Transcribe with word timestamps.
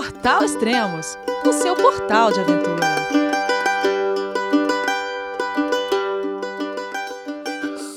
Portal 0.00 0.42
Extremos, 0.42 1.18
o 1.46 1.52
seu 1.52 1.76
portal 1.76 2.32
de 2.32 2.40
aventura. 2.40 2.86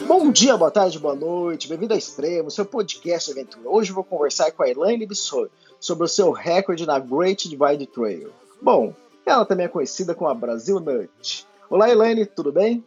Bom 0.05 0.29
dia, 0.29 0.57
boa 0.57 0.69
tarde, 0.69 0.99
boa 0.99 1.15
noite, 1.15 1.69
bem-vindo 1.69 1.93
a 1.93 1.97
Extremos, 1.97 2.55
seu 2.55 2.65
podcast 2.65 3.31
de 3.31 3.39
aventura. 3.39 3.69
Hoje 3.69 3.91
eu 3.91 3.95
vou 3.95 4.03
conversar 4.03 4.51
com 4.51 4.63
a 4.63 4.69
Elaine 4.69 5.05
Bissot 5.05 5.49
sobre 5.79 6.03
o 6.03 6.09
seu 6.09 6.31
recorde 6.31 6.85
na 6.85 6.99
Great 6.99 7.47
Divide 7.47 7.87
Trail. 7.87 8.31
Bom, 8.61 8.93
ela 9.25 9.45
também 9.45 9.67
é 9.67 9.69
conhecida 9.69 10.13
como 10.13 10.29
a 10.29 10.35
Brasil 10.35 10.81
Nut. 10.81 11.47
Olá, 11.69 11.89
Elaine, 11.89 12.25
tudo 12.25 12.51
bem? 12.51 12.83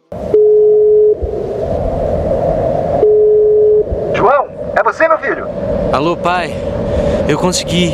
João, 4.13 4.47
é 4.75 4.83
você, 4.83 5.07
meu 5.07 5.17
filho? 5.17 5.47
Alô, 5.91 6.15
pai. 6.15 6.53
Eu 7.27 7.39
consegui. 7.39 7.93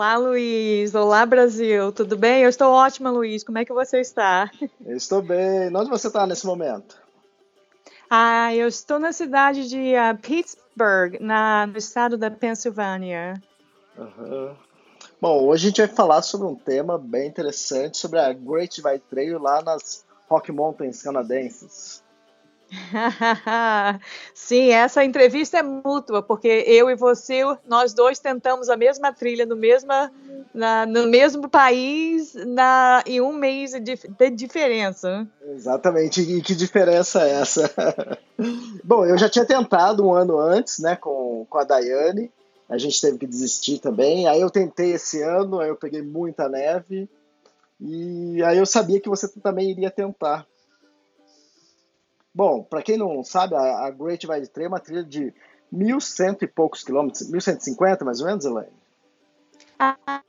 Olá, 0.00 0.16
Luiz. 0.16 0.94
Olá, 0.94 1.26
Brasil. 1.26 1.92
Tudo 1.92 2.16
bem? 2.16 2.42
Eu 2.42 2.48
estou 2.48 2.72
ótima, 2.72 3.10
Luiz. 3.10 3.44
Como 3.44 3.58
é 3.58 3.66
que 3.66 3.72
você 3.74 4.00
está? 4.00 4.50
Eu 4.86 4.96
estou 4.96 5.20
bem. 5.20 5.76
Onde 5.76 5.90
você 5.90 6.06
está 6.06 6.26
nesse 6.26 6.46
momento? 6.46 6.96
Ah, 8.08 8.54
eu 8.54 8.66
estou 8.66 8.98
na 8.98 9.12
cidade 9.12 9.68
de 9.68 9.92
uh, 9.92 10.16
Pittsburgh, 10.16 11.20
na, 11.20 11.66
no 11.66 11.76
estado 11.76 12.16
da 12.16 12.30
Pensilvânia. 12.30 13.34
Uhum. 13.98 14.54
Bom, 15.20 15.44
hoje 15.44 15.66
a 15.66 15.68
gente 15.68 15.86
vai 15.86 15.94
falar 15.94 16.22
sobre 16.22 16.46
um 16.46 16.56
tema 16.56 16.96
bem 16.96 17.28
interessante, 17.28 17.98
sobre 17.98 18.20
a 18.20 18.32
Great 18.32 18.76
Divide 18.76 19.02
Trail 19.10 19.38
lá 19.38 19.60
nas 19.60 20.02
Rocky 20.30 20.50
Mountains 20.50 21.02
canadenses. 21.02 21.99
Sim, 24.34 24.70
essa 24.70 25.04
entrevista 25.04 25.58
é 25.58 25.62
mútua, 25.62 26.22
porque 26.22 26.64
eu 26.66 26.88
e 26.88 26.94
você, 26.94 27.42
nós 27.66 27.92
dois 27.92 28.18
tentamos 28.18 28.68
a 28.68 28.76
mesma 28.76 29.12
trilha 29.12 29.44
no, 29.44 29.56
na, 30.54 30.86
no 30.86 31.06
mesmo 31.08 31.48
país 31.48 32.34
na, 32.34 33.02
em 33.06 33.20
um 33.20 33.32
mês 33.32 33.72
de, 33.72 33.96
de 33.96 34.30
diferença. 34.30 35.26
Exatamente, 35.42 36.20
e 36.20 36.40
que 36.40 36.54
diferença 36.54 37.22
é 37.26 37.40
essa? 37.40 37.70
Bom, 38.84 39.04
eu 39.04 39.18
já 39.18 39.28
tinha 39.28 39.44
tentado 39.44 40.06
um 40.06 40.12
ano 40.12 40.38
antes, 40.38 40.78
né, 40.78 40.96
com, 40.96 41.46
com 41.48 41.58
a 41.58 41.64
Daiane, 41.64 42.30
a 42.68 42.78
gente 42.78 43.00
teve 43.00 43.18
que 43.18 43.26
desistir 43.26 43.80
também, 43.80 44.28
aí 44.28 44.40
eu 44.40 44.50
tentei 44.50 44.92
esse 44.92 45.20
ano, 45.22 45.58
aí 45.58 45.68
eu 45.68 45.76
peguei 45.76 46.02
muita 46.02 46.48
neve, 46.48 47.08
e 47.80 48.42
aí 48.44 48.58
eu 48.58 48.66
sabia 48.66 49.00
que 49.00 49.08
você 49.08 49.26
também 49.40 49.70
iria 49.70 49.90
tentar. 49.90 50.46
Bom, 52.40 52.62
para 52.62 52.80
quem 52.80 52.96
não 52.96 53.22
sabe, 53.22 53.54
a, 53.54 53.84
a 53.84 53.90
Great 53.90 54.26
Divide 54.26 54.48
Trail 54.48 54.64
é 54.64 54.68
uma 54.70 54.80
trilha 54.80 55.04
de 55.04 55.34
mil 55.70 56.00
cento 56.00 56.42
e 56.42 56.48
poucos 56.48 56.82
quilômetros, 56.82 57.30
1150 57.30 58.02
mais 58.02 58.22
ou 58.22 58.28
menos, 58.28 58.46
Elaine? 58.46 58.72
Ah, 59.78 60.22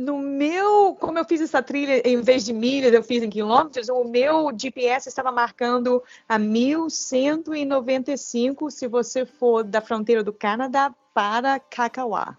no 0.00 0.20
meu, 0.20 0.96
como 0.98 1.18
eu 1.18 1.26
fiz 1.26 1.42
essa 1.42 1.62
trilha, 1.62 2.00
em 2.02 2.22
vez 2.22 2.46
de 2.46 2.54
milhas, 2.54 2.94
eu 2.94 3.02
fiz 3.02 3.22
em 3.22 3.28
quilômetros, 3.28 3.90
o 3.90 4.04
meu 4.04 4.50
GPS 4.58 5.10
estava 5.10 5.30
marcando 5.30 6.02
a 6.26 6.38
1195 6.38 8.70
se 8.70 8.88
você 8.88 9.26
for 9.26 9.62
da 9.62 9.82
fronteira 9.82 10.24
do 10.24 10.32
Canadá 10.32 10.94
para 11.12 11.60
Cacauá. 11.60 12.38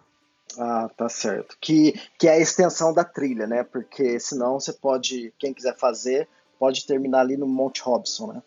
Ah, 0.57 0.89
tá 0.97 1.07
certo. 1.07 1.55
Que, 1.61 1.93
que 2.17 2.27
é 2.27 2.31
a 2.31 2.39
extensão 2.39 2.91
da 2.91 3.03
trilha, 3.03 3.45
né? 3.45 3.63
Porque 3.63 4.19
senão 4.19 4.59
você 4.59 4.73
pode, 4.73 5.31
quem 5.37 5.53
quiser 5.53 5.77
fazer, 5.77 6.27
pode 6.57 6.87
terminar 6.87 7.19
ali 7.19 7.37
no 7.37 7.45
Monte 7.45 7.83
Robson, 7.83 8.33
né? 8.33 8.41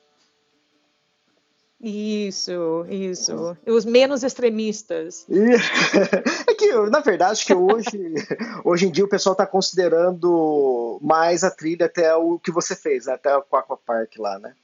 Isso, 1.83 2.87
isso. 2.89 3.57
Os 3.67 3.85
menos 3.85 4.23
extremistas. 4.23 5.27
É 6.47 6.55
que, 6.55 6.73
na 6.91 7.01
verdade, 7.01 7.45
que 7.45 7.55
hoje, 7.55 7.89
hoje 8.65 8.87
em 8.87 8.91
dia 8.91 9.05
o 9.05 9.09
pessoal 9.09 9.33
está 9.33 9.47
considerando 9.47 10.99
mais 11.03 11.43
a 11.43 11.51
trilha 11.51 11.87
até 11.87 12.15
o 12.15 12.39
que 12.39 12.53
você 12.53 12.77
fez, 12.77 13.07
né? 13.07 13.15
até 13.15 13.35
o 13.37 13.41
Aqua 13.53 13.77
Park 13.77 14.17
lá, 14.19 14.39
né? 14.39 14.55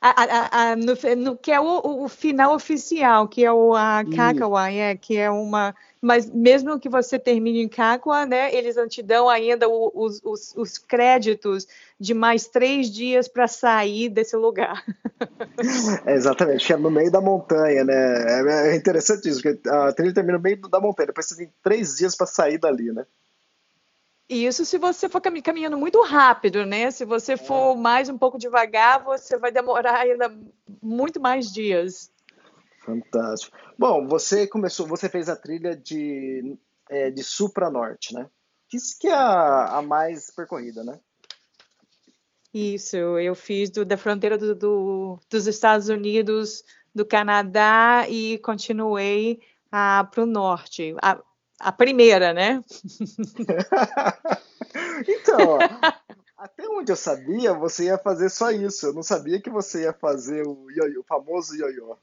A, 0.00 0.22
a, 0.22 0.70
a, 0.70 0.76
no, 0.76 0.94
no, 1.16 1.36
que 1.36 1.50
é 1.50 1.60
o, 1.60 2.04
o, 2.04 2.08
final 2.08 2.54
oficial, 2.54 3.26
que 3.26 3.44
é 3.44 3.52
o 3.52 3.74
a 3.74 4.04
Kakawa, 4.04 4.70
é, 4.70 4.94
que 4.94 5.16
é 5.16 5.30
uma. 5.30 5.74
Mas 6.00 6.30
mesmo 6.30 6.78
que 6.78 6.88
você 6.88 7.18
termine 7.18 7.60
em 7.62 7.68
Kakawa, 7.68 8.24
né, 8.24 8.54
eles 8.54 8.76
não 8.76 8.86
te 8.86 9.02
dão 9.02 9.28
ainda 9.28 9.68
os, 9.68 10.20
os, 10.22 10.54
os 10.56 10.78
créditos 10.78 11.66
de 11.98 12.14
mais 12.14 12.46
três 12.46 12.88
dias 12.88 13.26
para 13.26 13.48
sair 13.48 14.08
desse 14.08 14.36
lugar. 14.36 14.84
É, 16.06 16.14
exatamente, 16.14 16.72
é 16.72 16.76
no 16.76 16.90
meio 16.90 17.10
da 17.10 17.20
montanha, 17.20 17.82
né? 17.82 17.94
É, 17.94 18.70
é 18.70 18.76
interessante 18.76 19.28
isso, 19.28 19.42
porque 19.42 19.68
a 19.68 19.92
trilha 19.92 20.14
termina 20.14 20.38
no 20.38 20.42
meio 20.42 20.60
da 20.68 20.80
montanha, 20.80 21.08
depois 21.08 21.26
você 21.26 21.36
tem 21.36 21.52
três 21.62 21.96
dias 21.96 22.14
para 22.14 22.26
sair 22.26 22.58
dali, 22.58 22.92
né? 22.92 23.04
Isso 24.28 24.64
se 24.66 24.76
você 24.76 25.08
for 25.08 25.22
caminhando 25.22 25.78
muito 25.78 26.02
rápido, 26.02 26.66
né? 26.66 26.90
Se 26.90 27.04
você 27.04 27.36
for 27.36 27.74
mais 27.74 28.10
um 28.10 28.18
pouco 28.18 28.38
devagar, 28.38 29.02
você 29.02 29.38
vai 29.38 29.50
demorar 29.50 30.00
ainda 30.00 30.30
muito 30.82 31.18
mais 31.18 31.50
dias. 31.50 32.12
Fantástico. 32.84 33.56
Bom, 33.78 34.06
você 34.06 34.46
começou, 34.46 34.86
você 34.86 35.08
fez 35.08 35.30
a 35.30 35.36
trilha 35.36 35.74
de, 35.74 36.58
é, 36.90 37.10
de 37.10 37.24
sul 37.24 37.50
para 37.50 37.70
norte, 37.70 38.12
né? 38.12 38.28
Isso 38.72 38.98
que 39.00 39.08
é 39.08 39.14
a, 39.14 39.78
a, 39.78 39.82
mais 39.82 40.30
percorrida, 40.34 40.84
né? 40.84 41.00
Isso, 42.52 42.96
eu 42.96 43.34
fiz 43.34 43.70
do, 43.70 43.84
da 43.84 43.96
fronteira 43.96 44.36
do, 44.36 44.54
do, 44.54 45.20
dos 45.30 45.46
Estados 45.46 45.88
Unidos, 45.88 46.64
do 46.94 47.04
Canadá 47.04 48.06
e 48.08 48.38
continuei 48.38 49.40
ah, 49.70 50.06
para 50.10 50.22
o 50.22 50.26
norte. 50.26 50.94
A 51.58 51.72
primeira, 51.72 52.32
né? 52.32 52.62
então, 55.06 55.58
até 56.36 56.68
onde 56.68 56.92
eu 56.92 56.96
sabia, 56.96 57.52
você 57.52 57.86
ia 57.86 57.98
fazer 57.98 58.30
só 58.30 58.50
isso. 58.50 58.86
Eu 58.86 58.94
não 58.94 59.02
sabia 59.02 59.40
que 59.40 59.50
você 59.50 59.82
ia 59.82 59.92
fazer 59.92 60.46
o, 60.46 60.70
ioiô, 60.70 61.00
o 61.00 61.04
famoso 61.04 61.56
ioiô. 61.56 61.96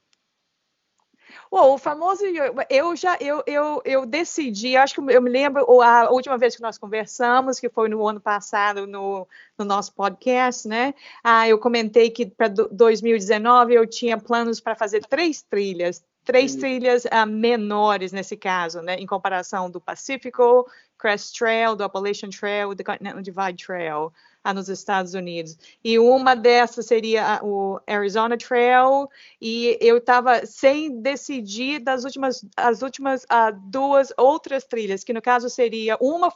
o 1.49 1.77
famoso 1.77 2.23
eu 2.69 2.95
já 2.97 3.17
eu, 3.21 3.41
eu, 3.47 3.81
eu 3.85 4.05
decidi, 4.05 4.75
acho 4.75 4.93
que 4.93 4.99
eu 4.99 5.21
me 5.21 5.29
lembro 5.29 5.81
a 5.81 6.11
última 6.11 6.37
vez 6.37 6.53
que 6.53 6.61
nós 6.61 6.77
conversamos, 6.77 7.61
que 7.61 7.69
foi 7.69 7.87
no 7.87 8.05
ano 8.05 8.19
passado 8.19 8.85
no, 8.85 9.25
no 9.57 9.63
nosso 9.63 9.93
podcast, 9.93 10.67
né? 10.67 10.93
Ah, 11.23 11.47
eu 11.47 11.57
comentei 11.57 12.09
que 12.09 12.25
para 12.25 12.49
2019 12.49 13.73
eu 13.73 13.87
tinha 13.87 14.17
planos 14.17 14.59
para 14.59 14.75
fazer 14.75 15.05
três 15.05 15.41
trilhas, 15.41 16.03
três 16.25 16.55
trilhas 16.55 17.05
uh, 17.05 17.25
menores 17.25 18.11
nesse 18.11 18.35
caso, 18.35 18.81
né, 18.81 18.95
em 18.95 19.05
comparação 19.05 19.69
do 19.69 19.79
Pacífico 19.79 20.67
Crest 20.97 21.37
Trail, 21.37 21.75
do 21.75 21.83
Appalachian 21.83 22.29
Trail 22.29 22.71
e 22.71 22.75
do 22.75 22.83
Continental 22.83 23.21
Divide 23.21 23.65
Trail 23.65 24.11
uh, 24.43 24.53
nos 24.53 24.67
Estados 24.67 25.13
Unidos. 25.13 25.57
E 25.83 25.99
uma 25.99 26.35
dessas 26.35 26.87
seria 26.87 27.39
uh, 27.41 27.47
o 27.47 27.79
Arizona 27.87 28.35
Trail, 28.37 29.07
e 29.39 29.77
eu 29.79 29.97
estava 29.97 30.45
sem 30.45 30.99
decidir 30.99 31.79
das 31.79 32.03
últimas, 32.03 32.43
as 32.57 32.81
últimas 32.81 33.25
duas 33.65 34.11
outras 34.17 34.65
trilhas, 34.65 35.03
que 35.03 35.13
no 35.13 35.21
caso 35.21 35.49
seria 35.49 35.95
uma 36.01 36.31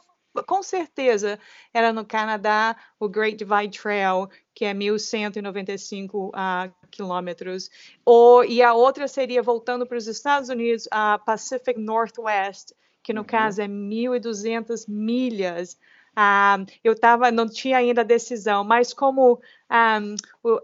com 0.46 0.62
certeza 0.62 1.38
era 1.72 1.92
no 1.92 2.04
Canadá, 2.04 2.76
o 2.98 3.08
Great 3.08 3.36
Divide 3.36 3.78
Trail, 3.78 4.28
que 4.54 4.64
é 4.64 4.74
1.195 4.74 6.28
uh, 6.28 6.72
quilômetros. 6.90 7.70
Ou, 8.04 8.44
e 8.44 8.62
a 8.62 8.74
outra 8.74 9.08
seria 9.08 9.42
voltando 9.42 9.86
para 9.86 9.96
os 9.96 10.06
Estados 10.06 10.48
Unidos, 10.48 10.86
a 10.90 11.18
Pacific 11.18 11.78
Northwest, 11.78 12.72
que 13.02 13.12
no 13.12 13.20
uhum. 13.20 13.26
caso 13.26 13.62
é 13.62 13.68
1.200 13.68 14.84
milhas. 14.88 15.78
Uh, 16.10 16.66
eu 16.82 16.98
tava, 16.98 17.30
não 17.30 17.48
tinha 17.48 17.78
ainda 17.78 18.04
decisão, 18.04 18.64
mas 18.64 18.92
como 18.92 19.34
um, 19.34 19.38
ah, 19.70 20.00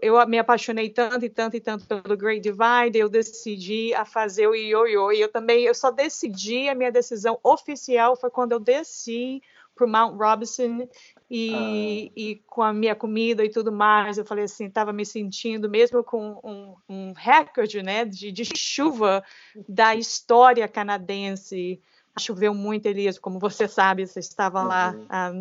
eu 0.01 0.27
me 0.27 0.37
apaixonei 0.37 0.89
tanto 0.89 1.25
e 1.25 1.29
tanto 1.29 1.55
e 1.55 1.61
tanto 1.61 1.87
pelo 1.87 2.17
Great 2.17 2.41
Divide, 2.41 2.99
eu 2.99 3.07
decidi 3.07 3.93
a 3.93 4.03
fazer 4.03 4.47
o 4.47 4.53
ioiô. 4.53 5.11
E 5.11 5.21
eu 5.21 5.31
também, 5.31 5.63
eu 5.63 5.73
só 5.73 5.89
decidi 5.89 6.67
a 6.67 6.75
minha 6.75 6.91
decisão 6.91 7.39
oficial 7.41 8.15
foi 8.15 8.29
quando 8.29 8.51
eu 8.51 8.59
desci 8.59 9.41
para 9.77 9.87
Mount 9.87 10.17
Robinson 10.17 10.87
e, 11.29 11.53
ah. 11.53 12.11
e, 12.15 12.35
com 12.47 12.63
a 12.63 12.73
minha 12.73 12.95
comida 12.95 13.45
e 13.45 13.49
tudo 13.49 13.71
mais, 13.71 14.17
eu 14.17 14.25
falei 14.25 14.45
assim, 14.45 14.65
estava 14.65 14.91
me 14.91 15.05
sentindo 15.05 15.69
mesmo 15.69 16.03
com 16.03 16.39
um, 16.43 16.75
um 16.89 17.13
recorde, 17.13 17.83
né, 17.83 18.03
de, 18.03 18.31
de 18.31 18.43
chuva 18.55 19.23
da 19.67 19.93
história 19.95 20.67
canadense. 20.67 21.81
choveu 22.19 22.53
muito, 22.53 22.87
Elias, 22.87 23.19
como 23.19 23.39
você 23.39 23.67
sabe, 23.67 24.07
você 24.07 24.19
estava 24.19 24.61
uhum. 24.61 24.67
lá 24.67 24.95
ah, 25.09 25.31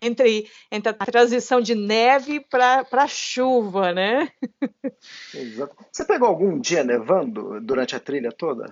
entre, 0.00 0.48
entre 0.70 0.94
a 0.98 1.06
transição 1.06 1.60
de 1.60 1.74
neve 1.74 2.40
para 2.40 3.06
chuva, 3.08 3.92
né? 3.92 4.30
Exato. 5.34 5.76
Você 5.90 6.04
pegou 6.04 6.28
algum 6.28 6.60
dia 6.60 6.84
nevando 6.84 7.60
durante 7.60 7.96
a 7.96 8.00
trilha 8.00 8.30
toda? 8.30 8.70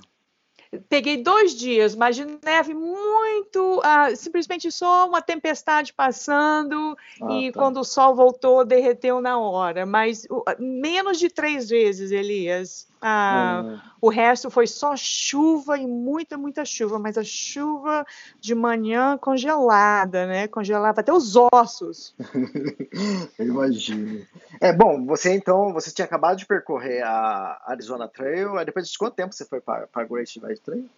Peguei 0.88 1.17
dois 1.17 1.52
dias, 1.52 1.96
mas 1.96 2.14
de 2.14 2.25
neve 2.25 2.75
muito, 2.75 3.81
ah, 3.82 4.14
simplesmente 4.14 4.70
só 4.70 5.08
uma 5.08 5.20
tempestade 5.20 5.93
passando 5.93 6.96
ah, 7.20 7.32
e 7.32 7.50
tá. 7.50 7.58
quando 7.58 7.81
o 7.81 7.84
sol 7.84 8.14
voltou 8.14 8.64
derreteu 8.64 9.20
na 9.20 9.37
hora. 9.37 9.84
Mas 9.84 10.26
uh, 10.31 10.44
menos 10.61 11.19
de 11.19 11.28
três 11.28 11.69
vezes, 11.69 12.12
Elias. 12.12 12.88
Ah, 13.02 13.62
hum. 13.64 13.78
O 14.00 14.08
resto 14.11 14.50
foi 14.50 14.67
só 14.67 14.94
chuva 14.94 15.78
e 15.78 15.87
muita, 15.87 16.37
muita 16.37 16.64
chuva, 16.64 16.99
mas 16.99 17.16
a 17.16 17.25
chuva 17.25 18.06
de 18.38 18.55
manhã 18.55 19.16
congelada, 19.16 20.26
né? 20.26 20.46
Congelava 20.49 21.00
até 21.00 21.12
os 21.12 21.34
ossos. 21.34 22.14
Eu 23.38 23.46
imagino. 23.46 24.26
É 24.61 24.73
bom, 24.73 25.05
você 25.06 25.34
então, 25.34 25.73
você 25.73 25.90
tinha 25.90 26.05
acabado 26.05 26.38
de 26.38 26.46
percorrer 26.46 27.02
a 27.02 27.62
Arizona 27.66 28.06
Trail, 28.06 28.58
aí 28.58 28.64
depois 28.64 28.88
de 28.88 28.99
quanto 28.99 29.14
tempo 29.14 29.34
você 29.34 29.46
foi 29.46 29.61
para 29.61 29.88
a 29.93 30.05
Great 30.05 30.38
Divide 30.38 30.60
Trail? 30.65 30.89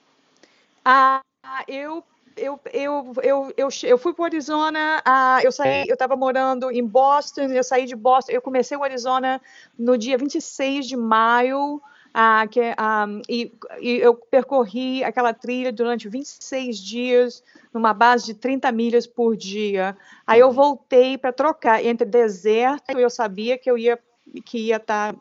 Ah, 0.84 1.22
eu 1.68 2.04
eu, 2.36 2.58
eu, 2.72 3.12
eu, 3.22 3.54
eu, 3.56 3.68
eu 3.82 3.98
fui 3.98 4.12
para 4.14 4.22
o 4.22 4.24
Arizona, 4.24 5.02
ah, 5.04 5.40
eu 5.42 5.52
saí, 5.52 5.86
eu 5.86 5.92
estava 5.92 6.16
morando 6.16 6.70
em 6.70 6.84
Boston, 6.84 7.42
eu 7.42 7.62
saí 7.62 7.84
de 7.84 7.94
Boston, 7.94 8.32
eu 8.32 8.42
comecei 8.42 8.76
o 8.76 8.82
Arizona 8.82 9.40
no 9.78 9.98
dia 9.98 10.16
26 10.16 10.86
de 10.86 10.96
maio, 10.96 11.80
ah, 12.14 12.46
que, 12.50 12.60
ah, 12.76 13.06
e, 13.28 13.52
e, 13.80 13.98
eu 13.98 14.14
percorri 14.14 15.02
aquela 15.02 15.32
trilha 15.32 15.72
durante 15.72 16.08
26 16.08 16.78
dias, 16.78 17.42
numa 17.72 17.94
base 17.94 18.26
de 18.26 18.34
30 18.34 18.70
milhas 18.70 19.06
por 19.06 19.36
dia. 19.36 19.96
Aí 20.26 20.40
eu 20.40 20.52
voltei 20.52 21.16
para 21.16 21.32
trocar 21.32 21.84
entre 21.84 22.06
deserto, 22.06 22.98
eu 22.98 23.10
sabia 23.10 23.56
que 23.56 23.70
eu 23.70 23.78
ia 23.78 23.98
que 24.46 24.68
ia 24.68 24.76
estar 24.76 25.12
tá 25.12 25.18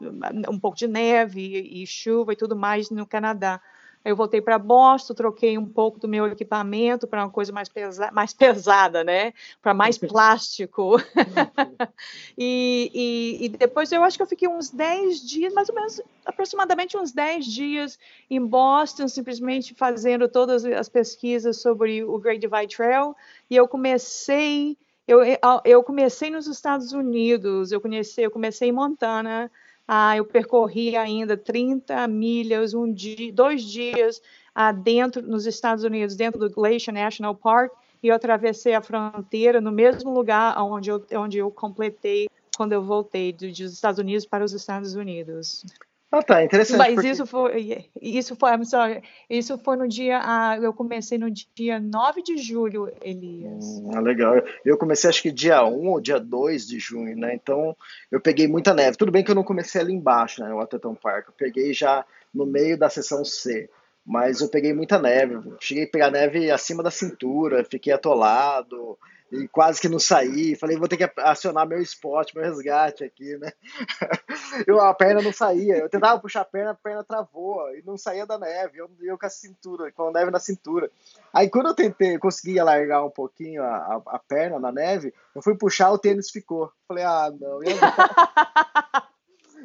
um 0.49 0.59
pouco 0.59 0.77
de 0.77 0.87
neve 0.87 1.41
e, 1.41 1.83
e 1.83 1.87
chuva 1.87 2.31
e 2.33 2.35
tudo 2.35 2.55
mais 2.55 2.89
no 2.89 3.05
Canadá. 3.05 3.59
Eu 4.03 4.15
voltei 4.15 4.41
para 4.41 4.57
Boston, 4.57 5.13
troquei 5.13 5.57
um 5.57 5.65
pouco 5.65 5.99
do 5.99 6.07
meu 6.07 6.25
equipamento 6.25 7.05
para 7.07 7.23
uma 7.23 7.29
coisa 7.29 7.53
mais, 7.53 7.69
pesa 7.69 8.11
mais 8.11 8.33
pesada, 8.33 9.03
né? 9.03 9.33
Para 9.61 9.73
mais 9.73 9.97
plástico. 9.99 10.97
e, 12.37 12.91
e, 12.93 13.45
e, 13.45 13.49
depois 13.49 13.91
eu 13.91 14.03
acho 14.03 14.17
que 14.17 14.23
eu 14.23 14.27
fiquei 14.27 14.47
uns 14.47 14.71
10 14.71 15.21
dias, 15.21 15.53
mais 15.53 15.69
ou 15.69 15.75
menos, 15.75 16.01
aproximadamente 16.25 16.97
uns 16.97 17.11
10 17.11 17.45
dias 17.45 17.99
em 18.29 18.43
Boston, 18.43 19.07
simplesmente 19.07 19.75
fazendo 19.75 20.27
todas 20.27 20.65
as 20.65 20.89
pesquisas 20.89 21.61
sobre 21.61 22.03
o 22.03 22.17
Great 22.17 22.39
Divide 22.39 22.75
Trail. 22.75 23.15
E 23.49 23.55
eu 23.55 23.67
comecei. 23.67 24.77
Eu, 25.07 25.19
eu 25.65 25.83
comecei 25.83 26.29
nos 26.29 26.47
Estados 26.47 26.93
Unidos, 26.93 27.71
eu 27.71 27.81
comecei, 27.81 28.25
eu 28.25 28.31
comecei 28.31 28.69
em 28.69 28.71
Montana, 28.71 29.51
ah, 29.93 30.15
eu 30.15 30.23
percorri 30.23 30.95
ainda 30.95 31.35
30 31.35 32.07
milhas, 32.07 32.73
um 32.73 32.89
dia, 32.93 33.29
dois 33.33 33.61
dias 33.61 34.21
ah, 34.55 34.71
dentro, 34.71 35.21
nos 35.21 35.45
Estados 35.45 35.83
Unidos, 35.83 36.15
dentro 36.15 36.39
do 36.39 36.49
Glacier 36.49 36.93
National 36.93 37.35
Park, 37.35 37.73
e 38.01 38.07
eu 38.07 38.15
atravessei 38.15 38.73
a 38.73 38.81
fronteira 38.81 39.59
no 39.59 39.69
mesmo 39.69 40.13
lugar 40.13 40.57
onde 40.63 40.89
eu, 40.89 41.05
onde 41.15 41.39
eu 41.39 41.51
completei 41.51 42.29
quando 42.55 42.71
eu 42.71 42.81
voltei 42.81 43.33
dos 43.33 43.59
Estados 43.59 43.99
Unidos 43.99 44.25
para 44.25 44.45
os 44.45 44.53
Estados 44.53 44.95
Unidos. 44.95 45.65
Ah, 46.11 46.21
tá, 46.21 46.43
interessante. 46.43 46.77
Mas 46.77 46.95
porque... 46.95 47.09
isso 47.09 47.25
foi, 47.25 47.89
isso 48.01 48.35
foi, 48.35 48.51
I'm 48.51 48.65
sorry, 48.65 49.01
isso 49.29 49.57
foi 49.57 49.77
no 49.77 49.87
dia, 49.87 50.19
ah, 50.21 50.57
eu 50.61 50.73
comecei 50.73 51.17
no 51.17 51.31
dia 51.31 51.79
9 51.79 52.21
de 52.21 52.37
julho, 52.37 52.91
Elias. 53.01 53.63
Hum, 53.63 53.91
ah, 53.95 54.01
legal. 54.01 54.35
Eu 54.65 54.77
comecei 54.77 55.09
acho 55.09 55.21
que 55.21 55.31
dia 55.31 55.63
1 55.63 55.87
ou 55.87 56.01
dia 56.01 56.19
2 56.19 56.67
de 56.67 56.79
junho, 56.79 57.15
né? 57.15 57.33
Então, 57.33 57.75
eu 58.11 58.19
peguei 58.19 58.45
muita 58.45 58.73
neve. 58.73 58.97
Tudo 58.97 59.11
bem 59.11 59.23
que 59.23 59.31
eu 59.31 59.35
não 59.35 59.43
comecei 59.43 59.79
ali 59.79 59.93
embaixo, 59.93 60.43
né, 60.43 60.49
no 60.49 60.57
Waterton 60.57 60.95
Park. 60.95 61.29
Eu 61.29 61.33
peguei 61.37 61.73
já 61.73 62.05
no 62.33 62.45
meio 62.45 62.77
da 62.77 62.89
seção 62.89 63.23
C. 63.23 63.69
Mas 64.05 64.41
eu 64.41 64.49
peguei 64.49 64.73
muita 64.73 64.99
neve. 64.99 65.39
Cheguei 65.61 65.85
a 65.85 65.89
pegar 65.89 66.11
neve 66.11 66.51
acima 66.51 66.83
da 66.83 66.91
cintura, 66.91 67.63
fiquei 67.63 67.93
atolado 67.93 68.97
e 69.31 69.47
quase 69.47 69.79
que 69.79 69.87
não 69.87 69.99
saí. 69.99 70.55
Falei, 70.55 70.77
vou 70.77 70.87
ter 70.87 70.97
que 70.97 71.09
acionar 71.21 71.67
meu 71.67 71.81
esporte, 71.81 72.35
meu 72.35 72.43
resgate 72.43 73.03
aqui, 73.03 73.37
né? 73.37 73.51
Eu, 74.67 74.81
a 74.81 74.93
perna 74.93 75.21
não 75.21 75.31
saía. 75.31 75.77
Eu 75.77 75.89
tentava 75.89 76.19
puxar 76.19 76.41
a 76.41 76.45
perna, 76.45 76.71
a 76.71 76.75
perna 76.75 77.03
travou 77.03 77.73
e 77.75 77.81
não 77.85 77.97
saía 77.97 78.25
da 78.25 78.37
neve. 78.37 78.79
Eu, 78.79 78.89
eu 79.01 79.17
com 79.17 79.25
a 79.25 79.29
cintura, 79.29 79.91
com 79.91 80.09
a 80.09 80.11
neve 80.11 80.31
na 80.31 80.39
cintura. 80.39 80.91
Aí 81.33 81.49
quando 81.49 81.67
eu 81.67 81.75
tentei, 81.75 82.17
consegui 82.17 82.59
alargar 82.59 83.05
um 83.05 83.09
pouquinho 83.09 83.63
a, 83.63 83.75
a, 83.75 84.01
a 84.07 84.19
perna 84.19 84.59
na 84.59 84.71
neve, 84.71 85.13
eu 85.33 85.41
fui 85.41 85.55
puxar, 85.55 85.91
o 85.91 85.97
tênis 85.97 86.29
ficou. 86.29 86.71
Falei, 86.87 87.03
ah, 87.03 87.31
não. 87.39 87.59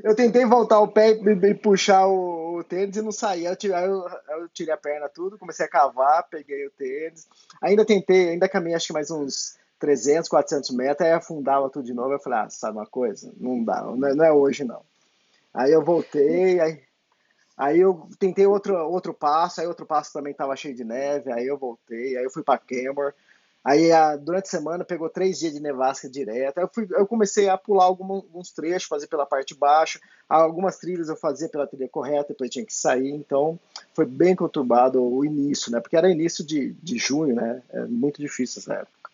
eu 0.03 0.15
tentei 0.15 0.45
voltar 0.45 0.81
o 0.81 0.89
pé 0.89 1.13
e, 1.13 1.31
e 1.31 1.55
puxar 1.55 2.07
o, 2.07 2.59
o, 2.59 2.65
tênis 2.65 2.97
e 2.97 3.03
não 3.03 3.13
saía. 3.13 3.51
Eu 3.51 3.57
tirei, 3.57 3.85
eu, 3.85 4.05
eu 4.29 4.49
tirei 4.49 4.73
a 4.75 4.77
perna 4.77 5.09
tudo, 5.09 5.39
comecei 5.39 5.67
a 5.67 5.71
cavar, 5.71 6.29
peguei 6.29 6.67
o 6.67 6.71
tênis. 6.71 7.29
Ainda 7.63 7.85
tentei, 7.85 8.31
ainda 8.31 8.49
caminhei 8.49 8.77
acho 8.77 8.89
que 8.89 8.93
mais 8.93 9.11
uns 9.11 9.57
300, 9.79 10.29
400 10.29 10.71
metros, 10.71 11.07
aí 11.07 11.13
afundava 11.13 11.71
tudo 11.71 11.87
de 11.87 11.95
novo. 11.95 12.13
Eu 12.13 12.21
falei, 12.21 12.41
ah, 12.41 12.51
sabe 12.51 12.79
uma 12.79 12.87
coisa? 12.87 13.33
Não 13.37 13.63
dá, 13.63 13.83
não 13.83 14.09
é, 14.09 14.15
não 14.15 14.25
é 14.25 14.33
hoje 14.33 14.65
não. 14.65 14.83
Aí 15.53 15.73
eu 15.73 15.83
voltei, 15.83 16.61
aí, 16.61 16.83
aí 17.57 17.81
eu 17.81 18.09
tentei 18.19 18.47
outro, 18.47 18.77
outro 18.77 19.15
passo, 19.15 19.61
aí 19.61 19.67
outro 19.67 19.87
passo 19.87 20.13
também 20.13 20.33
estava 20.33 20.57
cheio 20.57 20.75
de 20.75 20.85
neve, 20.85 21.33
aí 21.33 21.47
eu 21.47 21.57
voltei, 21.57 22.17
aí 22.17 22.25
eu 22.25 22.31
fui 22.31 22.43
para 22.43 22.59
Kenmore. 22.59 23.15
Aí 23.67 23.91
a, 23.91 24.15
durante 24.15 24.45
a 24.45 24.51
semana 24.51 24.85
pegou 24.85 25.09
três 25.09 25.41
dias 25.41 25.53
de 25.53 25.59
nevasca 25.59 26.09
direta. 26.09 26.61
Eu, 26.61 26.69
fui, 26.73 26.87
eu 26.89 27.05
comecei 27.05 27.49
a 27.49 27.59
pular 27.59 27.83
alguns, 27.83 28.23
alguns 28.23 28.53
trechos, 28.53 28.87
fazer 28.87 29.09
pela 29.09 29.27
parte 29.27 29.57
baixa. 29.57 29.99
Algumas 30.29 30.77
trilhas 30.77 31.09
eu 31.09 31.17
fazia 31.17 31.49
pela 31.49 31.67
trilha 31.67 31.89
correta, 31.89 32.29
depois 32.29 32.49
tinha 32.49 32.65
que 32.65 32.73
sair. 32.73 33.11
Então 33.11 33.59
foi 33.93 34.07
bem 34.07 34.37
conturbado 34.37 35.03
o 35.03 35.25
início, 35.25 35.73
né? 35.73 35.81
Porque 35.81 35.97
era 35.97 36.09
início 36.09 36.47
de, 36.47 36.75
de 36.81 36.97
junho, 36.97 37.35
né? 37.35 37.61
É 37.71 37.85
muito 37.87 38.23
difícil 38.23 38.61
essa 38.61 38.75
época. 38.75 39.11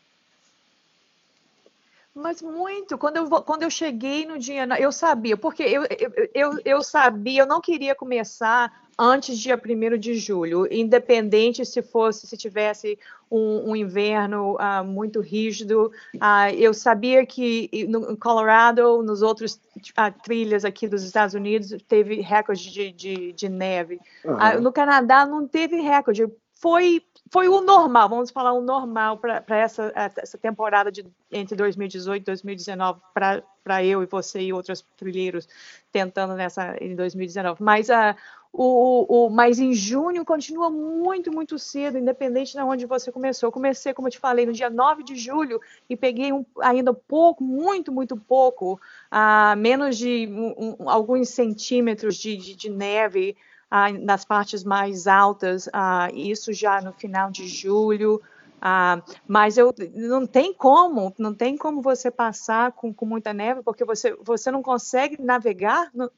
Mas 2.14 2.42
muito. 2.42 2.98
Quando 2.98 3.16
eu, 3.16 3.28
quando 3.42 3.62
eu 3.62 3.70
cheguei 3.70 4.26
no 4.26 4.38
dia, 4.38 4.66
eu 4.78 4.92
sabia, 4.92 5.36
porque 5.36 5.62
eu, 5.62 5.84
eu, 5.98 6.28
eu, 6.34 6.60
eu 6.64 6.82
sabia, 6.82 7.42
eu 7.42 7.46
não 7.46 7.60
queria 7.60 7.94
começar 7.94 8.70
antes 8.98 9.38
dia 9.38 9.56
1 9.58 9.98
de 9.98 10.14
julho, 10.14 10.68
independente 10.70 11.64
se 11.64 11.80
fosse, 11.80 12.26
se 12.26 12.36
tivesse 12.36 12.98
um, 13.30 13.70
um 13.70 13.76
inverno 13.76 14.56
uh, 14.56 14.84
muito 14.84 15.20
rígido. 15.20 15.90
Uh, 16.14 16.54
eu 16.56 16.74
sabia 16.74 17.24
que 17.24 17.70
no 17.88 18.14
Colorado, 18.18 19.02
nos 19.02 19.22
outros 19.22 19.54
uh, 19.54 20.12
trilhas 20.22 20.66
aqui 20.66 20.86
dos 20.86 21.02
Estados 21.02 21.34
Unidos, 21.34 21.74
teve 21.88 22.20
recorde 22.20 22.70
de, 22.70 22.92
de, 22.92 23.32
de 23.32 23.48
neve. 23.48 23.98
Uhum. 24.22 24.60
no 24.60 24.72
Canadá 24.72 25.24
não 25.24 25.48
teve 25.48 25.80
recorde. 25.80 26.26
Foi 26.54 27.02
foi 27.30 27.48
o 27.48 27.60
normal, 27.60 28.08
vamos 28.08 28.30
falar 28.30 28.52
o 28.52 28.60
normal 28.60 29.18
para 29.18 29.56
essa, 29.56 29.92
essa 29.94 30.36
temporada 30.36 30.92
de 30.92 31.06
entre 31.30 31.56
2018 31.56 32.22
e 32.22 32.24
2019 32.24 33.00
para 33.14 33.84
eu 33.84 34.02
e 34.02 34.06
você 34.06 34.40
e 34.40 34.52
outros 34.52 34.84
trilheiros 34.96 35.48
tentando 35.90 36.34
nessa 36.34 36.76
em 36.80 36.94
2019. 36.94 37.62
Mas 37.62 37.88
a 37.88 38.16
o, 38.52 39.26
o, 39.26 39.30
mas 39.30 39.58
em 39.58 39.72
junho 39.72 40.26
continua 40.26 40.68
muito, 40.68 41.32
muito 41.32 41.58
cedo, 41.58 41.96
independente 41.96 42.52
de 42.52 42.60
onde 42.60 42.84
você 42.84 43.10
começou. 43.10 43.46
Eu 43.46 43.52
comecei, 43.52 43.94
como 43.94 44.08
eu 44.08 44.12
te 44.12 44.18
falei, 44.18 44.44
no 44.44 44.52
dia 44.52 44.68
9 44.68 45.02
de 45.02 45.16
julho 45.16 45.58
e 45.88 45.96
peguei 45.96 46.34
um, 46.34 46.44
ainda 46.60 46.92
pouco, 46.92 47.42
muito, 47.42 47.90
muito 47.90 48.14
pouco, 48.14 48.78
a 49.10 49.56
menos 49.56 49.96
de 49.96 50.28
um, 50.30 50.76
um, 50.80 50.90
alguns 50.90 51.30
centímetros 51.30 52.16
de, 52.16 52.36
de, 52.36 52.54
de 52.54 52.68
neve 52.68 53.34
ah, 53.74 53.90
nas 53.90 54.22
partes 54.22 54.62
mais 54.62 55.06
altas, 55.06 55.66
ah, 55.72 56.10
isso 56.12 56.52
já 56.52 56.82
no 56.82 56.92
final 56.92 57.30
de 57.30 57.48
julho. 57.48 58.20
Ah, 58.60 59.00
mas 59.26 59.56
eu 59.56 59.74
não 59.94 60.26
tem 60.26 60.52
como, 60.52 61.14
não 61.18 61.32
tem 61.32 61.56
como 61.56 61.80
você 61.80 62.10
passar 62.10 62.72
com, 62.72 62.92
com 62.92 63.06
muita 63.06 63.32
neve, 63.32 63.62
porque 63.62 63.82
você, 63.82 64.14
você 64.22 64.50
não 64.50 64.62
consegue 64.62 65.16
navegar. 65.22 65.90
No... 65.94 66.12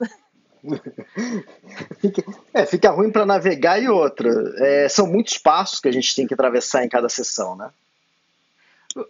é, 2.53 2.67
fica 2.67 2.91
ruim 2.91 3.13
para 3.13 3.25
navegar 3.25 3.81
e 3.81 3.89
outra. 3.89 4.29
É, 4.57 4.89
são 4.89 5.07
muitos 5.07 5.39
passos 5.39 5.79
que 5.79 5.87
a 5.87 5.93
gente 5.93 6.13
tem 6.17 6.27
que 6.27 6.35
atravessar 6.35 6.85
em 6.85 6.89
cada 6.89 7.09
sessão, 7.09 7.55
né? 7.55 7.71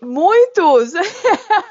Muitos! 0.00 0.93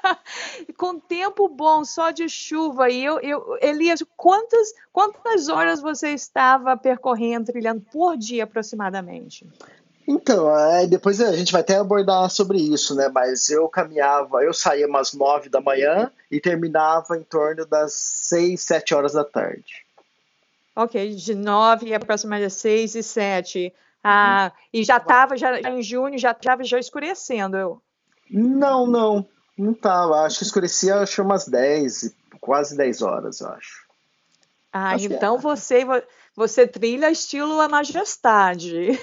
Com 0.78 1.00
tempo 1.00 1.48
bom, 1.50 1.84
só 1.84 2.12
de 2.12 2.30
chuva. 2.30 2.90
E 2.90 3.04
eu, 3.04 3.20
eu, 3.20 3.58
Elias, 3.62 4.04
quantas, 4.16 4.74
quantas 4.92 5.50
horas 5.50 5.82
você 5.82 6.10
estava 6.10 6.78
percorrendo, 6.78 7.48
trilhando 7.48 7.82
por 7.92 8.16
dia 8.16 8.44
aproximadamente? 8.44 9.48
Então, 10.08 10.48
depois 10.90 11.22
a 11.22 11.36
gente 11.36 11.52
vai 11.52 11.62
até 11.62 11.78
abordar 11.78 12.30
sobre 12.30 12.58
isso, 12.58 12.94
né? 12.94 13.10
Mas 13.10 13.50
eu 13.50 13.68
caminhava, 13.70 14.44
eu 14.44 14.54
saía 14.54 14.86
umas 14.86 15.14
nove 15.14 15.50
da 15.50 15.62
manhã 15.62 16.12
e 16.30 16.40
terminava 16.40 17.18
em 17.18 17.24
torno 17.24 17.66
das 17.66 17.94
seis, 17.94 18.62
sete 18.62 18.94
horas 18.94 19.14
da 19.14 19.24
tarde. 19.24 19.86
Ok, 20.76 21.16
de 21.16 21.36
nove 21.36 21.94
aproximadamente 21.94 22.54
seis 22.54 22.96
e 22.96 23.04
sete. 23.04 23.74
Ah, 24.04 24.52
e 24.74 24.84
já 24.84 24.98
estava 24.98 25.38
já, 25.38 25.62
já, 25.62 25.70
em 25.70 25.82
junho, 25.82 26.18
já 26.18 26.32
estava 26.32 26.64
já 26.64 26.78
escurecendo. 26.78 27.56
Eu. 27.56 27.82
Não, 28.30 28.88
não, 28.88 29.28
não 29.58 29.72
estava. 29.72 30.22
Acho 30.22 30.40
que 30.40 30.44
escurecia 30.44 30.98
acho 30.98 31.22
umas 31.22 31.48
10, 31.48 32.16
quase 32.40 32.76
10 32.76 33.02
horas, 33.02 33.42
eu 33.42 33.48
acho. 33.50 33.84
Ah, 34.72 34.96
então 35.00 35.36
é. 35.36 35.40
você 35.40 35.86
você 36.36 36.66
trilha 36.66 37.12
estilo 37.12 37.60
a 37.60 37.70
majestade. 37.70 38.90
É. 38.90 38.98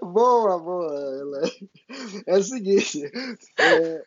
boa, 0.02 0.58
boa. 0.58 1.42
É 2.26 2.36
o 2.36 2.42
seguinte. 2.42 3.10
É, 3.58 4.04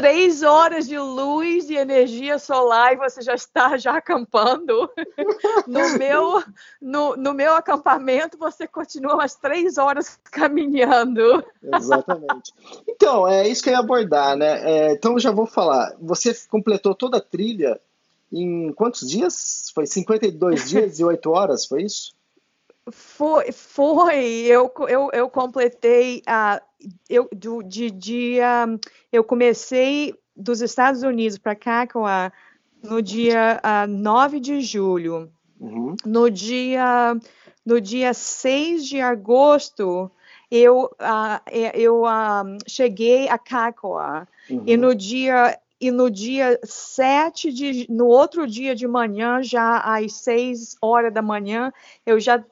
Três 0.00 0.44
horas 0.44 0.86
de 0.86 0.96
luz 0.96 1.68
e 1.68 1.74
energia 1.74 2.38
solar 2.38 2.92
e 2.92 2.96
você 2.96 3.20
já 3.20 3.34
está 3.34 3.76
já 3.76 3.96
acampando. 3.96 4.88
No 5.66 5.98
meu, 5.98 6.42
no, 6.80 7.16
no 7.16 7.34
meu 7.34 7.54
acampamento, 7.54 8.38
você 8.38 8.66
continua 8.66 9.14
umas 9.14 9.34
três 9.34 9.76
horas 9.76 10.18
caminhando. 10.30 11.44
Exatamente. 11.62 12.52
Então, 12.88 13.28
é 13.28 13.46
isso 13.46 13.62
que 13.62 13.68
eu 13.68 13.74
ia 13.74 13.78
abordar, 13.78 14.36
né? 14.36 14.60
É, 14.62 14.92
então, 14.92 15.18
já 15.18 15.30
vou 15.30 15.46
falar. 15.46 15.94
Você 16.00 16.34
completou 16.48 16.94
toda 16.94 17.18
a 17.18 17.20
trilha 17.20 17.78
em 18.32 18.72
quantos 18.72 19.08
dias? 19.08 19.70
Foi 19.74 19.86
52 19.86 20.68
dias 20.70 20.98
e 20.98 21.04
8 21.04 21.30
horas, 21.30 21.66
foi 21.66 21.82
isso? 21.82 22.14
Foi, 22.90 23.52
foi. 23.52 24.24
Eu, 24.46 24.72
eu, 24.88 25.10
eu 25.12 25.28
completei 25.28 26.22
a. 26.26 26.62
Eu, 27.08 27.28
do, 27.34 27.62
de 27.62 27.90
dia. 27.90 28.66
Eu 29.12 29.24
comecei 29.24 30.14
dos 30.36 30.60
Estados 30.60 31.02
Unidos 31.02 31.38
para 31.38 31.54
Cacoa 31.54 32.32
no 32.82 33.02
dia 33.02 33.60
uh, 33.64 33.88
9 33.88 34.40
de 34.40 34.60
julho. 34.60 35.30
Uhum. 35.60 35.96
No 36.04 36.30
dia. 36.30 37.16
No 37.66 37.82
dia 37.82 38.14
6 38.14 38.86
de 38.86 38.98
agosto, 38.98 40.10
eu, 40.50 40.84
uh, 40.84 41.74
eu 41.74 42.04
uh, 42.04 42.58
cheguei 42.66 43.28
a 43.28 43.36
Cacoa. 43.36 44.26
Uhum. 44.48 44.62
E 44.66 44.76
no 44.76 44.94
dia 44.94 45.58
e 45.80 45.90
no 45.90 46.10
dia 46.10 46.58
7 46.64 47.52
de 47.52 47.86
no 47.88 48.06
outro 48.06 48.46
dia 48.46 48.74
de 48.74 48.86
manhã, 48.86 49.42
já 49.42 49.78
às 49.78 50.12
6 50.14 50.76
horas 50.82 51.12
da 51.12 51.22
manhã, 51.22 51.72
eu 52.04 52.18
já 52.18 52.44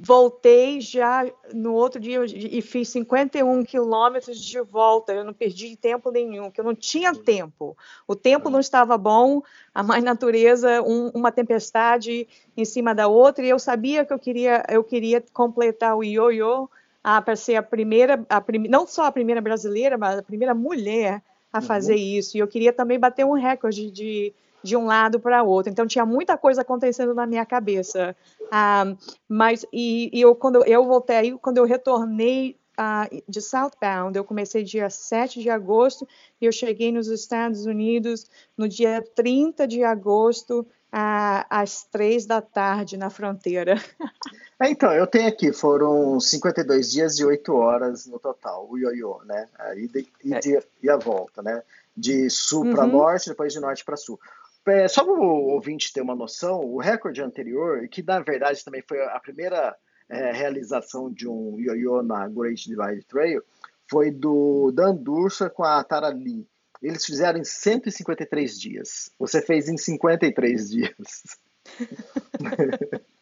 voltei 0.00 0.80
já 0.80 1.24
no 1.52 1.74
outro 1.74 2.00
dia 2.00 2.24
e 2.24 2.60
fiz 2.60 2.88
51 2.88 3.64
quilômetros 3.64 4.38
de 4.38 4.60
volta. 4.60 5.12
Eu 5.12 5.24
não 5.24 5.32
perdi 5.32 5.76
tempo 5.76 6.10
nenhum, 6.10 6.50
que 6.50 6.60
eu 6.60 6.64
não 6.64 6.74
tinha 6.74 7.14
tempo. 7.14 7.76
O 8.06 8.14
tempo 8.14 8.50
não 8.50 8.60
estava 8.60 8.98
bom, 8.98 9.42
a 9.74 9.82
mãe 9.82 10.00
natureza, 10.00 10.82
um, 10.82 11.08
uma 11.14 11.32
tempestade 11.32 12.28
em 12.56 12.64
cima 12.64 12.94
da 12.94 13.08
outra, 13.08 13.44
e 13.44 13.48
eu 13.48 13.58
sabia 13.58 14.04
que 14.04 14.12
eu 14.12 14.18
queria, 14.18 14.64
eu 14.68 14.84
queria 14.84 15.22
completar 15.32 15.96
o 15.96 16.04
ioiô 16.04 16.68
ah, 17.02 17.20
para 17.20 17.36
ser 17.36 17.56
a 17.56 17.62
primeira, 17.62 18.24
a 18.28 18.40
prim, 18.40 18.68
não 18.68 18.86
só 18.86 19.04
a 19.04 19.12
primeira 19.12 19.40
brasileira, 19.40 19.96
mas 19.96 20.18
a 20.18 20.22
primeira 20.22 20.54
mulher 20.54 21.22
a 21.52 21.58
uhum. 21.58 21.64
fazer 21.64 21.94
uhum. 21.94 22.18
isso. 22.18 22.36
E 22.36 22.40
eu 22.40 22.48
queria 22.48 22.72
também 22.72 22.98
bater 22.98 23.24
um 23.24 23.32
recorde 23.32 23.90
de 23.90 24.34
de 24.64 24.74
um 24.74 24.86
lado 24.86 25.20
para 25.20 25.42
outro. 25.42 25.70
Então 25.70 25.86
tinha 25.86 26.06
muita 26.06 26.38
coisa 26.38 26.62
acontecendo 26.62 27.14
na 27.14 27.26
minha 27.26 27.44
cabeça. 27.44 28.16
Ah, 28.50 28.94
mas 29.28 29.64
e, 29.72 30.10
e, 30.12 30.20
eu 30.20 30.34
quando 30.34 30.64
eu 30.66 30.84
voltei, 30.84 31.36
quando 31.38 31.58
eu 31.58 31.64
retornei 31.64 32.58
uh, 32.78 33.22
de 33.28 33.40
Southbound, 33.40 34.16
eu 34.16 34.24
comecei 34.24 34.62
dia 34.62 34.90
7 34.90 35.40
de 35.40 35.50
agosto 35.50 36.06
e 36.40 36.46
eu 36.46 36.52
cheguei 36.52 36.92
nos 36.92 37.08
Estados 37.08 37.66
Unidos 37.66 38.26
no 38.56 38.68
dia 38.68 39.02
30 39.14 39.66
de 39.66 39.82
agosto 39.82 40.60
uh, 40.60 41.44
às 41.50 41.84
3 41.84 42.26
da 42.26 42.40
tarde 42.40 42.96
na 42.96 43.10
fronteira. 43.10 43.74
É, 44.60 44.70
então, 44.70 44.92
eu 44.92 45.04
tenho 45.04 45.28
aqui, 45.28 45.52
foram 45.52 46.20
52 46.20 46.92
dias 46.92 47.18
e 47.18 47.24
8 47.24 47.52
horas 47.52 48.06
no 48.06 48.20
total, 48.20 48.68
o 48.70 48.78
ioiô, 48.78 49.20
né? 49.24 49.48
A 49.58 49.74
ida 49.74 49.98
e, 49.98 50.32
é. 50.32 50.62
e 50.80 50.88
a 50.88 50.96
volta, 50.96 51.42
né? 51.42 51.60
De 51.94 52.30
sul 52.30 52.64
uhum. 52.64 52.72
para 52.72 52.86
norte, 52.86 53.28
depois 53.28 53.52
de 53.52 53.58
norte 53.58 53.84
para 53.84 53.96
sul. 53.96 54.18
É, 54.66 54.88
só 54.88 55.04
para 55.04 55.12
o 55.12 55.50
ouvinte 55.50 55.92
ter 55.92 56.00
uma 56.00 56.14
noção, 56.14 56.60
o 56.60 56.80
recorde 56.80 57.20
anterior, 57.20 57.86
que 57.88 58.02
na 58.02 58.20
verdade 58.20 58.64
também 58.64 58.82
foi 58.86 59.02
a 59.02 59.20
primeira 59.20 59.76
é, 60.08 60.32
realização 60.32 61.12
de 61.12 61.28
um 61.28 61.60
ioiô 61.60 62.02
na 62.02 62.26
Great 62.28 62.66
Divide 62.66 63.04
Trail, 63.06 63.42
foi 63.90 64.10
do 64.10 64.72
Dan 64.72 64.96
Dursa 64.96 65.50
com 65.50 65.62
a 65.64 65.84
Tara 65.84 66.08
Lee. 66.08 66.48
Eles 66.82 67.04
fizeram 67.04 67.38
em 67.38 67.44
153 67.44 68.58
dias. 68.58 69.10
Você 69.18 69.42
fez 69.42 69.68
em 69.68 69.76
53 69.76 70.70
dias. 70.70 71.38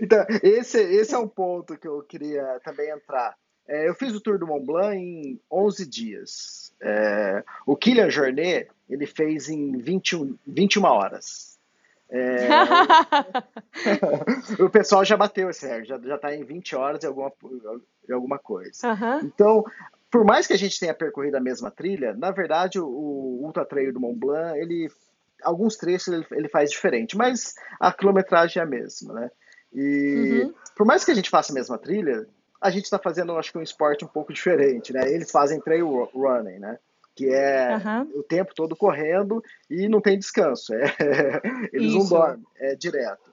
então, 0.00 0.26
esse, 0.42 0.80
esse 0.80 1.14
é 1.14 1.18
um 1.18 1.28
ponto 1.28 1.76
que 1.76 1.86
eu 1.86 2.02
queria 2.02 2.60
também 2.64 2.90
entrar. 2.90 3.36
É, 3.68 3.88
eu 3.88 3.94
fiz 3.94 4.14
o 4.14 4.20
Tour 4.20 4.38
do 4.38 4.46
Mont 4.46 4.64
Blanc 4.64 4.96
em 4.96 5.40
11 5.50 5.86
dias. 5.86 6.74
É, 6.80 7.44
o 7.66 7.76
Kylian 7.76 8.10
Jornet, 8.10 8.68
ele 8.88 9.06
fez 9.06 9.48
em 9.48 9.76
21, 9.78 10.36
21 10.46 10.84
horas. 10.84 11.58
É, 12.10 12.46
o 14.62 14.68
pessoal 14.68 15.02
já 15.02 15.16
bateu 15.16 15.48
esse 15.48 15.66
recorde, 15.66 16.06
já 16.06 16.16
está 16.16 16.34
em 16.34 16.44
20 16.44 16.76
horas 16.76 17.02
e 17.02 17.06
alguma, 17.06 17.32
e 18.06 18.12
alguma 18.12 18.38
coisa. 18.38 18.88
Uhum. 18.88 19.20
Então, 19.20 19.64
por 20.10 20.22
mais 20.22 20.46
que 20.46 20.52
a 20.52 20.58
gente 20.58 20.78
tenha 20.78 20.92
percorrido 20.92 21.38
a 21.38 21.40
mesma 21.40 21.70
trilha, 21.70 22.12
na 22.12 22.30
verdade 22.30 22.78
o, 22.78 22.86
o 22.86 23.46
Ultra 23.46 23.64
Trail 23.64 23.94
do 23.94 24.00
Mont 24.00 24.18
Blanc, 24.18 24.58
ele, 24.58 24.90
alguns 25.42 25.76
trechos 25.76 26.08
ele, 26.08 26.26
ele, 26.32 26.48
faz 26.50 26.70
diferente, 26.70 27.16
mas 27.16 27.54
a 27.80 27.90
quilometragem 27.90 28.60
é 28.60 28.62
a 28.62 28.68
mesma, 28.68 29.14
né? 29.14 29.30
E 29.72 30.42
uhum. 30.42 30.54
por 30.76 30.84
mais 30.84 31.02
que 31.02 31.12
a 31.12 31.14
gente 31.14 31.30
faça 31.30 31.50
a 31.50 31.54
mesma 31.54 31.78
trilha, 31.78 32.26
a 32.62 32.70
gente 32.70 32.84
está 32.84 32.98
fazendo, 32.98 33.36
acho 33.36 33.50
que 33.50 33.58
um 33.58 33.62
esporte 33.62 34.04
um 34.04 34.08
pouco 34.08 34.32
diferente, 34.32 34.92
né? 34.92 35.10
Eles 35.10 35.30
fazem 35.30 35.60
trail 35.60 36.08
running, 36.14 36.60
né? 36.60 36.78
Que 37.14 37.28
é 37.28 37.76
uhum. 37.76 38.20
o 38.20 38.22
tempo 38.22 38.54
todo 38.54 38.76
correndo 38.76 39.42
e 39.68 39.88
não 39.88 40.00
tem 40.00 40.18
descanso. 40.18 40.72
É, 40.72 40.84
eles 41.72 41.88
Isso. 41.88 41.98
não 41.98 42.08
dormem, 42.08 42.46
é 42.56 42.76
direto. 42.76 43.30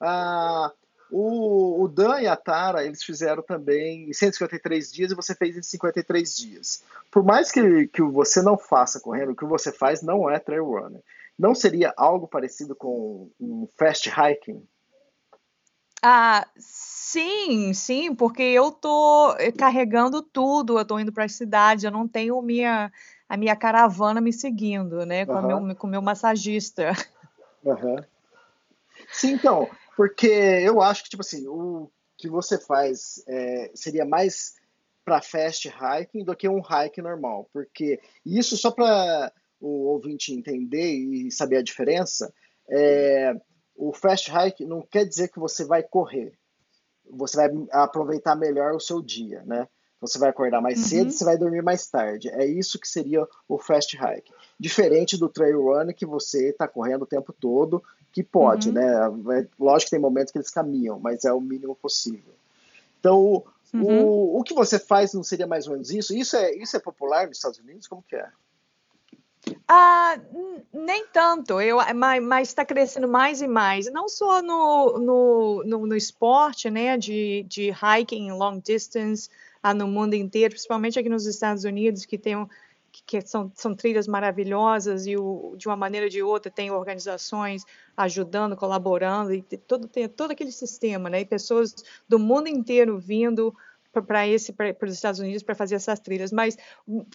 Ah, 0.00 0.72
o, 1.10 1.82
o 1.84 1.88
Dan 1.88 2.20
e 2.20 2.26
a 2.26 2.36
Tara, 2.36 2.84
eles 2.84 3.02
fizeram 3.02 3.42
também 3.42 4.08
em 4.08 4.12
153 4.12 4.90
dias 4.90 5.12
e 5.12 5.14
você 5.14 5.34
fez 5.34 5.56
em 5.58 5.62
53 5.62 6.36
dias. 6.36 6.82
Por 7.10 7.22
mais 7.22 7.52
que, 7.52 7.86
que 7.88 8.02
você 8.02 8.40
não 8.40 8.56
faça 8.56 8.98
correndo, 8.98 9.32
o 9.32 9.36
que 9.36 9.44
você 9.44 9.70
faz 9.70 10.00
não 10.00 10.30
é 10.30 10.38
trail 10.38 10.64
running. 10.64 11.02
Não 11.38 11.54
seria 11.54 11.92
algo 11.96 12.26
parecido 12.26 12.74
com 12.74 13.30
um 13.38 13.68
fast 13.76 14.08
hiking? 14.08 14.62
Ah, 16.02 16.46
Sim, 17.10 17.74
sim, 17.74 18.14
porque 18.14 18.40
eu 18.40 18.70
tô 18.70 19.34
eh, 19.36 19.50
carregando 19.50 20.22
tudo, 20.22 20.78
eu 20.78 20.84
tô 20.84 20.96
indo 20.96 21.12
para 21.12 21.24
a 21.24 21.28
cidade, 21.28 21.84
eu 21.84 21.90
não 21.90 22.06
tenho 22.06 22.40
minha, 22.40 22.92
a 23.28 23.36
minha 23.36 23.56
caravana 23.56 24.20
me 24.20 24.32
seguindo, 24.32 25.04
né, 25.04 25.26
com 25.26 25.32
o 25.32 25.42
meu, 25.42 25.74
com 25.74 25.86
meu 25.88 26.00
massagista. 26.00 26.92
Uhum. 27.64 27.96
Sim, 29.10 29.32
então, 29.32 29.68
porque 29.96 30.28
eu 30.28 30.80
acho 30.80 31.02
que, 31.02 31.10
tipo 31.10 31.22
assim, 31.22 31.48
o 31.48 31.90
que 32.16 32.28
você 32.28 32.56
faz 32.60 33.24
é, 33.26 33.72
seria 33.74 34.04
mais 34.04 34.54
para 35.04 35.20
fast 35.20 35.68
hiking 35.68 36.22
do 36.22 36.36
que 36.36 36.48
um 36.48 36.60
hike 36.60 37.02
normal, 37.02 37.50
porque 37.52 38.00
isso 38.24 38.56
só 38.56 38.70
para 38.70 39.32
o 39.60 39.88
ouvinte 39.88 40.32
entender 40.32 40.92
e 40.92 41.28
saber 41.32 41.56
a 41.56 41.62
diferença, 41.62 42.32
é, 42.70 43.34
o 43.80 43.94
fast 43.94 44.30
hike 44.30 44.66
não 44.66 44.82
quer 44.82 45.06
dizer 45.06 45.28
que 45.28 45.38
você 45.38 45.64
vai 45.64 45.82
correr, 45.82 46.34
você 47.10 47.36
vai 47.36 47.50
aproveitar 47.72 48.36
melhor 48.36 48.74
o 48.74 48.80
seu 48.80 49.00
dia, 49.00 49.42
né? 49.46 49.66
Você 50.00 50.18
vai 50.18 50.30
acordar 50.30 50.60
mais 50.60 50.78
uhum. 50.78 50.84
cedo, 50.84 51.10
você 51.10 51.24
vai 51.24 51.36
dormir 51.36 51.62
mais 51.62 51.86
tarde. 51.86 52.30
É 52.30 52.44
isso 52.44 52.78
que 52.78 52.88
seria 52.88 53.26
o 53.48 53.58
fast 53.58 53.96
hike. 53.96 54.32
Diferente 54.58 55.16
do 55.18 55.28
trail 55.28 55.62
run 55.62 55.92
que 55.92 56.06
você 56.06 56.50
está 56.50 56.66
correndo 56.66 57.02
o 57.02 57.06
tempo 57.06 57.32
todo, 57.32 57.82
que 58.12 58.22
pode, 58.22 58.68
uhum. 58.68 58.74
né? 58.74 59.40
É, 59.40 59.46
lógico 59.58 59.86
que 59.86 59.90
tem 59.90 60.00
momentos 60.00 60.30
que 60.32 60.38
eles 60.38 60.50
caminham, 60.50 60.98
mas 60.98 61.24
é 61.24 61.32
o 61.32 61.40
mínimo 61.40 61.74
possível. 61.74 62.34
Então, 62.98 63.44
uhum. 63.74 64.04
o, 64.04 64.40
o 64.40 64.42
que 64.42 64.54
você 64.54 64.78
faz 64.78 65.12
não 65.12 65.22
seria 65.22 65.46
mais 65.46 65.66
ou 65.66 65.72
menos 65.72 65.90
isso? 65.90 66.14
Isso 66.14 66.36
é, 66.36 66.54
isso 66.54 66.76
é 66.76 66.80
popular 66.80 67.26
nos 67.26 67.38
Estados 67.38 67.58
Unidos? 67.58 67.86
Como 67.86 68.02
que 68.02 68.16
é? 68.16 68.28
Ah, 69.66 70.20
nem 70.72 71.06
tanto, 71.08 71.60
eu, 71.60 71.78
mas 71.94 72.48
está 72.48 72.64
crescendo 72.64 73.08
mais 73.08 73.40
e 73.40 73.48
mais, 73.48 73.90
não 73.90 74.08
só 74.08 74.42
no, 74.42 74.98
no, 74.98 75.62
no, 75.64 75.86
no, 75.86 75.96
esporte, 75.96 76.68
né, 76.68 76.96
de, 76.98 77.44
de 77.48 77.70
hiking 77.70 78.32
long 78.32 78.58
distance 78.58 79.30
ah, 79.62 79.72
no 79.72 79.86
mundo 79.86 80.14
inteiro, 80.14 80.50
principalmente 80.50 80.98
aqui 80.98 81.08
nos 81.08 81.26
Estados 81.26 81.64
Unidos, 81.64 82.04
que 82.04 82.18
tem 82.18 82.46
que 83.06 83.20
são, 83.22 83.50
são 83.54 83.74
trilhas 83.74 84.08
maravilhosas 84.08 85.06
e 85.06 85.16
o, 85.16 85.54
de 85.56 85.68
uma 85.68 85.76
maneira 85.76 86.06
ou 86.06 86.10
de 86.10 86.22
outra 86.22 86.50
tem 86.50 86.70
organizações 86.70 87.64
ajudando, 87.96 88.56
colaborando 88.56 89.32
e 89.32 89.42
todo, 89.42 89.86
tem 89.86 90.08
todo 90.08 90.32
aquele 90.32 90.52
sistema, 90.52 91.08
né, 91.08 91.20
e 91.20 91.24
pessoas 91.24 91.74
do 92.08 92.18
mundo 92.18 92.48
inteiro 92.48 92.98
vindo 92.98 93.54
para 93.92 94.26
esse 94.26 94.52
para 94.52 94.74
os 94.86 94.94
Estados 94.94 95.18
Unidos 95.18 95.42
para 95.42 95.54
fazer 95.54 95.74
essas 95.74 95.98
trilhas, 95.98 96.30
mas 96.30 96.56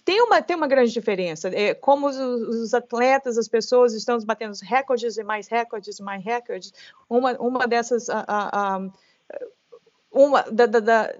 tem 0.04 0.20
uma 0.22 0.42
tem 0.42 0.56
uma 0.56 0.66
grande 0.66 0.92
diferença. 0.92 1.48
É, 1.48 1.74
como 1.74 2.06
os, 2.06 2.16
os, 2.16 2.74
atletas, 2.74 3.38
as 3.38 3.48
pessoas 3.48 3.94
estão 3.94 4.18
batendo 4.20 4.52
recordes 4.62 5.16
e 5.16 5.24
mais 5.24 5.48
recordes 5.48 5.98
e 5.98 6.02
mais 6.02 6.22
recordes. 6.22 6.72
Uma 7.08 7.32
uma 7.38 7.66
dessas 7.66 8.08
a, 8.10 8.80
uma 10.10 10.42
da, 10.42 10.66
da, 10.66 10.80
da 10.80 11.14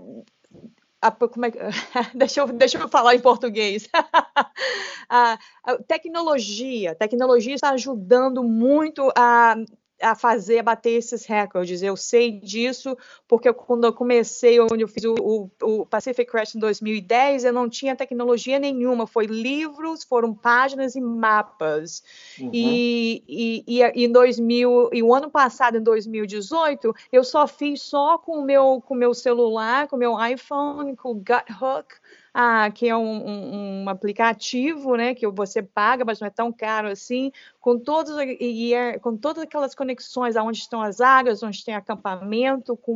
é, 1.03 1.11
deixa, 2.15 2.41
eu, 2.41 2.49
deixa 2.49 2.79
eu 2.79 2.89
falar 2.89 3.15
em 3.15 3.21
português. 3.21 3.89
a 5.09 5.39
tecnologia, 5.87 6.95
tecnologia 6.95 7.55
está 7.55 7.71
ajudando 7.71 8.43
muito 8.43 9.13
a 9.17 9.57
a 10.01 10.15
fazer, 10.15 10.59
a 10.59 10.63
bater 10.63 10.91
esses 10.91 11.25
recordes. 11.25 11.83
Eu 11.83 11.97
sei 11.97 12.33
disso 12.33 12.97
porque 13.27 13.53
quando 13.53 13.85
eu 13.85 13.93
comecei, 13.93 14.61
onde 14.61 14.83
eu 14.83 14.89
fiz 14.89 15.05
o, 15.05 15.15
o, 15.15 15.51
o, 15.63 15.87
Pacific 15.87 16.31
Crest 16.31 16.57
em 16.57 16.61
2010, 16.61 17.45
eu 17.45 17.53
não 17.53 17.69
tinha 17.69 17.97
tecnologia 17.97 18.59
nenhuma. 18.59 19.07
Foi 19.07 19.27
livros, 19.27 20.05
foram 20.05 20.35
páginas 20.35 20.95
e 20.95 21.01
mapas. 21.01 22.03
Uhum. 22.39 22.51
E, 22.53 23.25
e, 23.27 23.65
e, 23.67 24.05
em 24.05 24.11
2000, 24.11 24.91
e 24.93 25.03
o 25.03 25.15
ano 25.15 25.31
passado, 25.31 25.79
em 25.79 25.83
2018, 25.83 26.95
eu 27.13 27.25
só 27.25 27.47
fiz 27.47 27.83
só 27.83 28.19
com 28.19 28.39
o 28.39 28.45
meu, 28.45 28.83
com 28.87 28.95
o 28.95 28.99
meu 28.99 29.15
celular, 29.15 29.89
com 29.89 29.97
o 29.97 29.99
meu 29.99 30.15
iPhone, 30.25 30.95
com 30.97 31.11
o 31.11 31.15
Guthook, 31.15 31.95
ah, 32.39 32.71
que 32.71 32.87
é 32.87 32.95
um, 32.95 33.01
um, 33.01 33.85
um, 33.85 33.89
aplicativo, 33.89 34.95
né, 34.95 35.15
que 35.15 35.27
você 35.27 35.63
paga, 35.63 36.05
mas 36.05 36.21
não 36.21 36.27
é 36.27 36.31
tão 36.31 36.53
caro 36.53 36.87
assim, 36.87 37.33
com 37.59 37.79
todos 37.79 38.15
e 38.39 38.75
é, 38.75 38.99
com 38.99 39.17
todas 39.17 39.43
aquelas 39.43 39.75
conexões 39.75 40.37
aonde 40.37 40.59
estão 40.59 40.83
as 40.83 41.01
áreas, 41.01 41.43
onde 41.43 41.65
tem 41.65 41.75
acampamento, 41.75 42.77
com, 42.77 42.95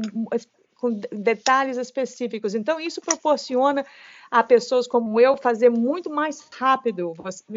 com 0.76 1.00
detalhes 1.10 1.78
específicos. 1.78 2.54
Então 2.54 2.78
isso 2.78 3.00
proporciona 3.00 3.82
a 4.30 4.42
pessoas 4.42 4.86
como 4.86 5.18
eu 5.18 5.38
fazer 5.38 5.70
muito 5.70 6.10
mais 6.10 6.46
rápido, 6.52 7.14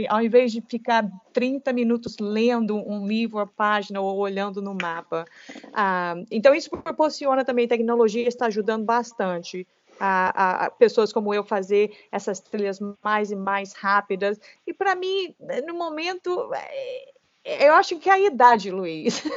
ao 0.08 0.22
invés 0.22 0.54
de 0.54 0.62
ficar 0.62 1.06
30 1.34 1.74
minutos 1.74 2.16
lendo 2.18 2.78
um 2.78 3.06
livro, 3.06 3.40
a 3.40 3.46
página 3.46 4.00
ou 4.00 4.20
olhando 4.20 4.62
no 4.62 4.74
mapa. 4.74 5.26
Ah, 5.74 6.16
então, 6.32 6.56
isso 6.56 6.70
proporciona 6.70 7.44
também, 7.44 7.68
tecnologia 7.68 8.26
está 8.26 8.46
ajudando 8.46 8.86
bastante 8.86 9.68
a, 10.06 10.66
a, 10.66 10.70
pessoas 10.70 11.14
como 11.14 11.34
eu 11.34 11.46
fazer 11.46 11.96
essas 12.12 12.42
trilhas 12.42 12.78
mais 13.02 13.32
e 13.32 13.36
mais 13.38 13.72
rápidas. 13.72 14.38
E 14.68 14.74
para 14.74 14.96
mim, 14.96 15.34
no 15.66 15.74
momento, 15.74 16.52
é, 16.54 17.68
eu 17.70 17.74
acho 17.76 17.98
que 17.98 18.10
é 18.10 18.14
a 18.14 18.20
idade, 18.20 18.70
Luiz. 18.70 19.24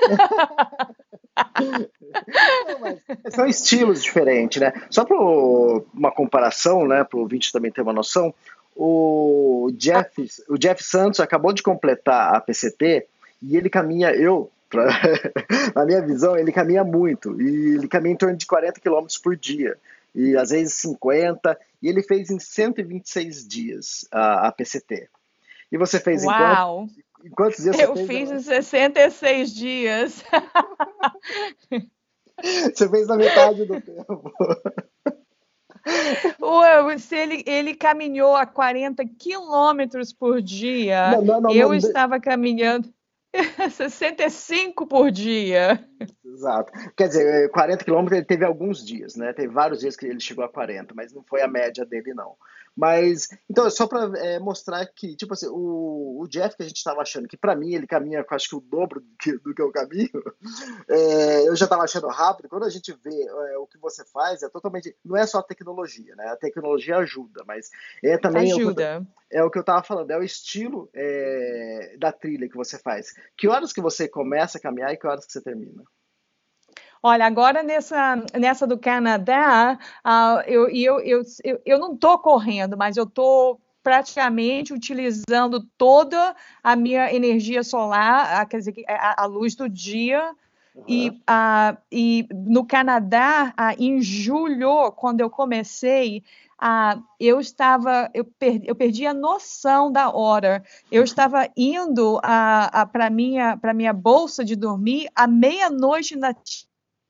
Não, 2.80 3.30
são 3.30 3.46
estilos 3.46 4.02
diferentes, 4.02 4.60
né? 4.60 4.72
Só 4.90 5.04
para 5.04 5.16
uma 5.16 6.10
comparação, 6.10 6.88
né, 6.88 7.04
para 7.04 7.18
o 7.18 7.20
ouvinte 7.20 7.52
também 7.52 7.70
ter 7.70 7.82
uma 7.82 7.92
noção, 7.92 8.34
o 8.74 9.70
Jeff, 9.74 10.28
o 10.48 10.58
Jeff 10.58 10.82
Santos 10.82 11.20
acabou 11.20 11.52
de 11.52 11.62
completar 11.62 12.34
a 12.34 12.40
PCT 12.40 13.06
e 13.42 13.56
ele 13.56 13.70
caminha, 13.70 14.10
eu, 14.10 14.50
pra, 14.68 14.86
na 15.76 15.84
minha 15.84 16.00
visão, 16.00 16.36
ele 16.36 16.50
caminha 16.50 16.82
muito, 16.82 17.40
e 17.40 17.76
ele 17.76 17.86
caminha 17.86 18.14
em 18.14 18.18
torno 18.18 18.36
de 18.36 18.46
40 18.46 18.80
km 18.80 19.06
por 19.22 19.36
dia 19.36 19.76
e 20.16 20.36
às 20.36 20.50
vezes 20.50 20.74
50, 20.74 21.56
e 21.82 21.88
ele 21.88 22.02
fez 22.02 22.30
em 22.30 22.40
126 22.40 23.46
dias 23.46 24.08
a, 24.10 24.48
a 24.48 24.52
PCT. 24.52 25.08
E 25.70 25.76
você 25.76 26.00
fez 26.00 26.24
Uau. 26.24 26.32
em, 26.32 26.86
quantos, 26.86 26.96
em 27.24 27.30
quantos 27.30 27.62
dias 27.62 27.78
Eu 27.78 27.94
fiz 28.06 28.30
em 28.30 28.40
66 28.40 29.54
dias. 29.54 30.24
você 32.74 32.88
fez 32.88 33.06
na 33.06 33.16
metade 33.16 33.66
do 33.66 33.80
tempo. 33.80 34.32
Ué, 36.40 36.98
se 36.98 37.14
ele, 37.14 37.44
ele 37.46 37.74
caminhou 37.74 38.34
a 38.34 38.44
40 38.44 39.04
quilômetros 39.18 40.12
por 40.12 40.42
dia, 40.42 41.12
não, 41.12 41.22
não, 41.22 41.40
não, 41.42 41.52
eu 41.52 41.72
estava 41.74 42.18
caminhando 42.18 42.92
65 43.70 44.86
por 44.86 45.10
dia. 45.10 45.84
Exato. 46.24 46.72
Quer 46.96 47.08
dizer, 47.08 47.50
40 47.50 47.84
quilômetros 47.84 48.18
ele 48.18 48.26
teve 48.26 48.44
alguns 48.44 48.84
dias, 48.84 49.16
né? 49.16 49.32
Teve 49.32 49.48
vários 49.52 49.80
dias 49.80 49.96
que 49.96 50.06
ele 50.06 50.20
chegou 50.20 50.44
a 50.44 50.48
40, 50.48 50.94
mas 50.94 51.12
não 51.12 51.22
foi 51.22 51.42
a 51.42 51.48
média 51.48 51.84
dele, 51.84 52.14
não. 52.14 52.34
Mas, 52.76 53.28
então, 53.48 53.68
só 53.70 53.86
para 53.86 54.18
é, 54.18 54.38
mostrar 54.38 54.84
que, 54.86 55.16
tipo 55.16 55.32
assim, 55.32 55.46
o, 55.48 56.20
o 56.20 56.28
Jeff 56.28 56.54
que 56.54 56.62
a 56.62 56.66
gente 56.66 56.76
estava 56.76 57.00
achando 57.00 57.26
que, 57.26 57.36
para 57.36 57.56
mim, 57.56 57.74
ele 57.74 57.86
caminha 57.86 58.22
com 58.22 58.34
acho 58.34 58.50
que 58.50 58.56
o 58.56 58.60
dobro 58.60 59.00
do 59.00 59.16
que, 59.18 59.38
do 59.38 59.54
que 59.54 59.62
eu 59.62 59.72
caminho, 59.72 60.10
é, 60.86 61.48
eu 61.48 61.56
já 61.56 61.64
estava 61.64 61.84
achando 61.84 62.06
rápido. 62.08 62.50
Quando 62.50 62.64
a 62.64 62.70
gente 62.70 62.92
vê 63.02 63.22
é, 63.22 63.56
o 63.56 63.66
que 63.66 63.78
você 63.78 64.04
faz, 64.04 64.42
é 64.42 64.48
totalmente. 64.50 64.94
Não 65.02 65.16
é 65.16 65.26
só 65.26 65.38
a 65.38 65.42
tecnologia, 65.42 66.14
né? 66.16 66.26
A 66.26 66.36
tecnologia 66.36 66.98
ajuda, 66.98 67.42
mas 67.46 67.70
é 68.04 68.18
também. 68.18 68.52
Ajuda. 68.52 69.06
É 69.30 69.42
o 69.42 69.50
que 69.50 69.58
eu 69.58 69.62
estava 69.62 69.82
falando, 69.82 70.10
é 70.10 70.18
o 70.18 70.22
estilo 70.22 70.88
é, 70.94 71.96
da 71.98 72.12
trilha 72.12 72.48
que 72.48 72.56
você 72.56 72.78
faz. 72.78 73.14
Que 73.36 73.48
horas 73.48 73.72
que 73.72 73.80
você 73.80 74.06
começa 74.06 74.58
a 74.58 74.60
caminhar 74.60 74.92
e 74.92 74.96
que 74.96 75.06
horas 75.06 75.24
que 75.24 75.32
você 75.32 75.40
termina? 75.40 75.82
Olha, 77.08 77.24
agora 77.24 77.62
nessa, 77.62 78.16
nessa 78.36 78.66
do 78.66 78.76
Canadá, 78.76 79.78
uh, 80.04 80.40
eu, 80.44 80.68
eu, 80.68 80.98
eu, 80.98 81.22
eu, 81.44 81.60
eu 81.64 81.78
não 81.78 81.94
estou 81.94 82.18
correndo, 82.18 82.76
mas 82.76 82.96
eu 82.96 83.04
estou 83.04 83.60
praticamente 83.80 84.74
utilizando 84.74 85.64
toda 85.78 86.34
a 86.64 86.74
minha 86.74 87.14
energia 87.14 87.62
solar, 87.62 88.40
a, 88.40 88.44
quer 88.44 88.58
dizer, 88.58 88.74
a, 88.88 89.22
a 89.22 89.24
luz 89.24 89.54
do 89.54 89.68
dia. 89.68 90.34
Uhum. 90.74 90.84
E, 90.88 91.10
uh, 91.10 91.78
e 91.92 92.26
no 92.34 92.66
Canadá, 92.66 93.54
uh, 93.56 93.80
em 93.80 94.02
julho, 94.02 94.90
quando 94.90 95.20
eu 95.20 95.30
comecei, 95.30 96.24
uh, 96.60 97.00
eu 97.20 97.38
estava, 97.38 98.10
eu 98.12 98.24
perdi, 98.24 98.66
eu 98.66 98.74
perdi 98.74 99.06
a 99.06 99.14
noção 99.14 99.92
da 99.92 100.10
hora. 100.10 100.64
Eu 100.90 101.04
estava 101.04 101.48
indo 101.56 102.20
para 102.90 103.08
minha 103.10 103.56
para 103.56 103.72
minha 103.72 103.92
bolsa 103.92 104.44
de 104.44 104.56
dormir 104.56 105.08
à 105.14 105.28
meia-noite 105.28 106.16
na 106.16 106.34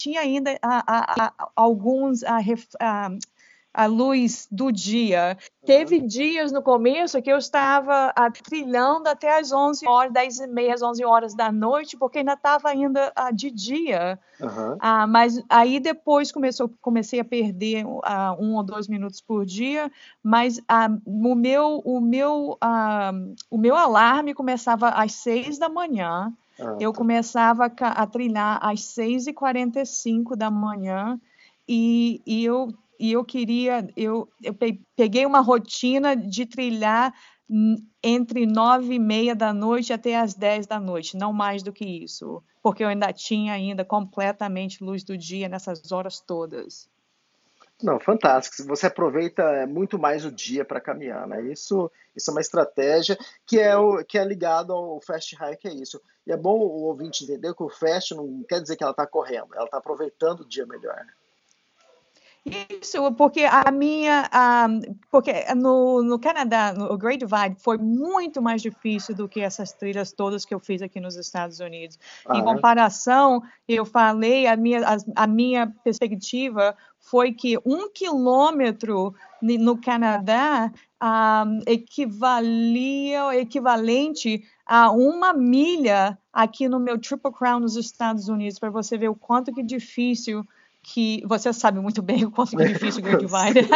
tinha 0.07 0.21
ainda 0.21 0.57
a, 0.63 0.85
a, 0.87 1.25
a, 1.27 1.49
alguns 1.57 2.23
a, 2.23 3.87
luz 3.87 4.47
do 4.51 4.71
dia. 4.71 5.37
Teve 5.67 6.01
dias 6.01 6.53
no 6.53 6.63
começo 6.63 7.21
que 7.21 7.31
eu 7.31 7.37
estava 7.37 8.15
trilhando 8.45 9.09
até 9.09 9.37
as 9.39 9.53
11 9.53 9.87
horas, 9.87 10.13
10 10.13 10.39
e 10.39 10.47
meia, 10.47 10.77
11 10.81 11.05
horas 11.05 11.35
da 11.35 11.51
noite, 11.51 11.97
porque 11.97 12.19
ainda 12.19 12.35
estava 12.35 12.69
ainda 12.69 13.13
de 13.35 13.51
dia. 13.51 14.19
Uhum. 14.41 14.77
Ah, 14.79 15.07
mas 15.09 15.43
aí 15.49 15.81
depois 15.81 16.31
começou, 16.31 16.71
comecei 16.81 17.19
a 17.19 17.25
perder 17.25 17.85
uh, 17.85 18.01
um 18.39 18.55
ou 18.55 18.63
dois 18.63 18.87
minutos 18.87 19.21
por 19.21 19.45
dia, 19.45 19.91
mas 20.23 20.59
uh, 20.59 21.03
o, 21.05 21.35
meu, 21.35 21.83
o, 21.85 22.01
meu, 22.01 22.59
uh, 22.63 23.35
o 23.51 23.59
meu 23.59 23.77
alarme 23.77 24.35
começava 24.35 24.91
às 24.91 25.13
seis 25.13 25.59
da 25.59 25.69
manhã. 25.69 26.33
Ah, 26.59 26.77
eu 26.81 26.93
tá. 26.93 26.99
começava 26.99 27.67
a 27.67 28.07
trilhar 28.07 28.59
às 28.63 28.81
6h45 28.81 30.37
da 30.37 30.51
manhã 30.51 31.21
e, 31.69 32.21
e, 32.27 32.45
eu, 32.45 32.69
e 32.99 33.13
eu 33.13 33.25
queria, 33.25 33.89
eu, 33.97 34.29
eu 34.43 34.55
peguei 34.97 35.27
uma 35.27 35.41
rotina 35.41 36.17
de 36.17 36.47
trilhar 36.47 37.13
entre 38.03 38.45
nove 38.45 38.95
e 38.95 38.99
meia 38.99 39.35
da 39.35 39.53
noite 39.53 39.93
até 39.93 40.17
as 40.17 40.35
10 40.35 40.67
da 40.67 40.81
noite, 40.81 41.17
não 41.17 41.33
mais 41.33 41.63
do 41.63 41.73
que 41.73 41.85
isso, 41.85 42.43
porque 42.63 42.83
eu 42.83 42.89
ainda 42.89 43.13
tinha 43.13 43.53
ainda 43.53 43.85
completamente 43.85 44.83
luz 44.83 45.05
do 45.05 45.17
dia 45.17 45.49
nessas 45.49 45.93
horas 45.93 46.21
todas. 46.21 46.89
Não, 47.83 48.01
fantástico. 48.01 48.67
Você 48.69 48.87
aproveita 48.87 49.43
é, 49.43 49.67
muito 49.67 49.99
mais 49.99 50.25
o 50.25 50.33
dia 50.33 50.65
para 50.65 50.81
caminhar, 50.81 51.27
né? 51.27 51.43
Isso, 51.43 51.91
isso 52.15 52.31
é 52.31 52.35
uma 52.35 52.41
estratégia 52.41 53.19
que 53.45 53.61
é, 53.61 53.77
o, 53.77 54.03
que 54.03 54.19
é 54.19 54.25
ligado 54.25 54.73
ao 54.73 55.01
fast 55.03 55.37
hike, 55.37 55.69
é 55.69 55.75
isso. 55.75 56.01
E 56.27 56.33
é 56.33 56.37
bom 56.37 56.59
o 56.59 56.85
ouvinte 56.85 57.25
entender 57.25 57.55
que 57.55 57.63
o 57.63 57.69
fast 57.69 58.15
não 58.15 58.43
quer 58.49 58.63
dizer 58.63 58.77
que 58.77 58.83
ela 58.83 58.93
está 58.93 59.07
correndo, 59.07 59.55
ela 59.55 59.67
está 59.67 59.77
aproveitando 59.77 60.41
o 60.41 60.49
dia 60.49 60.65
melhor. 60.67 60.97
Né? 60.97 61.13
Isso, 62.81 63.13
porque 63.13 63.43
a 63.45 63.73
minha, 63.73 64.31
porque 65.11 65.33
no, 65.57 66.01
no 66.01 66.17
Canadá, 66.17 66.73
no 66.73 66.97
Great 66.97 67.25
Divide, 67.25 67.61
foi 67.61 67.77
muito 67.77 68.41
mais 68.41 68.63
difícil 68.63 69.17
do 69.17 69.29
que 69.29 69.41
essas 69.41 69.73
trilhas 69.73 70.13
todas 70.13 70.45
que 70.45 70.55
eu 70.55 70.61
fiz 70.61 70.81
aqui 70.81 71.01
nos 71.01 71.17
Estados 71.17 71.59
Unidos. 71.59 71.99
Ah, 72.25 72.39
em 72.39 72.45
comparação, 72.45 73.43
eu 73.67 73.85
falei, 73.85 74.47
a 74.47 74.57
minha, 74.57 74.81
a, 74.87 75.25
a 75.25 75.27
minha 75.27 75.75
perspectiva 75.83 76.77
foi 77.09 77.33
que 77.33 77.57
um 77.65 77.89
quilômetro 77.89 79.15
no 79.41 79.81
Canadá 79.81 80.73
um, 81.01 81.61
equivalia, 81.67 83.39
equivalente 83.39 84.43
a 84.65 84.91
uma 84.91 85.33
milha 85.33 86.19
aqui 86.33 86.69
no 86.69 86.81
meu 86.81 86.99
Triple 86.99 87.33
Crown 87.33 87.61
nos 87.61 87.77
Estados 87.77 88.29
Unidos, 88.29 88.59
para 88.59 88.71
você 88.71 88.99
ver 88.99 89.09
o 89.09 89.15
quanto 89.15 89.53
que 89.53 89.63
difícil 89.63 90.45
que 90.89 91.21
você 91.27 91.53
sabe 91.53 91.81
muito 91.81 92.01
bem 92.01 92.25
o 92.25 92.31
quanto 92.31 92.61
é 92.61 92.69
difícil 92.69 93.01
o 93.01 93.03
Great 93.03 93.27
Divide. 93.27 93.69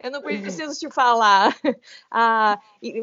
eu 0.00 0.12
não 0.12 0.22
preciso 0.22 0.78
te 0.78 0.88
falar. 0.90 1.54
Ah, 2.12 2.58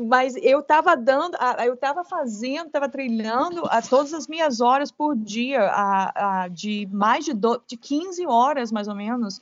mas 0.05 0.35
eu 0.37 0.59
estava 0.59 0.95
dando, 0.95 1.35
ah, 1.39 1.65
eu 1.65 1.75
estava 1.75 2.03
fazendo, 2.03 2.67
estava 2.67 2.89
trilhando 2.89 3.63
a 3.65 3.81
todas 3.81 4.13
as 4.13 4.27
minhas 4.27 4.59
horas 4.59 4.91
por 4.91 5.15
dia, 5.15 5.61
a, 5.61 6.43
a, 6.43 6.47
de 6.47 6.87
mais 6.91 7.23
de, 7.23 7.33
do, 7.33 7.61
de 7.65 7.77
15 7.77 8.25
horas, 8.27 8.71
mais 8.71 8.87
ou 8.87 8.95
menos, 8.95 9.41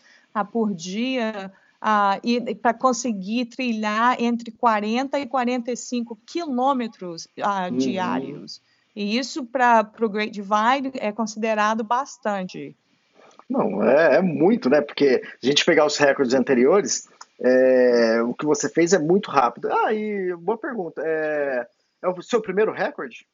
por 0.52 0.74
dia 0.74 1.52
uh, 1.82 2.20
e 2.24 2.56
para 2.56 2.74
conseguir 2.74 3.46
trilhar 3.46 4.22
entre 4.22 4.52
40 4.52 5.20
e 5.20 5.26
45 5.26 6.18
quilômetros 6.26 7.26
uh, 7.26 7.72
uhum. 7.72 7.78
diários. 7.78 8.62
E 8.96 9.18
isso 9.18 9.46
para 9.46 9.90
o 10.00 10.10
Great 10.10 10.32
Divide 10.32 10.92
é 10.96 11.12
considerado 11.12 11.84
bastante. 11.84 12.76
Não, 13.50 13.84
é, 13.84 14.18
é, 14.18 14.22
muito, 14.22 14.70
né? 14.70 14.82
Porque 14.82 15.22
a 15.42 15.46
gente 15.46 15.66
pegar 15.66 15.86
os 15.86 15.98
recordes 15.98 16.34
anteriores, 16.34 17.08
é, 17.40 18.22
o 18.24 18.34
que 18.34 18.46
você 18.46 18.68
fez 18.70 18.94
é 18.94 19.00
muito 19.00 19.30
rápido. 19.30 19.72
Ah, 19.72 19.94
e 19.94 20.36
boa 20.36 20.58
pergunta. 20.58 21.02
É, 21.06 21.68
é 22.04 22.08
o 22.08 22.22
seu 22.22 22.42
primeiro 22.42 22.72
recorde? 22.72 23.28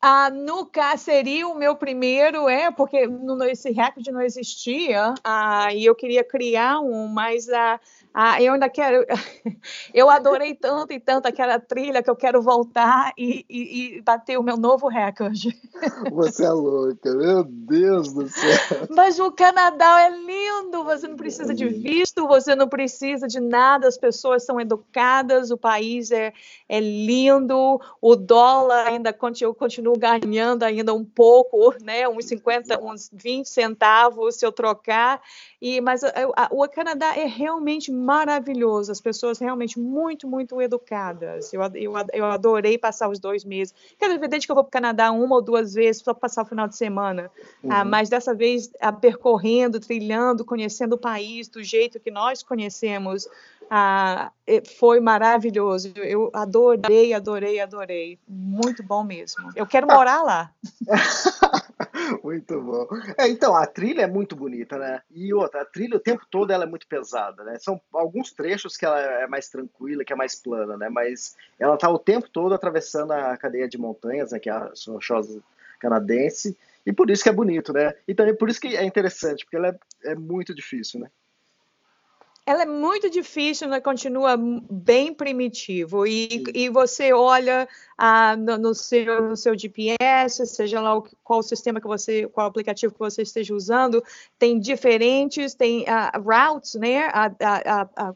Ah, 0.00 0.30
no 0.30 0.70
seria 0.96 1.48
o 1.48 1.58
meu 1.58 1.74
primeiro, 1.74 2.48
é, 2.48 2.70
porque 2.70 3.06
no, 3.06 3.42
esse 3.44 3.72
recorde 3.72 4.12
não 4.12 4.20
existia, 4.20 5.12
ah, 5.24 5.74
e 5.74 5.84
eu 5.84 5.94
queria 5.94 6.22
criar 6.22 6.78
um, 6.78 7.08
mas 7.08 7.48
ah, 7.48 7.80
ah, 8.14 8.42
eu 8.42 8.52
ainda 8.52 8.68
quero. 8.68 9.04
Eu 9.94 10.10
adorei 10.10 10.54
tanto 10.54 10.92
e 10.92 11.00
tanto 11.00 11.26
aquela 11.26 11.58
trilha 11.58 12.02
que 12.02 12.10
eu 12.10 12.16
quero 12.16 12.42
voltar 12.42 13.12
e, 13.16 13.44
e, 13.48 13.96
e 13.96 14.02
bater 14.02 14.38
o 14.38 14.42
meu 14.42 14.56
novo 14.56 14.86
recorde. 14.88 15.56
Você 16.12 16.44
é 16.44 16.50
louca, 16.50 17.14
meu 17.14 17.44
Deus 17.44 18.12
do 18.12 18.28
céu. 18.28 18.86
Mas 18.90 19.18
o 19.18 19.30
Canadá 19.32 20.02
é 20.02 20.10
lindo, 20.10 20.84
você 20.84 21.08
não 21.08 21.16
precisa 21.16 21.54
de 21.54 21.68
visto, 21.68 22.26
você 22.26 22.54
não 22.54 22.68
precisa 22.68 23.26
de 23.26 23.40
nada, 23.40 23.88
as 23.88 23.96
pessoas 23.96 24.44
são 24.44 24.60
educadas, 24.60 25.50
o 25.50 25.56
país 25.56 26.10
é, 26.10 26.32
é 26.68 26.80
lindo, 26.80 27.80
o 28.00 28.16
dólar 28.16 28.86
ainda 28.86 29.12
eu 29.44 29.54
continuo 29.88 29.96
ganhando 29.96 30.62
ainda 30.62 30.92
um 30.94 31.04
pouco, 31.04 31.74
né? 31.82 32.08
Uns 32.08 32.26
50, 32.26 32.82
uns 32.82 33.10
20 33.12 33.46
centavos 33.46 34.36
se 34.36 34.44
eu 34.44 34.52
trocar. 34.52 35.20
E, 35.60 35.80
mas 35.80 36.04
a, 36.04 36.12
a, 36.36 36.48
o 36.50 36.68
Canadá 36.68 37.16
é 37.16 37.24
realmente 37.24 37.90
maravilhoso, 37.90 38.92
as 38.92 39.00
pessoas 39.00 39.38
realmente 39.38 39.78
muito, 39.78 40.28
muito 40.28 40.60
educadas. 40.60 41.52
Eu, 41.52 41.62
eu, 41.74 41.92
eu 42.12 42.24
adorei 42.26 42.76
passar 42.78 43.08
os 43.08 43.18
dois 43.18 43.44
meses. 43.44 43.74
É 44.00 44.06
evidente 44.06 44.46
que 44.46 44.52
eu 44.52 44.54
vou 44.54 44.64
para 44.64 44.68
o 44.68 44.72
Canadá 44.72 45.10
uma 45.10 45.36
ou 45.36 45.42
duas 45.42 45.74
vezes 45.74 46.02
só 46.02 46.14
passar 46.14 46.42
o 46.42 46.46
final 46.46 46.68
de 46.68 46.76
semana, 46.76 47.30
ah, 47.30 47.64
uhum. 47.64 47.72
ah, 47.72 47.84
mas 47.84 48.08
dessa 48.08 48.34
vez 48.34 48.70
ah, 48.80 48.92
percorrendo, 48.92 49.80
trilhando, 49.80 50.44
conhecendo 50.44 50.94
o 50.94 50.98
país 50.98 51.48
do 51.48 51.62
jeito 51.62 52.00
que 52.00 52.10
nós 52.10 52.42
conhecemos, 52.42 53.28
ah, 53.70 54.32
foi 54.78 55.00
maravilhoso. 55.00 55.92
Eu 55.96 56.30
adorei, 56.32 57.12
adorei, 57.12 57.60
adorei. 57.60 58.18
Muito 58.26 58.82
bom 58.82 59.04
mesmo. 59.04 59.50
Eu 59.54 59.66
quero 59.66 59.86
morar 59.86 60.22
lá. 60.22 60.52
muito 62.24 62.60
bom. 62.60 62.88
É, 63.16 63.28
então, 63.28 63.54
a 63.54 63.66
trilha 63.66 64.02
é 64.02 64.06
muito 64.06 64.34
bonita, 64.34 64.78
né? 64.78 65.02
E 65.10 65.32
outra, 65.34 65.62
a 65.62 65.64
trilha 65.64 65.96
o 65.96 66.00
tempo 66.00 66.24
todo 66.30 66.50
ela 66.50 66.64
é 66.64 66.66
muito 66.66 66.86
pesada, 66.86 67.44
né? 67.44 67.58
São 67.58 67.80
alguns 67.92 68.32
trechos 68.32 68.76
que 68.76 68.86
ela 68.86 69.00
é 69.00 69.26
mais 69.26 69.48
tranquila, 69.48 70.04
que 70.04 70.12
é 70.12 70.16
mais 70.16 70.34
plana, 70.34 70.76
né? 70.76 70.88
Mas 70.88 71.36
ela 71.58 71.76
tá 71.76 71.90
o 71.90 71.98
tempo 71.98 72.28
todo 72.28 72.54
atravessando 72.54 73.12
a 73.12 73.36
cadeia 73.36 73.68
de 73.68 73.78
montanhas, 73.78 74.32
né? 74.32 74.38
Que 74.38 74.48
é 74.48 74.52
a 74.52 74.72
rochosa 74.88 75.42
canadense. 75.78 76.56
E 76.86 76.92
por 76.92 77.10
isso 77.10 77.22
que 77.22 77.28
é 77.28 77.32
bonito, 77.32 77.72
né? 77.72 77.92
E 78.06 78.14
também 78.14 78.34
por 78.34 78.48
isso 78.48 78.60
que 78.60 78.76
é 78.76 78.84
interessante, 78.84 79.44
porque 79.44 79.56
ela 79.56 79.68
é, 79.68 80.12
é 80.12 80.14
muito 80.14 80.54
difícil, 80.54 81.00
né? 81.00 81.10
Ela 82.48 82.62
é 82.62 82.66
muito 82.66 83.10
difícil, 83.10 83.68
né? 83.68 83.78
continua 83.78 84.34
bem 84.38 85.12
primitivo. 85.12 86.06
E, 86.06 86.44
e 86.54 86.70
você 86.70 87.12
olha 87.12 87.68
ah, 87.98 88.34
no, 88.38 88.56
no, 88.56 88.74
seu, 88.74 89.28
no 89.28 89.36
seu 89.36 89.54
GPS, 89.54 90.46
seja 90.46 90.80
lá 90.80 90.96
o, 90.96 91.06
qual 91.22 91.42
sistema 91.42 91.78
que 91.78 91.86
você, 91.86 92.26
qual 92.28 92.46
aplicativo 92.46 92.94
que 92.94 92.98
você 92.98 93.20
esteja 93.20 93.54
usando, 93.54 94.02
tem 94.38 94.58
diferentes, 94.58 95.54
tem 95.54 95.82
uh, 95.82 96.22
routes, 96.22 96.74
né? 96.76 97.10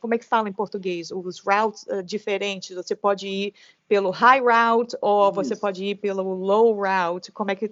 como 0.00 0.14
é 0.14 0.18
que 0.18 0.24
fala 0.24 0.48
em 0.48 0.52
português? 0.52 1.10
Os 1.10 1.38
routes 1.38 1.84
uh, 1.88 2.02
diferentes. 2.02 2.74
Você 2.74 2.96
pode 2.96 3.28
ir 3.28 3.54
pelo 3.86 4.08
high 4.08 4.40
route 4.40 4.96
ou 5.02 5.24
Isso. 5.26 5.34
você 5.34 5.54
pode 5.54 5.84
ir 5.84 5.96
pelo 5.96 6.22
low 6.22 6.72
route. 6.72 7.30
Como 7.30 7.50
é 7.50 7.54
que 7.54 7.70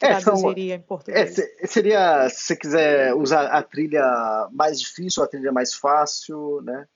é, 0.00 0.20
traduziria 0.20 0.74
em 0.74 0.80
português? 0.80 1.38
É, 1.38 1.66
seria, 1.66 2.28
se 2.28 2.42
você 2.42 2.56
quiser 2.56 3.14
usar 3.14 3.46
a 3.46 3.62
trilha 3.62 4.48
mais 4.52 4.80
difícil, 4.80 5.22
a 5.22 5.28
trilha 5.28 5.52
mais 5.52 5.74
fácil, 5.74 6.60
né? 6.62 6.86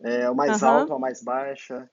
É, 0.00 0.30
o 0.30 0.34
mais 0.34 0.62
uhum. 0.62 0.68
alto, 0.68 0.94
a 0.94 0.98
mais 0.98 1.22
baixa. 1.22 1.88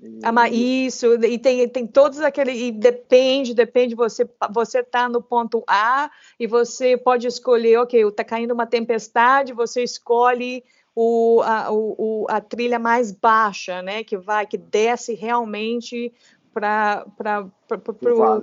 E... 0.00 0.20
Ah, 0.22 0.48
isso, 0.48 1.14
e 1.24 1.38
tem, 1.38 1.68
tem 1.68 1.86
todos 1.86 2.20
aqueles, 2.20 2.58
e 2.58 2.72
depende, 2.72 3.54
depende, 3.54 3.94
você 3.94 4.28
você 4.50 4.82
tá 4.82 5.08
no 5.08 5.22
ponto 5.22 5.62
A 5.66 6.10
e 6.38 6.46
você 6.46 6.96
pode 6.96 7.26
escolher, 7.26 7.78
ok, 7.78 8.06
está 8.06 8.24
caindo 8.24 8.52
uma 8.52 8.66
tempestade, 8.66 9.52
você 9.52 9.82
escolhe 9.82 10.64
o, 10.94 11.40
a, 11.42 11.72
o, 11.72 12.26
a 12.28 12.40
trilha 12.40 12.78
mais 12.78 13.10
baixa, 13.10 13.82
né, 13.82 14.04
que 14.04 14.16
vai, 14.16 14.46
que 14.46 14.56
desce 14.56 15.14
realmente 15.14 16.12
para 16.54 17.04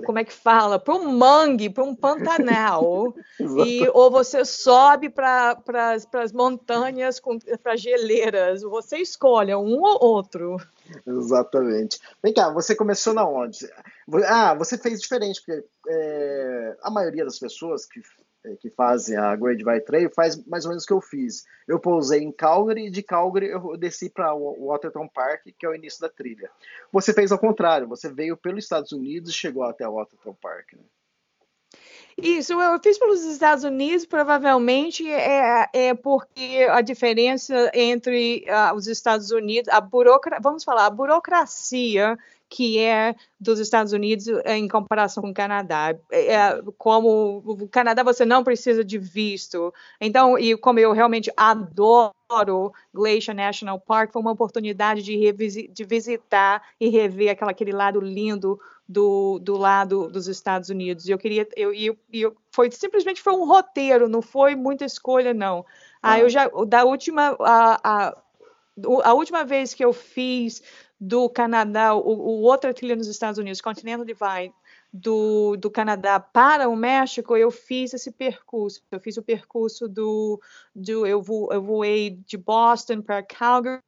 como 0.04 0.18
é 0.18 0.24
que 0.24 0.32
fala? 0.32 0.78
Para 0.78 0.94
um 0.94 1.16
mangue 1.16 1.70
para 1.70 1.82
um 1.82 1.94
pantanal. 1.94 3.14
E 3.66 3.88
ou 3.92 4.10
você 4.10 4.44
sobe 4.44 5.08
para 5.08 5.56
as 6.14 6.32
montanhas 6.32 7.20
para 7.62 7.76
geleiras. 7.76 8.62
Você 8.62 8.98
escolhe 8.98 9.54
um 9.54 9.80
ou 9.80 9.98
outro. 10.00 10.56
Exatamente. 11.06 11.98
Vem 12.22 12.32
cá 12.32 12.50
você 12.50 12.74
começou 12.74 13.14
na 13.14 13.26
onde? 13.26 13.68
Ah 14.26 14.54
você 14.54 14.76
fez 14.76 15.00
diferente 15.00 15.40
porque 15.44 15.64
é, 15.88 16.76
a 16.82 16.90
maioria 16.90 17.24
das 17.24 17.38
pessoas 17.38 17.86
que 17.86 18.00
é, 18.00 18.02
que 18.60 18.70
fazem 18.70 19.16
a 19.16 19.34
Great 19.36 19.62
Divide 19.62 19.84
Trail 19.84 20.10
faz 20.10 20.44
mais 20.46 20.64
ou 20.64 20.70
menos 20.70 20.84
o 20.84 20.86
que 20.86 20.92
eu 20.92 21.00
fiz. 21.00 21.44
Eu 21.66 21.78
pousei 21.78 22.20
em 22.20 22.32
Calgary 22.32 22.86
e 22.86 22.90
de 22.90 23.02
Calgary 23.02 23.48
eu 23.48 23.76
desci 23.76 24.10
para 24.10 24.34
o 24.34 24.66
Waterton 24.68 25.08
Park, 25.08 25.42
que 25.56 25.66
é 25.66 25.68
o 25.68 25.74
início 25.74 26.00
da 26.00 26.08
trilha. 26.08 26.50
Você 26.92 27.12
fez 27.12 27.30
ao 27.30 27.38
contrário, 27.38 27.88
você 27.88 28.12
veio 28.12 28.36
pelos 28.36 28.64
Estados 28.64 28.92
Unidos 28.92 29.30
e 29.30 29.34
chegou 29.34 29.62
até 29.62 29.88
o 29.88 29.94
Waterton 29.94 30.34
Park. 30.40 30.72
Né? 30.72 30.82
Isso, 32.16 32.52
eu 32.52 32.78
fiz 32.82 32.98
pelos 32.98 33.24
Estados 33.24 33.64
Unidos, 33.64 34.04
provavelmente 34.04 35.08
é, 35.10 35.68
é 35.72 35.94
porque 35.94 36.66
a 36.70 36.80
diferença 36.80 37.70
entre 37.72 38.44
uh, 38.48 38.74
os 38.74 38.86
Estados 38.86 39.30
Unidos, 39.30 39.68
a 39.72 39.80
burocracia, 39.80 40.42
vamos 40.42 40.62
falar, 40.62 40.86
a 40.86 40.90
burocracia 40.90 42.18
que 42.52 42.78
é 42.78 43.16
dos 43.40 43.58
Estados 43.58 43.94
Unidos 43.94 44.26
em 44.44 44.68
comparação 44.68 45.22
com 45.22 45.30
o 45.30 45.34
Canadá. 45.34 45.96
É, 46.10 46.34
é, 46.34 46.62
como 46.76 47.42
o 47.46 47.66
Canadá 47.66 48.02
você 48.02 48.26
não 48.26 48.44
precisa 48.44 48.84
de 48.84 48.98
visto. 48.98 49.72
Então, 49.98 50.38
e 50.38 50.54
como 50.54 50.78
eu 50.78 50.92
realmente 50.92 51.32
adoro 51.34 52.12
Glacier 52.92 53.34
National 53.34 53.80
Park, 53.80 54.12
foi 54.12 54.20
uma 54.20 54.32
oportunidade 54.32 55.02
de, 55.02 55.68
de 55.68 55.84
visitar 55.84 56.62
e 56.78 56.90
rever 56.90 57.30
aquela, 57.30 57.52
aquele 57.52 57.72
lado 57.72 58.00
lindo 58.00 58.60
do, 58.86 59.38
do 59.38 59.56
lado 59.56 60.08
dos 60.08 60.28
Estados 60.28 60.68
Unidos. 60.68 61.08
Eu 61.08 61.16
queria, 61.16 61.48
eu, 61.56 61.72
eu, 61.72 61.96
eu 62.12 62.36
foi 62.54 62.70
simplesmente 62.70 63.22
foi 63.22 63.32
um 63.32 63.46
roteiro, 63.46 64.10
não 64.10 64.20
foi 64.20 64.54
muita 64.54 64.84
escolha 64.84 65.32
não. 65.32 65.64
Ah, 66.02 66.20
eu 66.20 66.28
já 66.28 66.50
da 66.66 66.84
última 66.84 67.34
a, 67.40 67.80
a, 67.82 68.16
a 69.04 69.12
última 69.12 69.44
vez 69.44 69.74
que 69.74 69.84
eu 69.84 69.92
fiz 69.92 70.62
do 71.00 71.28
Canadá, 71.28 71.94
o, 71.94 72.00
o 72.00 72.42
outra 72.42 72.72
trilha 72.72 72.94
nos 72.94 73.08
Estados 73.08 73.38
Unidos, 73.38 73.60
Continental 73.60 74.04
Divide, 74.04 74.54
do, 74.92 75.56
do 75.56 75.70
Canadá 75.70 76.20
para 76.20 76.68
o 76.68 76.76
México, 76.76 77.36
eu 77.36 77.50
fiz 77.50 77.94
esse 77.94 78.12
percurso. 78.12 78.82
Eu 78.90 79.00
fiz 79.00 79.16
o 79.16 79.22
percurso 79.22 79.88
do, 79.88 80.40
do 80.74 81.06
eu, 81.06 81.22
vo, 81.22 81.50
eu 81.50 81.62
voei 81.62 82.10
de 82.26 82.36
Boston 82.36 83.00
para 83.00 83.22
Calgary, 83.22 83.82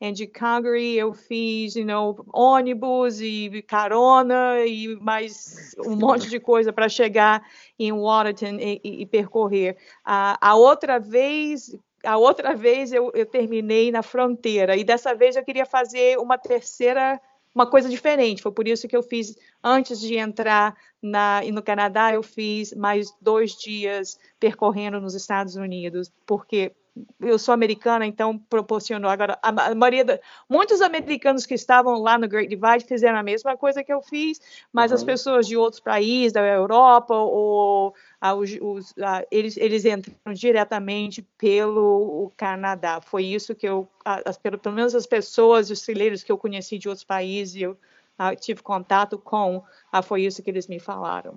e 0.00 0.12
de 0.12 0.26
Calgary 0.26 0.96
eu 0.96 1.14
fiz, 1.14 1.76
you 1.76 1.86
know, 1.86 2.24
ônibus 2.32 3.20
e 3.20 3.62
carona 3.66 4.64
e 4.66 4.94
mais 5.00 5.74
um 5.84 5.96
monte 5.96 6.28
de 6.28 6.38
coisa 6.38 6.72
para 6.72 6.88
chegar 6.88 7.42
em 7.78 7.92
Waterton 7.92 8.58
e, 8.60 8.80
e, 8.84 9.02
e 9.02 9.06
percorrer. 9.06 9.76
A, 10.04 10.38
a 10.40 10.54
outra 10.54 11.00
vez 11.00 11.74
a 12.08 12.16
outra 12.16 12.54
vez 12.54 12.90
eu, 12.90 13.12
eu, 13.14 13.26
terminei 13.26 13.92
na 13.92 14.02
fronteira 14.02 14.74
e 14.74 14.82
dessa 14.82 15.14
vez 15.14 15.36
eu 15.36 15.44
queria 15.44 15.66
fazer 15.66 16.16
uma 16.16 16.38
terceira, 16.38 17.20
uma 17.54 17.66
coisa 17.66 17.86
diferente. 17.86 18.40
Foi 18.40 18.50
por 18.50 18.66
isso 18.66 18.88
que 18.88 18.96
eu 18.96 19.02
fiz 19.02 19.36
antes 19.62 20.00
de 20.00 20.16
entrar 20.16 20.74
na, 21.02 21.42
no 21.52 21.62
Canadá, 21.62 22.14
eu 22.14 22.22
fiz 22.22 22.72
mais 22.72 23.14
dois 23.20 23.52
dias 23.52 24.18
percorrendo 24.40 24.98
nos 24.98 25.14
Estados 25.14 25.54
Unidos, 25.54 26.10
porque 26.24 26.72
eu 27.20 27.38
sou 27.38 27.52
americana, 27.52 28.06
então 28.06 28.38
proporcionou. 28.38 29.10
Agora, 29.10 29.38
a, 29.42 29.74
maioria, 29.74 30.04
da, 30.04 30.20
muitos 30.48 30.80
americanos 30.80 31.46
que 31.46 31.54
estavam 31.54 32.00
lá 32.00 32.18
no 32.18 32.28
Great 32.28 32.48
Divide 32.48 32.84
fizeram 32.86 33.18
a 33.18 33.22
mesma 33.22 33.56
coisa 33.56 33.82
que 33.82 33.92
eu 33.92 34.00
fiz, 34.02 34.40
mas 34.72 34.90
uhum. 34.90 34.96
as 34.96 35.04
pessoas 35.04 35.46
de 35.46 35.56
outros 35.56 35.80
países, 35.80 36.32
da 36.32 36.40
Europa, 36.40 37.14
ou 37.14 37.94
ah, 38.20 38.34
os, 38.34 38.94
ah, 39.00 39.24
eles, 39.30 39.56
eles 39.56 39.84
entram 39.84 40.14
diretamente 40.32 41.22
pelo 41.36 42.32
Canadá. 42.36 43.00
Foi 43.00 43.24
isso 43.24 43.54
que 43.54 43.68
eu, 43.68 43.88
as, 44.04 44.36
pelo, 44.38 44.58
pelo 44.58 44.74
menos 44.74 44.94
as 44.94 45.06
pessoas, 45.06 45.70
os 45.70 45.80
trilheiros 45.82 46.22
que 46.22 46.32
eu 46.32 46.38
conheci 46.38 46.78
de 46.78 46.88
outros 46.88 47.04
países, 47.04 47.60
eu 47.60 47.76
ah, 48.18 48.34
tive 48.34 48.62
contato 48.62 49.18
com, 49.18 49.62
ah, 49.92 50.02
foi 50.02 50.22
isso 50.22 50.42
que 50.42 50.50
eles 50.50 50.66
me 50.66 50.80
falaram. 50.80 51.36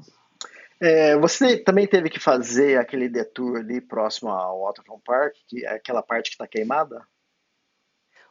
É, 0.84 1.16
você 1.16 1.58
também 1.58 1.86
teve 1.86 2.10
que 2.10 2.20
fazer 2.20 2.80
aquele 2.80 3.08
detour 3.08 3.58
ali 3.58 3.80
próximo 3.80 4.32
ao 4.32 4.64
Waterfront 4.64 5.04
Park, 5.06 5.36
que 5.48 5.64
é 5.64 5.76
aquela 5.76 6.02
parte 6.02 6.32
que 6.32 6.34
está 6.34 6.48
queimada? 6.48 7.08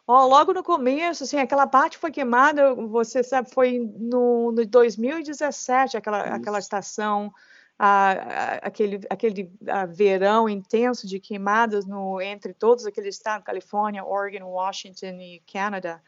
Oh, 0.04 0.26
logo 0.26 0.52
no 0.52 0.64
começo, 0.64 1.22
assim, 1.22 1.38
aquela 1.38 1.68
parte 1.68 1.96
foi 1.96 2.10
queimada, 2.10 2.74
você 2.74 3.22
sabe, 3.22 3.48
foi 3.54 3.78
no, 3.78 4.50
no 4.50 4.66
2017, 4.66 5.96
aquela, 5.96 6.22
aquela 6.22 6.58
estação, 6.58 7.32
ah, 7.78 8.58
aquele, 8.62 9.00
aquele 9.08 9.52
ah, 9.68 9.86
verão 9.86 10.48
intenso 10.48 11.06
de 11.06 11.20
queimadas 11.20 11.86
no, 11.86 12.20
entre 12.20 12.52
todos 12.52 12.84
aqueles 12.84 13.14
estados, 13.14 13.46
Califórnia, 13.46 14.04
Oregon, 14.04 14.44
Washington 14.44 15.20
e 15.20 15.40
Canadá. 15.46 16.02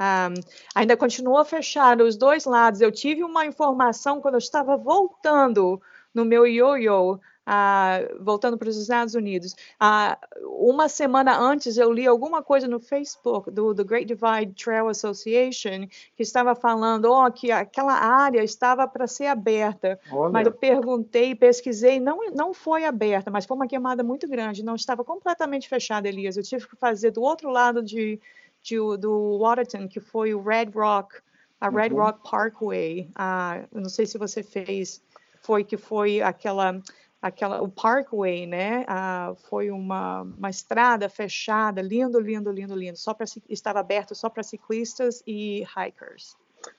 Um, 0.00 0.40
ainda 0.74 0.96
continua 0.96 1.44
fechado 1.44 2.04
os 2.04 2.16
dois 2.16 2.44
lados. 2.44 2.80
Eu 2.80 2.92
tive 2.92 3.24
uma 3.24 3.44
informação 3.44 4.20
quando 4.20 4.34
eu 4.34 4.38
estava 4.38 4.76
voltando 4.76 5.80
no 6.14 6.24
meu 6.24 6.46
yo-yo, 6.46 7.14
uh, 7.48 8.22
voltando 8.24 8.58
para 8.58 8.68
os 8.68 8.76
Estados 8.76 9.14
Unidos. 9.14 9.54
Uh, 9.80 10.68
uma 10.70 10.88
semana 10.88 11.38
antes 11.38 11.76
eu 11.76 11.92
li 11.92 12.06
alguma 12.06 12.42
coisa 12.42 12.68
no 12.68 12.78
Facebook 12.78 13.50
do, 13.50 13.72
do 13.72 13.84
Great 13.84 14.06
Divide 14.06 14.54
Trail 14.54 14.88
Association 14.88 15.86
que 16.14 16.22
estava 16.22 16.54
falando 16.54 17.06
oh, 17.06 17.30
que 17.30 17.50
aquela 17.50 17.94
área 17.94 18.42
estava 18.42 18.86
para 18.86 19.06
ser 19.06 19.26
aberta. 19.26 19.98
Olha. 20.12 20.30
Mas 20.30 20.46
eu 20.46 20.52
perguntei, 20.52 21.34
pesquisei, 21.34 21.98
não, 21.98 22.30
não 22.30 22.52
foi 22.52 22.84
aberta, 22.84 23.30
mas 23.30 23.46
foi 23.46 23.56
uma 23.56 23.66
queimada 23.66 24.02
muito 24.02 24.28
grande, 24.28 24.64
não 24.64 24.74
estava 24.74 25.04
completamente 25.04 25.68
fechada, 25.68 26.08
Elias. 26.08 26.36
Eu 26.36 26.42
tive 26.42 26.68
que 26.68 26.76
fazer 26.76 27.10
do 27.10 27.22
outro 27.22 27.50
lado 27.50 27.82
de 27.82 28.20
de, 28.68 28.76
do 28.98 29.38
Waterton, 29.38 29.88
que 29.88 30.00
foi 30.00 30.34
o 30.34 30.42
Red 30.42 30.70
Rock, 30.74 31.16
a 31.60 31.68
Red 31.68 31.90
uhum. 31.90 32.02
Rock 32.02 32.30
Parkway. 32.30 33.10
Ah, 33.14 33.64
não 33.72 33.88
sei 33.88 34.06
se 34.06 34.18
você 34.18 34.42
fez, 34.42 35.02
foi 35.42 35.64
que 35.64 35.76
foi 35.76 36.20
aquela 36.20 36.80
aquela 37.20 37.60
o 37.60 37.68
Parkway, 37.68 38.46
né? 38.46 38.84
Ah, 38.86 39.34
foi 39.48 39.70
uma, 39.70 40.22
uma 40.22 40.50
estrada 40.50 41.08
fechada, 41.08 41.82
lindo, 41.82 42.20
lindo, 42.20 42.50
lindo, 42.52 42.76
lindo. 42.76 42.96
Só 42.96 43.14
para 43.14 43.26
estava 43.48 43.80
aberto 43.80 44.14
só 44.14 44.28
para 44.28 44.42
ciclistas 44.42 45.22
e 45.26 45.64
hikers. 45.76 46.36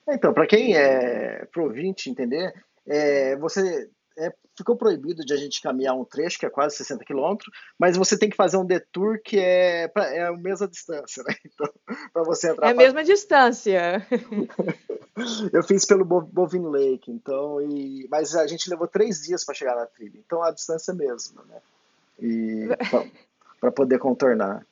Então, 0.08 0.32
para 0.32 0.46
quem 0.46 0.76
é 0.76 1.44
provinte 1.52 2.10
entender, 2.10 2.52
é, 2.86 3.36
você 3.36 3.90
é, 4.20 4.32
ficou 4.56 4.76
proibido 4.76 5.24
de 5.24 5.32
a 5.32 5.36
gente 5.36 5.62
caminhar 5.62 5.96
um 5.96 6.04
trecho 6.04 6.38
que 6.38 6.46
é 6.46 6.50
quase 6.50 6.76
60 6.76 7.04
quilômetros, 7.04 7.50
mas 7.78 7.96
você 7.96 8.18
tem 8.18 8.28
que 8.28 8.36
fazer 8.36 8.56
um 8.58 8.64
detour 8.64 9.18
que 9.24 9.38
é, 9.38 9.88
pra, 9.88 10.04
é 10.14 10.26
a 10.26 10.32
mesma 10.32 10.68
distância, 10.68 11.22
né? 11.24 11.34
Então, 11.44 11.72
para 12.12 12.22
você 12.22 12.50
entrar. 12.50 12.68
É 12.68 12.70
a 12.70 12.74
pra... 12.74 12.84
mesma 12.84 13.02
distância. 13.02 14.06
Eu 15.52 15.62
fiz 15.62 15.84
pelo 15.84 16.04
Bovin 16.04 16.66
Lake, 16.66 17.10
então, 17.10 17.60
e... 17.60 18.06
mas 18.10 18.34
a 18.34 18.46
gente 18.46 18.70
levou 18.70 18.86
três 18.86 19.22
dias 19.22 19.44
para 19.44 19.54
chegar 19.54 19.74
na 19.74 19.86
trilha, 19.86 20.18
então 20.18 20.42
a 20.42 20.50
distância 20.50 20.92
é 20.92 20.94
a 20.94 20.96
mesma, 20.96 21.42
né? 21.48 21.60
E 22.20 22.68
para 23.60 23.72
poder 23.72 23.98
contornar. 23.98 24.64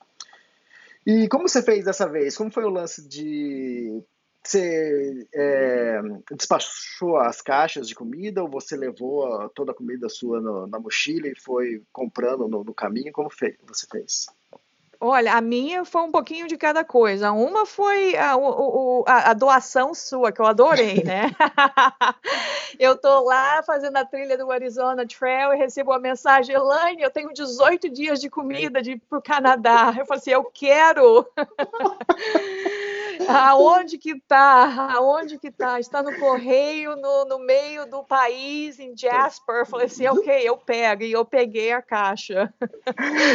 E 1.07 1.27
como 1.29 1.49
você 1.49 1.63
fez 1.63 1.85
dessa 1.85 2.07
vez? 2.07 2.37
Como 2.37 2.51
foi 2.51 2.65
o 2.65 2.71
lance 2.71 3.07
de 3.09 4.03
você 4.43 5.27
é, 5.35 6.01
despachou 6.33 7.19
as 7.19 7.41
caixas 7.41 7.89
de 7.89 7.95
comida 7.95 8.43
ou 8.43 8.49
você 8.49 8.77
levou 8.77 9.49
toda 9.51 9.73
a 9.73 9.75
comida 9.75 10.09
sua 10.09 10.41
no, 10.41 10.67
na 10.67 10.79
mochila 10.79 11.29
e 11.29 11.39
foi 11.39 11.83
comprando 11.93 12.49
no, 12.49 12.65
no 12.65 12.75
caminho? 12.75 13.13
Como 13.13 13.29
fez, 13.31 13.57
você 13.67 13.87
fez? 13.91 14.27
Olha, 15.01 15.35
a 15.35 15.41
minha 15.41 15.85
foi 15.85 16.03
um 16.03 16.11
pouquinho 16.11 16.49
de 16.49 16.57
cada 16.57 16.83
coisa. 16.83 17.31
Uma 17.31 17.65
foi 17.65 18.17
a, 18.17 18.33
a, 19.07 19.31
a 19.31 19.33
doação 19.33 19.95
sua, 19.95 20.33
que 20.33 20.41
eu 20.41 20.47
adorei, 20.47 21.03
né? 21.07 21.31
eu 22.81 22.97
tô 22.97 23.23
lá 23.23 23.63
fazendo 23.63 23.97
a 23.97 24.05
trilha 24.05 24.37
do 24.37 24.51
Arizona 24.51 25.07
Trail 25.07 25.53
e 25.53 25.57
recebo 25.57 25.93
uma 25.93 26.01
mensagem, 26.01 26.55
Elaine, 26.55 27.03
eu 27.03 27.11
tenho 27.11 27.33
18 27.33 27.89
dias 27.91 28.21
de 28.21 28.29
comida 28.29 28.83
de 28.83 28.97
para 28.97 29.19
o 29.19 29.23
Canadá. 29.23 29.95
Eu 29.97 30.05
falei 30.05 30.21
assim, 30.21 30.31
eu 30.31 30.45
quero. 30.53 31.25
Aonde 33.29 33.99
que 33.99 34.19
tá? 34.21 34.93
Aonde 34.95 35.39
que 35.39 35.51
tá? 35.51 35.79
Está 35.79 36.03
no 36.03 36.19
correio, 36.19 36.97
no, 36.97 37.25
no 37.27 37.39
meio 37.39 37.89
do 37.89 38.03
país, 38.03 38.79
em 38.79 38.97
Jasper. 38.97 39.57
Eu 39.57 39.67
falei 39.67 39.87
assim, 39.87 40.07
ok, 40.07 40.49
eu 40.49 40.57
pego. 40.57 41.03
E 41.03 41.13
eu 41.13 41.25
peguei 41.25 41.73
a 41.73 41.83
caixa. 41.83 42.53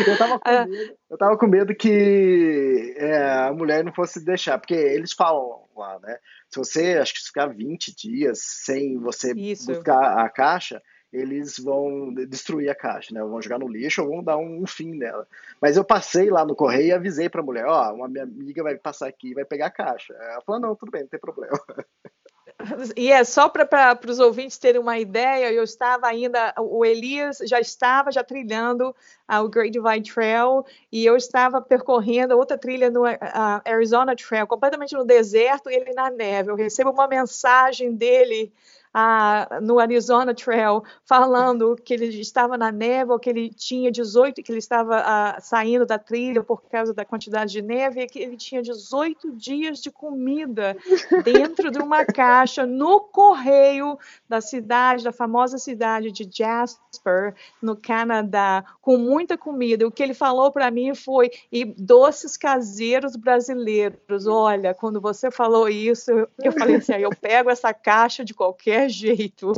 Eu 0.08 0.17
tava 0.17 0.39
com 0.39 0.49
ah. 0.49 0.65
medo, 0.65 0.97
eu 1.10 1.17
tava 1.17 1.38
com 1.38 1.47
medo 1.47 1.75
que 1.75 2.95
é, 2.97 3.47
a 3.47 3.53
mulher 3.53 3.84
não 3.84 3.93
fosse 3.93 4.23
deixar, 4.23 4.58
porque 4.58 4.73
eles 4.73 5.13
falam 5.13 5.65
lá, 5.75 5.99
né? 5.99 6.17
Se 6.49 6.58
você, 6.58 6.97
acho 6.97 7.13
que 7.13 7.21
ficar 7.21 7.47
20 7.47 7.95
dias 7.95 8.39
sem 8.41 8.99
você 8.99 9.34
Isso. 9.34 9.71
buscar 9.71 10.19
a 10.19 10.29
caixa, 10.29 10.82
eles 11.13 11.60
vão 11.60 12.12
destruir 12.12 12.69
a 12.69 12.76
caixa, 12.76 13.13
né? 13.13 13.21
Vão 13.21 13.41
jogar 13.41 13.60
no 13.60 13.67
lixo 13.67 14.02
ou 14.02 14.10
vão 14.10 14.23
dar 14.23 14.38
um, 14.38 14.63
um 14.63 14.67
fim 14.67 14.95
nela. 14.95 15.28
Mas 15.62 15.78
eu 15.78 15.84
passei 15.84 16.30
lá 16.32 16.43
no 16.43 16.56
correio 16.56 16.88
e 16.88 16.91
avisei 16.91 17.30
para 17.30 17.41
a 17.41 17.43
mulher, 17.43 17.65
ó, 17.65 17.91
oh, 17.91 17.95
uma 17.95 18.08
minha 18.08 18.23
amiga 18.23 18.63
vai 18.63 18.76
passar 18.76 19.08
aqui 19.08 19.30
e 19.30 19.34
vai 19.36 19.45
pegar 19.45 19.67
a 19.67 19.71
caixa. 19.71 20.13
Ela 20.13 20.41
falou, 20.41 20.60
não, 20.60 20.76
tudo 20.76 20.91
bem, 20.91 21.02
não 21.02 21.08
tem 21.08 21.19
problema. 21.19 21.60
E 22.95 23.12
é 23.12 23.23
só 23.23 23.49
para 23.49 23.99
os 24.08 24.19
ouvintes 24.19 24.58
terem 24.58 24.80
uma 24.80 24.97
ideia, 24.97 25.52
eu 25.52 25.63
estava 25.63 26.08
ainda, 26.08 26.54
o 26.58 26.86
Elias 26.86 27.39
já 27.45 27.60
estava 27.60 28.12
já 28.12 28.23
trilhando 28.23 28.95
uh, 29.30 29.43
o 29.43 29.49
Great 29.49 29.71
Divide 29.71 30.13
Trail 30.13 30.63
e 30.91 31.06
eu 31.06 31.17
estava 31.17 31.62
percorrendo 31.62 32.38
outra 32.38 32.58
trilha 32.58 32.89
no 32.89 33.06
uh, 33.06 33.17
Arizona 33.65 34.15
Trail, 34.15 34.47
completamente 34.47 34.93
no 34.93 35.04
deserto 35.04 35.69
e 35.69 35.76
ele 35.76 35.93
na 35.93 36.10
neve. 36.10 36.52
Eu 36.52 36.56
recebo 36.56 36.91
uma 36.91 37.08
mensagem 37.08 37.93
dele 37.95 38.52
ah, 38.93 39.60
no 39.62 39.79
Arizona 39.79 40.34
Trail, 40.34 40.84
falando 41.03 41.75
que 41.75 41.93
ele 41.93 42.06
estava 42.19 42.58
na 42.58 42.71
neve, 42.71 43.12
ou 43.12 43.19
que 43.19 43.29
ele 43.29 43.49
tinha 43.49 43.91
18, 43.91 44.43
que 44.43 44.51
ele 44.51 44.60
estava 44.60 44.97
ah, 44.97 45.38
saindo 45.41 45.86
da 45.86 45.97
trilha 45.97 46.43
por 46.43 46.62
causa 46.63 46.93
da 46.93 47.03
quantidade 47.03 47.51
de 47.51 47.62
neve, 47.62 48.01
e 48.01 48.08
que 48.08 48.19
ele 48.19 48.38
tinha 48.38 48.62
18 48.62 49.32
dias 49.32 49.79
de 49.79 49.89
comida 49.89 50.77
dentro 51.23 51.71
de 51.71 51.79
uma 51.79 52.06
caixa 52.06 52.65
no 52.65 52.99
correio 52.99 53.97
da 54.29 54.39
cidade, 54.39 55.03
da 55.03 55.12
famosa 55.12 55.58
cidade 55.58 56.12
de 56.12 56.29
Jasper, 56.32 57.34
no 57.62 57.75
Canadá, 57.75 58.63
com 58.82 58.97
muita 58.97 59.38
comida. 59.38 59.88
O 59.88 59.91
que 59.91 60.03
ele 60.03 60.13
falou 60.13 60.51
para 60.51 60.69
mim 60.69 60.93
foi: 60.93 61.32
e 61.51 61.65
doces 61.65 62.38
caseiros 62.38 63.15
brasileiros. 63.15 64.27
Olha, 64.27 64.73
quando 64.73 65.01
você 65.01 65.32
falou 65.32 65.67
isso, 65.67 66.12
eu 66.43 66.51
falei 66.51 66.75
assim: 66.75 66.93
eu 66.93 67.10
pego 67.10 67.49
essa 67.49 67.73
caixa 67.73 68.23
de 68.23 68.34
qualquer 68.34 68.83
qualquer 68.84 68.89
jeito. 68.89 69.54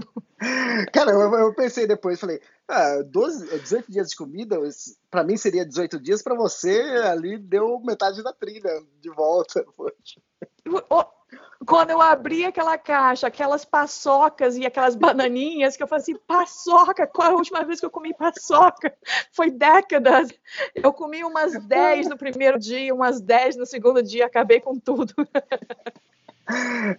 Cara, 0.91 1.11
eu, 1.11 1.33
eu 1.33 1.53
pensei 1.53 1.87
depois, 1.87 2.19
falei, 2.19 2.41
ah, 2.67 3.01
12, 3.05 3.59
18 3.59 3.91
dias 3.91 4.09
de 4.09 4.15
comida, 4.15 4.59
para 5.09 5.23
mim 5.23 5.37
seria 5.37 5.65
18 5.65 5.99
dias, 5.99 6.21
para 6.21 6.35
você 6.35 6.81
ali 7.05 7.37
deu 7.37 7.79
metade 7.79 8.21
da 8.23 8.33
trilha 8.33 8.83
de 9.01 9.09
volta. 9.09 9.65
Quando 11.65 11.89
eu 11.89 12.01
abri 12.01 12.45
aquela 12.45 12.77
caixa, 12.77 13.25
aquelas 13.27 13.65
paçocas 13.65 14.55
e 14.55 14.65
aquelas 14.65 14.95
bananinhas, 14.95 15.75
que 15.75 15.81
eu 15.81 15.87
falei 15.87 16.01
assim, 16.01 16.17
paçoca, 16.27 17.07
qual 17.07 17.31
a 17.31 17.35
última 17.35 17.63
vez 17.63 17.79
que 17.79 17.85
eu 17.85 17.89
comi 17.89 18.13
paçoca? 18.13 18.93
Foi 19.31 19.49
décadas. 19.49 20.29
Eu 20.75 20.93
comi 20.93 21.23
umas 21.23 21.57
10 21.65 22.09
no 22.09 22.17
primeiro 22.17 22.59
dia, 22.59 22.93
umas 22.93 23.19
10 23.21 23.55
no 23.55 23.65
segundo 23.65 24.03
dia, 24.03 24.25
acabei 24.25 24.59
com 24.59 24.77
tudo. 24.77 25.13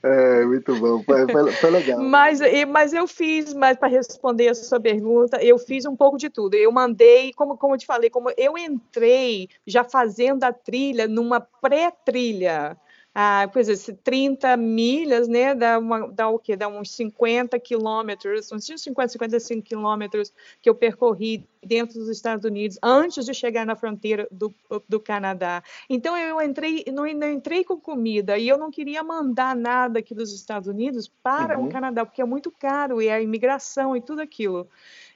É, 0.03 0.45
muito 0.45 0.75
bom, 0.77 1.03
foi, 1.05 1.27
foi, 1.31 1.53
foi 1.53 1.71
legal. 1.71 2.01
mas, 2.03 2.41
mas 2.69 2.93
eu 2.93 3.07
fiz, 3.07 3.55
mas 3.55 3.77
para 3.77 3.89
responder 3.89 4.49
a 4.49 4.55
sua 4.55 4.81
pergunta, 4.81 5.43
eu 5.43 5.59
fiz 5.59 5.87
um 5.87 5.95
pouco 5.95 6.19
de 6.19 6.29
tudo. 6.29 6.55
Eu 6.55 6.73
mandei, 6.73 7.33
como, 7.33 7.57
como 7.57 7.75
eu 7.75 7.79
te 7.79 7.87
falei, 7.87 8.11
como 8.11 8.31
eu 8.37 8.59
entrei 8.59 9.49
já 9.67 9.85
fazendo 9.85 10.43
a 10.43 10.53
trilha 10.53 11.07
numa 11.07 11.41
pré-trilha 11.41 12.77
ah, 13.19 13.49
pois 13.51 13.67
é, 13.67 13.95
30 14.05 14.59
milhas, 14.59 15.27
né, 15.27 15.55
dá, 15.55 15.79
uma, 15.79 16.07
dá 16.13 16.29
o 16.29 16.39
quê? 16.39 16.55
Dá 16.55 16.69
uns 16.69 16.91
50 16.91 17.59
quilômetros, 17.59 18.53
uns 18.53 18.67
50, 18.67 19.09
55 19.09 19.63
quilômetros 19.63 20.35
que 20.61 20.69
eu 20.69 20.75
percorri 20.75 21.43
dentro 21.65 21.99
dos 21.99 22.11
Estados 22.11 22.45
Unidos 22.45 22.79
antes 22.83 23.25
de 23.25 23.33
chegar 23.33 23.65
na 23.65 23.75
fronteira 23.75 24.29
do, 24.31 24.55
do 24.87 25.01
Canadá. 25.01 25.63
Então 25.89 26.15
eu 26.15 26.43
entrei, 26.43 26.85
não, 26.93 27.11
não 27.15 27.33
entrei 27.33 27.65
com 27.65 27.81
comida 27.81 28.37
e 28.37 28.47
eu 28.47 28.59
não 28.59 28.71
queria 28.71 29.03
mandar 29.03 29.57
nada 29.57 30.01
aqui 30.01 30.15
dos 30.15 30.31
Estados 30.35 30.69
Unidos 30.69 31.11
para 31.23 31.59
uhum. 31.59 31.69
o 31.69 31.71
Canadá, 31.71 32.05
porque 32.05 32.21
é 32.21 32.27
muito 32.27 32.51
caro 32.51 33.01
e 33.01 33.09
a 33.09 33.19
imigração 33.19 33.97
e 33.97 34.03
tudo 34.03 34.21
aquilo. 34.21 34.69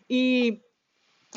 E 0.09 0.59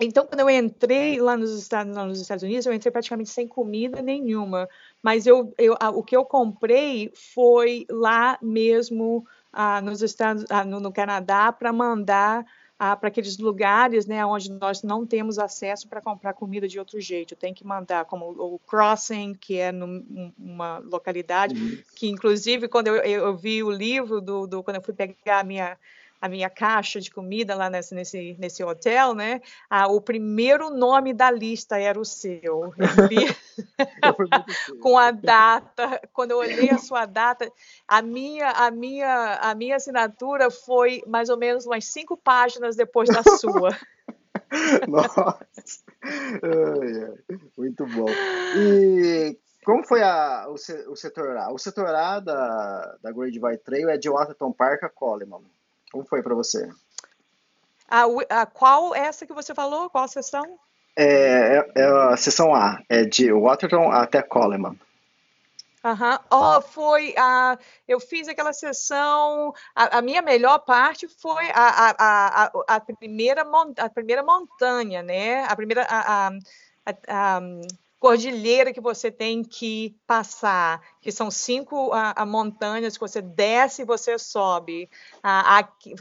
então, 0.02 0.26
quando 0.26 0.40
eu 0.40 0.50
entrei 0.50 1.20
lá 1.20 1.38
nos 1.38 1.52
Estados, 1.52 1.96
lá 1.96 2.06
nos 2.06 2.20
Estados 2.20 2.44
Unidos, 2.44 2.66
eu 2.66 2.74
entrei 2.74 2.92
praticamente 2.92 3.30
sem 3.30 3.48
comida 3.48 4.02
nenhuma. 4.02 4.68
Mas 5.04 5.28
eu, 5.28 5.54
eu, 5.58 5.76
o 5.94 6.02
que 6.02 6.16
eu 6.16 6.24
comprei 6.24 7.12
foi 7.14 7.86
lá 7.92 8.40
mesmo 8.42 9.26
ah, 9.52 9.82
nos 9.82 10.02
Estados, 10.02 10.46
ah, 10.50 10.64
no, 10.64 10.80
no, 10.80 10.94
Canadá 10.94 11.52
para 11.52 11.74
mandar 11.74 12.46
ah, 12.80 12.96
para 12.96 13.10
aqueles 13.10 13.38
lugares, 13.38 14.06
né, 14.06 14.26
onde 14.26 14.50
nós 14.50 14.82
não 14.82 15.06
temos 15.06 15.38
acesso 15.38 15.90
para 15.90 16.02
comprar 16.02 16.34
comida 16.34 16.70
de 16.70 16.80
outro 16.80 17.02
jeito. 17.02 17.36
Tem 17.36 17.54
que 17.54 17.68
mandar 17.68 18.06
como 18.06 18.32
o 18.32 18.58
Crossing, 18.60 19.34
que 19.34 19.58
é 19.58 19.74
numa 19.74 20.78
localidade 20.80 21.84
que, 21.96 22.08
inclusive, 22.08 22.70
quando 22.70 22.88
eu, 22.88 22.96
eu, 22.96 23.36
vi 23.36 23.62
o 23.62 23.70
livro 23.70 24.22
do, 24.22 24.48
do, 24.48 24.64
quando 24.64 24.78
eu 24.78 24.82
fui 24.82 24.94
pegar 24.94 25.42
a 25.42 25.44
minha 25.44 25.78
a 26.24 26.30
minha 26.30 26.50
caixa 26.50 27.02
de 27.02 27.12
comida 27.12 27.54
lá 27.54 27.70
nesse, 27.70 27.94
nesse, 27.94 28.38
nesse 28.40 28.64
hotel, 28.64 29.14
né? 29.14 29.42
Ah, 29.70 29.88
o 29.90 30.00
primeiro 30.00 30.70
nome 30.70 31.14
da 31.14 31.30
lista 31.30 31.78
era 31.78 32.00
o 32.00 32.06
seu. 32.06 32.74
com 34.82 34.98
a 34.98 35.12
data. 35.12 36.00
Quando 36.14 36.32
eu 36.32 36.38
olhei 36.38 36.70
a 36.70 36.78
sua 36.78 37.06
data, 37.06 37.52
a 37.86 38.02
minha, 38.02 38.52
a 38.52 38.72
minha, 38.72 39.38
a 39.42 39.54
minha 39.54 39.76
assinatura 39.76 40.50
foi 40.50 41.04
mais 41.06 41.28
ou 41.28 41.36
menos 41.36 41.66
umas 41.66 41.84
cinco 41.88 42.16
páginas 42.16 42.78
depois 42.78 43.10
da 43.10 43.22
sua. 43.22 43.78
Nossa, 44.88 45.38
muito 47.58 47.86
bom. 47.86 48.08
E 48.58 49.38
como 49.66 49.84
foi 49.84 50.02
a, 50.02 50.48
o, 50.48 50.54
o 50.54 50.96
setor 50.96 51.36
A? 51.36 51.52
O 51.52 51.58
setor 51.58 51.94
A 51.94 52.22
da, 52.22 52.98
da 53.04 53.12
Great 53.12 53.34
Divide 53.34 53.58
Trail 53.58 53.90
é 53.90 53.98
de 53.98 54.10
Waterton 54.10 54.54
Park 54.54 54.84
a 54.84 54.90
Coleman. 54.90 55.44
Como 55.94 56.04
foi 56.06 56.24
para 56.24 56.34
você? 56.34 56.68
A, 57.88 58.06
a, 58.30 58.46
qual 58.48 58.96
essa 58.96 59.28
que 59.28 59.34
você 59.34 59.54
falou? 59.54 59.92
Qual 59.92 60.04
a 60.04 60.08
sessão? 60.08 60.58
É, 60.98 61.58
é, 61.58 61.72
é 61.76 61.86
a 61.86 62.18
sessão 62.18 62.56
A, 62.56 62.82
é 62.90 63.06
de 63.06 63.32
Waterton 63.32 63.92
até 63.92 64.24
Coleman. 64.24 64.76
Uhum. 65.86 66.18
Oh, 66.32 66.62
foi 66.62 67.14
a. 67.16 67.60
Eu 67.88 68.00
fiz 68.00 68.28
aquela 68.28 68.54
sessão. 68.54 69.54
A, 69.76 70.00
a 70.00 70.02
minha 70.02 70.24
melhor 70.24 70.60
parte 70.60 71.08
foi 71.08 71.46
a, 71.52 71.90
a, 71.90 71.96
a, 72.00 72.52
a, 72.68 72.80
primeira, 72.80 73.46
a 73.78 73.90
primeira 73.90 74.24
montanha, 74.24 75.04
né? 75.04 75.44
A 75.44 75.56
primeira. 75.56 75.86
A, 75.88 76.28
a, 76.28 76.32
a, 77.08 77.42
cordilheira 78.04 78.74
que 78.74 78.82
você 78.82 79.10
tem 79.10 79.42
que 79.42 79.96
passar, 80.06 80.82
que 81.00 81.10
são 81.10 81.32
cinco 81.32 81.94
a, 81.94 82.26
montanhas 82.26 82.98
que 82.98 83.00
você 83.00 83.22
desce 83.22 83.82
e 83.84 83.86
você 83.86 84.20
sobe. 84.20 84.90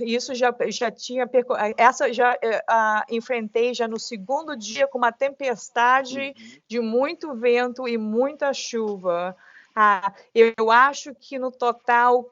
isso 0.00 0.34
já, 0.34 0.52
já 0.66 0.90
tinha 0.90 1.30
essa 1.76 2.12
já 2.12 2.34
uh, 2.34 3.04
enfrentei 3.08 3.72
já 3.72 3.86
no 3.86 4.00
segundo 4.00 4.56
dia 4.56 4.88
com 4.88 4.98
uma 4.98 5.12
tempestade 5.12 6.18
uhum. 6.36 6.60
de 6.66 6.80
muito 6.80 7.36
vento 7.36 7.86
e 7.86 7.96
muita 7.96 8.52
chuva. 8.52 9.36
Eu, 10.34 10.72
acho 10.72 11.14
que 11.14 11.38
no 11.38 11.52
total 11.52 12.28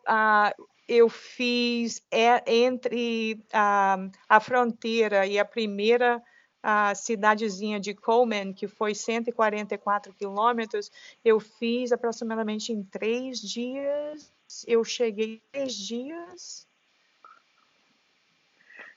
eu 0.89 1.09
fiz 1.09 2.03
é, 2.11 2.43
entre 2.53 3.41
ah, 3.53 3.99
a 4.29 4.41
fronteira 4.41 5.29
e 5.29 5.39
a 5.39 5.45
primeira 5.45 6.21
a 6.63 6.95
cidadezinha 6.95 7.81
de 7.81 7.95
Coleman, 7.95 8.53
que 8.53 8.69
foi 8.69 8.95
144 8.95 10.13
quilômetros, 10.15 10.91
eu 11.25 11.41
fiz 11.41 11.93
aproximadamente 11.93 12.73
em 12.73 12.83
três 12.83 13.41
dias. 13.41 14.33
Eu 14.67 14.85
cheguei 14.85 15.41
três 15.53 15.75
dias. 15.75 16.67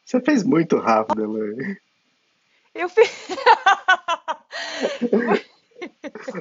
Você 0.05 0.19
fez 0.19 0.43
muito 0.43 0.77
rápido, 0.77 1.23
Elaine. 1.23 1.77
Eu 2.75 2.89
fiz. 2.89 3.09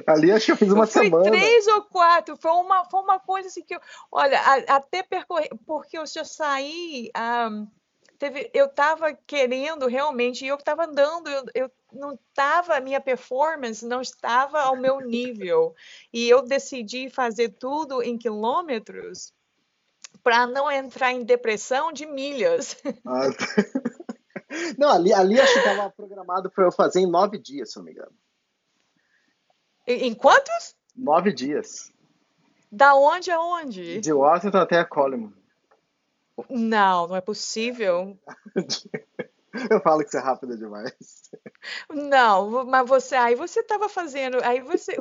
Ali 0.07 0.31
acho 0.31 0.45
que 0.45 0.51
eu 0.51 0.57
fiz 0.57 0.71
uma 0.71 0.87
foi 0.87 1.05
semana. 1.05 1.29
três 1.29 1.67
ou 1.67 1.83
quatro. 1.83 2.37
Foi 2.37 2.51
uma, 2.51 2.85
foi 2.85 3.01
uma 3.01 3.19
coisa 3.19 3.47
assim 3.47 3.63
que 3.63 3.75
eu. 3.75 3.81
Olha, 4.11 4.39
até 4.67 5.03
percorrer. 5.03 5.49
Porque 5.65 5.97
eu 5.97 6.05
já 6.05 6.23
saí. 6.23 7.11
Um, 7.17 7.67
teve, 8.23 8.49
eu 8.53 8.67
estava 8.67 9.13
querendo 9.13 9.85
realmente, 9.85 10.45
e 10.45 10.47
eu 10.47 10.55
estava 10.55 10.85
andando, 10.85 11.29
eu, 11.29 11.43
eu 11.53 11.71
não 11.91 12.13
estava, 12.13 12.79
minha 12.79 13.01
performance 13.01 13.85
não 13.85 14.01
estava 14.01 14.61
ao 14.61 14.77
meu 14.77 15.01
nível. 15.01 15.75
E 16.11 16.29
eu 16.29 16.41
decidi 16.41 17.09
fazer 17.09 17.49
tudo 17.49 18.01
em 18.01 18.17
quilômetros 18.17 19.33
para 20.23 20.47
não 20.47 20.71
entrar 20.71 21.11
em 21.11 21.25
depressão 21.25 21.91
de 21.91 22.05
milhas. 22.05 22.77
Ah, 23.05 23.27
não, 24.77 24.89
ali, 24.89 25.11
ali 25.11 25.37
acho 25.37 25.51
que 25.51 25.59
estava 25.59 25.89
programado 25.89 26.49
para 26.49 26.63
eu 26.63 26.71
fazer 26.71 27.01
em 27.01 27.09
nove 27.09 27.37
dias, 27.37 27.71
se 27.71 27.77
não 27.77 27.83
me 27.83 27.91
engano. 27.91 28.15
Em 29.85 30.13
quantos? 30.13 30.77
Nove 30.95 31.33
dias. 31.33 31.91
Da 32.71 32.95
onde 32.95 33.29
a 33.29 33.41
onde? 33.41 33.99
De 33.99 34.13
Washington 34.13 34.59
até 34.59 34.81
Coleman. 34.85 35.42
Não, 36.49 37.07
não 37.07 37.15
é 37.15 37.21
possível. 37.21 38.17
Eu 39.69 39.79
falo 39.81 40.03
que 40.03 40.09
você 40.09 40.17
é 40.17 40.21
rápida 40.21 40.57
demais. 40.57 40.93
Não, 41.87 42.65
mas 42.65 42.87
você 42.87 43.15
aí 43.15 43.35
você 43.35 43.59
estava 43.59 43.87
fazendo, 43.87 44.43
aí 44.43 44.61
você, 44.61 44.97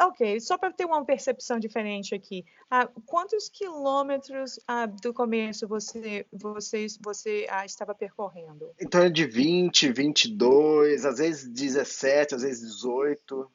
ok, 0.00 0.40
só 0.40 0.58
para 0.58 0.72
ter 0.72 0.84
uma 0.84 1.04
percepção 1.04 1.58
diferente 1.58 2.14
aqui, 2.14 2.44
ah, 2.68 2.88
quantos 3.06 3.48
quilômetros 3.48 4.58
ah, 4.66 4.86
do 4.86 5.14
começo 5.14 5.68
você 5.68 6.26
você 6.32 6.86
você 7.00 7.46
ah, 7.48 7.64
estava 7.64 7.94
percorrendo? 7.94 8.72
Então 8.80 9.02
é 9.02 9.08
de 9.08 9.24
20, 9.24 9.92
22, 9.92 11.04
às 11.04 11.18
vezes 11.18 11.48
17, 11.48 12.34
às 12.34 12.42
vezes 12.42 12.74
18. 12.74 13.50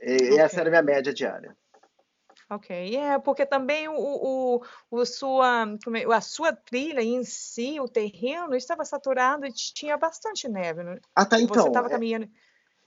E, 0.00 0.14
okay. 0.14 0.38
essa 0.38 0.60
era 0.60 0.70
a 0.70 0.70
minha 0.70 0.82
média 0.82 1.12
diária. 1.12 1.54
Ok, 2.50 2.96
é 2.96 3.18
porque 3.18 3.44
também 3.44 3.88
o, 3.88 3.94
o, 3.94 4.62
o 4.90 5.04
sua, 5.04 5.66
é, 5.94 6.14
a 6.14 6.20
sua 6.20 6.50
trilha 6.50 7.02
em 7.02 7.22
si, 7.22 7.78
o 7.78 7.86
terreno 7.86 8.54
estava 8.56 8.86
saturado 8.86 9.44
e 9.44 9.52
tinha 9.52 9.98
bastante 9.98 10.48
neve. 10.48 10.82
Né? 10.82 10.98
Ah, 11.14 11.26
tá, 11.26 11.38
então. 11.38 11.62
Você 11.62 11.68
estava 11.68 11.88
é, 11.88 11.90
caminhando. 11.90 12.28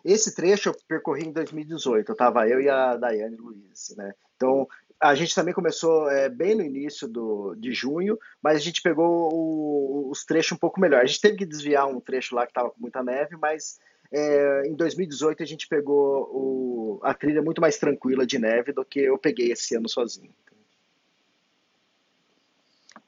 Esse 0.03 0.33
trecho 0.33 0.69
eu 0.69 0.77
percorri 0.87 1.27
em 1.27 1.31
2018. 1.31 2.09
Eu 2.09 2.13
estava 2.13 2.47
eu 2.47 2.59
e 2.59 2.67
a 2.67 2.97
Daiane 2.97 3.35
Luiz, 3.35 3.93
né? 3.95 4.13
Então 4.35 4.67
a 4.99 5.13
gente 5.13 5.35
também 5.35 5.53
começou 5.53 6.09
é, 6.09 6.27
bem 6.27 6.55
no 6.55 6.63
início 6.63 7.07
do, 7.07 7.55
de 7.55 7.71
junho, 7.71 8.17
mas 8.41 8.55
a 8.55 8.59
gente 8.59 8.81
pegou 8.81 9.31
o, 9.31 10.09
os 10.09 10.25
trechos 10.25 10.53
um 10.53 10.59
pouco 10.59 10.79
melhor. 10.79 11.01
A 11.01 11.05
gente 11.05 11.21
teve 11.21 11.37
que 11.37 11.45
desviar 11.45 11.87
um 11.87 11.99
trecho 11.99 12.33
lá 12.33 12.45
que 12.45 12.51
estava 12.51 12.71
com 12.71 12.79
muita 12.79 13.03
neve, 13.03 13.35
mas 13.35 13.79
é, 14.11 14.63
em 14.67 14.75
2018 14.75 15.41
a 15.41 15.45
gente 15.45 15.67
pegou 15.67 16.29
o, 16.31 16.99
a 17.01 17.13
trilha 17.13 17.41
muito 17.41 17.61
mais 17.61 17.77
tranquila 17.77 18.25
de 18.25 18.37
neve 18.37 18.73
do 18.73 18.83
que 18.83 18.99
eu 18.99 19.17
peguei 19.17 19.51
esse 19.51 19.75
ano 19.75 19.87
sozinho. 19.87 20.33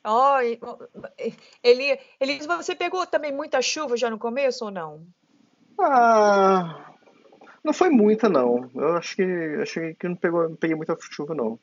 Oh, 0.05 0.37
ele, 1.63 1.99
ele, 2.19 2.39
você 2.45 2.75
pegou 2.75 3.05
também 3.05 3.31
muita 3.33 3.61
chuva 3.61 3.95
já 3.95 4.09
no 4.09 4.19
começo 4.19 4.65
ou 4.65 4.71
não? 4.71 5.07
Ah, 5.79 6.93
não 7.63 7.73
foi 7.73 7.89
muita 7.89 8.27
não. 8.27 8.69
Eu 8.75 8.97
acho 8.97 9.15
que 9.15 9.23
achei 9.61 9.93
que 9.93 10.07
não 10.07 10.15
pegou, 10.15 10.49
não 10.49 10.55
peguei 10.57 10.75
muita 10.75 10.97
chuva 10.99 11.33
não. 11.33 11.57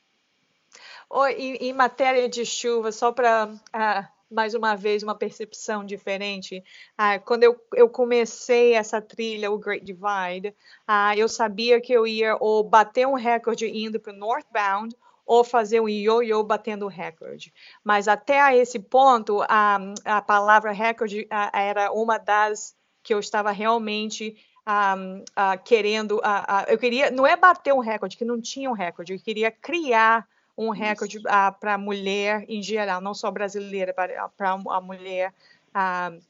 Oh, 1.08 1.26
em, 1.26 1.56
em 1.56 1.72
matéria 1.72 2.28
de 2.28 2.46
chuva, 2.46 2.92
só 2.92 3.12
para 3.12 3.52
ah, 3.72 4.08
mais 4.30 4.54
uma 4.54 4.76
vez, 4.76 5.02
uma 5.02 5.14
percepção 5.14 5.84
diferente. 5.84 6.62
Ah, 6.96 7.18
quando 7.18 7.42
eu, 7.42 7.60
eu 7.74 7.88
comecei 7.88 8.74
essa 8.74 9.00
trilha, 9.00 9.50
o 9.50 9.58
Great 9.58 9.84
Divide, 9.84 10.54
ah, 10.86 11.16
eu 11.16 11.28
sabia 11.28 11.80
que 11.80 11.92
eu 11.92 12.06
ia 12.06 12.36
ou 12.40 12.62
bater 12.62 13.06
um 13.06 13.14
recorde 13.14 13.66
indo 13.66 13.98
para 13.98 14.12
o 14.12 14.16
Northbound 14.16 14.94
ou 15.26 15.44
fazer 15.44 15.80
um 15.80 15.88
yo-yo 15.88 16.42
batendo 16.42 16.86
recorde. 16.86 17.52
Mas 17.84 18.08
até 18.08 18.40
a 18.40 18.56
esse 18.56 18.78
ponto, 18.78 19.42
a, 19.42 19.78
a 20.04 20.22
palavra 20.22 20.72
recorde 20.72 21.26
ah, 21.30 21.50
era 21.52 21.92
uma 21.92 22.18
das 22.18 22.74
que 23.02 23.14
eu 23.14 23.20
estava 23.20 23.50
realmente 23.50 24.36
um, 24.66 25.20
uh, 25.20 25.62
querendo. 25.64 26.18
Uh, 26.18 26.64
eu 26.68 26.78
queria, 26.78 27.10
não 27.10 27.26
é 27.26 27.36
bater 27.36 27.72
um 27.72 27.78
recorde, 27.78 28.16
que 28.16 28.24
não 28.24 28.40
tinha 28.40 28.70
um 28.70 28.74
recorde, 28.74 29.12
eu 29.12 29.18
queria 29.18 29.50
criar 29.50 30.26
um 30.60 30.70
recorde 30.70 31.18
uh, 31.18 31.58
para 31.58 31.74
a 31.74 31.78
mulher 31.78 32.44
em 32.46 32.62
geral, 32.62 33.00
não 33.00 33.14
só 33.14 33.30
brasileira, 33.30 33.94
para 33.94 34.52
a 34.68 34.80
mulher 34.80 35.32
uh, 35.70 36.20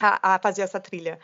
a, 0.00 0.34
a, 0.34 0.38
fazer 0.38 0.62
essa 0.62 0.78
trilha. 0.78 1.18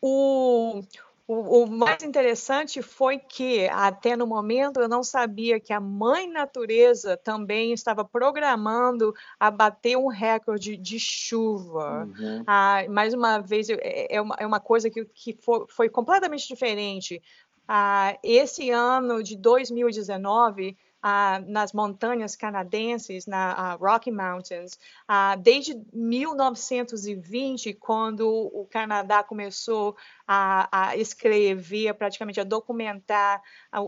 O, 0.00 0.82
o, 1.26 1.62
o, 1.62 1.66
mais 1.66 2.02
interessante 2.02 2.82
foi 2.82 3.18
que, 3.18 3.66
até 3.68 4.14
no 4.14 4.26
momento, 4.26 4.80
eu 4.80 4.88
não 4.88 5.02
sabia 5.02 5.58
que 5.58 5.72
a 5.72 5.80
mãe 5.80 6.28
natureza 6.28 7.16
também 7.16 7.72
estava 7.72 8.04
programando 8.04 9.14
a 9.40 9.50
bater 9.50 9.96
um 9.96 10.08
recorde 10.08 10.76
de 10.76 11.00
chuva. 11.00 12.04
Uhum. 12.04 12.44
Ah, 12.46 12.84
mais 12.90 13.14
uma 13.14 13.38
vez, 13.38 13.70
é, 13.70 14.16
é, 14.16 14.20
uma, 14.20 14.36
é 14.38 14.46
uma 14.46 14.60
coisa 14.60 14.90
que, 14.90 15.06
que 15.06 15.32
foi, 15.32 15.64
foi 15.68 15.88
completamente 15.88 16.46
diferente. 16.46 17.22
Ah, 17.66 18.18
esse 18.22 18.70
ano 18.70 19.22
de 19.22 19.36
2019, 19.36 20.76
ah, 21.02 21.40
nas 21.46 21.72
montanhas 21.72 22.36
canadenses, 22.36 23.26
na 23.26 23.52
ah, 23.52 23.74
Rocky 23.74 24.10
Mountains, 24.10 24.78
ah, 25.08 25.36
desde 25.36 25.80
1920, 25.92 27.74
quando 27.74 28.28
o 28.28 28.66
Canadá 28.70 29.22
começou 29.22 29.96
a, 30.26 30.88
a 30.88 30.96
escrever, 30.96 31.94
praticamente 31.94 32.40
a 32.40 32.44
documentar 32.44 33.42
a, 33.70 33.78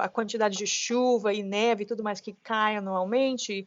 a, 0.00 0.08
quantidade 0.08 0.56
de 0.56 0.66
chuva 0.66 1.32
e 1.32 1.42
neve 1.42 1.82
e 1.82 1.86
tudo 1.86 2.02
mais 2.02 2.20
que 2.20 2.34
cai 2.42 2.76
anualmente, 2.76 3.66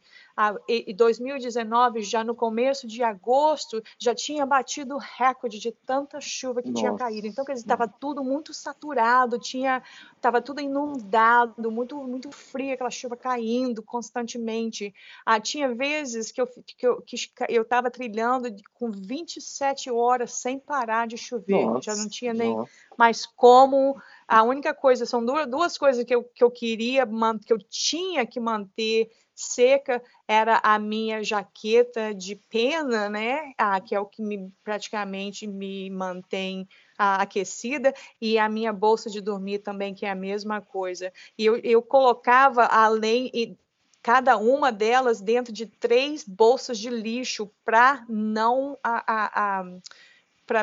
em 0.68 0.94
2019, 0.94 2.02
já 2.02 2.24
no 2.24 2.34
começo 2.34 2.86
de 2.86 3.02
agosto, 3.02 3.82
já 3.98 4.14
tinha 4.14 4.46
batido 4.46 4.94
o 4.94 4.98
recorde 4.98 5.58
de 5.58 5.72
tanta 5.84 6.20
chuva 6.20 6.62
que 6.62 6.70
Nossa. 6.70 6.82
tinha 6.82 6.96
caído. 6.96 7.26
Então, 7.26 7.44
quer 7.44 7.52
dizer, 7.52 7.64
estava 7.64 7.86
tudo 7.86 8.24
muito 8.24 8.54
saturado, 8.54 9.38
tinha, 9.38 9.82
estava 10.16 10.40
tudo 10.40 10.60
inundado, 10.60 11.70
muito, 11.70 11.96
muito 12.04 12.30
frio, 12.30 12.74
aquela 12.74 12.90
chuva 12.90 13.16
caindo 13.16 13.82
constantemente. 13.82 14.94
Ah, 15.26 15.40
tinha 15.40 15.74
vezes 15.74 16.32
que 16.32 16.40
eu 16.40 16.46
que 16.46 16.86
eu 16.86 17.02
que 17.02 17.16
eu 17.48 17.62
estava 17.62 17.90
trilhando 17.90 18.48
com 18.72 18.90
27 18.90 19.90
horas 19.90 20.32
sem 20.32 20.58
parar 20.58 21.06
de 21.06 21.18
chover. 21.18 21.66
Nossa, 21.66 21.82
Já 21.82 21.96
não 21.96 22.08
tinha 22.08 22.19
nem 22.32 22.54
nossa. 22.54 22.70
mais 22.98 23.26
como. 23.26 24.00
A 24.26 24.42
única 24.42 24.72
coisa 24.74 25.06
são 25.06 25.24
duas, 25.24 25.46
duas 25.46 25.78
coisas 25.78 26.04
que 26.04 26.14
eu, 26.14 26.22
que 26.22 26.44
eu 26.44 26.50
queria 26.50 27.06
que 27.44 27.52
eu 27.52 27.58
tinha 27.58 28.24
que 28.26 28.38
manter 28.38 29.10
seca 29.40 30.02
era 30.28 30.60
a 30.62 30.78
minha 30.78 31.24
jaqueta 31.24 32.14
de 32.14 32.36
pena, 32.36 33.08
né? 33.08 33.52
Ah, 33.56 33.80
que 33.80 33.94
é 33.94 34.00
o 34.00 34.06
que 34.06 34.22
me, 34.22 34.52
praticamente 34.62 35.46
me 35.46 35.88
mantém 35.90 36.68
ah, 36.98 37.22
aquecida, 37.22 37.94
e 38.20 38.38
a 38.38 38.48
minha 38.48 38.72
bolsa 38.72 39.08
de 39.08 39.20
dormir 39.20 39.60
também, 39.60 39.94
que 39.94 40.04
é 40.04 40.10
a 40.10 40.14
mesma 40.14 40.60
coisa. 40.60 41.12
E 41.38 41.46
eu, 41.46 41.56
eu 41.58 41.82
colocava 41.82 42.66
além 42.66 43.30
e 43.32 43.56
cada 44.02 44.36
uma 44.36 44.70
delas 44.70 45.20
dentro 45.20 45.52
de 45.52 45.66
três 45.66 46.24
bolsas 46.24 46.78
de 46.78 46.90
lixo 46.90 47.50
para 47.64 48.04
não 48.08 48.78
a, 48.82 49.04
a, 49.06 49.60
a 49.60 49.64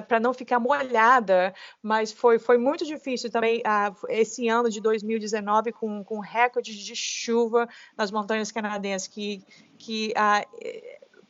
para 0.05 0.19
não 0.19 0.33
ficar 0.33 0.59
molhada, 0.59 1.53
mas 1.81 2.11
foi, 2.11 2.37
foi 2.37 2.57
muito 2.57 2.85
difícil 2.85 3.31
também 3.31 3.61
ah, 3.65 3.93
esse 4.09 4.47
ano 4.47 4.69
de 4.69 4.81
2019 4.81 5.71
com, 5.71 6.03
com 6.03 6.19
recorde 6.19 6.83
de 6.83 6.95
chuva 6.95 7.67
nas 7.97 8.11
montanhas 8.11 8.51
canadenses, 8.51 9.07
que, 9.07 9.43
que 9.77 10.13
ah, 10.15 10.45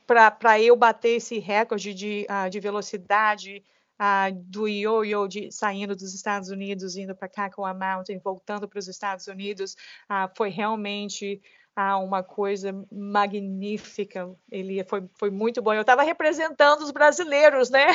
para 0.08 0.60
eu 0.60 0.76
bater 0.76 1.18
esse 1.18 1.38
recorde 1.38 1.94
de, 1.94 2.26
ah, 2.30 2.50
de 2.50 2.60
velocidade 2.60 3.64
ah, 4.00 4.30
do 4.34 4.68
yo-yo 4.68 5.28
saindo 5.52 5.96
dos 5.96 6.14
Estados 6.14 6.50
Unidos, 6.50 6.96
indo 6.96 7.16
para 7.16 7.28
Kakwa 7.28 7.74
Mountain, 7.74 8.20
voltando 8.20 8.68
para 8.68 8.80
os 8.80 8.88
Estados 8.88 9.28
Unidos, 9.28 9.76
ah, 10.08 10.30
foi 10.36 10.50
realmente 10.50 11.42
ah, 11.80 12.00
uma 12.00 12.24
coisa 12.24 12.74
magnífica. 12.92 14.28
Ele 14.52 14.84
foi, 14.84 15.04
foi 15.14 15.30
muito 15.30 15.62
bom. 15.62 15.72
Eu 15.76 15.82
estava 15.82 16.02
representando 16.02 16.82
os 16.82 16.90
brasileiros, 16.90 17.70
né? 17.70 17.86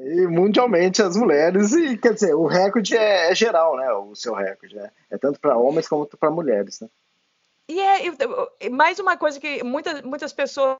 E 0.00 0.26
mundialmente 0.26 1.02
as 1.02 1.14
mulheres, 1.14 1.72
e 1.74 1.98
quer 1.98 2.14
dizer, 2.14 2.34
o 2.34 2.46
recorde 2.46 2.96
é, 2.96 3.30
é 3.30 3.34
geral, 3.34 3.76
né? 3.76 3.92
O 3.92 4.14
seu 4.14 4.32
recorde, 4.32 4.74
né? 4.74 4.90
É 5.10 5.18
tanto 5.18 5.38
para 5.38 5.56
homens 5.58 5.86
como 5.86 6.06
para 6.06 6.30
mulheres, 6.30 6.80
né? 6.80 6.88
E 7.68 7.78
é 7.80 8.68
mais 8.70 8.98
uma 8.98 9.16
coisa 9.18 9.38
que 9.38 9.62
muitas, 9.62 10.00
muitas 10.02 10.32
pessoas, 10.32 10.78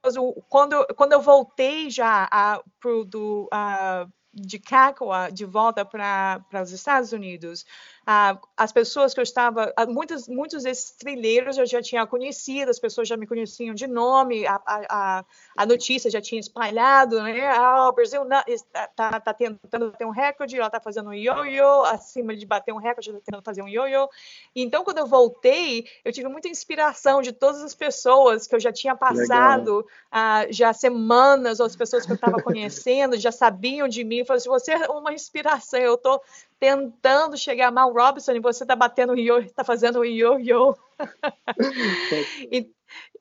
quando, 0.49 0.73
eu- 0.75 0.87
quando 0.95 1.13
eu 1.13 1.21
voltei 1.21 1.91
já 1.91 2.27
a, 2.31 2.63
pro, 2.81 3.05
do, 3.05 3.49
a, 3.53 4.07
de 4.33 4.59
Kakwa 4.59 5.31
de 5.31 5.45
volta 5.45 5.85
para 5.85 6.43
os 6.63 6.73
Estados 6.73 7.13
Unidos, 7.13 7.65
ah, 8.07 8.39
as 8.57 8.71
pessoas 8.71 9.15
que 9.15 9.21
eu 9.21 9.23
estava, 9.23 9.73
ah, 9.77 9.87
muitos, 9.87 10.29
muitos 10.29 10.65
desses 10.65 10.91
trilheiros 10.93 11.57
eu 11.57 11.65
já 11.65 11.81
tinha 11.81 12.07
conhecido, 12.07 12.71
as 12.71 12.79
pessoas 12.79 13.09
já 13.09 13.17
me 13.17 13.27
conheciam 13.27 13.75
de 13.75 13.87
nome, 13.87 14.47
a, 14.47 14.61
a, 14.67 15.25
a, 15.57 15.67
notícia 15.67 16.11
já 16.11 16.21
tinha 16.21 16.41
espalhado, 16.41 17.23
né? 17.23 17.47
Ah, 17.49 17.89
o 17.89 17.93
Brasil 17.93 18.23
está 18.47 19.21
tá 19.21 19.35
tentando 19.35 19.91
bater 19.91 20.07
um 20.07 20.11
recorde, 20.11 20.57
ela 20.57 20.67
está 20.67 20.81
fazendo 20.81 21.09
um 21.09 21.15
yo-yo, 21.15 21.83
acima 21.85 22.37
de 22.37 22.45
bater 22.45 22.73
um 22.73 22.79
recorde, 22.79 23.09
ela 23.09 23.19
está 23.19 23.33
tentando 23.33 23.45
fazer 23.45 23.63
um 23.63 23.69
yo-yo. 23.69 24.09
Então, 24.55 24.85
quando 24.85 24.99
eu 24.99 25.07
voltei, 25.07 25.87
eu 26.05 26.13
tive 26.13 26.29
muita 26.29 26.49
inspiração 26.49 27.23
de 27.23 27.33
todas 27.33 27.63
as 27.63 27.75
pessoas 27.75 28.47
que 28.47 28.55
eu 28.55 28.61
já 28.61 28.73
tinha 28.73 28.95
passado 28.95 29.87
ah, 30.11 30.47
já 30.51 30.73
semanas, 30.73 31.59
ou 31.59 31.67
as 31.67 31.77
pessoas 31.77 32.05
que 32.05 32.13
eu 32.13 32.17
estava 32.17 32.37
conhecendo, 32.43 33.19
já 33.19 33.33
sabiam 33.33 33.89
de 33.89 34.05
mim. 34.05 34.25
Falaram 34.25 34.37
assim, 34.37 34.49
você 34.51 34.73
é 34.73 34.89
uma 34.89 35.13
inspiração, 35.13 35.81
eu 35.81 35.95
estou 35.95 36.21
tentando 36.65 37.37
chegar 37.37 37.69
a 37.69 37.71
Mal 37.71 37.93
Robinson 37.93 38.33
e 38.33 38.41
você 38.41 38.65
está 38.65 38.75
batendo 38.75 39.15
yo, 39.19 39.39
está 39.39 39.63
fazendo 39.63 39.99
o 40.01 40.05
yo-yo. 40.05 40.75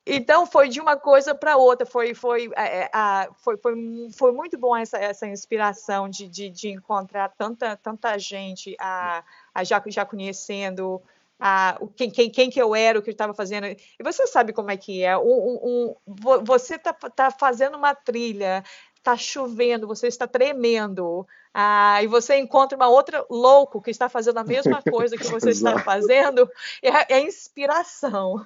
Então 0.05 0.45
foi 0.45 0.67
de 0.67 0.81
uma 0.81 0.97
coisa 0.97 1.33
para 1.33 1.55
outra, 1.55 1.85
foi 1.85 2.13
foi, 2.13 2.49
é, 2.57 2.89
a- 2.93 3.29
foi 3.37 3.57
foi 3.57 3.73
foi 4.17 4.31
muito 4.33 4.57
bom 4.57 4.75
essa, 4.75 4.97
essa 4.97 5.25
inspiração 5.27 6.09
de, 6.09 6.27
de, 6.27 6.49
de 6.49 6.69
encontrar 6.69 7.29
tanta 7.37 7.77
tanta 7.77 8.17
gente 8.19 8.75
a, 8.79 9.23
a 9.53 9.63
já 9.63 9.81
já 9.87 10.05
conhecendo 10.05 11.01
a, 11.39 11.77
o- 11.79 11.87
quem, 11.87 12.09
quem, 12.11 12.29
quem 12.29 12.49
que 12.49 12.61
eu 12.61 12.75
era, 12.75 12.99
o 12.99 13.01
que 13.01 13.09
eu 13.09 13.13
estava 13.13 13.33
fazendo. 13.33 13.65
E 13.67 13.77
você 14.03 14.27
sabe 14.27 14.51
como 14.53 14.71
é 14.71 14.77
que 14.77 15.03
é. 15.03 15.17
Um, 15.17 15.21
um- 15.23 15.59
um- 15.63 15.95
vo- 16.05 16.43
você 16.43 16.75
está 16.75 16.93
tá 16.93 17.31
fazendo 17.31 17.77
uma 17.77 17.95
trilha, 17.95 18.63
está 19.03 19.17
chovendo, 19.17 19.85
você 19.85 20.07
está 20.07 20.25
tremendo, 20.25 21.27
ah, 21.53 22.01
e 22.01 22.07
você 22.07 22.37
encontra 22.37 22.77
uma 22.77 22.87
outra 22.87 23.25
louco 23.29 23.81
que 23.81 23.91
está 23.91 24.07
fazendo 24.07 24.37
a 24.37 24.45
mesma 24.45 24.81
coisa 24.89 25.17
que 25.17 25.27
você 25.27 25.49
está 25.49 25.77
fazendo, 25.79 26.49
é, 26.81 27.15
é 27.15 27.21
inspiração. 27.21 28.45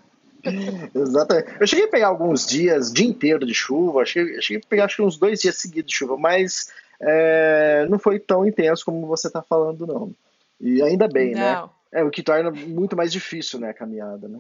Exatamente. 0.96 1.56
Eu 1.60 1.68
cheguei 1.68 1.86
a 1.86 1.90
pegar 1.90 2.08
alguns 2.08 2.46
dias, 2.46 2.92
dia 2.92 3.06
inteiro 3.06 3.46
de 3.46 3.54
chuva, 3.54 4.04
cheguei, 4.04 4.42
cheguei 4.42 4.62
a 4.64 4.68
pegar 4.68 4.86
acho 4.86 4.96
que 4.96 5.02
uns 5.04 5.18
dois 5.18 5.40
dias 5.40 5.58
seguidos 5.58 5.92
de 5.92 5.98
chuva, 5.98 6.18
mas 6.18 6.72
é, 7.00 7.86
não 7.88 8.00
foi 8.00 8.20
tão 8.20 8.46
intenso 8.46 8.84
como 8.84 9.06
você 9.06 9.28
está 9.28 9.44
falando, 9.44 9.86
não. 9.86 10.12
E 10.60 10.82
ainda 10.82 11.08
bem, 11.08 11.36
né? 11.36 11.54
Não. 11.54 11.70
É 11.92 12.04
o 12.04 12.10
que 12.10 12.24
torna 12.24 12.50
muito 12.52 12.98
mais 12.98 13.12
difícil, 13.12 13.60
né, 13.60 13.70
a 13.70 13.74
caminhada, 13.74 14.28
né? 14.28 14.40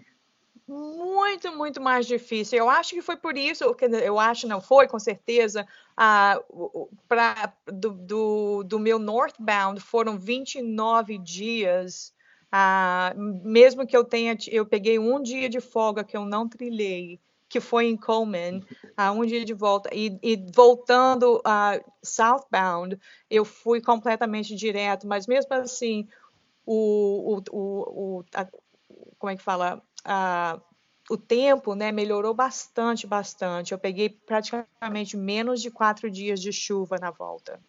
Muito, 0.67 1.49
muito 1.55 1.79
mais 1.81 2.05
difícil. 2.05 2.57
Eu 2.59 2.69
acho 2.69 2.89
que 2.93 3.01
foi 3.01 3.15
por 3.15 3.37
isso, 3.37 3.63
eu 4.03 4.19
acho, 4.19 4.47
não 4.47 4.59
foi, 4.59 4.85
com 4.87 4.99
certeza, 4.99 5.65
o- 6.49 6.89
pra, 7.07 7.53
do, 7.65 7.91
do, 7.91 8.63
do 8.63 8.79
meu 8.79 8.99
northbound 8.99 9.79
foram 9.79 10.17
29 10.19 11.17
dias, 11.17 12.13
ah, 12.51 13.13
mesmo 13.17 13.87
que 13.87 13.95
eu 13.95 14.03
tenha, 14.03 14.35
eu 14.49 14.65
peguei 14.65 14.99
um 14.99 15.21
dia 15.21 15.47
de 15.49 15.61
folga 15.61 16.03
que 16.03 16.17
eu 16.17 16.25
não 16.25 16.47
trilhei, 16.49 17.17
que 17.47 17.61
foi 17.61 17.85
em 17.87 17.95
Coleman, 17.95 18.61
ah, 18.97 19.13
um 19.13 19.25
dia 19.25 19.45
de 19.45 19.53
volta, 19.53 19.89
e, 19.93 20.19
e 20.21 20.35
voltando 20.53 21.41
a 21.45 21.79
southbound, 22.03 22.99
eu 23.29 23.45
fui 23.45 23.79
completamente 23.81 24.53
direto, 24.53 25.07
mas 25.07 25.27
mesmo 25.27 25.53
assim, 25.53 26.05
o, 26.65 27.37
o, 27.37 27.43
o, 27.51 28.19
o- 28.19 28.25
a- 28.35 28.47
como 29.19 29.31
é 29.31 29.37
que 29.37 29.43
fala? 29.43 29.81
Ah, 30.09 30.61
o 31.09 31.17
tempo, 31.17 31.75
né, 31.75 31.91
melhorou 31.91 32.33
bastante, 32.33 33.05
bastante. 33.05 33.73
Eu 33.73 33.77
peguei 33.79 34.09
praticamente 34.09 35.17
menos 35.17 35.61
de 35.61 35.69
quatro 35.69 36.09
dias 36.09 36.39
de 36.41 36.53
chuva 36.53 36.97
na 36.97 37.11
volta. 37.11 37.59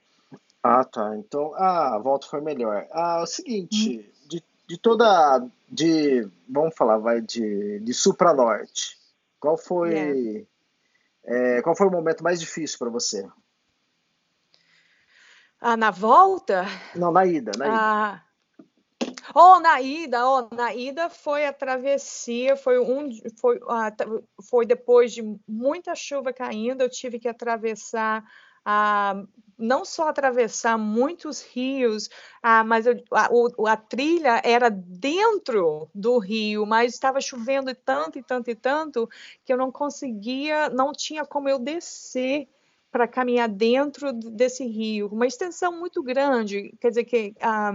Ah, 0.62 0.84
tá. 0.84 1.16
Então, 1.16 1.52
ah, 1.54 1.96
a 1.96 1.98
volta 1.98 2.28
foi 2.28 2.40
melhor. 2.40 2.86
Ah, 2.92 3.16
é 3.18 3.22
o 3.22 3.26
seguinte, 3.26 4.08
de, 4.28 4.44
de 4.68 4.78
toda, 4.78 5.44
de, 5.68 6.28
vamos 6.48 6.76
falar, 6.76 6.98
vai 6.98 7.20
de, 7.20 7.80
de 7.80 7.94
sul 7.94 8.14
para 8.14 8.34
norte, 8.34 8.96
qual 9.40 9.56
foi, 9.56 10.46
é, 11.24 11.62
qual 11.62 11.76
foi 11.76 11.88
o 11.88 11.90
momento 11.92 12.22
mais 12.22 12.38
difícil 12.38 12.78
para 12.78 12.90
você? 12.90 13.28
Ah, 15.60 15.76
na 15.76 15.90
volta, 15.90 16.66
Não, 16.94 17.10
na 17.10 17.26
ida, 17.26 17.50
na 17.56 17.66
ida. 17.66 17.74
ah, 17.74 18.22
oh, 19.40 19.60
na 19.60 19.80
ida, 19.80 20.26
oh, 20.28 20.48
na 20.54 20.74
ida 20.74 21.08
foi 21.10 21.46
a 21.46 21.52
travessia, 21.52 22.56
foi 22.56 22.78
um, 22.80 23.08
foi, 23.40 23.60
foi 24.50 24.66
depois 24.66 25.12
de 25.12 25.22
muita 25.46 25.94
chuva 25.94 26.32
caindo, 26.32 26.82
eu 26.82 26.90
tive 26.90 27.18
que 27.18 27.28
atravessar, 27.28 28.24
ah, 28.64 29.22
não 29.56 29.84
só 29.84 30.08
atravessar 30.08 30.76
muitos 30.78 31.40
rios, 31.42 32.08
ah, 32.42 32.64
mas 32.64 32.86
eu- 32.86 33.02
a, 33.12 33.28
o- 33.32 33.66
a 33.66 33.76
trilha 33.76 34.40
era 34.44 34.68
dentro 34.70 35.88
do 35.94 36.18
rio, 36.18 36.66
mas 36.66 36.94
estava 36.94 37.20
chovendo 37.20 37.74
tanto 37.74 38.18
e 38.18 38.22
tanto 38.22 38.50
e 38.50 38.54
tanto 38.54 39.08
que 39.44 39.52
eu 39.52 39.56
não 39.56 39.70
conseguia, 39.72 40.68
não 40.70 40.92
tinha 40.92 41.24
como 41.24 41.48
eu 41.48 41.58
descer 41.58 42.48
para 42.90 43.06
caminhar 43.06 43.48
dentro 43.48 44.12
desse 44.12 44.64
rio, 44.64 45.08
uma 45.12 45.26
extensão 45.26 45.78
muito 45.78 46.02
grande, 46.02 46.74
quer 46.80 46.88
dizer 46.88 47.04
que 47.04 47.34
ah, 47.40 47.72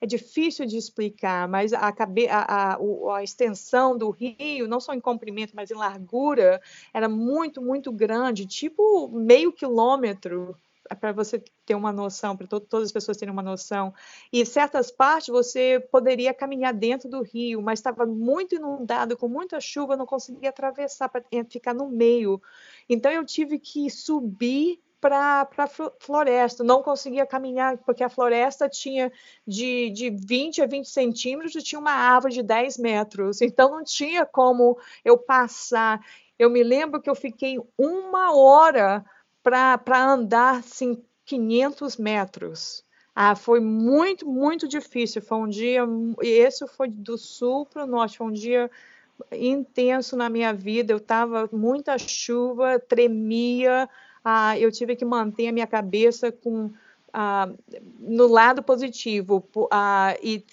é 0.00 0.06
difícil 0.06 0.66
de 0.66 0.76
explicar, 0.76 1.48
mas 1.48 1.72
a, 1.72 1.88
a, 1.88 2.74
a, 2.74 2.78
a 3.16 3.22
extensão 3.22 3.96
do 3.96 4.10
rio, 4.10 4.66
não 4.66 4.80
só 4.80 4.92
em 4.92 5.00
comprimento, 5.00 5.54
mas 5.54 5.70
em 5.70 5.74
largura, 5.74 6.60
era 6.92 7.08
muito, 7.08 7.62
muito 7.62 7.92
grande, 7.92 8.46
tipo 8.46 9.08
meio 9.08 9.52
quilômetro, 9.52 10.56
para 10.94 11.12
você 11.12 11.42
ter 11.64 11.74
uma 11.74 11.92
noção, 11.92 12.36
para 12.36 12.46
to 12.46 12.60
todas 12.60 12.86
as 12.86 12.92
pessoas 12.92 13.16
terem 13.16 13.32
uma 13.32 13.42
noção. 13.42 13.92
E 14.32 14.44
certas 14.46 14.90
partes 14.90 15.28
você 15.28 15.80
poderia 15.90 16.32
caminhar 16.32 16.72
dentro 16.72 17.08
do 17.08 17.22
rio, 17.22 17.60
mas 17.60 17.78
estava 17.78 18.06
muito 18.06 18.54
inundado, 18.54 19.16
com 19.16 19.28
muita 19.28 19.60
chuva, 19.60 19.96
não 19.96 20.06
conseguia 20.06 20.50
atravessar 20.50 21.08
para 21.08 21.24
ficar 21.50 21.74
no 21.74 21.88
meio. 21.88 22.40
Então 22.88 23.10
eu 23.10 23.24
tive 23.24 23.58
que 23.58 23.90
subir 23.90 24.80
para 25.00 25.48
a 25.56 25.66
floresta, 26.00 26.64
não 26.64 26.82
conseguia 26.82 27.26
caminhar, 27.26 27.78
porque 27.78 28.02
a 28.02 28.08
floresta 28.08 28.68
tinha 28.68 29.12
de, 29.46 29.90
de 29.90 30.10
20 30.10 30.62
a 30.62 30.66
20 30.66 30.88
centímetros 30.88 31.54
e 31.54 31.62
tinha 31.62 31.78
uma 31.78 31.92
árvore 31.92 32.34
de 32.34 32.42
10 32.42 32.78
metros, 32.78 33.40
então 33.40 33.70
não 33.70 33.84
tinha 33.84 34.24
como 34.24 34.78
eu 35.04 35.18
passar. 35.18 36.00
Eu 36.38 36.50
me 36.50 36.62
lembro 36.62 37.00
que 37.00 37.08
eu 37.08 37.14
fiquei 37.14 37.58
uma 37.78 38.34
hora 38.34 39.04
para 39.46 40.04
andar 40.04 40.56
assim, 40.56 41.00
500 41.24 41.96
metros. 41.96 42.84
Ah, 43.14 43.36
foi 43.36 43.60
muito, 43.60 44.26
muito 44.26 44.66
difícil. 44.66 45.22
Foi 45.22 45.38
um 45.38 45.48
dia, 45.48 45.82
esse 46.20 46.66
foi 46.66 46.88
do 46.88 47.16
sul 47.16 47.64
para 47.64 47.84
o 47.84 47.86
norte, 47.86 48.18
foi 48.18 48.26
um 48.26 48.32
dia 48.32 48.68
intenso 49.32 50.16
na 50.16 50.28
minha 50.28 50.52
vida. 50.52 50.92
Eu 50.92 50.96
estava 50.96 51.48
muita 51.52 51.96
chuva, 51.96 52.80
tremia, 52.80 53.88
ah, 54.24 54.58
eu 54.58 54.72
tive 54.72 54.96
que 54.96 55.04
manter 55.04 55.46
a 55.48 55.52
minha 55.52 55.66
cabeça 55.66 56.32
com 56.32 56.72
ah, 57.12 57.48
no 58.00 58.26
lado 58.26 58.64
positivo. 58.64 59.48
Ah, 59.70 60.16
e 60.20 60.44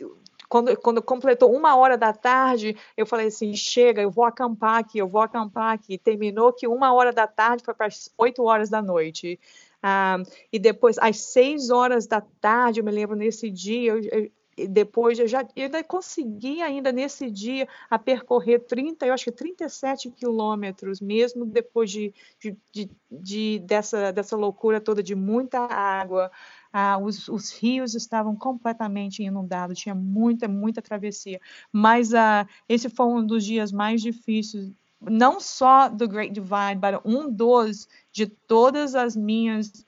quando, 0.54 0.78
quando 0.78 1.02
completou 1.02 1.52
uma 1.52 1.76
hora 1.76 1.98
da 1.98 2.14
tarde, 2.14 2.78
eu 2.96 3.08
falei 3.08 3.26
assim: 3.26 3.56
chega, 3.56 4.04
eu 4.04 4.12
vou 4.12 4.24
acampar 4.24 4.78
aqui, 4.78 5.00
eu 5.00 5.08
vou 5.08 5.20
acampar 5.20 5.74
aqui. 5.74 5.98
Terminou 5.98 6.54
que 6.54 6.68
uma 6.68 6.94
hora 6.94 7.12
da 7.12 7.26
tarde 7.26 7.64
foi 7.64 7.74
para 7.74 7.88
as 7.88 8.14
oito 8.20 8.44
horas 8.44 8.70
da 8.70 8.80
noite. 8.80 9.40
Ah, 9.82 10.18
e 10.52 10.60
depois, 10.60 11.00
às 11.00 11.18
seis 11.22 11.72
horas 11.72 12.06
da 12.06 12.22
tarde, 12.22 12.80
eu 12.80 12.84
me 12.84 12.92
lembro 12.92 13.16
nesse 13.16 13.50
dia, 13.50 13.94
eu, 13.94 14.02
eu, 14.04 14.32
depois 14.70 15.18
eu 15.18 15.28
já 15.28 15.42
eu 15.56 15.64
ainda 15.64 15.84
consegui 15.84 16.62
ainda 16.62 16.92
nesse 16.92 17.32
dia 17.32 17.68
a 17.90 17.98
percorrer 17.98 18.60
30, 18.60 19.08
eu 19.08 19.14
acho 19.14 19.26
que 19.26 19.32
37 19.32 20.12
quilômetros, 20.12 21.02
mesmo 21.02 21.46
depois 21.46 21.90
de, 21.90 22.14
de, 22.40 22.56
de, 22.72 22.92
de, 23.12 23.60
dessa, 23.60 24.14
dessa 24.14 24.38
loucura 24.38 24.80
toda 24.80 25.02
de 25.02 25.16
muita 25.16 25.60
água. 25.62 26.32
Ah, 26.74 26.98
os, 26.98 27.30
os, 27.30 27.52
rios 27.52 27.94
estavam 27.94 28.36
completamente 28.36 29.22
inundados, 29.22 29.78
tinha 29.78 29.94
muita, 29.94 30.48
muita 30.48 30.82
travessia. 30.82 31.40
Mas 31.72 32.14
ah, 32.16 32.48
esse 32.68 32.90
foi 32.90 33.06
um 33.06 33.24
dos 33.24 33.46
dias 33.46 33.72
mais 33.72 34.02
difíceis, 34.02 34.72
não 35.00 35.40
só 35.40 35.88
do 35.88 36.08
Great 36.08 36.34
Divide, 36.34 36.80
mas 36.82 37.00
um 37.06 37.32
dos 37.32 37.88
de 38.12 38.26
todas 38.26 38.96
as 38.96 39.16
minhas. 39.16 39.86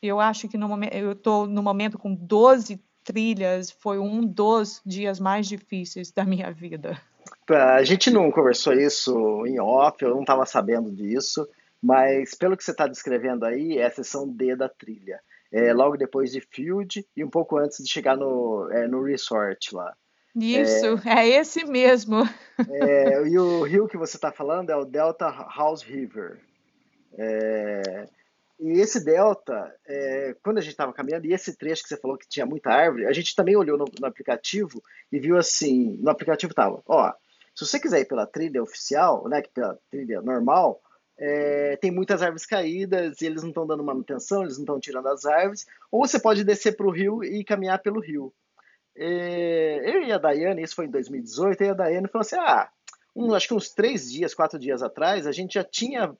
Eu 0.00 0.18
acho 0.18 0.48
que 0.48 0.56
no 0.56 0.68
momento, 0.68 0.94
eu 0.94 1.12
estou 1.12 1.46
no 1.46 1.62
momento 1.62 1.98
com 1.98 2.14
12 2.14 2.80
trilhas 3.04 3.70
foi 3.70 3.98
um 3.98 4.24
dos 4.24 4.80
dias 4.84 5.18
mais 5.18 5.46
difíceis 5.46 6.10
da 6.10 6.24
minha 6.24 6.50
vida. 6.52 7.00
Tá, 7.46 7.74
a 7.74 7.84
gente 7.84 8.10
não 8.10 8.30
conversou 8.30 8.72
isso 8.72 9.44
em 9.46 9.60
off, 9.60 10.02
eu 10.02 10.10
não 10.10 10.20
estava 10.20 10.46
sabendo 10.46 10.90
disso, 10.90 11.46
mas 11.82 12.34
pelo 12.34 12.56
que 12.56 12.64
você 12.64 12.70
está 12.70 12.86
descrevendo 12.86 13.44
aí, 13.44 13.78
é 13.78 13.86
a 13.86 13.90
sessão 13.90 14.28
D 14.28 14.54
da 14.56 14.68
trilha. 14.68 15.20
É 15.52 15.72
logo 15.72 15.96
depois 15.96 16.32
de 16.32 16.40
Field 16.40 17.06
e 17.16 17.22
um 17.22 17.28
pouco 17.28 17.58
antes 17.58 17.84
de 17.84 17.90
chegar 17.90 18.16
no, 18.16 18.68
é, 18.70 18.88
no 18.88 19.02
resort 19.02 19.74
lá. 19.74 19.94
Isso, 20.34 20.98
é, 21.06 21.28
é 21.28 21.40
esse 21.40 21.64
mesmo. 21.66 22.22
É, 22.70 23.28
e 23.28 23.38
o 23.38 23.62
rio 23.62 23.86
que 23.86 23.98
você 23.98 24.16
está 24.16 24.32
falando 24.32 24.70
é 24.70 24.76
o 24.76 24.84
Delta 24.84 25.28
House 25.28 25.82
River. 25.82 26.40
É, 27.18 28.08
e 28.58 28.80
esse 28.80 29.04
delta, 29.04 29.74
é, 29.86 30.36
quando 30.42 30.58
a 30.58 30.60
gente 30.60 30.70
estava 30.70 30.92
caminhando, 30.92 31.26
e 31.26 31.34
esse 31.34 31.56
trecho 31.56 31.82
que 31.82 31.88
você 31.88 31.96
falou 31.96 32.16
que 32.16 32.28
tinha 32.28 32.46
muita 32.46 32.70
árvore, 32.70 33.06
a 33.06 33.12
gente 33.12 33.34
também 33.34 33.56
olhou 33.56 33.76
no, 33.76 33.86
no 34.00 34.06
aplicativo 34.06 34.80
e 35.10 35.18
viu 35.18 35.36
assim, 35.36 35.98
no 36.00 36.08
aplicativo 36.08 36.54
tava, 36.54 36.80
ó, 36.86 37.12
se 37.54 37.66
você 37.66 37.80
quiser 37.80 38.00
ir 38.00 38.04
pela 38.06 38.26
trilha 38.26 38.62
oficial, 38.62 39.28
né, 39.28 39.42
que 39.42 39.50
pela 39.50 39.78
trilha 39.90 40.22
normal, 40.22 40.80
é, 41.24 41.76
tem 41.76 41.92
muitas 41.92 42.20
árvores 42.20 42.44
caídas 42.44 43.20
e 43.20 43.26
eles 43.26 43.42
não 43.42 43.50
estão 43.50 43.64
dando 43.64 43.84
manutenção, 43.84 44.42
eles 44.42 44.56
não 44.56 44.64
estão 44.64 44.80
tirando 44.80 45.06
as 45.06 45.24
árvores, 45.24 45.64
ou 45.88 46.04
você 46.04 46.18
pode 46.18 46.42
descer 46.42 46.76
para 46.76 46.86
o 46.86 46.90
rio 46.90 47.22
e 47.22 47.44
caminhar 47.44 47.78
pelo 47.78 48.00
rio. 48.00 48.34
É, 48.96 49.88
eu 49.88 50.02
e 50.02 50.10
a 50.10 50.18
Daiane, 50.18 50.64
isso 50.64 50.74
foi 50.74 50.86
em 50.86 50.90
2018, 50.90 51.62
e 51.62 51.68
a 51.68 51.74
Daiane 51.74 52.08
falou 52.08 52.22
assim, 52.22 52.34
ah, 52.36 52.68
um, 53.14 53.32
acho 53.34 53.46
que 53.46 53.54
uns 53.54 53.70
três 53.70 54.10
dias, 54.10 54.34
quatro 54.34 54.58
dias 54.58 54.82
atrás, 54.82 55.24
a 55.24 55.30
gente 55.30 55.54
já 55.54 55.62
tinha 55.62 56.12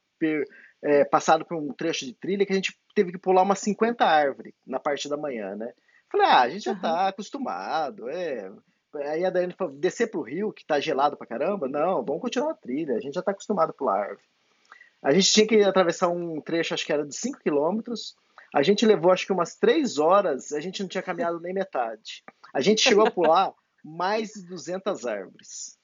é, 0.80 1.05
passado 1.05 1.44
por 1.44 1.57
um 1.57 1.72
trecho 1.72 2.07
de 2.07 2.14
trilha 2.14 2.46
que 2.46 2.53
a 2.53 2.57
gente 2.57 2.78
teve 2.94 3.11
que 3.11 3.18
pular 3.18 3.42
umas 3.42 3.59
50 3.59 4.05
árvores 4.05 4.55
na 4.64 4.78
parte 4.78 5.09
da 5.09 5.16
manhã, 5.16 5.57
né? 5.57 5.72
Falei, 6.12 6.26
ah, 6.28 6.40
a 6.42 6.48
gente 6.48 6.62
já 6.62 6.76
tá 6.76 7.09
acostumado, 7.09 8.09
é. 8.09 8.53
Aí 8.94 9.24
a 9.24 9.30
Daiane 9.30 9.55
falou, 9.55 9.74
descer 9.74 10.12
pro 10.12 10.22
rio, 10.22 10.53
que 10.53 10.64
tá 10.64 10.78
gelado 10.78 11.16
pra 11.16 11.26
caramba? 11.26 11.66
Não, 11.66 12.05
vamos 12.05 12.22
continuar 12.22 12.53
a 12.53 12.55
trilha, 12.57 12.94
a 12.94 13.00
gente 13.00 13.14
já 13.14 13.22
tá 13.22 13.32
acostumado 13.32 13.70
a 13.70 13.72
pular 13.72 13.98
árvore. 13.98 14.32
A 15.03 15.12
gente 15.12 15.32
tinha 15.32 15.46
que 15.46 15.62
atravessar 15.62 16.09
um 16.09 16.40
trecho, 16.40 16.74
acho 16.74 16.86
que 16.86 16.92
era 16.92 17.07
de 17.07 17.16
5 17.16 17.40
quilômetros, 17.40 18.14
a 18.55 18.62
gente 18.62 18.86
levou 18.86 19.11
acho 19.11 19.26
que 19.26 19.32
umas 19.32 19.57
3 19.57 19.98
horas, 19.98 20.53
a 20.53 20.61
gente 20.61 20.82
não 20.82 20.88
tinha 20.88 21.03
caminhado 21.03 21.40
nem 21.40 21.55
metade. 21.55 22.22
A 22.53 22.61
gente 22.61 22.82
chegou 22.82 23.07
a 23.07 23.11
pular 23.11 23.53
mais 23.82 24.32
de 24.32 24.46
200 24.46 25.07
árvores. 25.07 25.78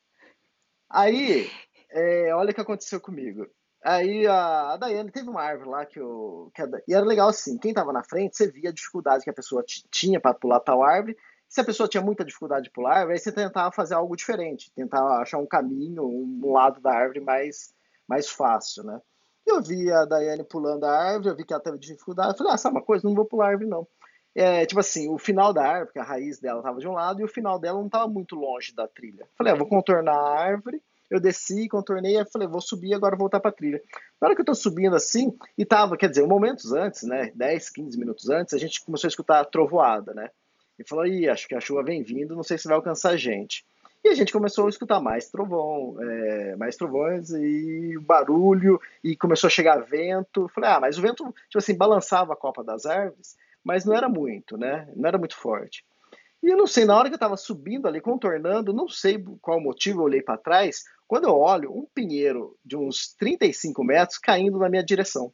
Aí, 0.89 1.51
é, 1.91 2.35
olha 2.35 2.51
o 2.51 2.55
que 2.55 2.61
aconteceu 2.61 3.01
comigo. 3.01 3.47
Aí 3.85 4.27
a, 4.27 4.73
a 4.73 4.77
Daiane 4.77 5.11
teve 5.11 5.29
uma 5.29 5.43
árvore 5.43 5.71
lá 5.71 5.87
que 5.87 5.99
eu. 5.99 6.51
Que 6.55 6.63
a, 6.63 6.69
e 6.87 6.95
era 6.95 7.07
legal 7.07 7.29
assim, 7.29 7.57
quem 7.59 7.71
estava 7.71 7.93
na 7.93 8.03
frente, 8.03 8.37
você 8.37 8.51
via 8.51 8.71
a 8.71 8.73
dificuldade 8.73 9.25
que 9.25 9.31
a 9.31 9.35
pessoa 9.35 9.65
tinha 9.91 10.21
para 10.21 10.35
pular 10.35 10.61
tal 10.61 10.83
árvore. 10.83 11.17
Se 11.49 11.61
a 11.61 11.65
pessoa 11.65 11.89
tinha 11.89 12.03
muita 12.03 12.25
dificuldade 12.25 12.65
de 12.65 12.71
pular, 12.71 13.09
aí 13.09 13.19
você 13.19 13.33
tentava 13.33 13.73
fazer 13.73 13.95
algo 13.95 14.15
diferente, 14.15 14.71
tentar 14.73 15.23
achar 15.23 15.39
um 15.39 15.47
caminho, 15.47 16.05
um 16.05 16.53
lado 16.53 16.81
da 16.81 16.93
árvore 16.93 17.21
mais, 17.21 17.73
mais 18.09 18.29
fácil, 18.29 18.85
né? 18.85 19.01
Eu 19.47 19.63
vi 19.63 19.91
a 19.91 20.05
Daiane 20.05 20.45
pulando 20.45 20.85
a 20.85 20.91
árvore, 20.91 21.29
eu 21.29 21.37
vi 21.37 21.45
que 21.45 21.53
ela 21.53 21.63
teve 21.63 21.79
dificuldade. 21.79 22.33
Eu 22.33 22.37
falei, 22.37 22.53
ah, 22.53 22.59
sabe 22.59 22.77
uma 22.77 22.85
coisa? 22.85 23.07
Não 23.07 23.15
vou 23.15 23.25
pular 23.25 23.47
a 23.47 23.49
árvore, 23.51 23.69
não. 23.69 23.87
É, 24.35 24.67
tipo 24.67 24.79
assim, 24.79 25.09
o 25.09 25.19
final 25.19 25.53
da 25.53 25.63
árvore, 25.63 25.87
porque 25.87 25.99
a 25.99 26.05
raiz 26.05 26.39
dela 26.39 26.61
estava 26.61 26.79
de 26.79 26.87
um 26.87 26.93
lado 26.93 27.21
e 27.21 27.25
o 27.25 27.29
final 27.29 27.59
dela 27.59 27.79
não 27.79 27.87
estava 27.87 28.07
muito 28.07 28.37
longe 28.37 28.75
da 28.75 28.87
trilha. 28.87 29.23
Eu 29.23 29.29
falei, 29.37 29.53
ah, 29.53 29.57
vou 29.57 29.67
contornar 29.67 30.15
a 30.15 30.39
árvore 30.39 30.83
eu 31.11 31.19
desci, 31.19 31.69
contornei, 31.69 32.19
e 32.19 32.25
falei, 32.27 32.47
vou 32.47 32.61
subir 32.61 32.93
agora 32.95 33.17
voltar 33.17 33.41
para 33.41 33.51
a 33.51 33.55
trilha. 33.55 33.83
Na 34.21 34.29
hora 34.29 34.35
que 34.35 34.41
eu 34.41 34.45
estou 34.45 34.55
subindo 34.55 34.95
assim, 34.95 35.35
e 35.57 35.65
tava, 35.65 35.97
quer 35.97 36.09
dizer, 36.09 36.27
momentos 36.27 36.73
antes, 36.73 37.03
né, 37.03 37.33
10, 37.35 37.71
15 37.71 37.99
minutos 37.99 38.29
antes, 38.29 38.53
a 38.53 38.59
gente 38.59 38.85
começou 38.85 39.09
a 39.09 39.11
escutar 39.11 39.41
a 39.41 39.45
trovoada, 39.45 40.13
né? 40.13 40.31
E 40.79 40.87
falou, 40.87 41.07
ih, 41.07 41.29
acho 41.29 41.49
que 41.49 41.55
a 41.55 41.61
chuva 41.61 41.83
vem 41.83 42.03
vindo, 42.03 42.37
não 42.37 42.43
sei 42.43 42.59
se 42.59 42.69
vai 42.69 42.77
alcançar 42.77 43.11
a 43.11 43.17
gente. 43.17 43.65
E 44.09 44.11
a 44.11 44.15
gente 44.15 44.33
começou 44.33 44.65
a 44.65 44.71
escutar 44.71 45.01
mais 45.01 45.29
trovão, 45.29 45.95
é, 46.01 46.57
mais 46.57 46.77
trovões 46.77 47.29
e 47.29 47.95
barulho, 48.01 48.81
e 49.05 49.15
começou 49.15 49.49
a 49.49 49.51
chegar 49.51 49.85
vento. 49.85 50.49
Falei, 50.49 50.71
ah, 50.71 50.81
mas 50.81 50.97
o 50.97 51.03
vento, 51.03 51.25
tipo 51.25 51.59
assim, 51.59 51.77
balançava 51.77 52.33
a 52.33 52.37
copa 52.37 52.65
das 52.65 52.87
árvores, 52.87 53.37
mas 53.63 53.85
não 53.85 53.95
era 53.95 54.09
muito, 54.09 54.57
né? 54.57 54.91
Não 54.97 55.07
era 55.07 55.19
muito 55.19 55.37
forte. 55.37 55.85
E 56.43 56.49
eu 56.49 56.57
não 56.57 56.67
sei, 56.67 56.87
na 56.87 56.97
hora 56.97 57.09
que 57.09 57.15
eu 57.15 57.19
estava 57.19 57.37
subindo 57.37 57.87
ali, 57.87 58.01
contornando, 58.01 58.73
não 58.73 58.89
sei 58.89 59.23
qual 59.43 59.61
motivo, 59.61 60.01
eu 60.01 60.05
olhei 60.05 60.23
para 60.23 60.39
trás, 60.39 60.85
quando 61.07 61.25
eu 61.25 61.37
olho, 61.37 61.71
um 61.71 61.85
pinheiro 61.85 62.57
de 62.65 62.79
uns 62.79 63.15
35 63.19 63.85
metros 63.85 64.17
caindo 64.17 64.59
na 64.59 64.71
minha 64.71 64.83
direção. 64.83 65.31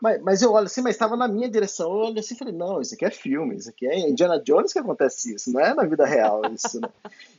Mas, 0.00 0.22
mas, 0.22 0.42
eu 0.42 0.52
olho 0.52 0.66
assim, 0.66 0.80
mas 0.80 0.94
estava 0.94 1.16
na 1.16 1.26
minha 1.26 1.50
direção. 1.50 1.90
Eu 1.90 1.98
olho 2.08 2.18
assim 2.18 2.34
e 2.34 2.38
falei, 2.38 2.54
não, 2.54 2.80
isso 2.80 2.94
aqui 2.94 3.04
é 3.04 3.10
filme, 3.10 3.56
isso 3.56 3.68
aqui 3.68 3.86
é 3.86 3.98
Indiana 3.98 4.40
Jones 4.40 4.72
que 4.72 4.78
acontece 4.78 5.34
isso, 5.34 5.52
não 5.52 5.60
é 5.60 5.74
na 5.74 5.84
vida 5.84 6.06
real 6.06 6.42
isso, 6.52 6.80
né? 6.80 6.88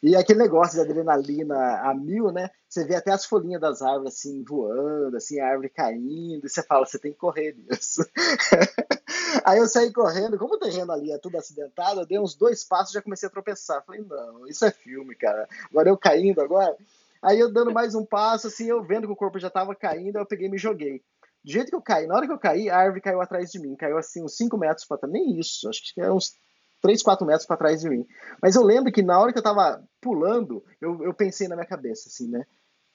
E 0.02 0.16
aquele 0.16 0.40
negócio 0.40 0.76
de 0.76 0.82
adrenalina 0.82 1.56
a 1.82 1.94
mil, 1.94 2.32
né? 2.32 2.50
Você 2.68 2.86
vê 2.86 2.96
até 2.96 3.12
as 3.12 3.26
folhinhas 3.26 3.62
das 3.62 3.82
árvores 3.82 4.16
assim 4.16 4.44
voando, 4.44 5.16
assim, 5.16 5.40
a 5.40 5.48
árvore 5.48 5.70
caindo, 5.70 6.46
e 6.46 6.50
você 6.50 6.62
fala, 6.62 6.86
você 6.86 7.00
tem 7.00 7.14
que 7.14 7.18
correr 7.18 7.54
disso. 7.54 8.06
Aí 9.46 9.60
eu 9.60 9.68
saí 9.68 9.92
correndo, 9.92 10.38
como 10.38 10.56
o 10.56 10.60
terreno 10.60 10.92
ali 10.92 11.12
é 11.12 11.18
tudo 11.18 11.38
acidentado, 11.38 12.02
eu 12.02 12.06
dei 12.06 12.20
uns 12.20 12.36
dois 12.36 12.64
passos 12.64 12.92
e 12.92 12.94
já 12.96 13.02
comecei 13.02 13.28
a 13.28 13.32
tropeçar. 13.32 13.84
Falei, 13.86 14.02
não, 14.02 14.48
isso 14.48 14.66
é 14.66 14.72
filme, 14.72 15.16
cara. 15.16 15.48
Agora 15.70 15.90
eu 15.90 15.98
caindo 15.98 16.42
agora. 16.42 16.76
Aí 17.22 17.40
eu 17.40 17.52
dando 17.52 17.72
mais 17.72 17.96
um 17.96 18.06
passo, 18.06 18.48
assim, 18.48 18.66
eu 18.66 18.84
vendo 18.84 19.08
que 19.08 19.14
o 19.14 19.16
corpo 19.16 19.40
já 19.40 19.48
estava 19.48 19.74
caindo, 19.74 20.18
eu 20.18 20.26
peguei 20.26 20.48
e 20.48 20.52
me 20.52 20.58
joguei. 20.58 21.02
Do 21.44 21.52
jeito 21.52 21.70
que 21.70 21.76
eu 21.76 21.82
caí, 21.82 22.08
na 22.08 22.16
hora 22.16 22.26
que 22.26 22.32
eu 22.32 22.40
caí, 22.40 22.70
a 22.70 22.78
árvore 22.78 23.02
caiu 23.02 23.22
atrás 23.22 23.52
de 23.52 23.60
mim. 23.60 23.76
Caiu 23.76 23.98
assim 23.98 24.24
uns 24.24 24.38
5 24.38 24.58
metros 24.58 24.86
para 24.86 24.98
trás. 24.98 25.12
Nem 25.12 25.40
isso, 25.40 25.68
acho 25.68 25.94
que 25.94 26.00
é 26.00 26.12
uns 26.12 26.34
3, 26.82 27.02
4 27.04 27.26
metros 27.26 27.46
para 27.46 27.58
trás 27.58 27.82
de 27.82 27.90
mim. 27.90 28.06
Mas 28.42 28.56
eu 28.56 28.64
lembro 28.64 28.92
que 28.92 29.02
na 29.02 29.20
hora 29.20 29.34
que 29.34 29.40
eu 29.40 29.44
tava 29.44 29.84
pulando, 30.02 30.64
eu, 30.80 31.04
eu 31.04 31.14
pensei 31.14 31.48
na 31.48 31.56
minha 31.56 31.68
cabeça, 31.68 32.08
assim, 32.08 32.30
né? 32.30 32.46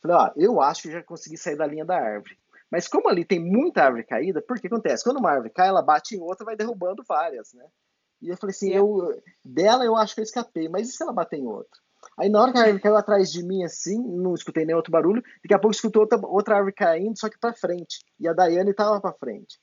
Falei, 0.01 0.16
ó, 0.16 0.30
eu 0.36 0.61
acho 0.61 0.82
que 0.82 0.92
já 0.92 1.03
consegui 1.03 1.36
sair 1.36 1.57
da 1.57 1.66
linha 1.66 1.84
da 1.84 1.96
árvore. 1.96 2.38
Mas 2.70 2.86
como 2.86 3.09
ali 3.09 3.24
tem 3.24 3.40
muita 3.40 3.82
árvore 3.82 4.05
caída, 4.05 4.42
porque 4.42 4.66
acontece? 4.66 5.05
Quando 5.05 5.18
uma 5.18 5.30
árvore 5.30 5.51
cai, 5.51 5.68
ela 5.68 5.82
bate 5.82 6.14
em 6.14 6.20
outra 6.20 6.44
vai 6.44 6.57
derrubando 6.57 7.03
várias, 7.07 7.53
né? 7.55 7.64
E 8.20 8.28
eu 8.28 8.36
falei 8.36 8.55
assim, 8.55 8.72
é. 8.72 8.78
eu, 8.78 9.22
dela 9.44 9.84
eu 9.84 9.96
acho 9.96 10.14
que 10.14 10.20
eu 10.20 10.24
escapei, 10.24 10.68
mas 10.68 10.88
e 10.88 10.92
se 10.92 11.03
ela 11.03 11.12
bater 11.12 11.38
em 11.38 11.46
outra? 11.46 11.80
Aí 12.19 12.29
na 12.29 12.43
hora 12.43 12.53
que 12.53 12.59
a 12.59 12.62
árvore 12.62 12.83
caiu 12.83 12.97
atrás 12.97 13.31
de 13.31 13.45
mim, 13.45 13.62
assim, 13.62 13.97
não 13.97 14.35
escutei 14.35 14.64
nem 14.64 14.75
outro 14.75 14.91
barulho, 14.91 15.23
daqui 15.43 15.55
a 15.55 15.59
pouco 15.59 15.75
escutou 15.75 16.03
outra, 16.03 16.19
outra 16.27 16.57
árvore 16.57 16.75
caindo, 16.75 17.19
só 17.19 17.29
que 17.29 17.39
pra 17.39 17.55
frente. 17.55 18.01
E 18.19 18.27
a 18.27 18.33
Daiane 18.33 18.75
tava 18.75 19.01
pra 19.01 19.12
frente. 19.12 19.59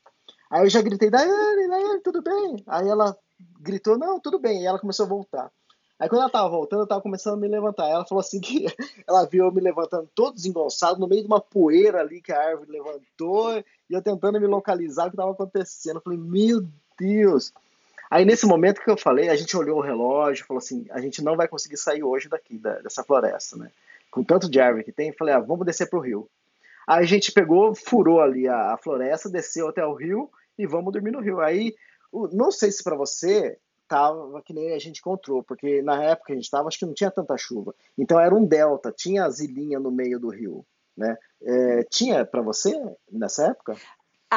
Aí 0.50 0.64
eu 0.64 0.70
já 0.70 0.82
gritei, 0.82 1.10
Daiane, 1.10 1.68
Daiane, 1.68 2.02
tudo 2.02 2.22
bem? 2.22 2.64
Aí 2.68 2.88
ela 2.88 3.18
gritou, 3.60 3.98
não, 3.98 4.20
tudo 4.20 4.40
bem. 4.40 4.62
E 4.62 4.66
ela 4.66 4.80
começou 4.80 5.06
a 5.06 5.10
voltar. 5.10 5.52
Aí 6.00 6.10
quando 6.10 6.22
ela 6.22 6.30
tava 6.30 6.50
voltando, 6.50 6.82
eu 6.82 6.88
tava 6.88 7.02
começando 7.02 7.36
a 7.36 7.38
me 7.38 7.48
levantar. 7.48 7.90
Ela 7.90 8.06
falou 8.06 8.22
assim 8.22 8.40
que 8.42 8.66
ela 9.08 9.26
viu 9.26 9.46
eu 9.46 9.52
me 9.52 9.62
levantando 9.62 10.10
todo 10.14 10.36
desengonçado, 10.36 11.00
no 11.00 11.08
meio 11.08 11.22
de 11.22 11.28
uma 11.28 11.42
poeira 11.42 12.00
ali 12.00 12.22
que 12.22 12.32
a 12.32 12.40
árvore 12.40 12.72
levantou, 12.72 13.58
e 13.58 13.64
eu 13.90 14.02
tentando 14.02 14.40
me 14.40 14.48
localizar 14.48 15.08
o 15.08 15.12
que 15.12 15.18
tava 15.18 15.32
acontecendo. 15.32 15.98
Eu 15.98 16.02
falei, 16.02 16.20
meu 16.20 16.66
Deus! 16.98 17.52
Aí 18.16 18.24
nesse 18.24 18.46
momento 18.46 18.80
que 18.80 18.90
eu 18.90 18.96
falei, 18.96 19.28
a 19.28 19.36
gente 19.36 19.58
olhou 19.58 19.78
o 19.78 19.82
relógio, 19.82 20.46
falou 20.46 20.60
assim, 20.60 20.86
a 20.90 21.02
gente 21.02 21.22
não 21.22 21.36
vai 21.36 21.50
conseguir 21.50 21.76
sair 21.76 22.02
hoje 22.02 22.30
daqui, 22.30 22.58
da, 22.58 22.80
dessa 22.80 23.04
floresta, 23.04 23.58
né? 23.58 23.70
Com 24.10 24.24
tanto 24.24 24.50
de 24.50 24.58
árvore 24.58 24.86
que 24.86 24.92
tem, 24.94 25.12
falei, 25.12 25.34
ah, 25.34 25.40
vamos 25.42 25.66
descer 25.66 25.90
pro 25.90 26.00
rio. 26.00 26.30
Aí 26.88 27.04
a 27.04 27.06
gente 27.06 27.34
pegou, 27.34 27.76
furou 27.76 28.22
ali 28.22 28.48
a, 28.48 28.72
a 28.72 28.78
floresta, 28.78 29.30
desceu 29.30 29.68
até 29.68 29.86
o 29.86 29.94
rio 29.94 30.30
e 30.58 30.66
vamos 30.66 30.94
dormir 30.94 31.12
no 31.12 31.20
rio. 31.20 31.42
Aí, 31.42 31.76
não 32.32 32.54
sei 32.54 32.72
se 32.72 32.82
para 32.82 32.96
você 32.96 33.58
tava 33.86 34.42
que 34.42 34.54
nem 34.54 34.74
a 34.74 34.80
gente 34.80 35.00
encontrou, 35.00 35.44
porque 35.44 35.82
na 35.82 36.02
época 36.02 36.28
que 36.28 36.32
a 36.32 36.36
gente 36.36 36.46
estava, 36.46 36.70
acho 36.70 36.80
que 36.80 36.86
não 36.86 36.94
tinha 36.94 37.12
tanta 37.12 37.38
chuva. 37.38 37.76
Então 37.98 38.18
era 38.18 38.34
um 38.34 38.46
delta, 38.46 38.94
tinha 38.96 39.26
as 39.26 39.42
ilhinhas 39.42 39.84
no 39.84 39.92
meio 39.92 40.22
do 40.22 40.30
rio, 40.30 40.66
né? 40.96 41.18
É, 41.44 41.84
tinha 41.92 42.26
para 42.26 42.42
você 42.42 42.72
nessa 43.12 43.48
época? 43.48 43.76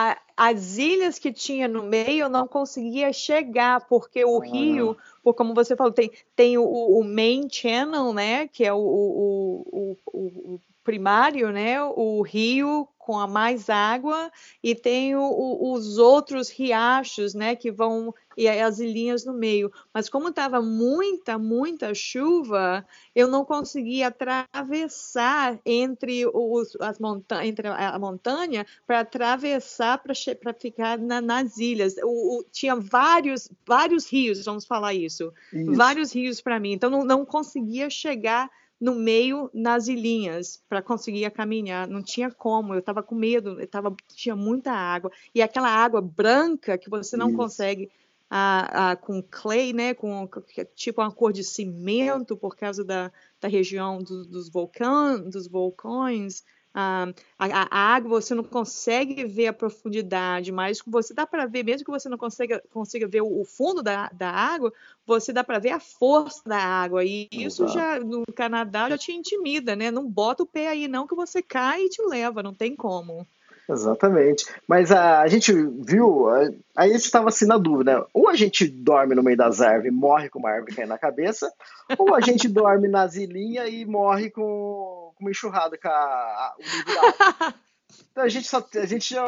A, 0.01 0.17
as 0.37 0.79
ilhas 0.79 1.19
que 1.19 1.33
tinha 1.33 1.67
no 1.67 1.83
meio 1.83 2.27
eu 2.27 2.29
não 2.29 2.47
conseguia 2.47 3.13
chegar, 3.13 3.85
porque 3.89 4.25
o 4.25 4.41
ah. 4.41 4.45
rio, 4.45 4.97
por, 5.25 5.35
como 5.35 5.53
você 5.53 5.75
falou, 5.75 5.93
tem, 5.93 6.13
tem 6.37 6.57
o, 6.57 6.63
o, 6.63 7.03
main 7.03 7.49
channel, 7.51 8.13
né? 8.13 8.47
Que 8.47 8.65
é 8.65 8.73
o, 8.73 8.79
o, 8.79 9.97
o, 10.13 10.55
o 10.55 10.61
primário, 10.89 11.53
né? 11.53 11.83
O 11.83 12.23
rio 12.23 12.89
com 12.97 13.19
a 13.19 13.27
mais 13.27 13.69
água 13.69 14.33
e 14.63 14.75
tem 14.75 15.15
o, 15.15 15.21
o, 15.21 15.75
os 15.75 15.99
outros 15.99 16.49
riachos, 16.49 17.35
né, 17.35 17.55
que 17.57 17.71
vão 17.71 18.15
e 18.37 18.49
as 18.49 18.79
ilhinhas 18.79 19.25
no 19.25 19.35
meio. 19.35 19.71
Mas 19.93 20.09
como 20.09 20.29
estava 20.29 20.63
muita, 20.63 21.39
muita 21.39 21.95
chuva, 21.95 22.87
eu 23.15 23.29
não 23.29 23.45
conseguia 23.45 24.09
atravessar 24.09 25.59
entre 25.65 26.27
os, 26.27 26.77
as 26.81 26.99
monta 26.99 27.45
entre 27.45 27.69
a 27.69 27.99
montanha 27.99 28.67
para 28.87 29.01
atravessar 29.01 29.99
para 29.99 30.55
ficar 30.55 30.99
na, 30.99 31.21
nas 31.21 31.59
ilhas. 31.59 31.97
O, 32.03 32.45
tinha 32.51 32.77
vários, 32.77 33.51
vários 33.67 34.11
rios, 34.11 34.45
vamos 34.45 34.65
falar 34.65 34.95
isso, 34.95 35.33
isso. 35.53 35.75
vários 35.75 36.15
rios 36.15 36.41
para 36.41 36.59
mim. 36.59 36.73
Então 36.73 36.89
não, 36.89 37.05
não 37.05 37.27
conseguia 37.27 37.91
chegar 37.91 38.51
no 38.81 38.95
meio 38.95 39.51
nas 39.53 39.89
ilhinhas 39.89 40.63
para 40.69 40.81
conseguir 40.81 41.29
caminhar. 41.31 41.89
Não 41.89 42.03
tinha 42.03 42.31
como, 42.31 42.75
eu 42.75 42.79
estava 42.79 43.03
com 43.03 43.15
medo, 43.15 43.61
eu 43.61 43.67
tava, 43.67 43.95
tinha 44.15 44.37
muita 44.37 44.73
água. 44.73 45.11
E 45.35 45.43
aquela 45.43 45.69
água 45.69 46.01
branca 46.01 46.79
que 46.79 46.89
você 46.89 47.17
não 47.17 47.29
Isso. 47.29 47.37
consegue 47.37 47.91
a, 48.31 48.91
a, 48.91 48.97
com 48.97 49.23
clay, 49.23 49.73
né, 49.73 49.95
com 49.95 50.29
é 50.57 50.65
tipo 50.65 51.01
uma 51.01 51.11
cor 51.11 51.33
de 51.33 51.43
cimento 51.43 52.37
por 52.37 52.57
causa 52.57 52.85
da, 52.85 53.11
da 53.41 53.49
região 53.49 54.03
do, 54.03 54.25
dos, 54.25 54.49
vulcão, 54.49 55.29
dos 55.29 55.49
vulcões. 55.49 56.45
Ah, 56.81 57.13
a, 57.37 57.47
a, 57.77 57.95
água 57.97 58.21
você 58.21 58.37
não 58.37 58.45
consegue 58.45 59.25
ver 59.25 59.49
a 59.49 59.53
profundidade, 59.53 60.53
mas 60.53 60.81
você 60.87 61.13
dá 61.13 61.27
para 61.27 61.45
ver, 61.45 61.65
mesmo 61.65 61.85
que 61.85 61.91
você 61.91 62.09
não 62.09 62.17
consiga, 62.17 62.63
consiga 62.71 63.09
ver 63.09 63.21
o, 63.21 63.41
o 63.41 63.45
fundo 63.45 63.83
da, 63.83 64.09
da 64.11 64.31
água, 64.31 64.73
você 65.05 65.33
dá 65.33 65.43
para 65.43 65.59
ver 65.59 65.71
a 65.71 65.81
força 65.81 66.41
da 66.47 66.57
água. 66.57 67.05
E 67.05 67.29
isso 67.33 67.65
Exato. 67.65 67.73
já 67.73 67.99
no 67.99 68.23
Canadá 68.33 68.89
já 68.91 68.97
te 68.97 69.11
intimida, 69.11 69.75
né? 69.75 69.91
Não 69.91 70.09
bota 70.09 70.45
o 70.45 70.47
pé 70.47 70.69
aí, 70.69 70.87
não, 70.87 71.05
que 71.05 71.17
você 71.17 71.43
cai 71.43 71.83
e 71.83 71.89
te 71.89 72.01
leva, 72.01 72.45
não 72.45 72.55
tem 72.55 72.77
como. 72.77 73.27
Exatamente. 73.69 74.47
Mas 74.67 74.91
a, 74.91 75.21
a 75.21 75.27
gente 75.27 75.53
viu, 75.53 76.29
a, 76.29 76.41
aí 76.77 76.91
a 76.91 76.93
gente 76.93 77.05
estava 77.05 77.29
assim 77.29 77.47
na 77.47 77.59
dúvida, 77.59 77.99
né? 77.99 78.05
ou 78.15 78.29
a 78.29 78.35
gente 78.35 78.67
dorme 78.67 79.15
no 79.15 79.23
meio 79.23 79.37
das 79.37 79.61
árvores 79.61 79.93
e 79.93 79.95
morre 79.95 80.31
com 80.31 80.39
uma 80.39 80.51
árvore 80.51 80.75
caindo 80.75 80.89
na 80.89 80.99
cabeça, 80.99 81.53
ou 81.99 82.15
a 82.15 82.21
gente 82.21 82.49
dorme 82.49 82.89
nas 82.89 83.15
ilhinhas 83.15 83.69
e 83.71 83.85
morre 83.85 84.31
com, 84.31 85.13
com 85.15 85.25
uma 85.25 85.31
enxurrada 85.31 85.77
com 85.77 85.89
a, 85.89 85.93
a, 85.93 86.55
o 86.59 86.63
nível 86.63 87.55
Então 88.13 88.25
a 88.25 88.29
gente 88.29 88.49
só 88.49 88.65
a 88.75 88.87
gente 88.87 89.09
tinha 89.09 89.23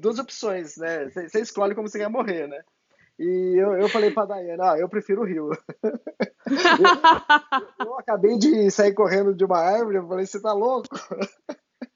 duas 0.00 0.18
opções, 0.18 0.76
né? 0.76 1.08
Você 1.08 1.40
escolhe 1.40 1.74
como 1.74 1.88
você 1.88 1.98
quer 1.98 2.08
morrer, 2.08 2.46
né? 2.46 2.62
E 3.18 3.56
eu, 3.56 3.74
eu 3.74 3.88
falei 3.88 4.10
pra 4.10 4.24
Daiane, 4.24 4.60
ah, 4.60 4.76
eu 4.78 4.88
prefiro 4.88 5.22
o 5.22 5.24
rio. 5.24 5.50
eu, 7.80 7.86
eu, 7.86 7.98
acabei 7.98 8.36
de 8.36 8.70
sair 8.70 8.92
correndo 8.92 9.34
de 9.34 9.44
uma 9.44 9.58
árvore, 9.58 9.96
eu 9.96 10.08
falei, 10.08 10.26
você 10.26 10.40
tá 10.40 10.52
louco? 10.52 10.88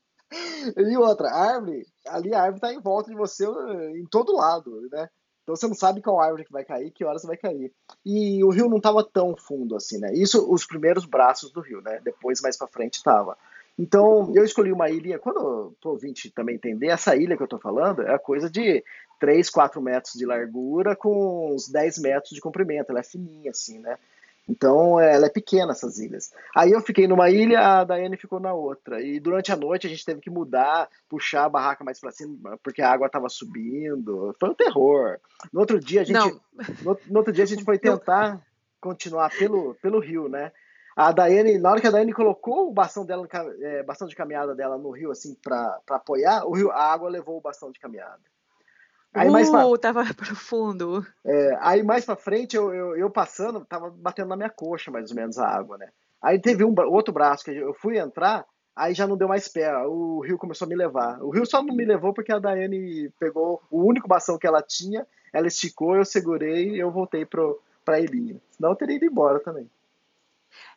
E 0.76 0.96
outra, 0.96 1.30
árvore, 1.30 1.86
ali 2.06 2.34
a 2.34 2.42
árvore 2.42 2.60
tá 2.60 2.72
em 2.72 2.80
volta 2.80 3.10
de 3.10 3.16
você 3.16 3.46
em 3.94 4.04
todo 4.06 4.36
lado, 4.36 4.88
né? 4.92 5.08
Então 5.42 5.56
você 5.56 5.66
não 5.66 5.74
sabe 5.74 6.02
qual 6.02 6.20
árvore 6.20 6.44
que 6.44 6.52
vai 6.52 6.64
cair, 6.64 6.90
que 6.90 7.04
horas 7.04 7.22
vai 7.22 7.36
cair. 7.36 7.72
E 8.04 8.44
o 8.44 8.50
rio 8.50 8.68
não 8.68 8.76
estava 8.76 9.02
tão 9.02 9.34
fundo 9.34 9.74
assim, 9.74 9.98
né? 9.98 10.12
Isso 10.12 10.46
os 10.52 10.66
primeiros 10.66 11.06
braços 11.06 11.50
do 11.50 11.62
rio, 11.62 11.80
né? 11.80 12.00
Depois 12.04 12.42
mais 12.42 12.56
para 12.56 12.66
frente 12.66 12.96
estava. 12.96 13.36
Então 13.78 14.30
eu 14.34 14.44
escolhi 14.44 14.72
uma 14.72 14.90
ilha, 14.90 15.18
quando 15.18 15.74
o 15.82 15.88
ouvinte 15.88 16.30
também 16.30 16.56
entender, 16.56 16.88
essa 16.88 17.16
ilha 17.16 17.36
que 17.36 17.42
eu 17.42 17.46
estou 17.46 17.60
falando 17.60 18.02
é 18.02 18.12
a 18.12 18.18
coisa 18.18 18.50
de 18.50 18.84
3, 19.20 19.48
4 19.48 19.80
metros 19.80 20.14
de 20.14 20.26
largura 20.26 20.94
com 20.94 21.54
uns 21.54 21.68
10 21.68 21.98
metros 21.98 22.34
de 22.34 22.40
comprimento, 22.40 22.90
ela 22.90 23.00
é 23.00 23.04
fininha 23.04 23.50
assim, 23.50 23.78
né? 23.78 23.96
Então, 24.48 24.98
ela 24.98 25.26
é 25.26 25.28
pequena, 25.28 25.72
essas 25.72 25.98
ilhas. 25.98 26.32
Aí 26.56 26.72
eu 26.72 26.80
fiquei 26.80 27.06
numa 27.06 27.28
ilha, 27.28 27.60
a 27.60 27.84
Daiane 27.84 28.16
ficou 28.16 28.40
na 28.40 28.54
outra. 28.54 29.02
E 29.02 29.20
durante 29.20 29.52
a 29.52 29.56
noite 29.56 29.86
a 29.86 29.90
gente 29.90 30.04
teve 30.04 30.20
que 30.20 30.30
mudar, 30.30 30.88
puxar 31.08 31.44
a 31.44 31.48
barraca 31.48 31.84
mais 31.84 32.00
para 32.00 32.10
cima, 32.10 32.58
porque 32.62 32.80
a 32.80 32.90
água 32.90 33.06
estava 33.08 33.28
subindo. 33.28 34.34
Foi 34.40 34.48
um 34.48 34.54
terror. 34.54 35.18
No 35.52 35.60
outro 35.60 35.78
dia 35.78 36.00
a 36.00 36.04
gente, 36.04 36.40
no, 36.82 36.98
no, 37.08 37.18
outro 37.18 37.32
dia 37.32 37.44
a 37.44 37.46
gente 37.46 37.62
foi 37.62 37.76
tentar 37.78 38.40
continuar 38.80 39.30
pelo, 39.36 39.74
pelo 39.82 40.00
rio, 40.00 40.28
né? 40.28 40.50
A 40.96 41.12
Daiane, 41.12 41.58
na 41.58 41.70
hora 41.70 41.80
que 41.80 41.86
a 41.86 41.90
Daiane 41.90 42.12
colocou 42.12 42.68
o 42.68 42.72
bastão 42.72 43.04
dela, 43.04 43.28
é, 43.60 43.82
bastão 43.82 44.08
de 44.08 44.16
caminhada 44.16 44.54
dela 44.54 44.78
no 44.78 44.90
rio 44.90 45.10
assim 45.10 45.34
para 45.34 45.78
apoiar, 45.90 46.44
o 46.44 46.52
rio, 46.52 46.70
a 46.70 46.92
água 46.92 47.10
levou 47.10 47.36
o 47.36 47.40
bastão 47.40 47.70
de 47.70 47.78
caminhada. 47.78 48.18
Aí 49.14 49.28
uh, 49.28 49.32
mais 49.32 49.48
pra, 49.50 49.66
uh, 49.66 49.78
tava 49.78 50.04
profundo. 50.14 51.06
É, 51.24 51.58
aí 51.60 51.82
mais 51.82 52.04
pra 52.04 52.16
frente, 52.16 52.56
eu, 52.56 52.72
eu, 52.74 52.96
eu, 52.96 53.10
passando, 53.10 53.64
tava 53.64 53.90
batendo 53.90 54.28
na 54.28 54.36
minha 54.36 54.50
coxa, 54.50 54.90
mais 54.90 55.10
ou 55.10 55.16
menos, 55.16 55.38
a 55.38 55.46
água, 55.46 55.78
né? 55.78 55.88
Aí 56.22 56.38
teve 56.38 56.64
um 56.64 56.74
outro 56.88 57.12
braço 57.12 57.44
que 57.44 57.52
eu 57.52 57.72
fui 57.74 57.98
entrar, 57.98 58.44
aí 58.74 58.92
já 58.92 59.06
não 59.06 59.16
deu 59.16 59.28
mais 59.28 59.48
pé, 59.48 59.72
o 59.86 60.20
rio 60.20 60.36
começou 60.36 60.66
a 60.66 60.68
me 60.68 60.74
levar. 60.74 61.22
O 61.22 61.30
rio 61.30 61.46
só 61.46 61.62
não 61.62 61.74
me 61.74 61.84
levou 61.84 62.12
porque 62.12 62.32
a 62.32 62.38
Daiane 62.38 63.10
pegou 63.18 63.62
o 63.70 63.84
único 63.84 64.08
bastão 64.08 64.38
que 64.38 64.46
ela 64.46 64.62
tinha, 64.62 65.06
ela 65.32 65.46
esticou, 65.46 65.96
eu 65.96 66.04
segurei 66.04 66.70
e 66.70 66.80
eu 66.80 66.90
voltei 66.90 67.24
pro, 67.24 67.60
pra 67.84 68.00
ilhinha. 68.00 68.40
Senão 68.50 68.70
eu 68.70 68.76
teria 68.76 68.96
ido 68.96 69.04
embora 69.04 69.38
também. 69.40 69.70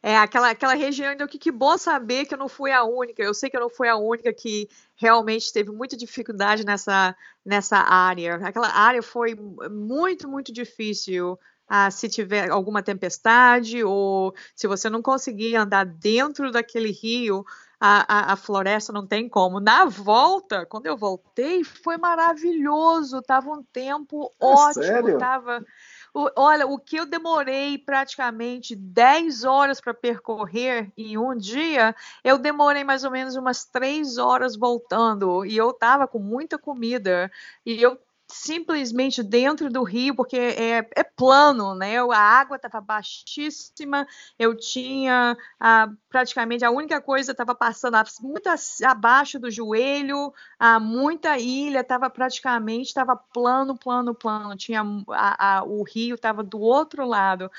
É, 0.03 0.17
aquela, 0.17 0.49
aquela 0.49 0.73
região, 0.73 1.11
então, 1.11 1.27
que, 1.27 1.37
que 1.37 1.51
bom 1.51 1.77
saber 1.77 2.25
que 2.25 2.33
eu 2.33 2.37
não 2.37 2.47
fui 2.47 2.71
a 2.71 2.83
única. 2.83 3.21
Eu 3.21 3.33
sei 3.33 3.49
que 3.49 3.55
eu 3.55 3.61
não 3.61 3.69
fui 3.69 3.87
a 3.87 3.95
única 3.95 4.33
que 4.33 4.67
realmente 4.95 5.51
teve 5.53 5.71
muita 5.71 5.95
dificuldade 5.95 6.65
nessa, 6.65 7.15
nessa 7.45 7.77
área. 7.77 8.35
Aquela 8.35 8.69
área 8.69 9.03
foi 9.03 9.35
muito, 9.35 10.27
muito 10.27 10.51
difícil. 10.51 11.37
Ah, 11.67 11.89
se 11.89 12.09
tiver 12.09 12.49
alguma 12.49 12.83
tempestade 12.83 13.81
ou 13.81 14.35
se 14.53 14.67
você 14.67 14.89
não 14.89 15.01
conseguir 15.01 15.55
andar 15.55 15.85
dentro 15.85 16.51
daquele 16.51 16.91
rio, 16.91 17.45
a, 17.79 18.31
a, 18.31 18.33
a, 18.33 18.35
floresta 18.35 18.93
não 18.93 19.07
tem 19.07 19.27
como. 19.27 19.59
Na 19.59 19.85
volta, 19.85 20.67
quando 20.67 20.85
eu 20.85 20.95
voltei, 20.95 21.63
foi 21.63 21.97
maravilhoso. 21.97 23.21
Tava 23.23 23.49
um 23.49 23.63
tempo 23.63 24.31
é 24.39 24.45
ótimo. 24.45 24.83
Sério? 24.83 25.17
Tava, 25.17 25.65
o, 26.13 26.29
olha, 26.35 26.67
o 26.67 26.77
que 26.77 26.97
eu 26.97 27.05
demorei 27.05 27.77
praticamente 27.77 28.75
10 28.75 29.43
horas 29.43 29.79
para 29.79 29.93
percorrer 29.93 30.91
em 30.97 31.17
um 31.17 31.35
dia, 31.35 31.95
eu 32.23 32.37
demorei 32.37 32.83
mais 32.83 33.03
ou 33.03 33.11
menos 33.11 33.35
umas 33.35 33.65
3 33.65 34.17
horas 34.17 34.55
voltando. 34.55 35.45
E 35.45 35.55
eu 35.55 35.69
estava 35.71 36.07
com 36.07 36.19
muita 36.19 36.57
comida. 36.57 37.31
E 37.65 37.81
eu 37.81 37.97
simplesmente 38.31 39.21
dentro 39.21 39.69
do 39.69 39.83
rio, 39.83 40.15
porque 40.15 40.37
é, 40.37 40.89
é 40.95 41.03
plano, 41.03 41.75
né? 41.75 41.97
A 41.99 42.17
água 42.17 42.55
estava 42.55 42.81
baixíssima, 42.81 44.07
eu 44.39 44.55
tinha 44.55 45.37
ah, 45.59 45.89
praticamente 46.09 46.65
a 46.65 46.71
única 46.71 47.01
coisa 47.01 47.31
estava 47.31 47.53
passando 47.53 47.97
muito 48.21 48.49
abaixo 48.85 49.39
do 49.39 49.51
joelho, 49.51 50.33
ah, 50.59 50.79
muita 50.79 51.37
ilha 51.37 51.81
estava 51.81 52.09
praticamente 52.09 52.87
estava 52.87 53.15
plano, 53.15 53.77
plano, 53.77 54.15
plano. 54.15 54.55
Tinha 54.55 54.81
a, 55.09 55.57
a, 55.59 55.63
o 55.63 55.83
rio 55.83 56.15
estava 56.15 56.43
do 56.43 56.59
outro 56.59 57.05
lado, 57.05 57.51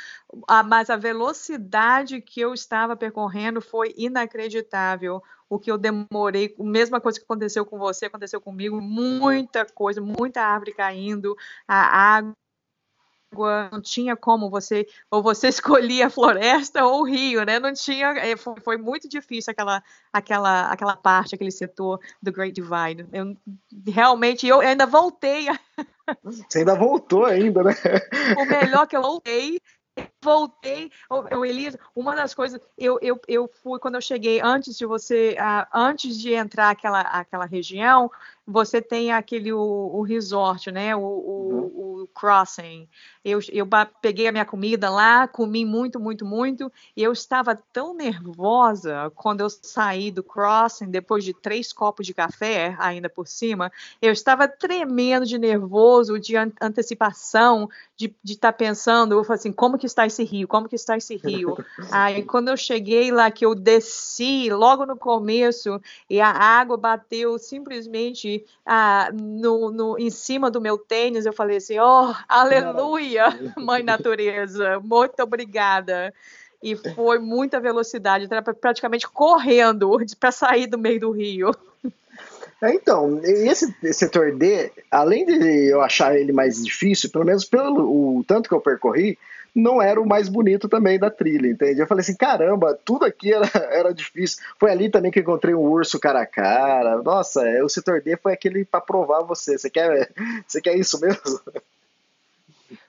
ah, 0.49 0.62
mas 0.62 0.91
a 0.91 0.97
velocidade 0.97 2.20
que 2.20 2.41
eu 2.41 2.55
estava 2.55 2.97
percorrendo 2.97 3.61
foi 3.61 3.95
inacreditável 3.97 5.23
o 5.53 5.59
que 5.59 5.70
eu 5.70 5.76
demorei, 5.76 6.55
a 6.59 6.62
mesma 6.62 6.98
coisa 6.98 7.18
que 7.18 7.24
aconteceu 7.26 7.66
com 7.66 7.78
você, 7.78 8.07
aconteceu 8.07 8.40
comigo, 8.40 8.80
muita 8.80 9.66
coisa, 9.66 10.00
muita 10.00 10.40
árvore 10.40 10.72
caindo, 10.72 11.36
a 11.68 12.16
água 12.16 13.68
não 13.70 13.82
tinha 13.82 14.16
como 14.16 14.48
você 14.48 14.86
ou 15.11 15.22
você 15.22 15.48
escolhia 15.53 16.07
a 16.07 16.11
floresta 16.11 16.86
ou 16.86 17.03
o 17.03 17.05
rio, 17.05 17.44
né? 17.44 17.59
Não 17.59 17.74
tinha, 17.74 18.12
é, 18.12 18.34
foi, 18.34 18.55
foi, 18.64 18.76
muito 18.78 19.07
difícil 19.07 19.50
aquela 19.50 19.82
aquela 20.11 20.72
aquela 20.72 20.96
parte, 20.96 21.34
aquele 21.34 21.50
setor 21.50 22.00
do 22.22 22.32
Great 22.32 22.55
Divide. 22.55 23.07
Eu 23.12 23.36
realmente 23.86 24.46
eu 24.46 24.61
ainda 24.61 24.86
voltei. 24.86 25.48
Você 26.22 26.61
ainda 26.61 26.74
voltou 26.74 27.26
ainda, 27.26 27.62
né? 27.62 27.74
O 28.40 28.46
melhor 28.46 28.86
que 28.86 28.96
eu 28.96 29.03
voltei 29.03 29.61
voltei, 30.22 30.90
eu, 31.30 31.45
Elisa, 31.45 31.78
uma 31.95 32.14
das 32.14 32.32
coisas, 32.32 32.61
eu, 32.78 32.99
eu, 33.03 33.20
eu 33.26 33.51
fui, 33.62 33.78
quando 33.78 33.97
eu 33.97 34.01
cheguei, 34.01 34.40
antes 34.40 34.78
de 34.78 34.86
você, 34.86 35.36
uh, 35.38 35.66
antes 35.74 36.16
de 36.16 36.32
entrar 36.32 36.70
aquela, 36.70 37.01
aquela 37.01 37.45
região, 37.45 38.11
você 38.47 38.82
tem 38.82 39.12
aquele 39.12 39.53
o, 39.53 39.61
o 39.61 40.03
resort, 40.03 40.70
né? 40.70 40.95
O, 40.97 41.01
uhum. 41.01 41.61
o, 41.61 41.93
crossing. 42.14 42.88
Eu, 43.24 43.38
eu 43.53 43.66
peguei 44.01 44.26
a 44.26 44.32
minha 44.32 44.45
comida 44.45 44.90
lá, 44.90 45.28
comi 45.28 45.64
muito, 45.64 46.01
muito, 46.01 46.24
muito, 46.24 46.70
e 46.97 47.03
eu 47.03 47.12
estava 47.12 47.57
tão 47.72 47.95
nervosa 47.95 49.11
quando 49.14 49.40
eu 49.40 49.49
saí 49.49 50.11
do 50.11 50.22
crossing, 50.22 50.90
depois 50.90 51.24
de 51.24 51.32
três 51.32 51.72
copos 51.72 52.07
de 52.07 52.12
café, 52.12 52.76
ainda 52.78 53.09
por 53.09 53.28
cima, 53.28 53.70
eu 54.01 54.12
estava 54.12 54.49
tremendo 54.49 55.24
de 55.24 55.38
nervoso, 55.38 56.18
de 56.18 56.34
antecipação, 56.61 57.68
de 57.97 58.14
estar 58.24 58.53
tá 58.53 58.53
pensando, 58.53 59.14
eu 59.14 59.24
falei 59.24 59.38
assim, 59.38 59.53
como 59.53 59.78
que 59.78 59.86
está 59.86 60.05
esse 60.07 60.24
rio? 60.24 60.49
Como 60.49 60.68
que 60.68 60.74
está 60.74 60.97
esse 60.97 61.16
rio? 61.16 61.57
Aí 61.90 62.22
quando 62.24 62.49
eu 62.49 62.57
cheguei 62.57 63.12
lá, 63.12 63.30
que 63.30 63.47
eu 63.47 63.55
desci 63.55 64.51
logo 64.51 64.84
no 64.84 64.97
começo, 64.97 65.80
e 66.11 66.20
a 66.20 66.30
água 66.30 66.76
bateu 66.76 67.38
simplesmente 67.38 68.32
ah, 68.64 69.11
no, 69.12 69.70
no, 69.70 69.99
em 69.99 70.11
cima 70.11 70.51
do 70.51 70.61
meu 70.61 70.78
tênis, 70.78 71.26
eu 71.26 71.33
falei 71.33 71.57
assim, 71.57 71.78
oh, 71.78 72.14
aleluia, 72.28 73.26
mãe 73.57 73.83
natureza, 73.83 74.80
muito 74.80 75.22
obrigada. 75.22 76.12
E 76.62 76.76
foi 76.76 77.18
muita 77.18 77.59
velocidade, 77.59 78.24
estava 78.24 78.55
praticamente 78.55 79.09
correndo 79.09 79.99
para 80.20 80.30
sair 80.30 80.66
do 80.68 80.78
meio 80.78 81.01
do 81.01 81.11
rio. 81.11 81.51
É, 82.62 82.72
então, 82.72 83.20
esse, 83.24 83.74
setor 83.93 84.37
D, 84.37 84.70
além 84.89 85.26
de 85.26 85.72
eu 85.72 85.80
achar 85.83 86.16
ele 86.16 86.33
mais 86.33 86.64
difícil, 86.64 87.11
pelo 87.11 87.24
menos 87.24 87.45
pelo 87.45 88.18
o 88.18 88.22
tanto 88.22 88.49
que 88.49 88.55
eu 88.55 88.61
percorri, 88.61 89.18
não 89.55 89.82
era 89.82 90.00
o 90.00 90.07
mais 90.07 90.28
bonito 90.28 90.68
também 90.68 90.98
da 90.98 91.11
trilha, 91.11 91.48
entende? 91.48 91.80
Eu 91.80 91.86
falei 91.86 92.00
assim, 92.00 92.16
caramba, 92.16 92.78
tudo 92.84 93.05
aqui 93.05 93.32
era, 93.32 93.46
era 93.70 93.94
difícil. 93.94 94.42
Foi 94.59 94.70
ali 94.70 94.90
também 94.90 95.11
que 95.11 95.20
encontrei 95.20 95.55
um 95.55 95.61
urso 95.61 96.00
cara 96.00 96.22
a 96.22 96.26
cara. 96.26 97.03
Nossa, 97.03 97.46
é, 97.46 97.62
o 97.62 97.68
setor 97.68 98.00
D 98.00 98.16
foi 98.16 98.32
aquele 98.32 98.64
para 98.64 98.80
provar 98.80 99.22
você. 99.22 99.59
Você 99.59 99.68
quer, 99.68 100.11
você 100.46 100.61
quer 100.61 100.76
isso 100.76 100.98
mesmo? 101.00 101.40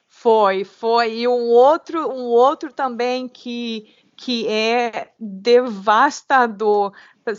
Foi, 0.07 0.63
foi. 0.63 1.17
E 1.17 1.27
um 1.27 1.49
outro, 1.49 2.09
um 2.09 2.25
outro 2.25 2.71
também 2.71 3.27
que 3.27 3.93
que 4.15 4.47
é 4.47 5.09
devastador. 5.19 6.93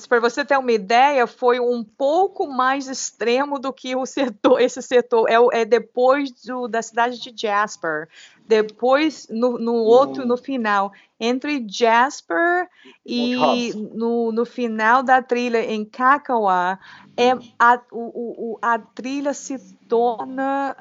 Para 0.08 0.20
você 0.20 0.44
ter 0.44 0.58
uma 0.58 0.72
ideia, 0.72 1.26
foi 1.26 1.60
um 1.60 1.84
pouco 1.84 2.46
mais 2.46 2.88
extremo 2.88 3.58
do 3.58 3.72
que 3.72 3.94
o 3.94 4.04
setor, 4.04 4.60
esse 4.60 4.82
setor 4.82 5.28
é, 5.28 5.60
é 5.60 5.64
depois 5.64 6.30
do, 6.42 6.66
da 6.68 6.82
cidade 6.82 7.20
de 7.20 7.34
Jasper, 7.34 8.08
depois 8.46 9.26
no, 9.30 9.58
no 9.58 9.74
outro 9.74 10.26
no 10.26 10.36
final 10.36 10.92
entre 11.18 11.64
Jasper 11.68 12.68
e 13.04 13.72
no, 13.94 14.30
no 14.32 14.44
final 14.44 15.02
da 15.02 15.22
trilha 15.22 15.64
em 15.64 15.84
Kakawa 15.84 16.78
é 17.16 17.30
a, 17.58 17.80
o, 17.90 18.52
o, 18.52 18.58
a 18.60 18.78
trilha 18.78 19.32
se 19.32 19.58
torna 19.88 20.76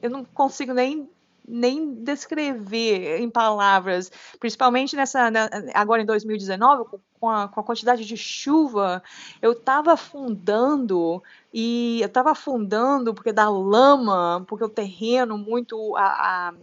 eu 0.00 0.10
não 0.10 0.24
consigo 0.24 0.72
nem 0.72 1.08
nem 1.50 1.94
descrever 1.94 3.20
em 3.20 3.28
palavras, 3.28 4.10
principalmente 4.38 4.94
nessa 4.94 5.30
agora 5.74 6.02
em 6.02 6.06
2019 6.06 6.98
com 7.18 7.28
a, 7.28 7.48
com 7.48 7.60
a 7.60 7.64
quantidade 7.64 8.04
de 8.04 8.16
chuva, 8.16 9.02
eu 9.42 9.52
estava 9.52 9.92
afundando 9.92 11.22
e 11.52 12.00
eu 12.00 12.06
estava 12.06 12.30
afundando 12.30 13.12
porque 13.12 13.32
da 13.32 13.50
lama, 13.50 14.44
porque 14.48 14.64
o 14.64 14.68
terreno 14.68 15.36
muito 15.36 15.94
a, 15.96 16.48
a 16.48 16.54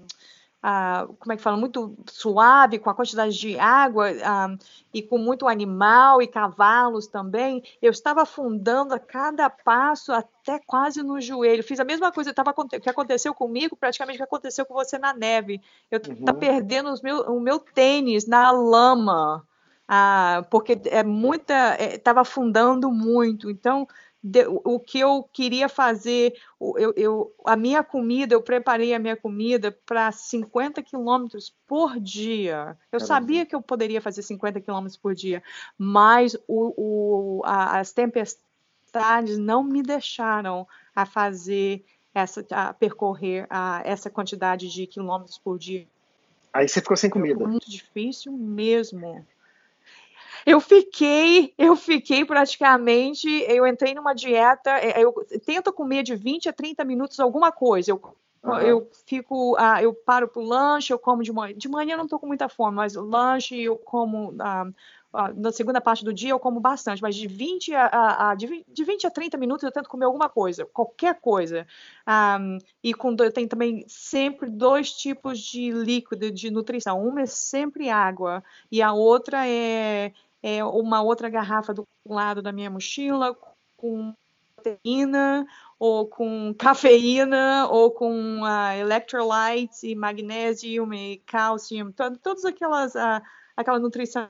ah, 0.62 1.08
como 1.20 1.32
é 1.32 1.38
que 1.38 1.42
fala, 1.42 1.56
muito 1.56 1.96
suave, 2.08 2.80
com 2.80 2.90
a 2.90 2.94
quantidade 2.94 3.38
de 3.38 3.60
água 3.60 4.10
ah, 4.24 4.56
e 4.94 5.02
com 5.02 5.18
muito 5.18 5.48
animal 5.48 6.22
e 6.22 6.28
cavalos 6.28 7.08
também, 7.08 7.64
eu 7.82 7.92
estava 7.92 8.24
afundando 8.24 8.94
a 8.94 9.00
cada 9.00 9.50
passo 9.50 10.12
até 10.12 10.60
quase 10.60 11.04
no 11.04 11.22
joelho. 11.22 11.64
Fiz 11.64 11.80
a 11.80 11.86
mesma 11.86 12.12
coisa 12.12 12.34
tava, 12.34 12.54
que 12.82 12.90
aconteceu 12.90 13.34
comigo, 13.34 13.76
praticamente 13.76 14.18
que 14.18 14.24
aconteceu 14.24 14.66
com 14.66 14.74
você 14.74 14.98
na 14.98 15.14
neve. 15.14 15.62
Eu 15.92 15.98
estava 15.98 16.34
uhum. 16.34 16.40
perdendo 16.40 16.94
meu, 17.04 17.22
o 17.22 17.40
meu 17.40 17.60
tênis 17.60 18.26
na 18.26 18.52
lama. 18.52 19.46
Ah, 19.88 20.46
porque 20.52 20.78
é 20.88 21.02
muita, 21.02 21.78
estava 21.80 22.20
é, 22.20 22.22
afundando 22.22 22.92
muito. 22.92 23.50
Então, 23.50 23.88
o 24.64 24.80
que 24.80 25.00
eu 25.00 25.24
queria 25.32 25.70
fazer, 25.70 26.34
eu, 26.60 26.94
eu, 26.96 27.36
a 27.46 27.56
minha 27.56 27.84
comida, 27.84 28.34
eu 28.34 28.42
preparei 28.42 28.94
a 28.94 29.00
minha 29.00 29.16
comida 29.16 29.72
para 29.86 30.12
50 30.12 30.82
quilômetros 30.84 31.54
por 31.68 32.00
dia. 32.00 32.78
Eu 32.92 33.00
sabia 33.00 33.46
que 33.46 33.56
eu 33.56 33.62
poderia 33.62 34.02
fazer 34.02 34.22
50 34.22 34.62
quilômetros 34.62 34.98
por 34.98 35.14
dia, 35.14 35.42
mas 35.78 36.36
o, 36.48 36.74
o, 36.78 37.42
a, 37.46 37.80
as 37.80 37.92
tempestades 37.92 39.38
não 39.38 39.64
me 39.64 39.82
deixaram 39.82 40.68
a 40.96 41.06
fazer 41.06 41.86
essa, 42.14 42.46
a 42.52 42.74
percorrer 42.74 43.46
a, 43.50 43.82
essa 43.86 44.10
quantidade 44.10 44.70
de 44.70 44.88
quilômetros 44.88 45.38
por 45.38 45.58
dia. 45.58 45.88
Aí 46.52 46.68
você 46.68 46.82
ficou 46.82 46.98
sem 46.98 47.10
comida. 47.10 47.38
Foi 47.38 47.48
muito 47.48 47.70
difícil 47.70 48.32
mesmo. 48.32 49.26
Eu 50.48 50.62
fiquei, 50.62 51.54
eu 51.58 51.76
fiquei 51.76 52.24
praticamente, 52.24 53.28
eu 53.50 53.68
entrei 53.68 53.94
numa 53.94 54.14
dieta, 54.14 54.70
é, 54.80 55.04
eu 55.04 55.14
tento 55.46 55.74
comer 55.74 56.04
de 56.04 56.16
20 56.16 56.48
a 56.48 56.54
30 56.54 56.86
minutos 56.86 57.20
alguma 57.20 57.52
coisa. 57.52 57.92
Eu 57.92 58.02
Uhum. 58.44 58.60
Eu 58.60 58.90
fico, 59.06 59.58
ah, 59.58 59.82
eu 59.82 59.94
paro 59.94 60.28
para 60.28 60.42
o 60.42 60.46
lanche, 60.46 60.94
eu 60.94 61.00
como 61.00 61.22
de 61.22 61.34
manhã. 61.34 61.54
De 61.58 61.68
manhã 61.68 61.94
eu 61.94 61.98
não 61.98 62.06
estou 62.06 62.20
com 62.20 62.28
muita 62.28 62.48
fome, 62.48 62.78
mas 62.78 62.96
lanche 62.96 63.62
eu 63.62 63.76
como 63.76 64.34
ah, 64.40 64.68
ah, 65.14 65.34
na 65.34 65.52
segunda 65.52 65.82
parte 65.82 66.06
do 66.06 66.14
dia 66.14 66.30
eu 66.30 66.40
como 66.40 66.60
bastante, 66.60 67.02
mas 67.02 67.16
de 67.16 67.28
20 67.28 67.74
a, 67.74 68.30
a, 68.30 68.36
de, 68.36 68.64
de 68.68 68.84
20 68.84 69.08
a 69.08 69.12
30 69.12 69.38
minutos 69.38 69.64
eu 69.64 69.72
tento 69.72 69.90
comer 69.90 70.06
alguma 70.06 70.30
coisa, 70.30 70.66
qualquer 70.66 71.20
coisa. 71.20 71.68
Ah, 72.06 72.40
e 72.84 72.94
com, 72.94 73.16
eu 73.20 73.32
tenho 73.32 73.50
também 73.50 73.84
sempre 73.88 74.50
dois 74.50 74.92
tipos 74.92 75.40
de 75.40 75.72
líquido 75.72 76.32
de 76.32 76.52
nutrição. 76.52 77.06
Uma 77.06 77.22
é 77.22 77.26
sempre 77.26 77.90
água 77.90 78.44
e 78.72 78.82
a 78.82 78.94
outra 78.94 79.48
é 79.48 80.14
é, 80.48 80.64
uma 80.64 81.02
outra 81.02 81.30
garrafa 81.30 81.74
do 81.74 81.86
lado 82.08 82.42
da 82.42 82.54
minha 82.54 82.70
mochila 82.70 83.36
com 83.76 84.14
proteína 84.56 85.46
ou 85.78 86.08
com 86.08 86.54
cafeína 86.58 87.68
ou 87.70 87.92
com 87.92 88.42
uh, 88.42 88.80
electrolytes 88.80 89.84
e 89.84 89.94
magnésio 89.94 90.94
e 90.94 91.18
cálcio, 91.26 91.94
todas 92.22 92.46
aquelas 92.46 92.96
uh, 92.96 93.22
aquela 93.56 93.78
nutrição 93.78 94.30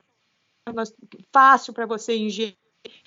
fácil 1.32 1.72
para 1.72 1.86
você 1.86 2.16
ingerir 2.16 2.56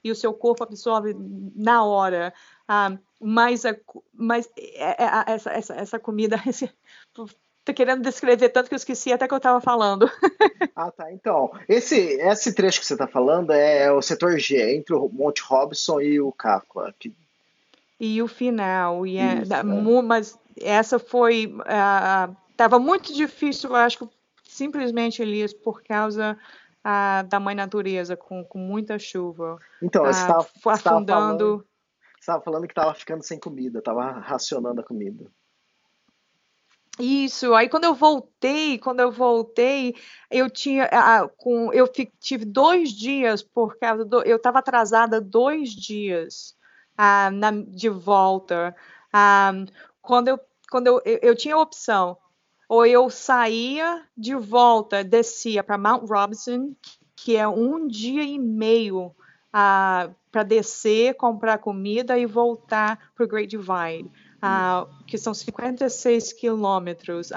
e 0.04 0.10
o 0.10 0.16
seu 0.16 0.34
corpo 0.34 0.64
absorve 0.64 1.14
na 1.56 1.84
hora. 1.84 2.34
Uh, 2.64 2.98
mas, 3.20 3.66
a, 3.66 3.76
mas 4.14 4.50
é, 4.58 5.04
é, 5.04 5.34
essa, 5.34 5.52
essa, 5.52 5.74
essa 5.76 6.00
comida, 6.00 6.42
esse, 6.48 6.72
Tô 7.64 7.74
querendo 7.74 8.02
descrever 8.02 8.50
tanto 8.50 8.70
que 8.70 8.74
eu 8.74 8.78
esqueci 8.78 9.14
até 9.14 9.28
que 9.28 9.34
eu 9.34 9.38
estava 9.38 9.62
falando. 9.62 10.10
ah, 10.76 10.92
tá. 10.92 11.12
Então, 11.12 11.52
esse, 11.70 11.96
esse 11.96 12.54
trecho 12.54 12.80
que 12.80 12.88
você 12.88 12.94
está 12.94 13.08
falando 13.08 13.52
é 13.52 13.92
o 13.92 14.02
setor 14.02 14.40
G, 14.40 14.76
entre 14.76 14.96
o 14.96 15.08
Monte 15.10 15.44
Robson 15.44 16.02
e 16.02 16.20
o 16.20 16.32
Kafka. 16.32 16.94
Que... 17.00 17.16
E 18.00 18.20
o 18.22 18.28
final. 18.28 19.06
E 19.06 19.18
é, 19.18 19.44
Isso, 19.44 19.54
é. 19.54 19.64
Mas 20.02 20.40
essa 20.60 20.98
foi. 20.98 21.48
Uh, 21.48 22.80
muito 22.80 23.14
difícil, 23.14 23.70
eu 23.70 23.76
acho 23.76 24.00
que 24.00 24.10
simplesmente, 24.44 25.22
Elias, 25.22 25.54
por 25.54 25.84
causa 25.84 26.38
uh, 26.86 27.28
da 27.28 27.40
mãe 27.40 27.54
natureza, 27.54 28.18
com, 28.18 28.44
com 28.44 28.58
muita 28.58 28.98
chuva. 28.98 29.60
Então, 29.82 30.04
você 30.04 30.20
estava 30.20 30.42
uh, 30.42 30.70
afundando. 30.70 31.66
Você 32.16 32.22
estava 32.22 32.44
falando 32.44 32.68
que 32.68 32.72
estava 32.72 32.94
ficando 32.94 33.24
sem 33.24 33.40
comida, 33.40 33.80
estava 33.80 34.12
racionando 34.12 34.82
a 34.82 34.84
comida. 34.84 35.26
Isso, 37.00 37.54
aí 37.54 37.70
quando 37.70 37.86
eu 37.86 37.96
voltei, 37.96 38.78
quando 38.78 39.00
eu 39.00 39.12
voltei, 39.12 39.96
eu 40.30 40.50
tinha, 40.50 40.90
com, 41.38 41.72
eu 41.72 41.88
tive 42.20 42.44
dois 42.44 42.92
dias 42.92 43.42
por 43.42 43.78
causa 43.78 44.04
do, 44.04 44.22
eu 44.24 44.36
estava 44.36 44.60
atrasada 44.60 45.22
dois 45.22 45.70
dias 45.70 46.56
ah, 46.98 47.32
na, 47.32 47.52
de 47.52 47.88
volta. 47.88 48.76
Ah, 49.12 49.54
quando 50.02 50.28
eu, 50.28 50.40
quando 50.70 50.88
eu, 50.88 51.02
eu, 51.06 51.20
eu 51.22 51.36
tinha 51.36 51.56
a 51.56 51.62
opção, 51.62 52.18
ou 52.68 52.86
eu 52.86 53.10
saía 53.10 54.06
de 54.16 54.36
volta, 54.36 55.04
descia 55.04 55.64
para 55.64 55.78
Mount 55.78 56.10
Robinson, 56.10 56.76
que 57.16 57.38
é 57.38 57.48
um 57.48 57.88
dia 57.88 58.24
e 58.24 58.38
meio 58.38 59.16
ah, 59.52 60.10
para 60.30 60.44
descer, 60.44 61.16
comprar 61.16 61.58
comida 61.58 62.18
e 62.18 62.26
voltar 62.26 63.12
para 63.16 63.24
o 63.26 63.28
Great 63.28 63.50
Divide 63.50 64.12
que 65.08 65.18
são 65.18 65.34
56 65.34 66.34
quilômetros 66.34 67.32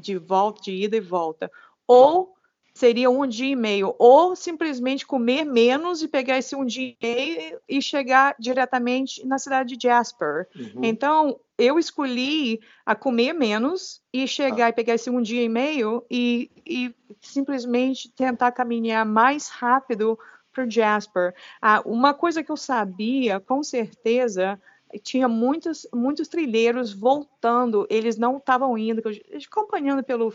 de 0.00 0.16
volta, 0.18 0.62
de 0.62 0.72
ida 0.72 0.96
e 0.96 1.00
volta, 1.00 1.50
ou 1.86 2.34
seria 2.78 3.10
um 3.10 3.26
dia 3.26 3.52
e 3.52 3.56
meio, 3.56 3.92
ou 3.98 4.36
simplesmente 4.36 5.04
comer 5.04 5.44
menos 5.44 6.00
e 6.00 6.06
pegar 6.06 6.38
esse 6.38 6.54
um 6.54 6.64
dia 6.64 6.90
e 6.90 6.96
meio 7.02 7.60
e 7.68 7.82
chegar 7.82 8.36
diretamente 8.38 9.26
na 9.26 9.36
cidade 9.36 9.76
de 9.76 9.88
Jasper. 9.88 10.46
Uhum. 10.54 10.84
Então, 10.84 11.40
eu 11.58 11.76
escolhi 11.76 12.60
a 12.86 12.94
comer 12.94 13.32
menos 13.32 14.00
e 14.12 14.28
chegar 14.28 14.66
ah. 14.66 14.68
e 14.68 14.72
pegar 14.72 14.94
esse 14.94 15.10
um 15.10 15.20
dia 15.20 15.42
e 15.42 15.48
meio 15.48 16.06
e, 16.08 16.52
e 16.64 16.94
simplesmente 17.20 18.12
tentar 18.12 18.52
caminhar 18.52 19.04
mais 19.04 19.48
rápido 19.48 20.16
para 20.52 20.70
Jasper. 20.70 21.34
Ah, 21.60 21.82
uma 21.84 22.14
coisa 22.14 22.44
que 22.44 22.52
eu 22.52 22.56
sabia, 22.56 23.40
com 23.40 23.60
certeza, 23.60 24.60
tinha 25.02 25.28
muitos, 25.28 25.86
muitos 25.92 26.28
trilheiros 26.28 26.92
voltando, 26.92 27.86
eles 27.90 28.16
não 28.16 28.38
estavam 28.38 28.76
indo, 28.78 29.02
acompanhando 29.50 30.02
pelo 30.02 30.32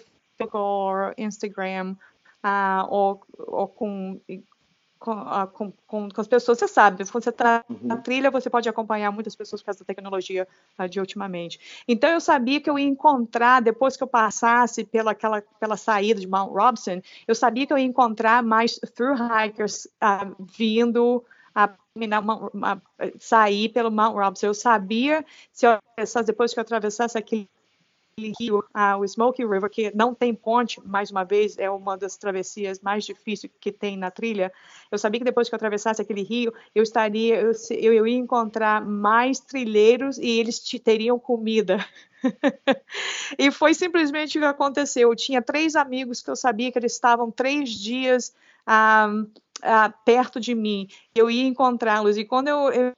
Instagram, 1.17 1.95
ah, 2.41 2.85
ou, 2.89 3.21
ou 3.37 3.67
com 3.67 4.19
com, 5.03 5.15
com, 5.51 5.73
com, 5.85 6.09
com, 6.09 6.21
as 6.21 6.27
pessoas, 6.27 6.57
você 6.57 6.67
sabe, 6.67 7.03
quando 7.11 7.23
você 7.23 7.29
está 7.29 7.65
uhum. 7.69 7.77
na 7.81 7.97
trilha, 7.97 8.31
você 8.31 8.49
pode 8.49 8.69
acompanhar 8.69 9.11
muitas 9.11 9.35
pessoas 9.35 9.61
por 9.61 9.65
causa 9.65 9.79
da 9.79 9.85
tecnologia 9.85 10.47
uh, 10.79 10.87
de 10.87 10.97
ultimamente. 10.97 11.83
Então, 11.85 12.09
eu 12.09 12.21
sabia 12.21 12.61
que 12.61 12.69
eu 12.69 12.79
ia 12.79 12.87
encontrar, 12.87 13.61
depois 13.61 13.97
que 13.97 14.03
eu 14.03 14.07
passasse 14.07 14.85
pela, 14.85 15.11
aquela, 15.11 15.43
pela 15.59 15.75
saída 15.75 16.21
de 16.21 16.27
Mount 16.27 16.53
Robson, 16.53 17.01
eu 17.27 17.35
sabia 17.35 17.67
que 17.67 17.73
eu 17.73 17.77
ia 17.77 17.83
encontrar 17.83 18.41
mais 18.41 18.79
through 18.95 19.17
hikers 19.17 19.89
vindo 20.39 21.21
a, 21.53 21.65
a, 21.65 22.77
sair 23.19 23.69
pelo 23.69 23.91
Mount 23.91 24.15
Robson. 24.15 24.47
Eu 24.47 24.53
sabia, 24.53 25.25
se 25.51 25.65
eu 25.67 25.79
depois 26.25 26.53
que 26.53 26.59
eu 26.59 26.61
atravessasse 26.61 27.17
aquele 27.17 27.47
rio, 28.39 28.63
ah, 28.73 28.97
o 28.97 29.05
Smoky 29.05 29.45
River, 29.45 29.69
que 29.69 29.91
não 29.95 30.13
tem 30.13 30.33
ponte, 30.33 30.79
mais 30.85 31.09
uma 31.09 31.23
vez, 31.23 31.57
é 31.57 31.69
uma 31.69 31.97
das 31.97 32.15
travessias 32.15 32.79
mais 32.79 33.05
difíceis 33.05 33.51
que 33.59 33.71
tem 33.71 33.97
na 33.97 34.11
trilha. 34.11 34.51
Eu 34.91 34.97
sabia 34.97 35.19
que 35.19 35.25
depois 35.25 35.49
que 35.49 35.55
eu 35.55 35.57
atravessasse 35.57 36.01
aquele 36.01 36.21
rio, 36.21 36.53
eu 36.75 36.83
estaria, 36.83 37.41
eu, 37.41 37.51
eu 37.71 38.07
ia 38.07 38.17
encontrar 38.17 38.85
mais 38.85 39.39
trilheiros 39.39 40.17
e 40.17 40.39
eles 40.39 40.59
te, 40.59 40.77
teriam 40.79 41.17
comida. 41.17 41.83
e 43.37 43.51
foi 43.51 43.73
simplesmente 43.73 44.37
o 44.37 44.41
que 44.41 44.47
aconteceu. 44.47 45.09
Eu 45.09 45.15
tinha 45.15 45.41
três 45.41 45.75
amigos 45.75 46.21
que 46.21 46.29
eu 46.29 46.35
sabia 46.35 46.71
que 46.71 46.77
eles 46.77 46.93
estavam 46.93 47.31
três 47.31 47.69
dias 47.71 48.33
ah, 48.65 49.09
ah, 49.61 49.89
perto 50.05 50.39
de 50.39 50.53
mim. 50.53 50.87
Eu 51.15 51.29
ia 51.29 51.43
encontrá-los. 51.43 52.17
E 52.17 52.25
quando 52.25 52.47
eu, 52.47 52.71
eu 52.71 52.93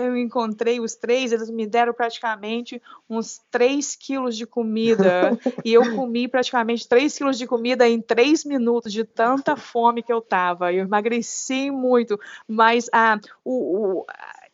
eu 0.00 0.16
encontrei 0.16 0.80
os 0.80 0.94
três, 0.94 1.32
eles 1.32 1.50
me 1.50 1.66
deram 1.66 1.92
praticamente 1.92 2.80
uns 3.08 3.40
3 3.50 3.94
quilos 3.96 4.36
de 4.36 4.46
comida. 4.46 5.38
e 5.64 5.72
eu 5.74 5.94
comi 5.94 6.26
praticamente 6.26 6.88
3 6.88 7.16
quilos 7.16 7.38
de 7.38 7.46
comida 7.46 7.88
em 7.88 8.00
3 8.00 8.44
minutos, 8.44 8.92
de 8.92 9.04
tanta 9.04 9.56
fome 9.56 10.02
que 10.02 10.12
eu 10.12 10.20
tava. 10.20 10.72
Eu 10.72 10.84
emagreci 10.84 11.70
muito, 11.70 12.18
mas 12.48 12.88
ah, 12.92 13.18
o, 13.44 13.98
o 14.00 14.06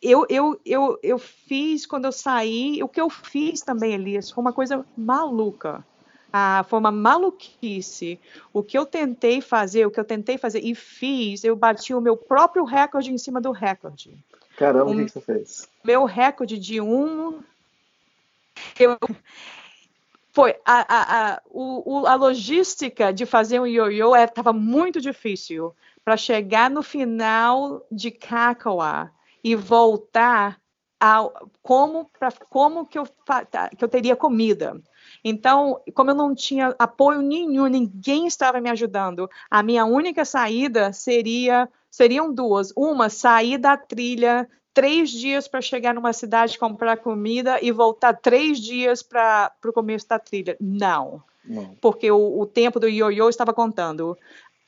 eu, 0.02 0.26
eu, 0.28 0.60
eu, 0.64 0.98
eu 1.02 1.18
fiz 1.18 1.86
quando 1.86 2.04
eu 2.04 2.12
saí, 2.12 2.82
o 2.82 2.88
que 2.88 3.00
eu 3.00 3.08
fiz 3.08 3.62
também, 3.62 3.94
Elias, 3.94 4.30
foi 4.30 4.42
uma 4.42 4.52
coisa 4.52 4.84
maluca. 4.96 5.84
Ah, 6.38 6.64
foi 6.64 6.78
uma 6.78 6.90
maluquice. 6.90 8.20
O 8.52 8.62
que 8.62 8.76
eu 8.76 8.84
tentei 8.84 9.40
fazer, 9.40 9.86
o 9.86 9.90
que 9.90 9.98
eu 9.98 10.04
tentei 10.04 10.36
fazer 10.36 10.60
e 10.60 10.74
fiz, 10.74 11.42
eu 11.42 11.56
bati 11.56 11.94
o 11.94 12.00
meu 12.00 12.14
próprio 12.14 12.62
recorde 12.62 13.10
em 13.10 13.16
cima 13.16 13.40
do 13.40 13.52
recorde. 13.52 14.22
Caramba, 14.58 14.90
o 14.90 14.94
que, 14.94 15.06
que 15.06 15.12
você 15.12 15.20
fez? 15.22 15.66
Meu 15.82 16.04
recorde 16.04 16.58
de 16.58 16.78
um. 16.78 17.40
Eu, 18.78 18.98
foi 20.30 20.54
a, 20.62 20.84
a, 20.94 21.32
a, 21.32 21.42
o, 21.46 22.06
a 22.06 22.14
logística 22.16 23.14
de 23.14 23.24
fazer 23.24 23.58
um 23.58 23.66
ioiô 23.66 24.14
estava 24.14 24.50
é, 24.50 24.52
muito 24.52 25.00
difícil 25.00 25.74
para 26.04 26.18
chegar 26.18 26.68
no 26.68 26.82
final 26.82 27.86
de 27.90 28.10
Cacoa 28.10 29.10
e 29.42 29.56
voltar 29.56 30.60
ao 31.00 31.50
como 31.62 32.10
para 32.18 32.30
como 32.50 32.84
que 32.84 32.98
eu 32.98 33.06
tá, 33.24 33.70
que 33.70 33.82
eu 33.82 33.88
teria 33.88 34.14
comida. 34.14 34.78
Então, 35.28 35.80
como 35.92 36.12
eu 36.12 36.14
não 36.14 36.32
tinha 36.36 36.72
apoio 36.78 37.20
nenhum, 37.20 37.66
ninguém 37.66 38.28
estava 38.28 38.60
me 38.60 38.70
ajudando. 38.70 39.28
A 39.50 39.60
minha 39.60 39.84
única 39.84 40.24
saída 40.24 40.92
seria 40.92 41.68
seriam 41.90 42.32
duas. 42.32 42.72
Uma, 42.76 43.08
sair 43.08 43.58
da 43.58 43.76
trilha 43.76 44.48
três 44.72 45.10
dias 45.10 45.48
para 45.48 45.60
chegar 45.60 45.92
numa 45.92 46.12
cidade, 46.12 46.56
comprar 46.56 46.98
comida 46.98 47.58
e 47.60 47.72
voltar 47.72 48.14
três 48.14 48.60
dias 48.60 49.02
para 49.02 49.52
o 49.64 49.72
começo 49.72 50.06
da 50.06 50.16
trilha. 50.16 50.56
Não. 50.60 51.20
Não. 51.44 51.74
Porque 51.80 52.08
o, 52.08 52.38
o, 52.38 52.46
tempo 52.46 52.78
do 52.78 52.88
ioiô 52.88 53.28
estava 53.28 53.52
contando. 53.52 54.16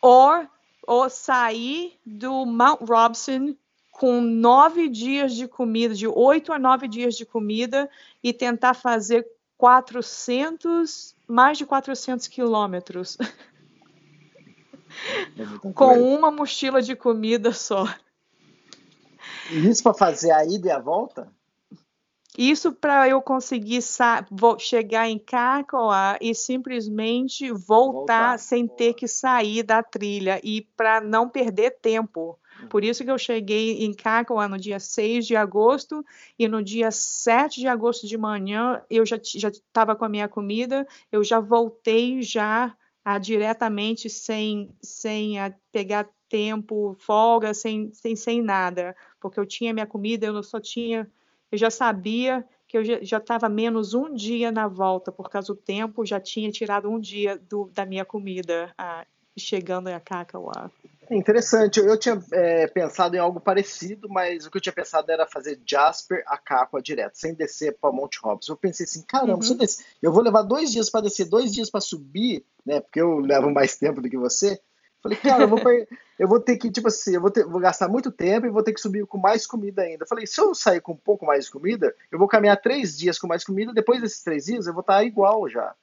Ou, 0.03 0.45
ou 0.85 1.09
sair 1.09 1.93
do 2.05 2.45
Mount 2.45 2.81
Robson 2.81 3.55
com 3.93 4.21
nove 4.21 4.89
dias 4.89 5.35
de 5.35 5.47
comida, 5.47 5.95
de 5.95 6.09
oito 6.09 6.53
a 6.53 6.59
nove 6.59 6.89
dias 6.89 7.15
de 7.15 7.25
comida, 7.25 7.89
e 8.25 8.33
tentar 8.33 8.75
fazer 8.75 9.25
400, 9.59 11.17
mais 11.27 11.59
de 11.59 11.67
400 11.67 12.29
quilômetros. 12.29 13.19
É 15.37 15.73
com 15.75 16.01
uma 16.15 16.31
mochila 16.31 16.81
de 16.81 16.97
comida 16.97 17.53
só. 17.53 17.85
Isso 19.51 19.83
para 19.83 19.95
fazer 19.95 20.31
a 20.31 20.45
ida 20.45 20.69
e 20.69 20.71
a 20.71 20.79
volta? 20.79 21.31
Isso 22.37 22.73
para 22.73 23.09
eu 23.09 23.21
conseguir 23.21 23.81
chegar 24.61 25.09
em 25.09 25.19
Cacoa 25.19 26.17
e 26.21 26.35
simplesmente 26.35 27.51
voltar, 27.51 27.67
voltar, 27.67 28.39
sem 28.39 28.69
ter 28.69 28.95
que 28.95 29.09
sair 29.09 29.65
da 29.65 29.83
trilha 29.83 30.41
e 30.45 30.63
para 30.77 31.01
não 31.01 31.29
perder 31.29 31.79
tempo. 31.83 32.39
Por 32.69 32.85
isso 32.85 33.05
que 33.05 33.11
eu 33.11 33.19
cheguei 33.19 33.85
em 33.85 33.93
Cacoa 33.93 34.49
no 34.49 34.59
dia 34.59 34.81
6 34.81 35.27
de 35.27 35.37
agosto 35.37 36.05
e 36.39 36.49
no 36.49 36.63
dia 36.63 36.91
7 36.91 37.61
de 37.61 37.67
agosto 37.69 38.07
de 38.07 38.17
manhã 38.17 38.83
eu 38.91 39.05
já 39.07 39.17
estava 39.17 39.95
com 39.95 40.05
a 40.05 40.09
minha 40.09 40.29
comida, 40.29 40.87
eu 41.11 41.23
já 41.23 41.41
voltei 41.41 42.23
já 42.23 42.75
ah, 43.05 43.19
diretamente 43.19 44.11
sem, 44.11 44.71
sem 44.83 45.39
ah, 45.39 45.55
pegar 45.73 46.09
tempo, 46.29 46.95
folga, 46.99 47.55
sem, 47.55 47.91
sem, 47.93 48.15
sem 48.15 48.43
nada, 48.43 48.95
porque 49.21 49.41
eu 49.41 49.47
tinha 49.47 49.73
minha 49.73 49.87
comida, 49.87 50.27
eu 50.27 50.43
só 50.43 50.61
tinha, 50.61 51.11
eu 51.51 51.57
já 51.57 51.71
sabia 51.71 52.45
que 52.67 52.77
eu 52.77 52.85
já 52.85 53.17
estava 53.17 53.49
menos 53.49 53.95
um 53.95 54.13
dia 54.13 54.53
na 54.53 54.69
volta, 54.69 55.11
por 55.11 55.31
causa 55.31 55.55
do 55.55 55.57
tempo, 55.57 56.05
já 56.05 56.21
tinha 56.21 56.51
tirado 56.51 56.91
um 56.91 57.01
dia 57.01 57.39
do, 57.49 57.71
da 57.73 57.87
minha 57.87 58.05
comida, 58.05 58.75
ah, 58.77 59.07
chegando 59.39 59.89
a 59.89 60.01
Cacauá. 60.01 60.71
É 61.11 61.17
interessante, 61.17 61.81
eu 61.81 61.99
tinha 61.99 62.23
é, 62.33 62.67
pensado 62.67 63.17
em 63.17 63.19
algo 63.19 63.41
parecido, 63.41 64.11
mas 64.11 64.45
o 64.45 64.51
que 64.51 64.59
eu 64.59 64.61
tinha 64.61 64.75
pensado 64.75 65.11
era 65.11 65.27
fazer 65.27 65.59
Jasper 65.65 66.23
a 66.27 66.37
Cacua 66.37 66.83
direto, 66.83 67.15
sem 67.15 67.33
descer 67.33 67.79
para 67.81 67.91
Monte 67.91 68.19
Robson. 68.23 68.53
Eu 68.53 68.57
pensei 68.59 68.85
assim, 68.85 69.03
caramba, 69.03 69.37
uhum. 69.37 69.43
se 69.43 69.53
eu, 69.53 69.57
descer, 69.57 69.87
eu 70.03 70.13
vou 70.13 70.23
levar 70.23 70.43
dois 70.43 70.71
dias 70.71 70.91
para 70.91 71.01
descer, 71.01 71.25
dois 71.25 71.51
dias 71.51 71.71
para 71.71 71.81
subir, 71.81 72.45
né? 72.65 72.81
Porque 72.81 73.01
eu 73.01 73.21
levo 73.21 73.51
mais 73.51 73.77
tempo 73.77 74.03
do 74.03 74.11
que 74.11 74.19
você. 74.19 74.61
Falei, 75.03 75.17
cara, 75.17 75.45
eu 75.45 75.49
vou, 75.49 75.59
eu 76.19 76.29
vou 76.29 76.41
ter 76.41 76.59
que, 76.59 76.71
tipo 76.71 76.89
assim, 76.89 77.15
eu 77.15 77.23
vou, 77.23 77.31
ter, 77.31 77.47
vou 77.47 77.61
gastar 77.61 77.89
muito 77.89 78.13
tempo 78.13 78.47
e 78.47 78.51
vou 78.51 78.63
ter 78.63 78.75
que 78.75 78.81
subir 78.81 79.07
com 79.07 79.17
mais 79.17 79.47
comida 79.47 79.81
ainda. 79.81 80.05
Falei, 80.05 80.27
se 80.27 80.39
eu 80.39 80.55
sair 80.55 80.83
com 80.83 80.93
um 80.93 80.97
pouco 80.97 81.25
mais 81.25 81.47
de 81.47 81.51
comida, 81.51 81.95
eu 82.13 82.19
vou 82.19 82.29
caminhar 82.29 82.61
três 82.61 82.99
dias 82.99 83.19
com 83.19 83.27
mais 83.27 83.45
comida, 83.45 83.73
depois 83.73 84.03
desses 84.03 84.23
três 84.23 84.45
dias 84.45 84.67
eu 84.67 84.75
vou 84.75 84.83
estar 84.83 85.03
igual 85.05 85.49
já. 85.49 85.75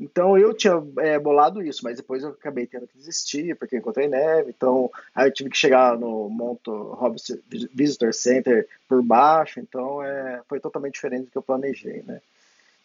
Então 0.00 0.38
eu 0.38 0.54
tinha 0.54 0.82
é, 0.98 1.18
bolado 1.18 1.62
isso, 1.62 1.84
mas 1.84 1.98
depois 1.98 2.22
eu 2.22 2.30
acabei 2.30 2.66
tendo 2.66 2.86
que 2.86 2.96
desistir, 2.96 3.54
porque 3.56 3.76
encontrei 3.76 4.08
neve, 4.08 4.50
então 4.56 4.90
aí 5.14 5.28
eu 5.28 5.32
tive 5.32 5.50
que 5.50 5.58
chegar 5.58 5.98
no 5.98 6.30
Monto 6.30 6.72
Hobbs 6.94 7.38
Visitor 7.74 8.14
Center 8.14 8.66
por 8.88 9.02
baixo, 9.02 9.60
então 9.60 10.02
é, 10.02 10.40
foi 10.48 10.58
totalmente 10.58 10.94
diferente 10.94 11.26
do 11.26 11.30
que 11.30 11.36
eu 11.36 11.42
planejei, 11.42 12.02
né? 12.06 12.22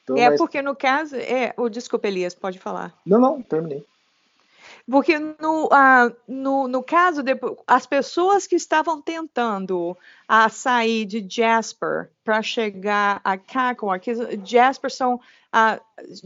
Então, 0.04 0.18
é 0.18 0.30
mas... 0.30 0.38
porque 0.38 0.62
no 0.62 0.76
caso, 0.76 1.16
é, 1.16 1.54
o 1.58 1.64
oh, 1.64 1.70
desculpa 1.70 2.08
Elias, 2.08 2.36
pode 2.36 2.60
falar. 2.60 2.94
Não, 3.06 3.20
não, 3.20 3.42
terminei. 3.42 3.84
Porque 4.88 5.18
no, 5.18 5.66
uh, 5.66 6.16
no, 6.28 6.68
no 6.68 6.84
caso, 6.84 7.24
de, 7.24 7.32
as 7.66 7.88
pessoas 7.88 8.46
que 8.46 8.56
estavam 8.56 9.02
tentando 9.02 9.92
uh, 9.92 10.50
sair 10.52 11.06
de 11.06 11.26
Jasper 11.28 12.10
para 12.26 12.42
chegar 12.42 13.22
a 13.24 13.38
Kakwa, 13.38 14.00
que 14.00 14.12
Jasper 14.44 14.92
são 14.92 15.22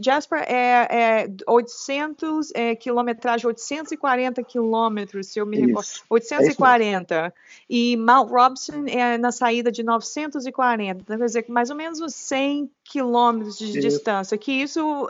Jasper 0.02 0.42
é, 0.48 1.22
é 1.22 1.28
800 1.46 2.50
é, 2.52 2.74
quilometragem, 2.74 3.46
840 3.46 4.42
quilômetros, 4.42 5.28
se 5.28 5.38
eu 5.38 5.46
me 5.46 5.60
recordo. 5.60 5.88
840. 6.08 7.14
É 7.14 7.32
e 7.68 7.96
Mount 7.96 8.28
Robson 8.28 8.86
é 8.88 9.16
na 9.16 9.30
saída 9.30 9.70
de 9.70 9.84
940. 9.84 11.02
Então, 11.02 11.16
quer 11.16 11.24
dizer, 11.24 11.44
mais 11.48 11.70
ou 11.70 11.76
menos 11.76 12.00
uns 12.00 12.14
100 12.14 12.68
quilômetros 12.82 13.58
de 13.58 13.66
isso. 13.66 13.80
distância. 13.80 14.36
Que 14.36 14.50
isso, 14.50 15.08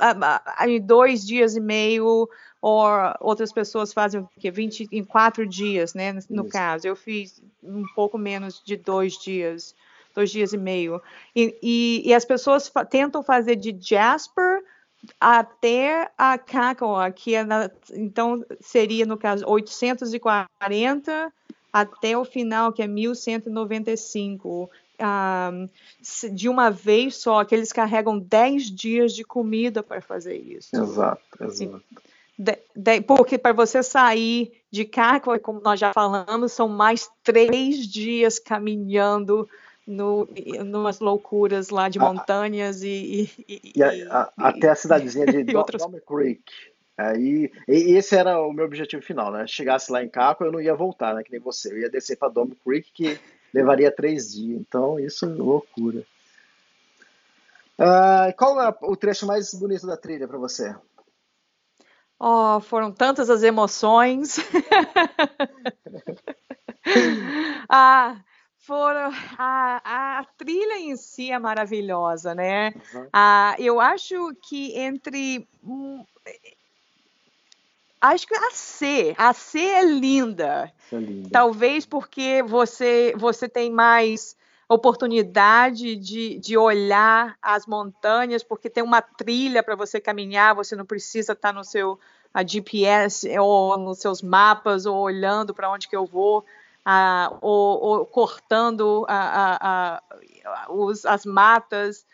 em 0.66 0.80
dois 0.82 1.24
dias 1.24 1.56
e 1.56 1.60
meio, 1.60 2.28
ou 2.60 2.92
outras 3.20 3.50
pessoas 3.50 3.90
fazem 3.90 4.20
o 4.20 4.28
quê? 4.38 4.50
20 4.50 4.88
em 4.92 5.02
quatro 5.02 5.46
dias, 5.46 5.94
né? 5.94 6.12
No 6.28 6.42
isso. 6.42 6.44
caso. 6.52 6.86
Eu 6.86 6.94
fiz 6.94 7.42
um 7.62 7.84
pouco 7.94 8.18
menos 8.18 8.62
de 8.62 8.76
dois 8.76 9.14
dias 9.14 9.74
dois 10.20 10.30
dias 10.30 10.52
e 10.52 10.58
meio. 10.58 11.00
E, 11.34 11.56
e, 11.62 12.02
e 12.04 12.14
as 12.14 12.24
pessoas 12.24 12.68
fa 12.68 12.84
tentam 12.84 13.22
fazer 13.22 13.56
de 13.56 13.74
Jasper 13.80 14.62
até 15.18 16.10
a 16.16 16.36
Kakoa, 16.36 17.10
que 17.10 17.34
é 17.34 17.42
na, 17.42 17.70
então 17.92 18.44
seria, 18.60 19.06
no 19.06 19.16
caso, 19.16 19.46
840 19.46 21.32
até 21.72 22.18
o 22.18 22.24
final, 22.24 22.72
que 22.72 22.82
é 22.82 22.86
1195. 22.86 24.70
Um, 25.02 25.66
de 26.34 26.46
uma 26.46 26.70
vez 26.70 27.16
só, 27.16 27.42
que 27.42 27.54
eles 27.54 27.72
carregam 27.72 28.18
10 28.18 28.64
dias 28.64 29.14
de 29.14 29.24
comida 29.24 29.82
para 29.82 30.02
fazer 30.02 30.36
isso. 30.36 30.76
Exato, 30.76 31.22
exato. 31.40 31.82
de, 32.38 32.58
de, 32.76 33.00
porque 33.00 33.38
para 33.38 33.54
você 33.54 33.82
sair 33.82 34.52
de 34.70 34.84
cá, 34.84 35.18
como 35.18 35.58
nós 35.62 35.80
já 35.80 35.90
falamos, 35.94 36.52
são 36.52 36.68
mais 36.68 37.08
três 37.24 37.78
dias 37.86 38.38
caminhando 38.38 39.48
no, 39.90 40.28
numas 40.64 41.00
loucuras 41.00 41.70
lá 41.70 41.88
de 41.88 41.98
montanhas 41.98 42.82
e, 42.82 43.30
e, 43.48 43.72
e, 43.76 43.82
a, 43.82 44.30
a, 44.38 44.48
até 44.48 44.70
a 44.70 44.74
cidadezinha 44.74 45.26
de 45.26 45.42
Dome 45.44 45.56
outras... 45.56 45.82
Creek. 46.06 46.42
Aí, 46.96 47.50
esse 47.66 48.14
era 48.14 48.40
o 48.42 48.52
meu 48.52 48.66
objetivo 48.66 49.02
final, 49.02 49.32
né? 49.32 49.46
Chegasse 49.46 49.90
lá 49.90 50.04
em 50.04 50.08
Caco, 50.08 50.44
eu 50.44 50.52
não 50.52 50.60
ia 50.60 50.74
voltar, 50.74 51.14
né? 51.14 51.22
Que 51.22 51.32
nem 51.32 51.40
você. 51.40 51.72
Eu 51.72 51.78
ia 51.78 51.90
descer 51.90 52.16
para 52.16 52.28
Dome 52.28 52.54
Creek, 52.62 52.92
que 52.92 53.18
levaria 53.54 53.90
três 53.90 54.34
dias. 54.34 54.60
Então, 54.60 55.00
isso 55.00 55.24
é 55.24 55.28
loucura. 55.28 56.04
Uh, 57.78 58.36
qual 58.36 58.60
é 58.60 58.74
o 58.82 58.94
trecho 58.94 59.26
mais 59.26 59.54
bonito 59.54 59.86
da 59.86 59.96
trilha 59.96 60.28
para 60.28 60.36
você? 60.36 60.74
Oh, 62.18 62.60
foram 62.60 62.92
tantas 62.92 63.30
as 63.30 63.42
emoções. 63.42 64.36
ah, 67.68 68.16
foram 68.60 69.10
a, 69.38 70.18
a, 70.18 70.24
trilha 70.36 70.78
em 70.78 70.96
si 70.96 71.30
é 71.30 71.38
maravilhosa, 71.38 72.34
né? 72.34 72.72
Uhum. 72.94 73.08
Ah, 73.12 73.56
eu 73.58 73.80
acho 73.80 74.34
que 74.42 74.78
entre 74.78 75.48
acho 78.00 78.26
que 78.26 78.34
a 78.34 78.50
C, 78.50 79.14
a 79.16 79.32
C 79.32 79.60
é 79.60 79.84
linda. 79.84 80.72
É 80.92 80.96
linda. 80.96 81.30
Talvez 81.30 81.86
porque 81.86 82.42
você 82.42 83.14
você 83.16 83.48
tem 83.48 83.70
mais 83.70 84.36
oportunidade 84.68 85.96
de, 85.96 86.38
de 86.38 86.56
olhar 86.56 87.36
as 87.42 87.66
montanhas, 87.66 88.44
porque 88.44 88.70
tem 88.70 88.84
uma 88.84 89.02
trilha 89.02 89.64
para 89.64 89.74
você 89.74 90.00
caminhar, 90.00 90.54
você 90.54 90.76
não 90.76 90.86
precisa 90.86 91.32
estar 91.32 91.48
tá 91.48 91.52
no 91.52 91.64
seu 91.64 91.98
a 92.32 92.46
GPS 92.46 93.28
ou 93.38 93.76
nos 93.76 93.98
seus 93.98 94.22
mapas 94.22 94.86
ou 94.86 94.96
olhando 94.96 95.52
para 95.52 95.70
onde 95.70 95.88
que 95.88 95.96
eu 95.96 96.06
vou, 96.06 96.44
ah, 96.84 97.36
ou, 97.40 97.80
ou, 97.82 98.06
cortando 98.06 99.04
a, 99.08 100.00
a, 100.50 100.72
os, 100.72 101.04
as 101.04 101.24
matas. 101.24 102.04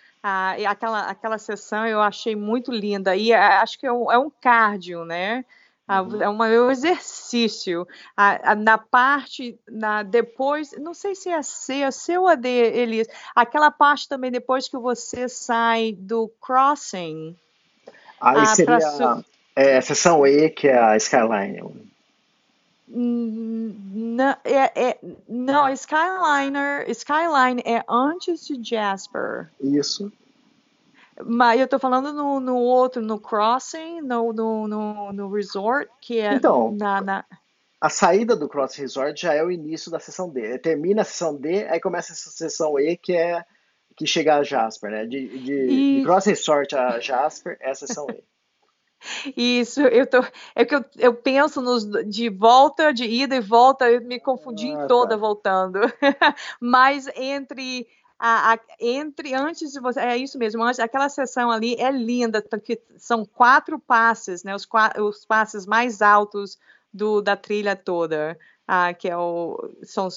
Aquela, 0.68 1.02
aquela 1.02 1.38
sessão 1.38 1.86
eu 1.86 2.00
achei 2.00 2.34
muito 2.34 2.72
linda. 2.72 3.14
E 3.14 3.32
acho 3.32 3.78
que 3.78 3.86
é 3.86 3.92
um, 3.92 4.10
é 4.10 4.18
um 4.18 4.28
cardio, 4.28 5.04
né? 5.04 5.44
Uhum. 5.88 6.20
É, 6.20 6.28
uma, 6.28 6.48
é 6.48 6.60
um 6.60 6.70
exercício. 6.70 7.86
A, 8.16 8.52
a, 8.52 8.54
na 8.56 8.76
parte, 8.76 9.56
na, 9.68 10.02
depois, 10.02 10.72
não 10.72 10.92
sei 10.92 11.14
se 11.14 11.28
é 11.28 11.40
C, 11.42 11.74
é 11.82 11.90
C 11.92 12.18
ou 12.18 12.26
a 12.26 12.34
D, 12.34 12.48
Elias, 12.48 13.06
aquela 13.34 13.70
parte 13.70 14.08
também 14.08 14.32
depois 14.32 14.68
que 14.68 14.76
você 14.76 15.28
sai 15.28 15.92
do 15.96 16.28
crossing. 16.40 17.36
Aí 18.20 18.40
ah, 18.40 18.46
seria 18.46 18.78
a, 18.78 19.22
é, 19.54 19.76
a 19.76 19.82
seção 19.82 20.26
E, 20.26 20.50
que 20.50 20.66
é 20.66 20.76
a 20.76 20.96
Skyline. 20.96 21.62
Não, 22.88 24.36
é, 24.44 24.90
é, 24.90 24.98
não, 25.28 25.68
Skyliner, 25.70 26.88
Skyline 26.90 27.62
é 27.64 27.84
antes 27.88 28.46
de 28.46 28.62
Jasper. 28.62 29.50
Isso. 29.60 30.12
Mas 31.24 31.60
eu 31.60 31.66
tô 31.66 31.78
falando 31.78 32.12
no, 32.12 32.38
no 32.38 32.56
outro, 32.56 33.02
no 33.02 33.18
Crossing, 33.18 34.02
no, 34.02 34.32
no, 34.32 34.68
no, 34.68 35.12
no 35.12 35.32
Resort, 35.32 35.90
que 36.00 36.20
é 36.20 36.34
então, 36.34 36.72
na, 36.72 37.00
na, 37.00 37.24
A 37.80 37.88
saída 37.88 38.36
do 38.36 38.48
Crossing 38.48 38.82
Resort 38.82 39.20
já 39.20 39.34
é 39.34 39.42
o 39.42 39.50
início 39.50 39.90
da 39.90 39.98
sessão 39.98 40.28
D. 40.28 40.58
Termina 40.58 41.02
a 41.02 41.04
sessão 41.04 41.34
D, 41.34 41.66
aí 41.68 41.80
começa 41.80 42.12
a 42.12 42.16
sessão 42.16 42.78
E, 42.78 42.96
que 42.96 43.16
é 43.16 43.44
que 43.96 44.06
chega 44.06 44.36
a 44.36 44.42
Jasper, 44.42 44.90
né? 44.90 45.06
De, 45.06 45.26
de, 45.38 45.54
e... 45.54 45.98
de 45.98 46.04
Crossing 46.04 46.30
Resort 46.30 46.76
a 46.76 47.00
Jasper 47.00 47.56
é 47.60 47.70
a 47.70 47.74
sessão 47.74 48.06
E. 48.10 48.22
Isso, 49.36 49.80
eu 49.82 50.06
tô, 50.06 50.24
é 50.54 50.64
que 50.64 50.74
eu, 50.74 50.84
eu 50.98 51.14
penso 51.14 51.60
nos 51.60 51.84
de 52.08 52.28
volta, 52.28 52.92
de 52.92 53.04
ida 53.04 53.36
e 53.36 53.40
volta, 53.40 53.90
eu 53.90 54.00
me 54.00 54.18
confundi 54.18 54.72
ah, 54.72 54.86
toda 54.86 55.10
tá. 55.10 55.16
voltando. 55.16 55.80
Mas 56.60 57.06
entre 57.14 57.86
a, 58.18 58.54
a, 58.54 58.58
entre 58.80 59.34
antes 59.34 59.72
de 59.72 59.80
você, 59.80 60.00
é 60.00 60.16
isso 60.16 60.38
mesmo, 60.38 60.62
antes, 60.62 60.80
aquela 60.80 61.08
sessão 61.08 61.50
ali 61.50 61.74
é 61.78 61.90
linda, 61.90 62.42
que 62.42 62.80
são 62.96 63.24
quatro 63.24 63.78
passes, 63.78 64.42
né, 64.42 64.54
os, 64.54 64.66
os 64.98 65.24
passes 65.24 65.66
mais 65.66 66.00
altos 66.00 66.58
do, 66.92 67.20
da 67.20 67.36
trilha 67.36 67.76
toda. 67.76 68.38
Ah, 68.68 68.92
que 68.92 69.08
é 69.08 69.16
o, 69.16 69.70
são, 69.84 70.08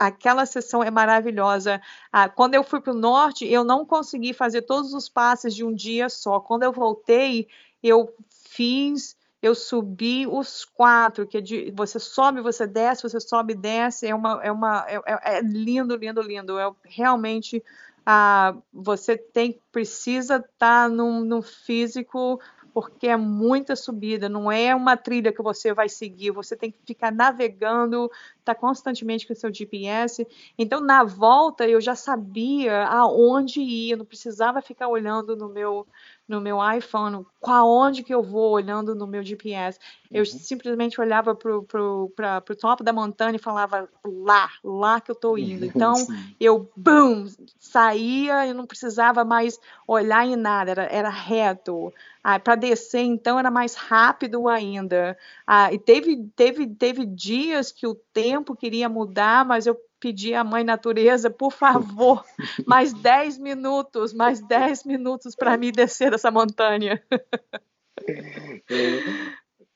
aquela 0.00 0.46
sessão 0.46 0.82
é 0.82 0.90
maravilhosa. 0.90 1.82
Ah, 2.10 2.30
quando 2.30 2.54
eu 2.54 2.64
fui 2.64 2.80
para 2.80 2.94
o 2.94 2.96
norte, 2.96 3.46
eu 3.46 3.62
não 3.62 3.84
consegui 3.84 4.32
fazer 4.32 4.62
todos 4.62 4.94
os 4.94 5.06
passes 5.06 5.54
de 5.54 5.62
um 5.62 5.74
dia 5.74 6.08
só. 6.08 6.40
Quando 6.40 6.62
eu 6.62 6.72
voltei, 6.72 7.46
eu 7.84 8.14
fiz 8.30 9.16
eu 9.44 9.54
subi 9.54 10.26
os 10.26 10.64
quatro, 10.64 11.26
que 11.26 11.36
é 11.36 11.40
de, 11.42 11.70
você 11.76 12.00
sobe, 12.00 12.40
você 12.40 12.66
desce, 12.66 13.02
você 13.02 13.20
sobe, 13.20 13.54
desce, 13.54 14.06
é 14.06 14.14
uma, 14.14 14.40
é 14.42 14.50
uma, 14.50 14.86
é, 14.88 14.96
é, 15.04 15.36
é 15.36 15.40
lindo, 15.42 15.94
lindo, 15.96 16.22
lindo, 16.22 16.58
é 16.58 16.72
realmente, 16.82 17.62
ah, 18.06 18.56
você 18.72 19.18
tem, 19.18 19.60
precisa 19.70 20.36
estar 20.36 20.48
tá 20.58 20.88
num, 20.88 21.22
num 21.26 21.42
físico 21.42 22.40
porque 22.74 23.06
é 23.06 23.16
muita 23.16 23.76
subida, 23.76 24.28
não 24.28 24.50
é 24.50 24.74
uma 24.74 24.96
trilha 24.96 25.32
que 25.32 25.40
você 25.40 25.72
vai 25.72 25.88
seguir, 25.88 26.32
você 26.32 26.56
tem 26.56 26.72
que 26.72 26.78
ficar 26.84 27.12
navegando, 27.12 28.10
tá 28.44 28.52
constantemente 28.52 29.28
com 29.28 29.32
o 29.32 29.36
seu 29.36 29.54
GPS. 29.54 30.26
Então, 30.58 30.80
na 30.80 31.04
volta, 31.04 31.68
eu 31.68 31.80
já 31.80 31.94
sabia 31.94 32.84
aonde 32.86 33.60
ir, 33.60 33.92
eu 33.92 33.98
não 33.98 34.04
precisava 34.04 34.60
ficar 34.60 34.88
olhando 34.88 35.36
no 35.36 35.48
meu 35.48 35.86
no 36.26 36.40
meu 36.40 36.58
iPhone, 36.76 37.24
qual 37.38 37.68
onde 37.68 38.02
que 38.02 38.14
eu 38.14 38.22
vou 38.22 38.52
olhando 38.52 38.94
no 38.94 39.06
meu 39.06 39.22
GPS. 39.22 39.78
Eu 40.10 40.20
uhum. 40.20 40.24
simplesmente 40.24 41.00
olhava 41.00 41.34
para 41.34 41.54
o 41.54 42.56
topo 42.58 42.82
da 42.82 42.92
montanha 42.92 43.36
e 43.36 43.38
falava 43.38 43.88
lá, 44.04 44.50
lá 44.62 45.00
que 45.00 45.10
eu 45.10 45.14
estou 45.14 45.36
indo. 45.36 45.66
Então 45.66 45.94
eu, 46.40 46.70
boom, 46.74 47.26
saía, 47.58 48.46
eu 48.46 48.54
não 48.54 48.66
precisava 48.66 49.24
mais 49.24 49.58
olhar 49.86 50.26
em 50.26 50.36
nada, 50.36 50.70
era, 50.70 50.84
era 50.84 51.08
reto. 51.10 51.92
Ah, 52.22 52.40
para 52.40 52.54
descer, 52.54 53.02
então, 53.02 53.38
era 53.38 53.50
mais 53.50 53.74
rápido 53.74 54.48
ainda. 54.48 55.14
Ah, 55.46 55.70
e 55.70 55.78
teve, 55.78 56.26
teve, 56.34 56.66
teve 56.66 57.04
dias 57.04 57.70
que 57.70 57.86
o 57.86 57.94
tempo 57.94 58.56
queria 58.56 58.88
mudar, 58.88 59.44
mas 59.44 59.66
eu 59.66 59.78
pedir 60.04 60.34
à 60.34 60.44
Mãe 60.44 60.62
Natureza, 60.62 61.30
por 61.30 61.50
favor, 61.50 62.22
mais 62.66 62.92
10 62.92 63.38
minutos, 63.38 64.12
mais 64.12 64.38
10 64.38 64.84
minutos 64.84 65.34
para 65.34 65.56
mim 65.56 65.72
descer 65.72 66.12
essa 66.12 66.30
montanha. 66.30 67.02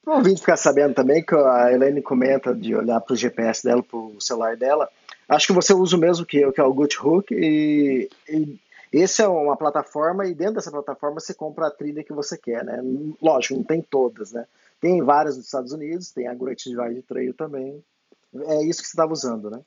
Para 0.05 0.13
o 0.13 0.17
ouvinte 0.17 0.41
ficar 0.41 0.59
sabendo 0.59 0.93
também 0.93 1.25
que 1.25 1.35
a 1.35 1.73
Helene 1.73 2.03
comenta 2.03 2.55
de 2.55 2.75
olhar 2.75 3.01
para 3.01 3.15
o 3.15 3.17
GPS 3.17 3.65
dela, 3.65 3.83
para 3.83 3.99
o 3.99 4.21
celular 4.21 4.55
dela, 4.55 4.87
acho 5.31 5.47
que 5.47 5.55
você 5.55 5.73
usa 5.73 5.97
o 5.97 5.99
mesmo 5.99 6.27
que 6.27 6.37
eu, 6.37 6.53
que 6.53 6.61
é 6.61 6.65
o 6.65 6.75
GoodHook, 6.75 7.35
e, 7.35 8.11
e 8.29 8.59
esse 8.93 9.23
é 9.23 9.29
uma 9.29 9.57
plataforma, 9.57 10.27
e 10.27 10.35
dentro 10.35 10.57
dessa 10.57 10.71
plataforma 10.71 11.21
você 11.21 11.33
compra 11.33 11.69
a 11.69 11.71
trilha 11.71 12.05
que 12.05 12.13
você 12.13 12.37
quer, 12.37 12.63
né? 12.63 12.83
Lógico, 13.23 13.55
não 13.55 13.65
tem 13.65 13.81
todas, 13.81 14.33
né? 14.33 14.45
Tem 14.79 15.03
várias 15.03 15.39
nos 15.39 15.47
Estados 15.47 15.73
Unidos, 15.73 16.11
tem 16.11 16.29
a 16.29 16.35
Great 16.35 16.69
Divide 16.69 17.01
Trail 17.01 17.33
também. 17.33 17.83
É 18.35 18.63
isso 18.63 18.83
que 18.83 18.89
você 18.89 18.93
estava 18.93 19.15
usando, 19.15 19.49
né? 19.49 19.63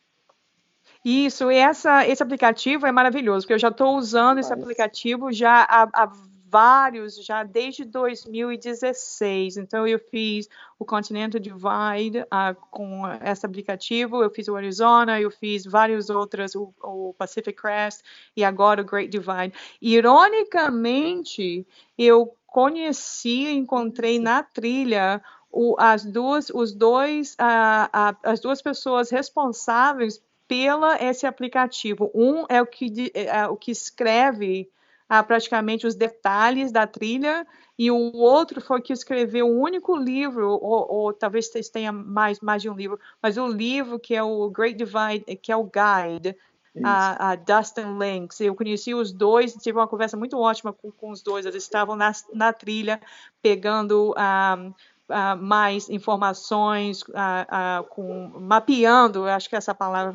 Isso, 1.04 1.50
essa, 1.50 2.06
esse 2.08 2.22
aplicativo 2.22 2.86
é 2.86 2.92
maravilhoso, 2.92 3.46
porque 3.46 3.54
eu 3.54 3.60
já 3.60 3.70
estou 3.70 3.98
usando 3.98 4.38
esse 4.38 4.54
aplicativo 4.54 5.32
já 5.32 5.64
há, 5.64 5.84
há, 5.94 6.12
vários, 6.52 7.16
já 7.26 7.44
desde 7.44 7.86
2016. 7.86 9.56
Então, 9.56 9.88
eu 9.88 9.98
fiz 9.98 10.50
o 10.78 10.84
Continental 10.84 11.40
Divide 11.40 12.20
uh, 12.20 12.56
com 12.70 13.04
esse 13.24 13.46
aplicativo, 13.46 14.22
eu 14.22 14.30
fiz 14.30 14.50
o 14.50 14.56
Arizona, 14.58 15.20
eu 15.20 15.32
fiz 15.32 15.64
vários 15.66 16.10
outros, 16.10 16.54
o, 16.54 16.74
o 16.84 17.16
Pacific 17.18 17.54
Crest 17.54 18.02
e 18.36 18.44
agora 18.44 18.82
o 18.82 18.86
Great 18.86 19.10
Divide. 19.10 19.54
Ironicamente, 19.82 21.66
eu 21.98 22.36
conheci, 22.46 23.48
encontrei 23.48 24.20
na 24.20 24.44
trilha 24.44 25.24
o, 25.50 25.76
as 25.80 26.04
duas, 26.04 26.50
os 26.50 26.74
dois, 26.74 27.34
uh, 27.36 27.86
uh, 27.88 28.18
as 28.24 28.42
duas 28.42 28.62
pessoas 28.62 29.10
responsáveis 29.10 30.22
pela 30.52 31.02
esse 31.02 31.26
aplicativo. 31.26 32.12
Um 32.14 32.46
é 32.50 32.62
o 32.62 32.66
que, 32.66 33.10
é, 33.14 33.28
é 33.28 33.48
o 33.48 33.56
que 33.56 33.72
escreve 33.72 34.70
ah, 35.08 35.24
praticamente 35.24 35.88
os 35.88 35.96
detalhes 35.96 36.74
da 36.74 36.86
trilha, 36.86 37.48
e 37.80 37.90
o 37.90 38.18
outro 38.18 38.60
foi 38.60 38.82
que 38.82 38.92
escreveu 38.92 39.48
o 39.48 39.54
um 39.54 39.62
único 39.62 39.96
livro, 39.96 40.50
ou, 40.50 40.94
ou, 40.94 41.14
talvez 41.14 41.48
tenha 41.72 41.94
mais, 41.94 42.42
mais 42.42 42.62
de 42.62 42.70
um 42.70 42.74
livro, 42.74 43.00
mas 43.22 43.38
o 43.38 43.48
livro 43.48 43.98
que 43.98 44.14
é 44.14 44.22
o 44.22 44.50
Great 44.50 44.78
Divide, 44.78 45.38
que 45.38 45.54
é 45.54 45.56
o 45.56 45.64
Guide, 45.64 46.36
a, 46.84 47.32
a, 47.32 47.36
Dustin 47.36 47.98
Links. 47.98 48.42
Eu 48.42 48.54
conheci 48.54 48.94
os 48.94 49.14
dois, 49.14 49.54
tive 49.54 49.78
uma 49.78 49.88
conversa 49.88 50.18
muito 50.18 50.38
ótima 50.38 50.74
com, 50.74 50.92
com 50.92 51.12
os 51.12 51.22
dois. 51.22 51.46
Eles 51.46 51.64
estavam 51.64 51.96
na, 51.96 52.12
na 52.34 52.54
trilha 52.54 53.00
pegando 53.42 54.12
um, 54.12 54.14
ah, 54.18 54.72
uh, 55.10 55.38
mais 55.42 55.90
informações, 55.90 57.02
uh, 57.04 57.84
com, 57.90 58.30
mapeando, 58.40 59.26
acho 59.26 59.50
que 59.50 59.56
essa 59.56 59.74
palavra, 59.74 60.14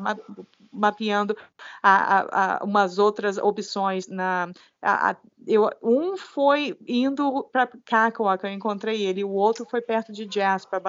mapeando 0.71 1.35
a, 1.81 2.57
a, 2.57 2.63
umas 2.63 2.97
outras 2.99 3.37
opções 3.37 4.07
na 4.07 4.49
eu, 5.45 5.69
um 5.81 6.17
foi 6.17 6.77
indo 6.87 7.43
para 7.51 7.67
Cacoa, 7.85 8.37
que 8.37 8.45
eu 8.45 8.51
encontrei 8.51 9.03
ele, 9.03 9.23
o 9.23 9.31
outro 9.31 9.65
foi 9.65 9.81
perto 9.81 10.11
de 10.11 10.27
Jasper, 10.29 10.81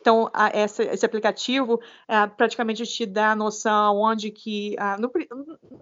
então, 0.00 0.30
a, 0.32 0.48
essa, 0.56 0.82
esse 0.84 1.04
aplicativo 1.04 1.80
é, 2.06 2.26
praticamente 2.26 2.84
te 2.84 3.04
dá 3.04 3.32
a 3.32 3.36
noção 3.36 3.96
onde 3.96 4.30
que. 4.30 4.76
no, 4.98 5.10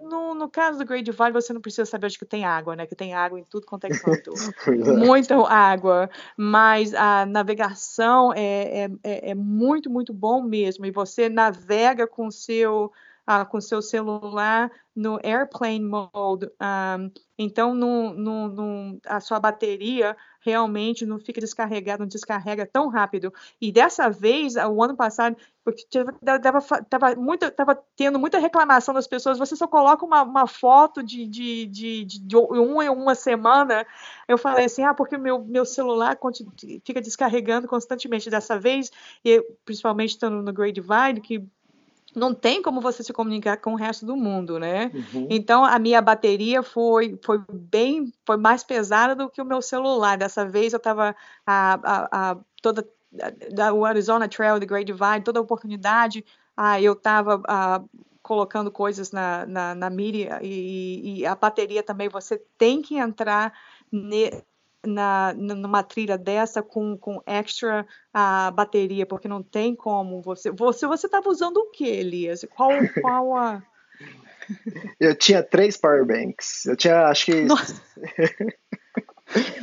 no, 0.09 0.35
no, 0.35 0.49
caso 0.49 0.79
do 0.79 0.85
Great 0.85 1.05
Divide, 1.05 1.33
você 1.33 1.53
não 1.53 1.61
precisa 1.61 1.85
saber 1.85 2.07
onde 2.07 2.19
que 2.19 2.25
tem 2.25 2.45
água, 2.45 2.75
né? 2.75 2.87
Que 2.87 2.97
tem 2.97 3.15
água 3.15 3.39
em 3.39 3.45
tudo 3.45 3.67
quanto 3.67 3.85
é 3.85 3.91
canto. 3.91 4.33
Muita 4.99 5.37
água. 5.49 6.09
Mas 6.37 6.95
a 6.95 7.27
navegação 7.27 8.33
é, 8.33 8.85
é, 8.85 8.91
é, 9.05 9.31
é 9.31 9.35
muito, 9.35 9.91
muito 9.91 10.13
bom 10.13 10.43
mesmo. 10.43 10.87
E 10.87 10.91
você 10.91 11.29
navega 11.29 12.07
com 12.07 12.31
seu 12.31 12.91
uh, 13.29 13.45
com 13.47 13.61
seu 13.61 13.83
celular 13.83 14.71
no 14.95 15.19
airplane 15.23 15.85
mode. 15.85 16.47
Um, 16.61 17.11
então, 17.37 17.75
no, 17.75 18.15
no, 18.15 18.49
no, 18.49 19.01
a 19.05 19.21
sua 19.21 19.39
bateria 19.39 20.17
realmente 20.47 21.05
não 21.05 21.19
fica 21.19 21.41
descarregada, 21.41 21.99
não 21.99 22.07
descarrega 22.07 22.65
tão 22.65 22.89
rápido. 22.89 23.35
E 23.61 23.73
dessa 23.73 24.09
vez, 24.09 24.55
o 24.55 24.83
ano 24.83 24.97
passado, 24.97 25.37
estava 25.67 27.17
muito, 27.17 27.51
tava 27.51 27.75
tendo 27.97 28.19
muita 28.19 28.39
reclamação 28.39 28.95
das 28.95 29.09
pessoas. 29.09 29.39
Você 29.39 29.57
só 29.57 29.67
coloca 29.67 30.05
uma, 30.05 30.23
uma 30.23 30.47
foto 30.47 31.03
de, 31.03 31.27
de, 31.27 31.67
de, 31.67 32.05
de, 32.05 32.37
uma 32.37 32.85
em 32.85 32.89
uma 32.89 33.17
semana. 33.17 33.85
Eu 34.29 34.39
falei 34.39 34.67
assim, 34.67 34.85
ah, 34.85 34.95
porque 34.95 35.19
meu, 35.19 35.45
meu 35.45 35.65
celular 35.65 36.17
fica 36.85 37.01
descarregando 37.01 37.67
constantemente. 37.67 38.31
Dessa 38.31 38.59
vez, 38.59 38.93
e 39.25 39.43
principalmente 39.65 40.11
estando 40.11 40.41
no 40.43 40.53
Great 40.53 40.81
Divide, 40.81 41.21
que 41.21 41.45
não 42.17 42.35
tem 42.35 42.63
como 42.63 42.81
você 42.81 43.03
se 43.03 43.13
comunicar 43.13 43.59
com 43.59 43.75
o 43.75 43.77
resto 43.77 44.07
do 44.07 44.17
mundo, 44.17 44.59
né? 44.59 44.91
Uhum. 44.95 45.29
Então 45.31 45.65
a 45.65 45.79
minha 45.79 46.01
bateria 46.01 46.63
foi, 46.63 47.19
foi 47.23 47.39
bem, 47.53 48.11
foi 48.25 48.39
mais 48.39 48.65
pesada 48.65 49.15
do 49.15 49.29
que 49.29 49.41
o 49.41 49.45
meu 49.45 49.61
celular. 49.61 50.17
Dessa 50.17 50.45
vez 50.45 50.73
eu 50.73 50.79
estava 50.79 51.15
a, 51.47 51.75
a, 51.83 52.31
a, 52.31 52.37
toda 52.63 52.89
da 53.53 53.73
o 53.73 53.85
Arizona 53.85 54.29
Trail, 54.29 54.59
The 54.59 54.67
Great 54.67 54.87
Divide, 54.87 55.25
toda 55.25 55.39
a 55.39 55.43
oportunidade, 55.43 56.25
ah, 56.57 56.81
eu 56.81 56.95
estava 56.95 57.43
colocando 58.23 58.73
coisas 58.73 59.13
na, 59.13 59.47
na, 59.47 59.75
na 59.75 59.91
mídia 59.91 60.41
e, 60.43 61.21
e, 61.21 61.27
a 61.27 61.35
bateria 61.35 61.83
também. 61.83 62.09
Você 62.09 62.43
tem 62.59 62.83
que 62.83 62.97
entrar 62.97 63.53
ne, 63.93 64.43
na, 64.87 65.35
numa 65.35 65.83
trilha 65.83 66.17
dessa 66.17 66.63
com, 66.63 66.97
com 66.97 67.21
extra 67.27 67.87
a 68.13 68.51
bateria, 68.51 69.05
porque 69.07 69.29
não 69.29 69.43
tem 69.43 69.75
como 69.75 70.23
você. 70.23 70.51
Você 70.51 70.87
você 70.87 71.07
estava 71.07 71.29
usando 71.29 71.57
o 71.59 71.71
que, 71.71 71.87
Elias? 71.87 72.47
Qual, 72.55 72.71
qual 73.01 73.37
a. 73.37 73.63
Eu 75.01 75.17
tinha 75.17 75.43
três 75.43 75.77
powerbanks. 75.77 76.67
Eu 76.67 76.77
tinha, 76.77 77.07
acho 77.07 77.27
que. 77.27 77.33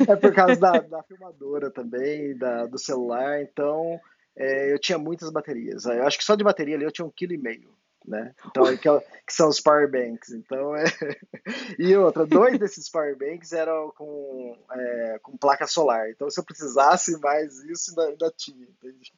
é 0.06 0.16
por 0.16 0.34
causa 0.34 0.60
da, 0.60 0.78
da 0.80 1.02
filmadora 1.02 1.70
também, 1.70 2.36
da, 2.36 2.66
do 2.66 2.78
celular, 2.78 3.40
então 3.40 3.98
é, 4.36 4.72
eu 4.72 4.78
tinha 4.78 4.98
muitas 4.98 5.30
baterias. 5.30 5.86
Eu 5.86 6.06
acho 6.06 6.18
que 6.18 6.24
só 6.24 6.34
de 6.34 6.44
bateria 6.44 6.74
ali 6.74 6.84
eu 6.84 6.92
tinha 6.92 7.06
um 7.06 7.10
quilo 7.10 7.32
e 7.32 7.38
meio 7.38 7.74
né? 8.04 8.34
Então, 8.46 8.64
que, 8.76 8.88
é 8.88 9.00
que, 9.26 9.32
são 9.32 9.48
os 9.48 9.60
power 9.60 9.90
banks. 9.90 10.30
Então, 10.30 10.76
é... 10.76 10.84
e 11.78 11.96
outra, 11.96 12.26
dois 12.26 12.58
desses 12.58 12.88
power 12.90 13.16
banks 13.16 13.52
eram 13.52 13.90
com, 13.96 14.56
é, 14.70 15.18
com 15.22 15.36
placa 15.36 15.66
solar. 15.66 16.10
Então, 16.10 16.28
se 16.28 16.38
eu 16.38 16.44
precisasse 16.44 17.18
mais 17.20 17.58
isso, 17.64 17.90
ainda, 17.90 18.10
ainda 18.10 18.34
tinha, 18.36 18.66
entende? 18.66 19.12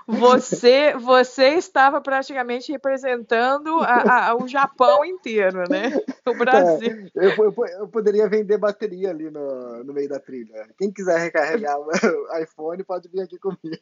Você, 0.08 0.94
você 0.94 1.50
estava 1.50 2.02
praticamente 2.02 2.72
representando 2.72 3.80
a, 3.80 4.30
a, 4.30 4.36
o 4.36 4.48
Japão 4.48 5.04
inteiro, 5.06 5.64
né? 5.70 5.92
O 6.26 6.32
é, 6.32 6.36
Brasil. 6.36 7.12
É, 7.18 7.26
eu, 7.26 7.32
eu, 7.32 7.66
eu, 7.80 7.88
poderia 7.88 8.28
vender 8.28 8.58
bateria 8.58 9.10
ali 9.10 9.30
no, 9.30 9.84
no 9.84 9.94
meio 9.94 10.10
da 10.10 10.20
trilha. 10.20 10.68
Quem 10.78 10.92
quiser 10.92 11.20
recarregar 11.20 11.78
o 11.80 12.38
iPhone 12.42 12.84
pode 12.84 13.10
vir 13.10 13.22
aqui 13.22 13.38
comigo. 13.38 13.82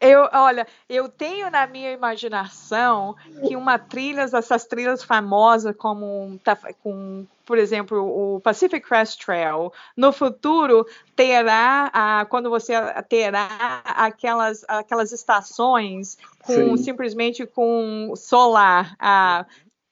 Eu, 0.00 0.28
olha, 0.32 0.66
eu 0.88 1.08
tenho 1.08 1.50
na 1.50 1.66
minha 1.66 1.92
imaginação 1.92 3.14
que 3.46 3.56
uma 3.56 3.78
trilha, 3.78 4.22
essas 4.22 4.64
trilhas 4.64 5.02
famosas 5.02 5.74
como 5.76 6.38
tá, 6.42 6.56
com, 6.82 7.26
por 7.46 7.56
exemplo, 7.58 7.96
o 7.98 8.40
Pacific 8.40 8.86
Crest 8.86 9.24
Trail, 9.24 9.72
no 9.96 10.12
futuro 10.12 10.84
terá, 11.14 11.90
ah, 11.94 12.26
quando 12.28 12.50
você 12.50 12.74
terá 13.08 13.80
aquelas, 13.84 14.64
aquelas 14.68 15.12
estações 15.12 16.18
com 16.42 16.76
Sim. 16.76 16.76
simplesmente 16.76 17.46
com 17.46 18.12
solar, 18.16 18.96
ah, 18.98 19.46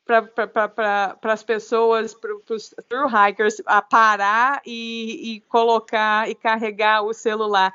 para 0.05 1.32
as 1.32 1.42
pessoas, 1.42 2.12
para 2.12 2.30
os 2.50 2.74
through 2.88 3.09
hikers, 3.09 3.62
a 3.64 3.80
parar 3.80 4.61
e, 4.66 5.36
e, 5.36 5.40
colocar 5.48 6.28
e 6.28 6.34
carregar 6.34 7.02
o 7.02 7.14
celular. 7.14 7.72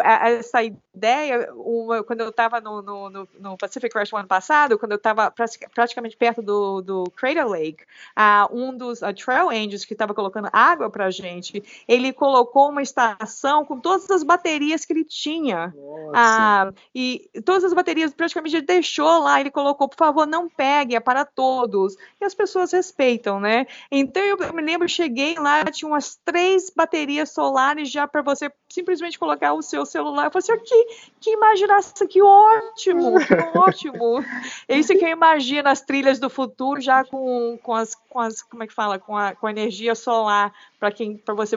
Essa 0.00 0.62
ideia, 0.62 1.52
uma, 1.54 2.02
quando 2.02 2.20
eu 2.20 2.28
estava 2.28 2.60
no, 2.60 2.82
no, 2.82 3.28
no, 3.38 3.56
Pacific 3.56 3.92
Crest 3.92 4.14
ano 4.14 4.28
passado, 4.28 4.78
quando 4.78 4.92
eu 4.92 4.96
estava 4.96 5.32
praticamente 5.74 6.16
perto 6.16 6.42
do, 6.42 6.80
do 6.80 7.04
Crater 7.16 7.46
Lake, 7.46 7.84
uh, 8.16 8.56
um 8.56 8.76
dos 8.76 9.02
uh, 9.02 9.12
trail 9.12 9.50
angels 9.50 9.84
que 9.84 9.94
estava 9.94 10.14
colocando 10.14 10.48
água 10.52 10.90
para 10.90 11.06
a 11.06 11.10
gente, 11.10 11.62
ele 11.88 12.12
colocou 12.12 12.70
uma 12.70 12.82
estação 12.82 13.64
com 13.64 13.80
todas 13.80 14.10
as 14.10 14.22
baterias 14.22 14.84
que 14.84 14.92
ele 14.92 15.04
tinha. 15.04 15.72
Uh, 15.76 16.74
e 16.94 17.30
todas 17.44 17.64
as 17.64 17.72
baterias 17.72 18.12
praticamente 18.12 18.56
ele 18.56 18.66
deixou 18.66 19.20
lá, 19.20 19.40
ele 19.40 19.50
colocou, 19.50 19.88
por 19.88 19.96
favor, 19.96 20.26
não 20.26 20.48
pegue, 20.48 20.94
é 20.94 21.00
para 21.00 21.24
todos 21.24 21.72
todos. 21.72 21.96
E 22.20 22.24
as 22.24 22.34
pessoas 22.34 22.72
respeitam, 22.72 23.40
né? 23.40 23.66
Então 23.90 24.22
eu, 24.22 24.36
eu 24.36 24.52
me 24.52 24.62
lembro, 24.62 24.88
cheguei 24.88 25.34
lá, 25.34 25.64
tinha 25.64 25.88
umas 25.88 26.16
três 26.24 26.70
baterias 26.70 27.30
solares 27.30 27.90
já 27.90 28.06
para 28.06 28.22
você 28.22 28.50
simplesmente 28.68 29.18
colocar 29.18 29.52
o 29.54 29.62
seu 29.62 29.81
celular. 29.86 30.26
Eu 30.26 30.30
falei 30.30 30.44
assim, 30.44 30.64
que, 30.64 30.86
que 31.20 31.30
imaginação, 31.30 32.06
que 32.06 32.22
ótimo, 32.22 33.14
que 33.20 33.58
ótimo. 33.58 34.24
É 34.68 34.78
isso 34.78 34.96
que 34.96 35.04
eu 35.04 35.08
imagino 35.08 35.68
as 35.68 35.80
trilhas 35.80 36.18
do 36.18 36.30
futuro 36.30 36.80
já 36.80 37.04
com, 37.04 37.58
com, 37.62 37.74
as, 37.74 37.94
com 37.94 38.20
as, 38.20 38.42
como 38.42 38.62
é 38.62 38.66
que 38.66 38.74
fala, 38.74 38.98
com 38.98 39.16
a, 39.16 39.34
com 39.34 39.46
a 39.46 39.50
energia 39.50 39.94
solar 39.94 40.52
para 40.78 40.90
quem, 40.90 41.16
para 41.16 41.34
você 41.34 41.56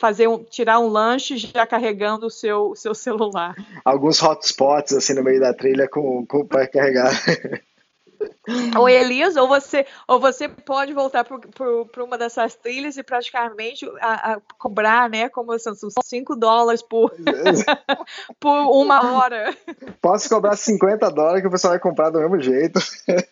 fazer 0.00 0.26
um, 0.26 0.42
tirar 0.42 0.78
um 0.78 0.88
lanche 0.88 1.36
já 1.36 1.66
carregando 1.66 2.26
o 2.26 2.30
seu, 2.30 2.70
o 2.70 2.76
seu 2.76 2.94
celular. 2.94 3.54
Alguns 3.84 4.22
hotspots 4.22 4.94
assim 4.94 5.14
no 5.14 5.22
meio 5.22 5.40
da 5.40 5.52
trilha 5.52 5.88
com, 5.88 6.24
com 6.26 6.46
para 6.46 6.66
carregar. 6.66 7.12
Ou 8.78 8.88
Elias, 8.88 9.36
ou 9.36 9.48
você, 9.48 9.84
ou 10.06 10.20
você 10.20 10.48
pode 10.48 10.92
voltar 10.92 11.24
para 11.24 12.04
uma 12.04 12.16
dessas 12.16 12.54
trilhas 12.54 12.96
e 12.96 13.02
praticamente 13.02 13.84
a, 14.00 14.34
a 14.34 14.40
cobrar, 14.56 15.10
né? 15.10 15.28
Como 15.28 15.58
são 15.58 15.74
5 15.74 16.36
dólares 16.36 16.82
por, 16.82 17.12
por 18.38 18.56
uma 18.70 19.16
hora. 19.16 19.56
Posso 20.00 20.28
cobrar 20.28 20.56
50 20.56 21.10
dólares 21.10 21.42
que 21.42 21.48
o 21.48 21.50
pessoal 21.50 21.72
vai 21.72 21.80
comprar 21.80 22.10
do 22.10 22.20
mesmo 22.20 22.40
jeito. 22.40 22.78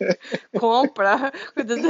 Compra. 0.59 1.33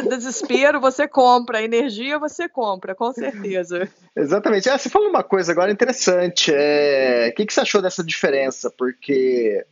Desespero, 0.08 0.80
você 0.80 1.08
compra. 1.08 1.62
Energia, 1.62 2.18
você 2.18 2.48
compra, 2.48 2.94
com 2.94 3.12
certeza. 3.12 3.88
Exatamente. 4.14 4.68
Ah, 4.68 4.76
você 4.76 4.90
falou 4.90 5.08
uma 5.08 5.22
coisa 5.22 5.52
agora 5.52 5.72
interessante. 5.72 6.52
É... 6.54 7.28
O 7.30 7.34
que, 7.34 7.46
que 7.46 7.52
você 7.52 7.60
achou 7.60 7.80
dessa 7.80 8.04
diferença? 8.04 8.70
Porque 8.76 9.64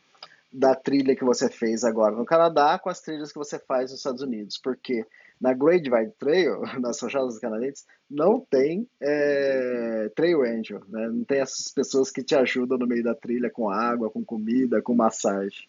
da 0.53 0.75
trilha 0.75 1.17
que 1.17 1.25
você 1.25 1.49
fez 1.49 1.83
agora 1.83 2.15
no 2.15 2.27
Canadá 2.27 2.79
com 2.79 2.91
as 2.91 3.01
trilhas 3.01 3.33
que 3.33 3.39
você 3.39 3.59
faz 3.59 3.91
nos 3.91 4.01
Estados 4.01 4.23
Unidos, 4.23 4.59
porque 4.59 5.07
na 5.41 5.55
Great 5.55 5.83
Divide 5.83 6.13
Trail, 6.19 6.61
nas 6.81 7.01
Rochadas 7.01 7.39
Canadenses, 7.39 7.87
não 8.09 8.41
tem 8.41 8.87
é, 9.01 10.11
Trail 10.15 10.43
Angel, 10.43 10.81
né? 10.89 11.09
não 11.09 11.25
tem 11.25 11.41
essas 11.41 11.73
pessoas 11.73 12.11
que 12.11 12.23
te 12.23 12.37
ajudam 12.37 12.79
no 12.79 12.87
meio 12.87 13.03
da 13.03 13.15
trilha 13.15 13.51
com 13.51 13.71
água, 13.71 14.11
com 14.11 14.25
comida, 14.25 14.83
com 14.83 14.95
massagem. 14.95 15.69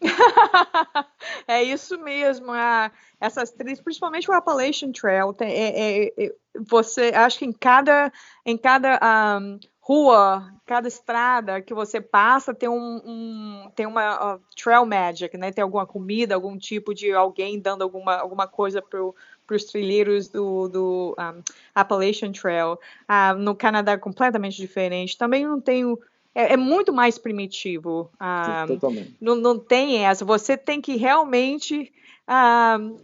é 1.46 1.62
isso 1.62 1.98
mesmo, 1.98 2.52
a, 2.52 2.90
essas 3.20 3.50
trilhas, 3.50 3.80
principalmente 3.80 4.30
o 4.30 4.34
Appalachian 4.34 4.92
Trail, 4.92 5.32
tem, 5.34 5.50
é, 5.50 6.04
é, 6.06 6.26
é 6.26 6.32
você 6.68 7.12
acho 7.14 7.38
que 7.38 7.44
em 7.44 7.52
cada 7.52 8.12
em 8.44 8.56
cada 8.56 8.98
um, 9.38 9.58
rua, 9.80 10.52
cada 10.66 10.86
estrada 10.86 11.60
que 11.60 11.72
você 11.72 12.00
passa 12.00 12.54
tem 12.54 12.68
um, 12.68 13.00
um 13.04 13.70
tem 13.74 13.86
uma 13.86 14.36
uh, 14.36 14.40
trail 14.54 14.84
magic, 14.84 15.36
né? 15.36 15.50
Tem 15.50 15.62
alguma 15.62 15.86
comida, 15.86 16.34
algum 16.34 16.56
tipo 16.56 16.94
de 16.94 17.10
alguém 17.12 17.58
dando 17.58 17.82
alguma, 17.82 18.16
alguma 18.16 18.46
coisa 18.46 18.82
para 18.82 19.56
os 19.56 19.64
trilheiros 19.64 20.28
do, 20.28 20.68
do 20.68 21.16
um, 21.18 21.42
Appalachian 21.74 22.30
Trail. 22.30 22.78
Uh, 23.08 23.36
no 23.38 23.54
Canadá 23.54 23.92
é 23.92 23.98
completamente 23.98 24.56
diferente. 24.56 25.16
Também 25.16 25.46
não 25.46 25.60
tem 25.60 25.84
é, 26.34 26.52
é, 26.52 26.56
muito 26.56 26.92
mais 26.92 27.18
primitivo. 27.18 28.10
Uh, 28.14 28.66
Totalmente. 28.68 29.16
Não, 29.20 29.34
não 29.34 29.58
tem 29.58 30.04
essa. 30.04 30.24
Você 30.24 30.56
tem 30.56 30.80
que 30.80 30.96
realmente 30.96 31.92
uh, 32.28 33.00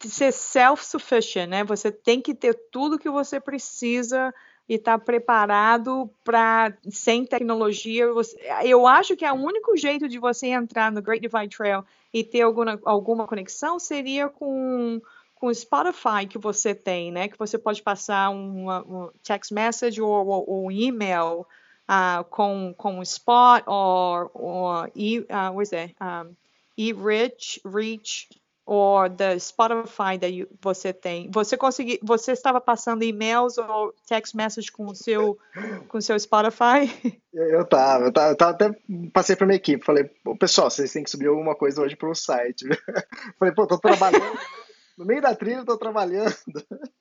ser 0.00 0.32
self-sufficient, 0.32 1.48
né? 1.48 1.64
Você 1.64 1.90
tem 1.90 2.20
que 2.20 2.34
ter 2.34 2.54
tudo 2.70 2.98
que 2.98 3.10
você 3.10 3.40
precisa 3.40 4.32
e 4.68 4.74
estar 4.74 4.98
tá 4.98 5.04
preparado 5.04 6.10
para 6.24 6.76
sem 6.90 7.24
tecnologia. 7.24 8.04
Eu 8.64 8.86
acho 8.86 9.16
que 9.16 9.24
é 9.24 9.32
o 9.32 9.36
único 9.36 9.76
jeito 9.76 10.08
de 10.08 10.18
você 10.18 10.48
entrar 10.48 10.90
no 10.90 11.02
Great 11.02 11.20
Divide 11.20 11.56
Trail 11.56 11.84
e 12.12 12.24
ter 12.24 12.42
alguma, 12.42 12.78
alguma 12.84 13.26
conexão 13.26 13.78
seria 13.78 14.28
com 14.28 15.00
com 15.36 15.48
o 15.48 15.54
Spotify 15.54 16.26
que 16.26 16.38
você 16.38 16.74
tem, 16.74 17.12
né? 17.12 17.28
Que 17.28 17.38
você 17.38 17.58
pode 17.58 17.82
passar 17.82 18.30
um, 18.30 18.70
um 18.70 19.10
text 19.22 19.52
message 19.52 20.00
ou, 20.00 20.64
um 20.64 20.70
e-mail 20.70 21.46
uh, 21.88 22.24
com 22.30 22.74
com 22.74 22.98
o 22.98 23.02
Spot 23.02 23.62
ou 23.66 24.30
ou 24.32 24.90
e 24.94 25.20
uh, 25.20 25.52
what 25.52 25.62
is 25.64 25.72
it? 25.74 25.94
Um, 26.00 26.34
e-Rich, 26.76 27.60
Reach 27.64 28.28
ou 28.66 29.08
da 29.08 29.38
Spotify 29.38 30.18
você 30.60 30.92
tem. 30.92 31.30
Você 31.30 31.56
consegui, 31.56 32.00
você 32.02 32.32
estava 32.32 32.60
passando 32.60 33.04
e-mails 33.04 33.56
ou 33.56 33.94
text 34.06 34.34
message 34.34 34.72
com 34.72 34.86
o 34.86 34.94
seu 34.94 35.38
com 35.86 35.98
o 35.98 36.02
seu 36.02 36.18
Spotify? 36.18 36.90
Eu 37.32 37.60
estava, 37.60 38.06
eu 38.06 38.12
tava, 38.12 38.30
eu 38.30 38.36
tava 38.36 38.50
até 38.52 38.70
passei 39.12 39.36
para 39.36 39.46
minha 39.46 39.58
equipe, 39.58 39.84
falei, 39.84 40.10
pessoal, 40.40 40.70
vocês 40.70 40.90
têm 40.90 41.04
que 41.04 41.10
subir 41.10 41.26
alguma 41.26 41.54
coisa 41.54 41.82
hoje 41.82 41.94
para 41.94 42.08
o 42.08 42.14
site. 42.14 42.64
falei, 43.38 43.54
pô, 43.54 43.66
tô 43.66 43.78
trabalhando 43.78 44.38
no 44.96 45.04
meio 45.04 45.20
da 45.20 45.36
trilha, 45.36 45.62
tô 45.64 45.76
trabalhando. 45.76 46.34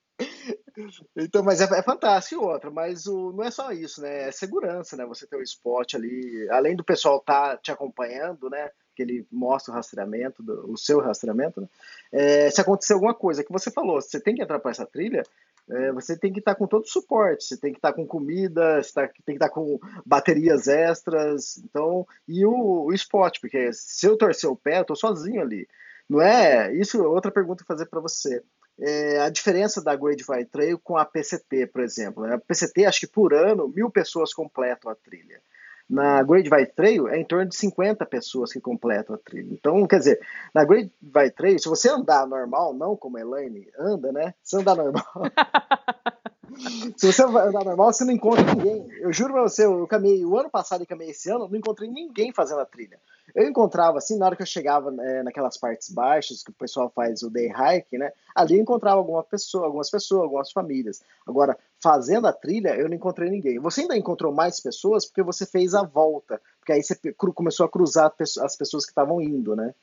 Então, 1.15 1.41
mas 1.41 1.61
é, 1.61 1.63
é 1.63 1.81
fantástico 1.81 2.41
e 2.41 2.45
outra, 2.45 2.69
mas 2.69 3.05
o, 3.05 3.31
não 3.31 3.45
é 3.45 3.51
só 3.51 3.71
isso, 3.71 4.01
né? 4.01 4.27
É 4.27 4.31
segurança, 4.31 4.97
né? 4.97 5.05
Você 5.05 5.25
ter 5.25 5.37
o 5.37 5.41
esporte 5.41 5.95
ali, 5.95 6.49
além 6.49 6.75
do 6.75 6.83
pessoal 6.83 7.17
estar 7.17 7.51
tá 7.51 7.57
te 7.57 7.71
acompanhando, 7.71 8.49
né? 8.49 8.69
Que 8.95 9.01
ele 9.01 9.27
mostra 9.31 9.71
o 9.71 9.75
rastreamento, 9.75 10.41
do, 10.41 10.71
o 10.71 10.77
seu 10.77 10.99
rastreamento, 10.99 11.61
né? 11.61 11.67
é, 12.11 12.49
se 12.49 12.61
acontecer 12.61 12.93
alguma 12.93 13.13
coisa 13.13 13.43
que 13.43 13.51
você 13.51 13.69
falou, 13.69 14.01
você 14.01 14.19
tem 14.19 14.35
que 14.35 14.41
entrar 14.41 14.59
para 14.59 14.71
essa 14.71 14.85
trilha, 14.85 15.23
é, 15.69 15.91
você 15.91 16.17
tem 16.17 16.31
que 16.31 16.39
estar 16.39 16.55
com 16.55 16.67
todo 16.67 16.83
o 16.83 16.87
suporte, 16.87 17.43
você 17.43 17.57
tem 17.57 17.71
que 17.71 17.79
estar 17.79 17.93
com 17.93 18.05
comida, 18.05 18.81
você 18.81 18.93
tá, 18.93 19.07
tem 19.07 19.35
que 19.37 19.43
estar 19.43 19.49
com 19.49 19.79
baterias 20.05 20.67
extras, 20.67 21.57
então, 21.57 22.07
e 22.27 22.45
o, 22.45 22.87
o 22.87 22.93
porque 23.41 23.71
se 23.73 24.07
eu 24.07 24.17
torcer 24.17 24.49
o 24.49 24.55
pé, 24.55 24.79
eu 24.79 24.85
tô 24.85 24.95
sozinho 24.95 25.41
ali. 25.41 25.67
Não 26.07 26.21
é? 26.21 26.71
Isso 26.73 26.97
é 27.01 27.07
outra 27.07 27.31
pergunta 27.31 27.63
que 27.63 27.67
fazer 27.67 27.87
para 27.87 27.99
você. 27.99 28.43
É, 28.79 29.21
a 29.21 29.29
diferença 29.29 29.81
da 29.81 29.95
Great 29.95 30.23
Vai 30.23 30.45
Trail 30.45 30.77
com 30.77 30.97
a 30.97 31.05
PCT, 31.05 31.67
por 31.67 31.81
exemplo. 31.81 32.23
Né? 32.23 32.35
A 32.35 32.39
PCT, 32.39 32.85
acho 32.85 32.99
que 32.99 33.07
por 33.07 33.33
ano, 33.33 33.67
mil 33.67 33.89
pessoas 33.89 34.33
completam 34.33 34.91
a 34.91 34.95
trilha. 34.95 35.41
Na 35.89 36.23
Great 36.23 36.49
Vai 36.49 36.65
Trail 36.65 37.07
é 37.07 37.19
em 37.19 37.25
torno 37.25 37.45
de 37.47 37.55
50 37.55 38.05
pessoas 38.05 38.51
que 38.51 38.59
completam 38.59 39.15
a 39.15 39.19
trilha. 39.19 39.53
Então, 39.53 39.85
quer 39.87 39.99
dizer, 39.99 40.19
na 40.53 40.65
Great 40.65 40.91
Vai 41.01 41.29
Trail, 41.29 41.59
se 41.59 41.69
você 41.69 41.89
andar 41.89 42.27
normal, 42.27 42.73
não 42.73 42.95
como 42.95 43.17
a 43.17 43.21
Elaine 43.21 43.67
anda, 43.77 44.11
né? 44.11 44.33
Se 44.41 44.57
andar 44.57 44.75
normal. 44.75 45.05
se 46.97 47.11
você 47.11 47.23
andar 47.23 47.63
normal, 47.63 47.91
você 47.91 48.03
não 48.03 48.13
encontra 48.13 48.43
ninguém. 48.53 48.87
Eu 48.99 49.11
juro 49.11 49.33
pra 49.33 49.41
você, 49.43 49.65
eu 49.65 49.85
caminhei 49.87 50.25
o 50.25 50.37
ano 50.37 50.49
passado 50.49 50.83
e 50.83 50.85
caminhei 50.85 51.11
esse 51.11 51.29
ano, 51.29 51.47
não 51.47 51.57
encontrei 51.57 51.89
ninguém 51.89 52.31
fazendo 52.33 52.61
a 52.61 52.65
trilha. 52.65 52.99
Eu 53.33 53.47
encontrava, 53.47 53.97
assim, 53.97 54.17
na 54.17 54.25
hora 54.25 54.35
que 54.35 54.41
eu 54.41 54.47
chegava 54.47 54.93
é, 55.01 55.23
naquelas 55.23 55.57
partes 55.57 55.89
baixas, 55.89 56.43
que 56.43 56.51
o 56.51 56.53
pessoal 56.53 56.91
faz 56.93 57.21
o 57.23 57.29
day 57.29 57.47
hike, 57.47 57.97
né? 57.97 58.11
Ali 58.33 58.55
eu 58.55 58.61
encontrava 58.61 58.97
alguma 58.97 59.23
pessoa, 59.23 59.65
algumas 59.65 59.89
pessoas, 59.89 60.23
algumas 60.23 60.51
famílias. 60.51 61.01
Agora, 61.27 61.57
fazendo 61.81 62.27
a 62.27 62.33
trilha, 62.33 62.75
eu 62.75 62.87
não 62.87 62.95
encontrei 62.95 63.29
ninguém. 63.29 63.59
Você 63.59 63.81
ainda 63.81 63.97
encontrou 63.97 64.33
mais 64.33 64.59
pessoas 64.59 65.05
porque 65.05 65.23
você 65.23 65.45
fez 65.45 65.73
a 65.73 65.83
volta. 65.83 66.41
Porque 66.59 66.71
aí 66.71 66.81
você 66.81 66.95
começou 67.13 67.65
a 67.65 67.69
cruzar 67.69 68.13
as 68.19 68.55
pessoas 68.55 68.85
que 68.85 68.91
estavam 68.91 69.21
indo, 69.21 69.55
né? 69.55 69.73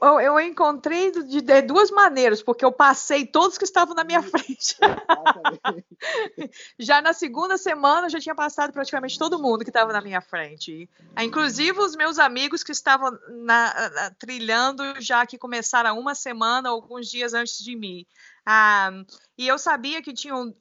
Eu, 0.00 0.20
eu 0.20 0.40
encontrei 0.40 1.10
de, 1.10 1.40
de, 1.40 1.62
duas 1.62 1.90
maneiras, 1.90 2.42
porque 2.42 2.64
eu 2.64 2.72
passei 2.72 3.26
todos 3.26 3.58
que 3.58 3.64
estavam 3.64 3.94
na 3.94 4.04
minha 4.04 4.22
frente. 4.22 4.76
já 6.78 7.02
na 7.02 7.12
segunda 7.12 7.56
semana, 7.56 8.08
já 8.08 8.20
tinha 8.20 8.34
passado 8.34 8.72
praticamente 8.72 9.18
todo 9.18 9.40
mundo 9.40 9.64
que 9.64 9.70
estava 9.70 9.92
na 9.92 10.00
minha 10.00 10.20
frente. 10.20 10.88
Inclusive 11.18 11.78
os 11.80 11.96
meus 11.96 12.18
amigos 12.18 12.62
que 12.62 12.72
estavam 12.72 13.16
na, 13.28 13.90
na, 13.90 14.10
trilhando, 14.12 15.00
já 15.00 15.26
que 15.26 15.38
começaram 15.38 15.98
uma 15.98 16.14
semana, 16.14 16.68
alguns 16.68 17.08
dias 17.08 17.34
antes 17.34 17.58
de 17.58 17.76
mim. 17.76 18.06
Ah, 18.44 18.90
e 19.38 19.46
eu 19.46 19.56
sabia 19.56 20.02
que 20.02 20.12
tinham 20.12 20.52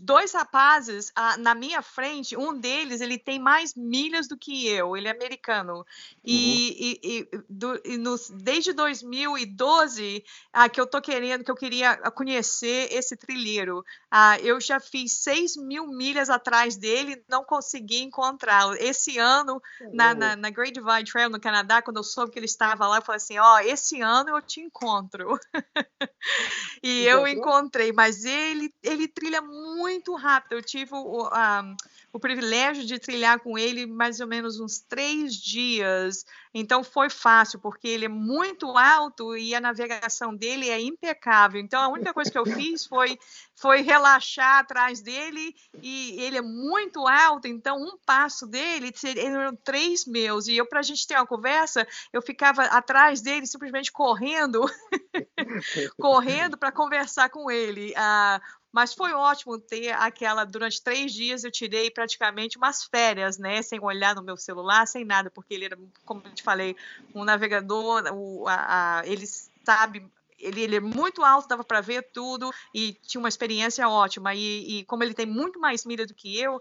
dois 0.00 0.32
rapazes 0.32 1.10
ah, 1.16 1.36
na 1.36 1.52
minha 1.52 1.82
frente. 1.82 2.36
Um 2.36 2.56
deles 2.56 3.00
ele 3.00 3.18
tem 3.18 3.40
mais 3.40 3.74
milhas 3.74 4.28
do 4.28 4.36
que 4.36 4.68
eu. 4.68 4.96
Ele 4.96 5.08
é 5.08 5.10
americano. 5.10 5.84
E, 6.24 6.30
uhum. 6.32 6.86
e, 6.86 7.00
e, 7.02 7.42
do, 7.48 7.80
e 7.84 7.96
nos, 7.96 8.30
desde 8.30 8.72
2012 8.72 10.24
ah, 10.52 10.68
que 10.68 10.80
eu 10.80 10.86
tô 10.86 11.02
querendo, 11.02 11.42
que 11.42 11.50
eu 11.50 11.56
queria 11.56 11.96
conhecer 12.12 12.92
esse 12.92 13.16
trilheiro. 13.16 13.84
Ah, 14.08 14.38
eu 14.38 14.60
já 14.60 14.78
fiz 14.78 15.12
6 15.14 15.56
mil 15.56 15.88
milhas 15.88 16.30
atrás 16.30 16.76
dele, 16.76 17.20
não 17.28 17.42
consegui 17.42 18.00
encontrá-lo. 18.00 18.74
Esse 18.74 19.18
ano, 19.18 19.60
uhum. 19.80 19.90
na, 19.92 20.14
na, 20.14 20.36
na, 20.36 20.50
Great 20.50 20.72
Divide 20.72 21.10
Trail 21.10 21.30
no 21.30 21.40
Canadá, 21.40 21.82
quando 21.82 21.96
eu 21.96 22.04
soube 22.04 22.30
que 22.30 22.38
ele 22.38 22.46
estava 22.46 22.86
lá, 22.86 22.98
eu 22.98 23.02
falei 23.02 23.16
assim: 23.16 23.38
ó, 23.38 23.56
oh, 23.56 23.58
esse 23.58 24.00
ano 24.00 24.30
eu 24.30 24.40
te 24.40 24.60
encontro. 24.60 25.36
e 26.80 27.02
eu 27.06 27.26
encontrei, 27.26 27.90
mas 27.92 28.19
ele, 28.24 28.74
ele 28.82 29.08
trilha 29.08 29.40
muito 29.40 30.14
rápido. 30.14 30.52
Eu 30.52 30.62
tive 30.62 30.94
o, 30.94 31.28
um, 31.28 31.76
o 32.12 32.18
privilégio 32.18 32.84
de 32.84 32.98
trilhar 32.98 33.38
com 33.40 33.56
ele 33.56 33.86
mais 33.86 34.20
ou 34.20 34.26
menos 34.26 34.58
uns 34.58 34.80
três 34.80 35.34
dias. 35.34 36.24
Então 36.52 36.82
foi 36.82 37.08
fácil, 37.08 37.60
porque 37.60 37.86
ele 37.86 38.06
é 38.06 38.08
muito 38.08 38.76
alto 38.76 39.36
e 39.36 39.54
a 39.54 39.60
navegação 39.60 40.34
dele 40.34 40.68
é 40.68 40.80
impecável. 40.80 41.60
Então 41.60 41.80
a 41.80 41.88
única 41.88 42.12
coisa 42.12 42.30
que 42.30 42.38
eu 42.38 42.44
fiz 42.44 42.84
foi, 42.84 43.16
foi 43.54 43.82
relaxar 43.82 44.58
atrás 44.58 45.00
dele 45.00 45.54
e 45.80 46.20
ele 46.20 46.38
é 46.38 46.42
muito 46.42 47.06
alto, 47.06 47.46
então 47.46 47.80
um 47.80 47.96
passo 48.04 48.46
dele 48.46 48.92
eram 49.16 49.54
três 49.56 50.04
meus. 50.04 50.48
E 50.48 50.56
eu, 50.56 50.66
para 50.66 50.80
a 50.80 50.82
gente 50.82 51.06
ter 51.06 51.14
uma 51.14 51.26
conversa, 51.26 51.86
eu 52.12 52.20
ficava 52.20 52.64
atrás 52.64 53.20
dele 53.20 53.46
simplesmente 53.46 53.92
correndo, 53.92 54.62
correndo 56.00 56.58
para 56.58 56.72
conversar 56.72 57.30
com 57.30 57.50
ele. 57.50 57.92
Uh, 57.92 58.59
mas 58.72 58.94
foi 58.94 59.12
ótimo 59.12 59.58
ter 59.58 59.90
aquela. 59.90 60.44
Durante 60.44 60.82
três 60.82 61.12
dias 61.12 61.44
eu 61.44 61.50
tirei 61.50 61.90
praticamente 61.90 62.56
umas 62.56 62.84
férias, 62.84 63.38
né? 63.38 63.62
Sem 63.62 63.80
olhar 63.82 64.14
no 64.14 64.22
meu 64.22 64.36
celular, 64.36 64.86
sem 64.86 65.04
nada, 65.04 65.30
porque 65.30 65.54
ele 65.54 65.64
era, 65.66 65.78
como 66.04 66.22
eu 66.24 66.34
te 66.34 66.42
falei, 66.42 66.76
um 67.14 67.24
navegador, 67.24 68.04
o, 68.12 68.46
a, 68.46 69.00
a, 69.00 69.06
ele 69.06 69.26
sabe 69.64 70.08
ele, 70.40 70.62
ele, 70.62 70.76
é 70.76 70.80
muito 70.80 71.22
alto, 71.22 71.48
dava 71.48 71.62
para 71.62 71.80
ver 71.80 72.10
tudo 72.12 72.50
e 72.74 72.94
tinha 73.02 73.20
uma 73.20 73.28
experiência 73.28 73.88
ótima. 73.88 74.34
E, 74.34 74.80
e, 74.80 74.84
como 74.84 75.04
ele 75.04 75.14
tem 75.14 75.26
muito 75.26 75.60
mais 75.60 75.84
milha 75.84 76.06
do 76.06 76.14
que 76.14 76.38
eu, 76.40 76.60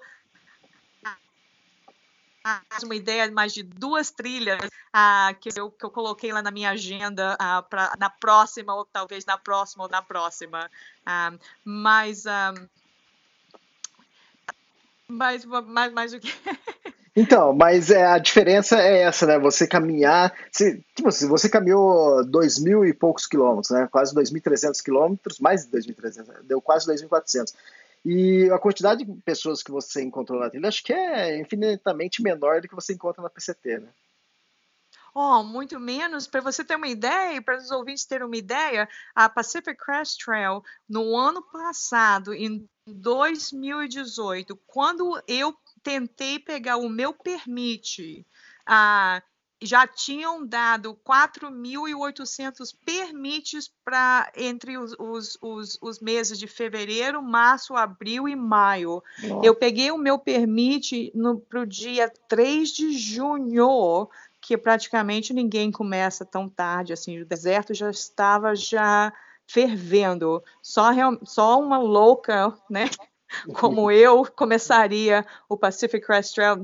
uma 2.83 2.95
ideia 2.95 3.29
mais 3.31 3.53
de 3.53 3.63
duas 3.63 4.11
trilhas 4.11 4.59
ah, 4.93 5.33
que, 5.39 5.49
eu, 5.55 5.69
que 5.71 5.85
eu 5.85 5.89
coloquei 5.89 6.31
lá 6.31 6.41
na 6.41 6.51
minha 6.51 6.71
agenda 6.71 7.35
ah, 7.39 7.61
pra, 7.61 7.93
na 7.97 8.09
próxima, 8.09 8.73
ou 8.75 8.85
talvez 8.85 9.25
na 9.25 9.37
próxima 9.37 9.83
ou 9.83 9.89
na 9.89 10.01
próxima. 10.01 10.69
Ah, 11.05 11.33
mas, 11.63 12.25
ah, 12.25 12.53
mas, 15.07 15.45
mas 15.45 16.13
o 16.13 16.19
que? 16.19 16.33
Então, 17.15 17.51
mas 17.51 17.89
é, 17.89 18.05
a 18.05 18.17
diferença 18.17 18.79
é 18.79 19.01
essa, 19.01 19.25
né? 19.25 19.37
Você 19.39 19.67
caminhar. 19.67 20.33
Se, 20.51 20.81
tipo, 20.95 21.11
se 21.11 21.25
você 21.25 21.49
caminhou 21.49 22.23
dois 22.23 22.57
mil 22.57 22.85
e 22.85 22.93
poucos 22.93 23.25
quilômetros, 23.25 23.71
né? 23.71 23.89
Quase 23.91 24.15
2.300 24.15 24.81
quilômetros, 24.81 25.37
mais 25.39 25.65
de 25.65 25.77
2.300, 25.77 26.43
deu 26.43 26.61
quase 26.61 26.87
2.400. 26.87 27.53
E 28.05 28.49
a 28.51 28.57
quantidade 28.57 29.03
de 29.03 29.21
pessoas 29.21 29.61
que 29.61 29.71
você 29.71 30.01
encontrou 30.01 30.39
na 30.39 30.49
trilha, 30.49 30.67
acho 30.67 30.83
que 30.83 30.93
é 30.93 31.37
infinitamente 31.39 32.21
menor 32.21 32.61
do 32.61 32.67
que 32.67 32.75
você 32.75 32.93
encontra 32.93 33.21
na 33.21 33.29
PCT, 33.29 33.79
né? 33.79 33.89
Oh, 35.13 35.43
muito 35.43 35.79
menos. 35.79 36.27
Para 36.27 36.41
você 36.41 36.63
ter 36.63 36.75
uma 36.75 36.87
ideia, 36.87 37.41
para 37.41 37.57
os 37.57 37.71
ouvintes 37.71 38.05
terem 38.05 38.25
uma 38.25 38.37
ideia, 38.37 38.87
a 39.13 39.27
Pacific 39.27 39.75
Crest 39.75 40.23
Trail, 40.23 40.63
no 40.87 41.17
ano 41.17 41.41
passado, 41.51 42.33
em 42.33 42.67
2018, 42.85 44.55
quando 44.67 45.21
eu 45.27 45.53
tentei 45.83 46.39
pegar 46.39 46.77
o 46.77 46.89
meu 46.89 47.13
permite, 47.13 48.25
ah, 48.65 49.21
já 49.61 49.85
tinham 49.85 50.45
dado 50.45 50.97
4.800 51.05 52.73
permites 52.85 53.69
para 53.83 54.31
entre 54.35 54.77
os, 54.77 54.95
os, 54.97 55.37
os, 55.41 55.77
os, 55.81 55.99
meses 55.99 56.39
de 56.39 56.47
fevereiro, 56.47 57.21
março, 57.21 57.75
abril 57.75 58.27
e 58.27 58.35
maio. 58.35 59.03
Nossa. 59.21 59.45
Eu 59.45 59.53
peguei 59.53 59.91
o 59.91 59.97
meu 59.97 60.17
permite 60.17 61.11
para 61.49 61.61
o 61.61 61.65
dia 61.65 62.11
3 62.29 62.69
de 62.69 62.91
junho, 62.97 64.07
que 64.39 64.57
praticamente 64.57 65.33
ninguém 65.33 65.71
começa 65.71 66.23
tão 66.23 66.47
tarde 66.47 66.93
assim. 66.93 67.19
O 67.19 67.25
deserto 67.25 67.73
já 67.73 67.89
estava 67.89 68.55
já 68.55 69.11
fervendo. 69.45 70.41
Só, 70.61 70.89
só 71.23 71.59
uma 71.59 71.77
louca, 71.77 72.53
né? 72.69 72.85
Como 73.53 73.91
eu 73.91 74.25
começaria 74.35 75.25
o 75.47 75.57
Pacific 75.57 76.05
Crest 76.05 76.35
Trail 76.35 76.57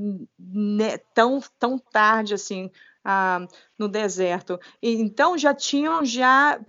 tão, 1.13 1.41
tão 1.59 1.77
tarde 1.77 2.33
assim 2.33 2.71
ah, 3.03 3.45
no 3.77 3.87
deserto. 3.87 4.59
Então 4.81 5.37
já 5.37 5.53
tinham 5.53 6.03
já 6.03 6.59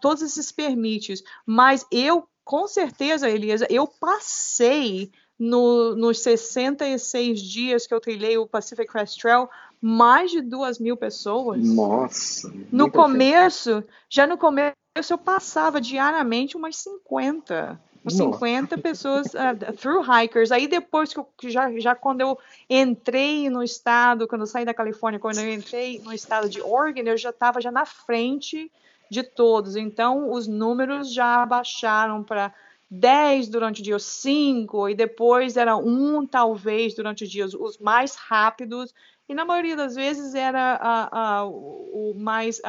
todos 0.00 0.22
esses 0.22 0.52
permites, 0.52 1.22
mas 1.44 1.84
eu 1.90 2.28
com 2.48 2.66
certeza, 2.66 3.28
Elisa, 3.28 3.66
eu 3.68 3.86
passei 3.86 5.12
no, 5.38 5.94
nos 5.94 6.20
66 6.20 7.38
dias 7.40 7.86
que 7.86 7.92
eu 7.92 8.00
trilhei 8.00 8.38
o 8.38 8.46
Pacific 8.46 8.90
Crest 8.90 9.20
Trail, 9.20 9.50
mais 9.80 10.30
de 10.30 10.40
duas 10.40 10.78
mil 10.78 10.96
pessoas. 10.96 11.62
Nossa! 11.62 12.50
No 12.72 12.90
começo, 12.90 13.84
já 14.08 14.26
no 14.26 14.38
começo 14.38 14.74
eu 15.10 15.18
passava 15.18 15.78
diariamente 15.78 16.56
umas 16.56 16.76
50. 16.78 17.78
50 18.06 18.78
pessoas 18.78 19.28
uh, 19.34 19.72
through 19.76 20.02
hikers. 20.02 20.52
Aí 20.52 20.68
depois 20.68 21.12
que 21.12 21.18
eu, 21.18 21.28
já, 21.44 21.70
já 21.78 21.94
quando 21.94 22.20
eu 22.20 22.38
entrei 22.68 23.48
no 23.50 23.62
estado, 23.62 24.28
quando 24.28 24.42
eu 24.42 24.46
saí 24.46 24.64
da 24.64 24.74
Califórnia, 24.74 25.20
quando 25.20 25.38
eu 25.38 25.52
entrei 25.52 26.00
no 26.00 26.12
estado 26.12 26.48
de 26.48 26.60
Oregon, 26.60 27.02
eu 27.02 27.16
já 27.16 27.30
estava 27.30 27.60
já 27.60 27.70
na 27.70 27.84
frente 27.84 28.70
de 29.10 29.22
todos. 29.22 29.76
Então 29.76 30.30
os 30.30 30.46
números 30.46 31.12
já 31.12 31.44
baixaram 31.44 32.22
para 32.22 32.52
10 32.90 33.48
durante 33.48 33.80
o 33.80 33.84
dia, 33.84 33.98
5, 33.98 34.88
e 34.88 34.94
depois 34.94 35.56
era 35.56 35.76
um, 35.76 36.26
talvez, 36.26 36.94
durante 36.94 37.24
o 37.24 37.28
dia, 37.28 37.44
os 37.44 37.78
mais 37.78 38.14
rápidos, 38.14 38.94
e 39.28 39.34
na 39.34 39.44
maioria 39.44 39.76
das 39.76 39.94
vezes 39.94 40.34
era 40.34 41.10
uh, 41.12 41.46
uh, 41.46 42.12
o 42.12 42.14
mais 42.14 42.62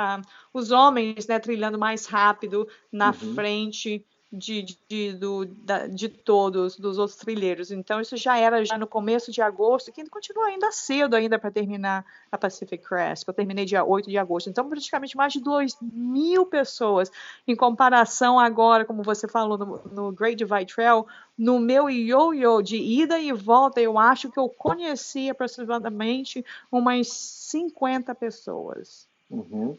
os 0.53 0.71
homens 0.71 1.25
né, 1.25 1.39
trilhando 1.39 1.79
mais 1.79 2.05
rápido 2.05 2.67
na 2.91 3.07
uhum. 3.07 3.33
frente 3.33 4.05
de, 4.31 4.77
de, 4.87 5.13
do, 5.13 5.45
da, 5.45 5.87
de 5.87 6.07
todos, 6.07 6.77
dos 6.77 6.99
outros 6.99 7.17
trilheiros. 7.17 7.71
Então, 7.71 7.99
isso 7.99 8.15
já 8.15 8.37
era 8.37 8.63
já 8.63 8.77
no 8.77 8.85
começo 8.85 9.31
de 9.31 9.41
agosto, 9.41 9.91
que 9.91 10.07
continua 10.07 10.45
ainda 10.45 10.71
cedo 10.71 11.15
ainda 11.15 11.39
para 11.39 11.49
terminar 11.49 12.05
a 12.31 12.37
Pacific 12.37 12.83
Crest, 12.83 13.23
que 13.23 13.29
eu 13.31 13.33
terminei 13.33 13.65
dia 13.65 13.83
8 13.83 14.07
de 14.07 14.17
agosto. 14.17 14.49
Então, 14.49 14.69
praticamente 14.69 15.17
mais 15.17 15.33
de 15.33 15.41
2 15.41 15.77
mil 15.81 16.45
pessoas, 16.45 17.11
em 17.47 17.55
comparação 17.55 18.39
agora, 18.39 18.85
como 18.85 19.01
você 19.01 19.27
falou, 19.27 19.57
no, 19.57 19.81
no 19.91 20.11
Great 20.11 20.35
Divide 20.35 20.73
Trail, 20.73 21.07
no 21.35 21.59
meu 21.59 21.89
yo-yo 21.89 22.61
de 22.61 22.77
ida 22.77 23.19
e 23.19 23.33
volta, 23.33 23.81
eu 23.81 23.97
acho 23.97 24.29
que 24.29 24.39
eu 24.39 24.47
conheci 24.47 25.29
aproximadamente 25.29 26.45
umas 26.71 27.07
50 27.07 28.13
pessoas. 28.13 29.07
Uhum. 29.31 29.75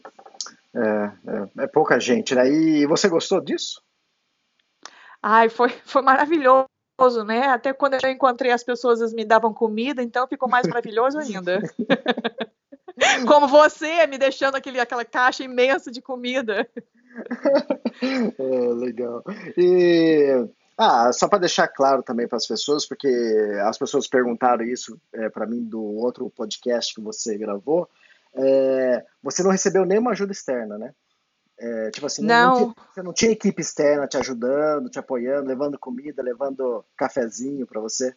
É, 0.73 1.11
é, 1.27 1.63
é 1.63 1.67
pouca 1.67 1.99
gente, 1.99 2.35
né? 2.35 2.49
E 2.49 2.85
você 2.85 3.07
gostou 3.07 3.39
disso? 3.39 3.81
Ai, 5.21 5.49
foi, 5.49 5.69
foi 5.69 6.01
maravilhoso, 6.01 6.67
né? 7.25 7.47
Até 7.47 7.73
quando 7.73 7.95
eu 8.01 8.09
encontrei 8.09 8.51
as 8.51 8.63
pessoas, 8.63 8.99
elas 8.99 9.13
me 9.13 9.23
davam 9.23 9.53
comida, 9.53 10.01
então 10.01 10.27
ficou 10.27 10.49
mais 10.49 10.67
maravilhoso 10.67 11.19
ainda. 11.19 11.61
Como 13.27 13.47
você 13.47 14.05
me 14.07 14.17
deixando 14.17 14.55
aquele, 14.55 14.79
aquela 14.79 15.05
caixa 15.05 15.43
imensa 15.43 15.91
de 15.91 16.01
comida. 16.01 16.67
É, 18.39 18.73
legal. 18.73 19.21
E 19.57 20.47
ah, 20.77 21.11
só 21.13 21.27
para 21.27 21.39
deixar 21.39 21.67
claro 21.67 22.01
também 22.01 22.27
para 22.27 22.37
as 22.37 22.47
pessoas, 22.47 22.87
porque 22.87 23.07
as 23.65 23.77
pessoas 23.77 24.07
perguntaram 24.07 24.63
isso 24.63 24.99
é, 25.13 25.29
para 25.29 25.45
mim 25.45 25.61
do 25.63 25.83
outro 25.83 26.29
podcast 26.29 26.95
que 26.95 27.01
você 27.01 27.37
gravou. 27.37 27.87
É, 28.33 29.05
você 29.21 29.43
não 29.43 29.51
recebeu 29.51 29.85
nenhuma 29.85 30.11
ajuda 30.11 30.31
externa, 30.31 30.77
né? 30.77 30.93
É, 31.63 31.91
tipo 31.91 32.07
assim, 32.07 32.23
não. 32.23 32.49
Não 32.49 32.73
tinha, 32.73 32.85
você 32.91 33.03
não 33.03 33.13
tinha 33.13 33.31
equipe 33.31 33.61
externa 33.61 34.07
te 34.07 34.17
ajudando, 34.17 34.89
te 34.89 34.97
apoiando, 34.97 35.47
levando 35.47 35.77
comida, 35.77 36.23
levando 36.23 36.83
cafezinho 36.97 37.67
para 37.67 37.79
você? 37.79 38.15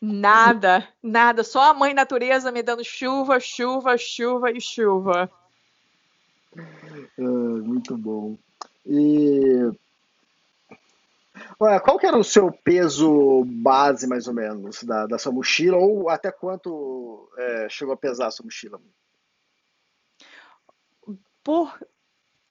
Nada, 0.00 0.86
nada. 1.02 1.42
Só 1.42 1.62
a 1.62 1.74
mãe 1.74 1.92
natureza 1.92 2.52
me 2.52 2.62
dando 2.62 2.84
chuva, 2.84 3.40
chuva, 3.40 3.98
chuva 3.98 4.52
e 4.52 4.60
chuva. 4.60 5.28
É, 7.18 7.20
muito 7.20 7.96
bom. 7.96 8.38
E 8.86 9.72
Ué, 11.60 11.80
qual 11.80 11.98
que 11.98 12.06
era 12.06 12.16
o 12.16 12.22
seu 12.22 12.52
peso 12.52 13.44
base, 13.44 14.06
mais 14.06 14.28
ou 14.28 14.34
menos, 14.34 14.84
da, 14.84 15.06
da 15.06 15.18
sua 15.18 15.32
mochila? 15.32 15.76
Ou 15.76 16.08
até 16.08 16.30
quanto 16.30 17.28
é, 17.36 17.68
chegou 17.68 17.94
a 17.94 17.96
pesar 17.96 18.28
a 18.28 18.30
sua 18.30 18.44
mochila? 18.44 18.80
Por 21.50 21.84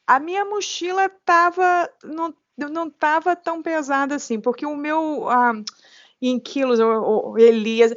a 0.06 0.20
minha 0.20 0.44
mochila 0.44 1.08
tava 1.24 1.90
não 2.04 2.36
não 2.58 2.88
estava 2.88 3.38
tão 3.38 3.62
pesada 3.62 4.16
assim, 4.16 4.42
porque 4.42 4.66
o 4.66 4.76
meu 4.76 5.24
uh, 5.24 5.64
em 6.22 6.38
quilos, 6.38 6.78
o, 6.82 7.32
o 7.32 7.38
Elias, 7.40 7.96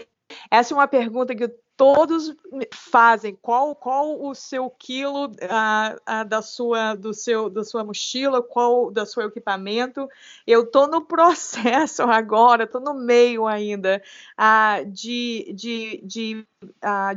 essa 0.49 0.73
é 0.73 0.77
uma 0.77 0.87
pergunta 0.87 1.35
que 1.35 1.53
todos 1.77 2.35
fazem. 2.73 3.36
Qual 3.40 3.74
qual 3.74 4.23
o 4.23 4.35
seu 4.35 4.69
quilo 4.70 5.27
uh, 5.27 5.31
uh, 5.31 6.24
da 6.28 6.43
sua 6.43 6.94
do 6.94 7.15
seu 7.15 7.49
da 7.49 7.65
sua 7.65 7.85
mochila 7.85 8.43
qual 8.43 8.90
do 8.90 9.07
seu 9.07 9.24
equipamento? 9.24 10.09
Eu 10.47 10.70
tô 10.70 10.86
no 10.86 11.01
processo 11.07 12.03
agora 12.03 12.66
tô 12.66 12.78
no 12.78 12.94
meio 12.94 13.47
ainda 13.47 14.03
uh, 14.39 14.90
de, 14.90 15.53
de, 15.55 16.01
de, 16.05 16.47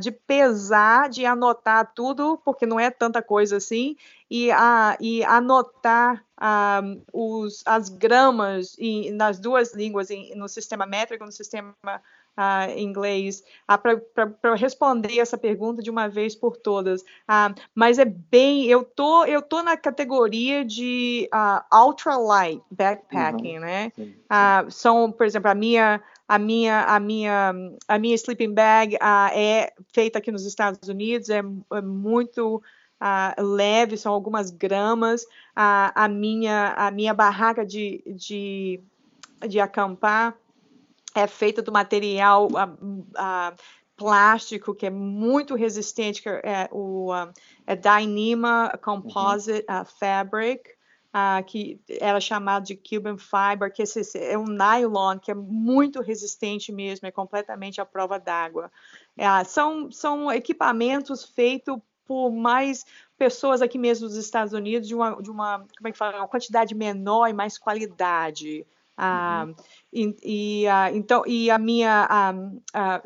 de 0.00 0.10
pesar 0.10 1.08
de 1.08 1.24
anotar 1.24 1.92
tudo 1.94 2.40
porque 2.44 2.66
não 2.66 2.80
é 2.80 2.90
tanta 2.90 3.22
coisa 3.22 3.58
assim 3.58 3.96
e, 4.30 4.50
uh, 4.50 4.96
e 5.00 5.22
anotar 5.24 6.24
os, 7.12 7.62
as 7.64 7.88
gramas 7.88 8.76
em, 8.78 9.10
nas 9.12 9.38
duas 9.38 9.74
línguas 9.74 10.10
em, 10.10 10.34
no 10.34 10.48
sistema 10.48 10.84
métrico 10.84 11.24
no 11.24 11.32
sistema 11.32 11.74
uh, 12.36 12.78
inglês 12.78 13.42
uh, 13.70 13.78
para 14.40 14.54
responder 14.54 15.18
essa 15.18 15.38
pergunta 15.38 15.82
de 15.82 15.90
uma 15.90 16.08
vez 16.08 16.34
por 16.34 16.56
todas. 16.56 17.02
Uh, 17.02 17.54
mas 17.74 17.98
é 17.98 18.04
bem, 18.04 18.66
eu 18.66 18.84
tô 18.84 19.24
eu 19.24 19.42
tô 19.42 19.62
na 19.62 19.76
categoria 19.76 20.64
de 20.64 21.28
uh, 21.32 21.84
ultra 21.84 22.16
light 22.16 22.62
backpacking, 22.70 23.56
uhum. 23.56 23.60
né? 23.60 23.92
Uh, 23.98 24.70
são, 24.70 25.10
por 25.10 25.26
exemplo, 25.26 25.50
a 25.50 25.54
minha 25.54 26.02
a 26.28 26.38
minha 26.38 26.82
a 26.82 27.00
minha 27.00 27.54
a 27.88 27.98
minha 27.98 28.14
sleeping 28.14 28.52
bag 28.52 28.96
uh, 28.96 29.30
é 29.32 29.72
feita 29.92 30.18
aqui 30.18 30.32
nos 30.32 30.44
Estados 30.44 30.88
Unidos 30.88 31.30
é, 31.30 31.38
é 31.38 31.80
muito 31.80 32.62
uh, 33.00 33.42
leve 33.42 33.96
são 33.96 34.12
algumas 34.12 34.50
gramas 34.50 35.22
uh, 35.22 35.92
a 35.94 36.08
minha 36.08 36.74
a 36.76 36.90
minha 36.90 37.14
barraca 37.14 37.64
de, 37.64 38.02
de, 38.06 38.80
de 39.48 39.60
acampar 39.60 40.36
é 41.20 41.26
feita 41.26 41.62
do 41.62 41.72
material 41.72 42.48
plástico 43.96 44.74
que 44.74 44.86
é 44.86 44.90
muito 44.90 45.54
resistente, 45.54 46.22
que 46.22 46.28
é 46.28 46.68
o 46.70 47.10
é 47.66 47.74
Dyneema 47.74 48.78
Composite 48.82 49.64
uhum. 49.68 49.80
uh, 49.80 49.84
Fabric, 49.84 50.70
uh, 51.08 51.42
que 51.44 51.80
era 51.88 52.20
chamado 52.20 52.64
de 52.64 52.76
Cuban 52.76 53.16
Fiber, 53.16 53.72
que 53.72 53.82
esse, 53.82 54.18
é 54.18 54.36
um 54.36 54.44
nylon 54.44 55.18
que 55.18 55.30
é 55.30 55.34
muito 55.34 56.02
resistente 56.02 56.70
mesmo, 56.70 57.08
é 57.08 57.10
completamente 57.10 57.80
à 57.80 57.86
prova 57.86 58.18
d'água. 58.18 58.70
Uh, 59.18 59.44
são, 59.46 59.90
são 59.90 60.30
equipamentos 60.30 61.24
feitos 61.24 61.78
por 62.06 62.30
mais 62.30 62.84
pessoas 63.18 63.62
aqui 63.62 63.78
mesmo 63.78 64.06
nos 64.06 64.16
Estados 64.16 64.52
Unidos 64.52 64.86
de 64.86 64.94
uma, 64.94 65.20
de 65.20 65.30
uma, 65.30 65.58
como 65.76 65.88
é 65.88 65.90
que 65.90 65.98
fala, 65.98 66.18
uma 66.18 66.28
quantidade 66.28 66.74
menor 66.74 67.28
e 67.28 67.32
mais 67.32 67.58
qualidade. 67.58 68.64
Uhum. 68.98 69.54
e, 69.92 70.16
e 70.24 70.64
então 70.94 71.22
e 71.26 71.50
a 71.50 71.58
minha 71.58 72.06
a, 72.08 72.30
a, 72.72 73.02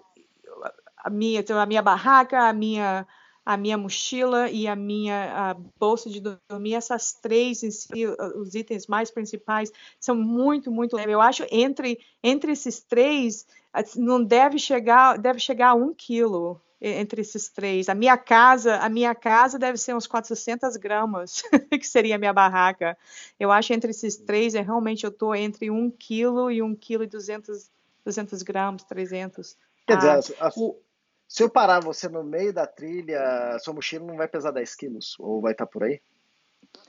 a, 1.04 1.10
minha 1.10 1.40
então, 1.40 1.58
a 1.58 1.66
minha 1.66 1.82
barraca 1.82 2.48
a 2.48 2.52
minha 2.52 3.04
a 3.44 3.56
minha 3.56 3.78
mochila 3.78 4.50
e 4.50 4.66
a 4.66 4.76
minha 4.76 5.50
a 5.50 5.54
bolsa 5.78 6.08
de 6.10 6.20
dormir 6.20 6.74
essas 6.74 7.12
três 7.12 7.62
em 7.62 7.70
si, 7.70 8.06
os 8.36 8.54
itens 8.54 8.86
mais 8.86 9.10
principais 9.10 9.72
são 9.98 10.14
muito 10.14 10.70
muito 10.70 10.96
leves 10.96 11.12
eu 11.12 11.20
acho 11.20 11.46
entre 11.50 11.98
entre 12.22 12.52
esses 12.52 12.80
três 12.80 13.46
não 13.96 14.22
deve 14.22 14.58
chegar 14.58 15.18
deve 15.18 15.38
chegar 15.38 15.70
a 15.70 15.74
um 15.74 15.94
quilo 15.94 16.60
entre 16.80 17.20
esses 17.20 17.48
três. 17.48 17.88
A 17.88 17.94
minha 17.94 18.16
casa, 18.16 18.76
a 18.76 18.88
minha 18.88 19.14
casa 19.14 19.58
deve 19.58 19.76
ser 19.76 19.94
uns 19.94 20.06
400 20.06 20.76
gramas, 20.76 21.42
que 21.70 21.86
seria 21.86 22.14
a 22.14 22.18
minha 22.18 22.32
barraca. 22.32 22.96
Eu 23.38 23.52
acho 23.52 23.72
entre 23.72 23.90
esses 23.90 24.16
três, 24.16 24.54
é 24.54 24.62
realmente 24.62 25.04
eu 25.04 25.10
estou 25.10 25.34
entre 25.34 25.70
1 25.70 25.90
quilo 25.90 26.50
e 26.50 26.62
1 26.62 26.74
quilo 26.74 27.04
e 27.04 27.06
200, 27.06 27.70
200 28.04 28.42
gramas, 28.42 28.82
300. 28.84 29.56
Quer 29.86 29.96
dizer, 29.96 30.36
ah, 30.40 30.50
o, 30.56 30.76
se 31.30 31.44
eu 31.44 31.48
parar 31.48 31.78
você 31.78 32.08
no 32.08 32.24
meio 32.24 32.52
da 32.52 32.66
trilha, 32.66 33.56
sua 33.60 33.72
mochila 33.72 34.04
não 34.04 34.16
vai 34.16 34.26
pesar 34.26 34.50
10 34.50 34.74
quilos, 34.74 35.16
ou 35.20 35.40
vai 35.40 35.52
estar 35.52 35.64
tá 35.64 35.70
por 35.70 35.84
aí? 35.84 36.00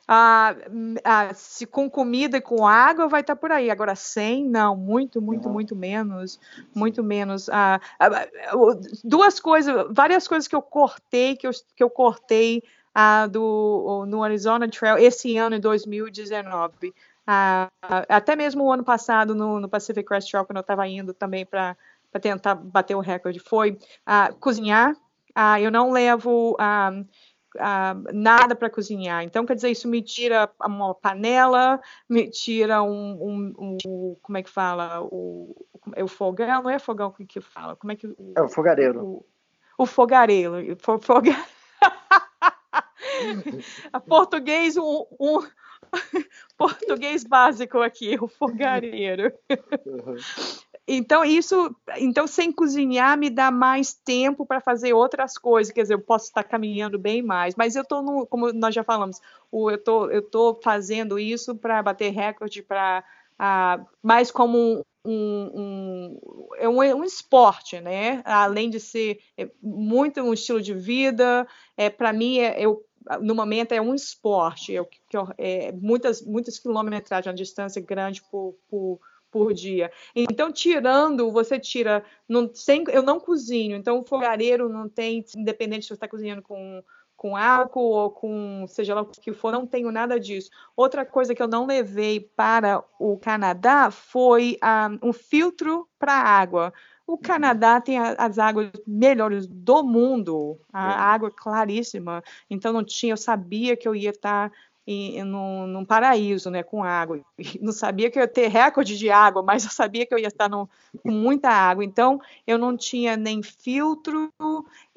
Ah, 0.07 0.55
ah, 1.03 1.31
se 1.35 1.67
com 1.67 1.87
comida 1.87 2.37
e 2.37 2.41
com 2.41 2.65
água 2.67 3.07
vai 3.07 3.21
estar 3.21 3.35
tá 3.35 3.39
por 3.39 3.51
aí. 3.51 3.69
Agora 3.69 3.95
100, 3.95 4.49
não, 4.49 4.75
muito, 4.75 5.21
muito, 5.21 5.45
uhum. 5.45 5.53
muito 5.53 5.75
menos, 5.75 6.39
muito 6.73 7.03
menos. 7.03 7.49
Ah, 7.49 7.79
ah, 7.99 8.09
duas 9.03 9.39
coisas, 9.39 9.85
várias 9.91 10.27
coisas 10.27 10.47
que 10.47 10.55
eu 10.55 10.61
cortei, 10.63 11.35
que 11.35 11.45
eu, 11.45 11.51
que 11.75 11.83
eu 11.83 11.89
cortei 11.91 12.63
ah, 12.95 13.27
do, 13.27 14.05
no 14.07 14.23
Arizona 14.23 14.67
Trail 14.67 14.97
esse 14.97 15.37
ano, 15.37 15.55
em 15.55 15.59
2019. 15.59 16.95
Ah, 17.27 17.69
até 18.09 18.35
mesmo 18.35 18.63
o 18.63 18.71
ano 18.71 18.83
passado 18.83 19.35
no, 19.35 19.59
no 19.59 19.69
Pacific 19.69 20.03
Crest 20.03 20.31
Trail, 20.31 20.45
quando 20.45 20.57
eu 20.57 20.61
estava 20.61 20.87
indo 20.87 21.13
também 21.13 21.45
para 21.45 21.77
tentar 22.19 22.55
bater 22.55 22.95
o 22.95 22.99
recorde, 22.99 23.39
foi 23.39 23.77
cozinhar. 24.39 24.95
eu 25.61 25.71
não 25.71 25.91
levo 25.91 26.53
uh, 26.53 27.05
nada 28.13 28.55
para 28.55 28.69
cozinhar. 28.69 29.23
Então, 29.23 29.45
quer 29.45 29.55
dizer, 29.55 29.69
isso 29.69 29.87
me 29.87 30.01
tira 30.01 30.49
uma 30.63 30.95
panela, 30.95 31.79
me 32.09 32.29
tira 32.29 32.81
um, 32.81 33.17
um, 33.21 33.53
um 33.59 34.17
como 34.21 34.37
é 34.37 34.43
que 34.43 34.49
fala, 34.49 35.01
o, 35.01 35.65
é 35.95 36.03
o 36.03 36.07
fogão, 36.07 36.63
não 36.63 36.69
é 36.69 36.79
fogão 36.79 37.11
que 37.11 37.41
fala, 37.41 37.75
como 37.75 37.91
é 37.91 37.95
que... 37.95 38.07
O, 38.07 38.33
é 38.35 38.41
o 38.41 38.49
fogareiro. 38.49 39.03
O, 39.03 39.25
o 39.77 39.85
fogareiro, 39.85 40.55
foga... 41.01 41.35
a 43.91 43.99
português, 43.99 44.77
um, 44.77 45.05
um 45.19 45.39
português 46.57 47.23
básico 47.23 47.79
aqui, 47.79 48.17
o 48.21 48.27
fogareiro. 48.27 49.31
Uhum. 49.85 50.15
Então, 50.87 51.23
isso, 51.23 51.73
então, 51.97 52.27
sem 52.27 52.51
cozinhar, 52.51 53.17
me 53.17 53.29
dá 53.29 53.51
mais 53.51 53.93
tempo 53.93 54.45
para 54.45 54.59
fazer 54.59 54.93
outras 54.93 55.37
coisas. 55.37 55.71
Quer 55.71 55.83
dizer, 55.83 55.93
eu 55.93 56.01
posso 56.01 56.25
estar 56.25 56.43
caminhando 56.43 56.97
bem 56.97 57.21
mais, 57.21 57.55
mas 57.55 57.75
eu 57.75 57.83
estou, 57.83 58.25
como 58.27 58.51
nós 58.51 58.73
já 58.73 58.83
falamos, 58.83 59.21
eu 59.53 59.77
tô, 59.77 60.09
estou 60.09 60.59
fazendo 60.61 61.19
isso 61.19 61.55
para 61.55 61.81
bater 61.83 62.11
recorde, 62.11 62.63
para 62.63 63.03
uh, 63.39 63.85
mais 64.01 64.31
como 64.31 64.57
um, 64.57 64.83
um, 65.05 65.51
um, 65.55 66.47
é 66.57 66.67
um, 66.67 66.79
um, 66.79 67.03
esporte, 67.03 67.79
né? 67.79 68.21
Além 68.25 68.69
de 68.69 68.79
ser 68.79 69.19
é 69.37 69.49
muito 69.61 70.21
um 70.21 70.33
estilo 70.33 70.61
de 70.61 70.73
vida, 70.73 71.47
é, 71.77 71.89
para 71.89 72.11
mim, 72.11 72.39
é, 72.39 72.59
eu 72.59 72.83
no 73.21 73.35
momento 73.35 73.71
é 73.71 73.81
um 73.81 73.93
esporte, 73.95 74.73
eu, 74.73 74.87
é, 75.37 75.71
muitas, 75.71 76.21
muitas 76.21 76.59
quilometragens, 76.59 77.27
uma 77.27 77.33
distância 77.33 77.81
grande 77.81 78.21
por, 78.29 78.55
por 78.69 78.99
por 79.31 79.53
dia. 79.53 79.89
Então, 80.13 80.51
tirando, 80.51 81.31
você 81.31 81.57
tira, 81.57 82.03
não, 82.27 82.53
sem, 82.53 82.83
eu 82.89 83.01
não 83.01 83.17
cozinho, 83.17 83.77
então 83.77 83.99
o 83.99 84.03
fogareiro 84.03 84.67
não 84.67 84.89
tem, 84.89 85.25
independente 85.37 85.83
se 85.83 85.87
você 85.87 85.93
está 85.93 86.07
cozinhando 86.07 86.41
com, 86.41 86.83
com 87.15 87.37
álcool 87.37 87.91
ou 87.91 88.11
com 88.11 88.65
seja 88.67 88.93
lá 88.93 89.01
o 89.01 89.05
que 89.05 89.31
for, 89.31 89.51
não 89.51 89.65
tenho 89.65 89.91
nada 89.91 90.19
disso. 90.19 90.49
Outra 90.75 91.05
coisa 91.05 91.33
que 91.33 91.41
eu 91.41 91.47
não 91.47 91.65
levei 91.65 92.19
para 92.19 92.83
o 92.99 93.17
Canadá 93.17 93.89
foi 93.89 94.53
um, 94.53 94.57
ah, 94.61 94.89
um 95.01 95.13
filtro 95.13 95.87
para 95.97 96.13
água. 96.13 96.73
O 97.11 97.17
Canadá 97.17 97.81
tem 97.81 97.97
as 97.99 98.39
águas 98.39 98.71
melhores 98.87 99.45
do 99.45 99.83
mundo, 99.83 100.57
a 100.71 100.91
é. 100.91 100.93
água 100.93 101.29
claríssima. 101.29 102.23
Então 102.49 102.71
não 102.71 102.85
tinha, 102.85 103.11
eu 103.11 103.17
sabia 103.17 103.75
que 103.75 103.85
eu 103.85 103.93
ia 103.93 104.11
estar 104.11 104.49
em, 104.87 105.21
num, 105.25 105.67
num, 105.67 105.83
paraíso, 105.83 106.49
né, 106.49 106.63
com 106.63 106.81
água. 106.81 107.19
Não 107.59 107.73
sabia 107.73 108.09
que 108.09 108.17
eu 108.17 108.21
ia 108.21 108.29
ter 108.29 108.47
recorde 108.47 108.97
de 108.97 109.09
água, 109.09 109.43
mas 109.43 109.65
eu 109.65 109.69
sabia 109.69 110.05
que 110.05 110.13
eu 110.13 110.17
ia 110.17 110.29
estar 110.29 110.49
no, 110.49 110.69
com 111.03 111.11
muita 111.11 111.49
água. 111.49 111.83
Então, 111.83 112.17
eu 112.47 112.57
não 112.57 112.77
tinha 112.77 113.17
nem 113.17 113.43
filtro, 113.43 114.31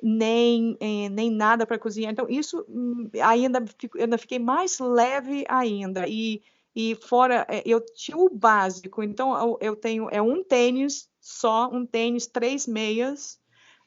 nem, 0.00 0.76
eh, 0.78 1.08
nem 1.08 1.32
nada 1.32 1.66
para 1.66 1.80
cozinhar. 1.80 2.12
Então, 2.12 2.26
isso 2.28 2.64
hum, 2.68 3.10
ainda, 3.20 3.64
ainda 3.98 4.18
fiquei 4.18 4.38
mais 4.38 4.78
leve 4.78 5.44
ainda. 5.48 6.06
E, 6.08 6.40
e 6.76 6.94
fora, 6.94 7.44
eh, 7.50 7.64
eu 7.66 7.80
tinha 7.80 8.16
o 8.16 8.30
básico. 8.30 9.02
Então, 9.02 9.36
eu, 9.36 9.58
eu 9.60 9.74
tenho, 9.74 10.08
é 10.12 10.22
um 10.22 10.44
tênis 10.44 11.12
só, 11.24 11.70
um 11.72 11.86
tênis, 11.86 12.26
três 12.26 12.66
meias. 12.66 13.38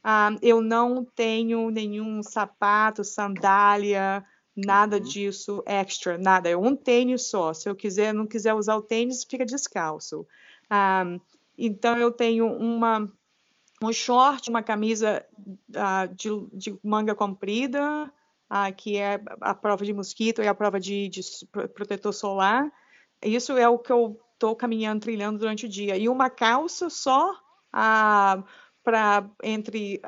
Ah, 0.04 0.36
eu 0.42 0.62
não 0.62 1.06
tenho 1.06 1.70
nenhum 1.70 2.24
sapato, 2.24 3.04
sandália, 3.04 4.26
Nada 4.58 4.98
uhum. 4.98 5.04
disso 5.04 5.64
extra, 5.68 6.18
nada. 6.18 6.50
É 6.50 6.58
um 6.58 6.76
tênis 6.76 7.30
só. 7.30 7.54
Se 7.54 7.70
eu 7.70 7.76
quiser, 7.76 8.12
não 8.12 8.26
quiser 8.26 8.56
usar 8.56 8.76
o 8.76 8.82
tênis, 8.82 9.24
fica 9.24 9.46
descalço. 9.46 10.26
Um, 10.72 11.20
então 11.56 11.96
eu 11.96 12.12
tenho 12.12 12.52
uma 12.52 13.08
um 13.84 13.94
short, 13.94 14.50
uma 14.50 14.64
camisa 14.64 15.24
uh, 15.38 16.12
de, 16.16 16.30
de, 16.52 16.80
manga 16.84 17.14
comprida, 17.14 18.12
uh, 18.50 18.76
que 18.76 18.98
é 18.98 19.22
a 19.40 19.54
prova 19.54 19.86
de 19.86 19.94
mosquito 19.94 20.42
e 20.42 20.48
a 20.48 20.56
prova 20.56 20.80
de, 20.80 21.08
de 21.08 21.22
protetor 21.76 22.12
solar. 22.12 22.68
Isso 23.24 23.56
é 23.56 23.70
o 23.70 23.78
que 23.78 23.92
eu 23.92 24.20
estou 24.38 24.56
caminhando, 24.56 25.02
trilhando 25.02 25.40
durante 25.40 25.66
o 25.66 25.70
dia. 25.70 25.98
E 25.98 26.08
uma 26.08 26.30
calça 26.30 26.90
só 26.90 27.32
uh, 27.34 28.44
para 28.84 29.30
entre 29.44 30.00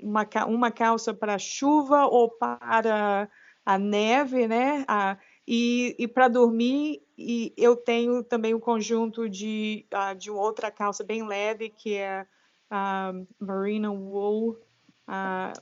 uma, 0.00 0.26
uma 0.46 0.70
calça 0.70 1.12
para 1.12 1.38
chuva 1.38 2.06
ou 2.06 2.30
para 2.30 3.28
a 3.66 3.78
neve, 3.78 4.48
né? 4.48 4.84
A, 4.88 5.18
e, 5.46 5.94
e 5.98 6.06
para 6.06 6.28
dormir, 6.28 7.02
e 7.18 7.52
eu 7.56 7.76
tenho 7.76 8.22
também 8.22 8.54
um 8.54 8.60
conjunto 8.60 9.28
de, 9.28 9.84
de 10.16 10.30
outra 10.30 10.70
calça 10.70 11.02
bem 11.02 11.26
leve, 11.26 11.68
que 11.68 11.94
é 11.94 12.24
a 12.70 13.12
Merino 13.40 13.92
Wool. 13.92 14.56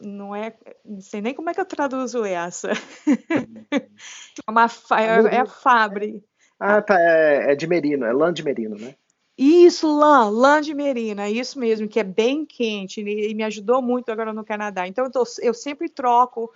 Não 0.01 0.37
é, 0.37 0.55
não 0.85 1.01
sei 1.01 1.21
nem 1.21 1.35
como 1.35 1.51
é 1.51 1.55
que 1.55 1.61
eu 1.61 1.65
traduzo 1.65 2.25
essa. 2.25 2.71
é, 3.73 4.51
uma, 4.51 4.67
é, 4.99 5.37
é 5.37 5.41
a 5.41 5.47
fábrica. 5.47 6.30
Ah, 6.61 6.82
tá, 6.82 7.01
é, 7.01 7.53
é, 7.53 7.57
de 7.57 7.66
merino, 7.66 8.05
é 8.05 8.12
lã 8.12 8.31
de 8.31 8.43
merino, 8.43 8.77
né? 8.77 8.95
Isso, 9.37 9.89
lã, 9.89 10.28
lã 10.28 10.61
de 10.61 10.74
merino, 10.74 11.23
é 11.23 11.31
isso 11.31 11.59
mesmo, 11.59 11.89
que 11.89 11.99
é 11.99 12.05
bem 12.05 12.45
quente 12.45 13.01
e, 13.01 13.35
me 13.35 13.43
ajudou 13.43 13.81
muito 13.81 14.12
agora 14.12 14.35
no 14.35 14.45
Canadá. 14.45 14.87
Então 14.87 15.07
eu, 15.07 15.11
tô, 15.11 15.24
eu 15.41 15.55
sempre 15.55 15.89
troco 15.89 16.53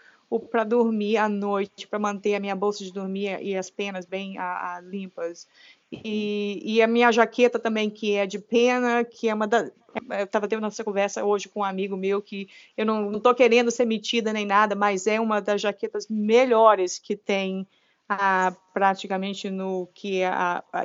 para 0.51 0.65
dormir 0.65 1.17
à 1.17 1.27
noite, 1.27 1.87
para 1.87 1.99
manter 1.99 2.35
a 2.35 2.41
minha 2.41 2.55
bolsa 2.55 2.85
de 2.85 2.93
dormir 2.93 3.39
e 3.41 3.57
as 3.57 3.71
penas 3.71 4.05
bem 4.05 4.37
a, 4.37 4.77
a, 4.77 4.81
limpas. 4.83 5.49
E, 5.91 6.61
e, 6.63 6.83
a 6.83 6.87
minha 6.87 7.11
jaqueta 7.11 7.59
também, 7.59 7.89
que 7.89 8.15
é 8.15 8.27
de 8.27 8.39
pena, 8.39 9.03
que 9.05 9.31
é 9.31 9.35
uma 9.35 9.47
da. 9.47 9.71
Eu 10.11 10.25
estava 10.25 10.47
tendo 10.47 10.67
essa 10.67 10.85
conversa 10.85 11.25
hoje 11.25 11.49
com 11.49 11.61
um 11.61 11.65
amigo 11.65 11.97
meu 11.97 12.21
que 12.21 12.49
eu 12.77 12.85
não 12.85 13.13
estou 13.13 13.35
querendo 13.35 13.71
ser 13.71 13.87
metida 13.87 14.33
nem 14.33 14.45
nada, 14.45 14.75
mas 14.75 15.07
é 15.07 15.19
uma 15.19 15.41
das 15.41 15.63
jaquetas 15.63 16.09
melhores 16.09 16.99
que 16.99 17.17
tem 17.17 17.67
ah, 18.09 18.55
praticamente 18.73 19.51
no 19.51 19.89
que 19.95 20.21
é, 20.23 20.31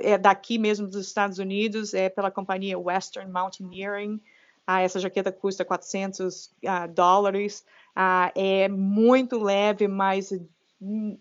é, 0.03 0.17
daqui 0.17 0.57
mesmo 0.57 0.87
dos 0.87 1.07
Estados 1.07 1.37
Unidos, 1.39 1.93
é 1.93 2.09
pela 2.09 2.31
companhia 2.31 2.79
Western 2.79 3.31
Mountaineering. 3.31 4.21
Ah, 4.65 4.81
essa 4.81 4.99
jaqueta 4.99 5.31
custa 5.31 5.65
400 5.65 6.51
ah, 6.65 6.87
dólares. 6.87 7.65
Ah, 7.95 8.31
é 8.35 8.69
muito 8.69 9.37
leve, 9.39 9.87
mas 9.87 10.31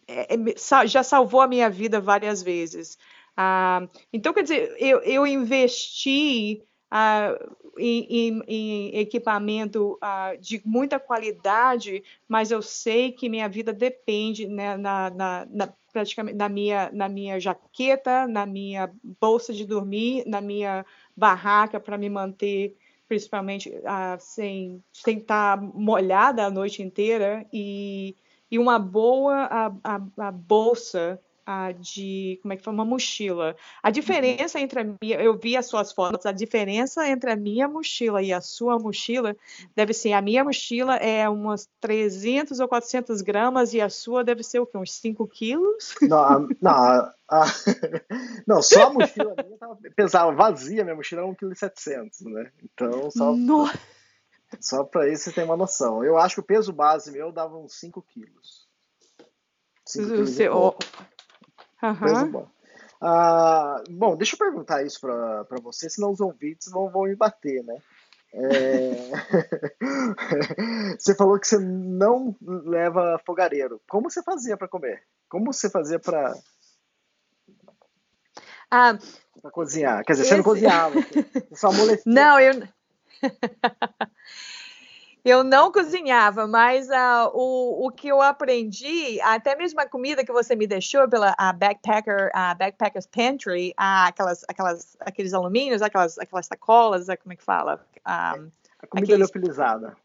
é, 0.07 0.35
é, 0.35 0.87
já 0.87 1.03
salvou 1.03 1.41
a 1.41 1.49
minha 1.49 1.69
vida 1.69 2.01
várias 2.01 2.43
vezes. 2.43 2.99
Ah, 3.37 3.89
então, 4.13 4.33
quer 4.33 4.43
dizer, 4.43 4.77
eu, 4.79 5.01
eu 5.01 5.27
investi 5.27 6.63
ah, 6.91 7.35
em, 7.79 8.07
em, 8.11 8.43
em, 8.47 8.97
equipamento 8.99 9.99
ah, 10.01 10.35
de 10.41 10.61
muita 10.65 10.99
qualidade, 10.99 12.03
mas 12.27 12.51
eu 12.51 12.63
sei 12.63 13.13
que 13.13 13.29
minha 13.29 13.49
vida 13.49 13.73
depende 13.73 14.47
né, 14.47 14.77
na, 14.77 15.11
na, 15.11 15.47
na, 15.51 15.73
praticamente 15.93 16.37
na 16.37 16.49
minha, 16.49 16.91
na 16.93 17.09
minha 17.09 17.39
jaqueta, 17.39 18.27
na 18.27 18.47
minha 18.47 18.91
bolsa 19.21 19.53
de 19.53 19.65
dormir, 19.65 20.25
na 20.27 20.41
minha 20.41 20.85
barraca 21.17 21.79
para 21.79 21.99
me 21.99 22.09
manter 22.09 22.77
principalmente 23.09 23.73
sem, 24.21 24.85
sem 24.93 25.17
estar 25.17 25.61
molhada 25.61 26.45
a 26.45 26.51
noite 26.51 26.83
inteira, 26.83 27.47
e, 27.51 28.15
e 28.51 28.59
uma 28.59 28.79
boa 28.79 29.45
a, 29.45 29.67
a, 29.83 30.29
a 30.29 30.31
bolsa 30.31 31.19
a 31.49 31.73
de 31.73 32.39
como 32.43 32.53
é 32.53 32.59
que 32.59 32.63
foi 32.63 32.75
uma 32.75 32.85
mochila. 32.85 33.57
A 33.83 33.91
diferença 33.91 34.61
entre 34.61 34.81
a 34.81 34.85
minha, 34.85 35.19
eu 35.19 35.35
vi 35.35 35.57
as 35.57 35.65
suas 35.65 35.91
fotos, 35.91 36.27
a 36.27 36.33
diferença 36.33 37.09
entre 37.09 37.31
a 37.31 37.37
minha 37.37 37.67
mochila 37.67 38.23
e 38.23 38.35
a 38.35 38.41
sua 38.43 38.79
mochila 38.79 39.35
deve 39.75 39.95
ser 39.95 40.13
a 40.13 40.21
minha 40.21 40.45
mochila 40.45 40.97
é 40.97 41.27
umas 41.27 41.67
300 41.81 42.61
ou 42.61 42.69
400 42.69 43.23
gramas 43.23 43.73
e 43.73 43.81
a 43.81 43.89
sua 43.89 44.23
deve 44.23 44.43
ser 44.43 44.59
o 44.59 44.67
quê? 44.67 44.77
Uns 44.77 44.93
5 44.93 45.27
quilos? 45.27 45.95
Não, 46.03 46.49
não, 46.61 46.71
a, 46.71 47.15
a, 47.31 47.45
não 48.47 48.61
só 48.61 48.89
a 48.89 48.91
mochila 48.91 49.35
minha 49.43 49.57
tava, 49.57 49.79
pesava 49.97 50.33
vazia, 50.33 50.85
minha 50.85 50.97
mochila 50.97 51.23
era 51.23 51.31
1,7 51.31 51.73
kg, 51.83 52.31
né? 52.31 52.53
Então, 52.63 53.11
só, 53.11 53.33
no... 53.33 53.71
só 54.61 54.85
para 54.85 55.09
isso 55.09 55.25
você 55.25 55.33
ter 55.33 55.45
uma 55.45 55.57
noção. 55.57 56.05
Eu 56.05 56.19
acho 56.19 56.35
que 56.35 56.41
o 56.41 56.45
peso 56.45 56.75
base 56.75 57.11
meu 57.11 57.33
dava 57.33 57.57
uns 57.57 57.73
5 57.81 58.03
quilos. 58.03 58.69
5 59.87 60.09
quilos. 60.09 60.39
Oh, 60.53 60.75
Uhum. 61.83 62.31
bom. 62.31 62.49
Ah, 63.01 63.83
bom, 63.91 64.17
deixa 64.17 64.35
eu 64.35 64.39
perguntar 64.39 64.85
isso 64.85 65.01
para 65.01 65.45
você, 65.63 65.89
senão 65.89 66.11
os 66.11 66.21
ouvintes 66.21 66.71
vão, 66.71 66.91
vão 66.91 67.05
me 67.05 67.15
bater, 67.15 67.63
né? 67.65 67.77
É... 68.35 69.11
você 70.99 71.15
falou 71.15 71.39
que 71.39 71.47
você 71.47 71.59
não 71.59 72.37
leva 72.43 73.21
fogareiro. 73.25 73.81
Como 73.89 74.11
você 74.11 74.23
fazia 74.23 74.57
para 74.57 74.69
comer? 74.69 75.03
Como 75.29 75.53
você 75.53 75.71
fazia 75.71 75.99
para 75.99 76.35
ah, 78.71 78.99
cozinhar? 79.53 80.05
Quer 80.05 80.13
dizer, 80.13 80.25
esse... 80.25 80.31
você 80.31 80.37
não 80.37 80.45
cozinhava, 80.45 80.95
só 81.55 81.69
amolecia. 81.69 82.03
Não, 82.05 82.39
eu 82.39 82.69
Eu 85.25 85.43
não 85.45 85.71
cozinhava, 85.71 86.47
mas 86.47 86.89
uh, 86.89 87.31
o, 87.35 87.87
o 87.87 87.91
que 87.91 88.09
eu 88.09 88.23
aprendi, 88.23 89.21
até 89.21 89.57
mesmo 89.57 89.81
a 89.81 89.87
comida 89.87 90.25
que 90.25 90.33
você 90.33 90.55
me 90.55 90.67
deixou 90.67 91.09
pela 91.09 91.35
a 91.37 91.53
Backpacker, 91.53 92.31
a 92.33 92.55
Backpackers 92.55 93.07
Pantry, 93.07 93.71
uh, 93.71 94.07
aquelas, 94.09 94.45
aquelas, 94.49 94.97
aqueles 95.01 95.35
alumínios, 95.35 95.83
aquelas, 95.83 96.19
aquelas 96.19 96.47
sacolas, 96.47 97.07
como 97.23 97.33
é 97.33 97.37
que 97.37 97.43
fala? 97.43 97.85
Um, 98.07 98.51
a 98.81 98.87
comida 98.87 99.15
aqueles... 99.15 99.19
liofilizada. 99.19 99.97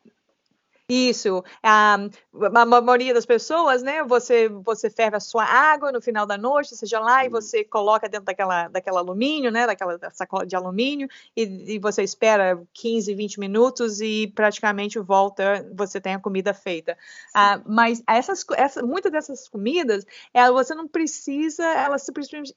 Isso. 0.93 1.43
A, 1.63 1.95
a 1.95 2.65
maioria 2.65 3.13
das 3.13 3.25
pessoas, 3.25 3.81
né? 3.81 4.03
Você, 4.03 4.47
você 4.47 4.91
ferve 4.91 5.17
a 5.17 5.19
sua 5.19 5.43
água 5.43 5.91
no 5.91 5.99
final 5.99 6.25
da 6.25 6.37
noite, 6.37 6.75
seja 6.75 6.99
lá, 6.99 7.25
e 7.25 7.29
você 7.29 7.63
coloca 7.63 8.07
dentro 8.07 8.25
daquela, 8.25 8.67
daquela 8.67 8.99
alumínio, 8.99 9.51
né? 9.51 9.65
Daquela 9.65 9.97
sacola 10.11 10.45
de 10.45 10.55
alumínio, 10.55 11.07
e, 11.35 11.75
e 11.75 11.79
você 11.79 12.03
espera 12.03 12.61
15, 12.73 13.13
20 13.15 13.39
minutos 13.39 14.01
e 14.01 14.31
praticamente 14.35 14.99
volta, 14.99 15.67
você 15.73 15.99
tem 15.99 16.13
a 16.13 16.19
comida 16.19 16.53
feita. 16.53 16.95
Ah, 17.33 17.59
mas 17.65 18.03
essas, 18.07 18.45
essa, 18.55 18.83
muitas 18.83 19.11
dessas 19.11 19.47
comidas, 19.47 20.05
ela, 20.31 20.51
você 20.51 20.75
não 20.75 20.87
precisa, 20.87 21.63
elas 21.63 22.05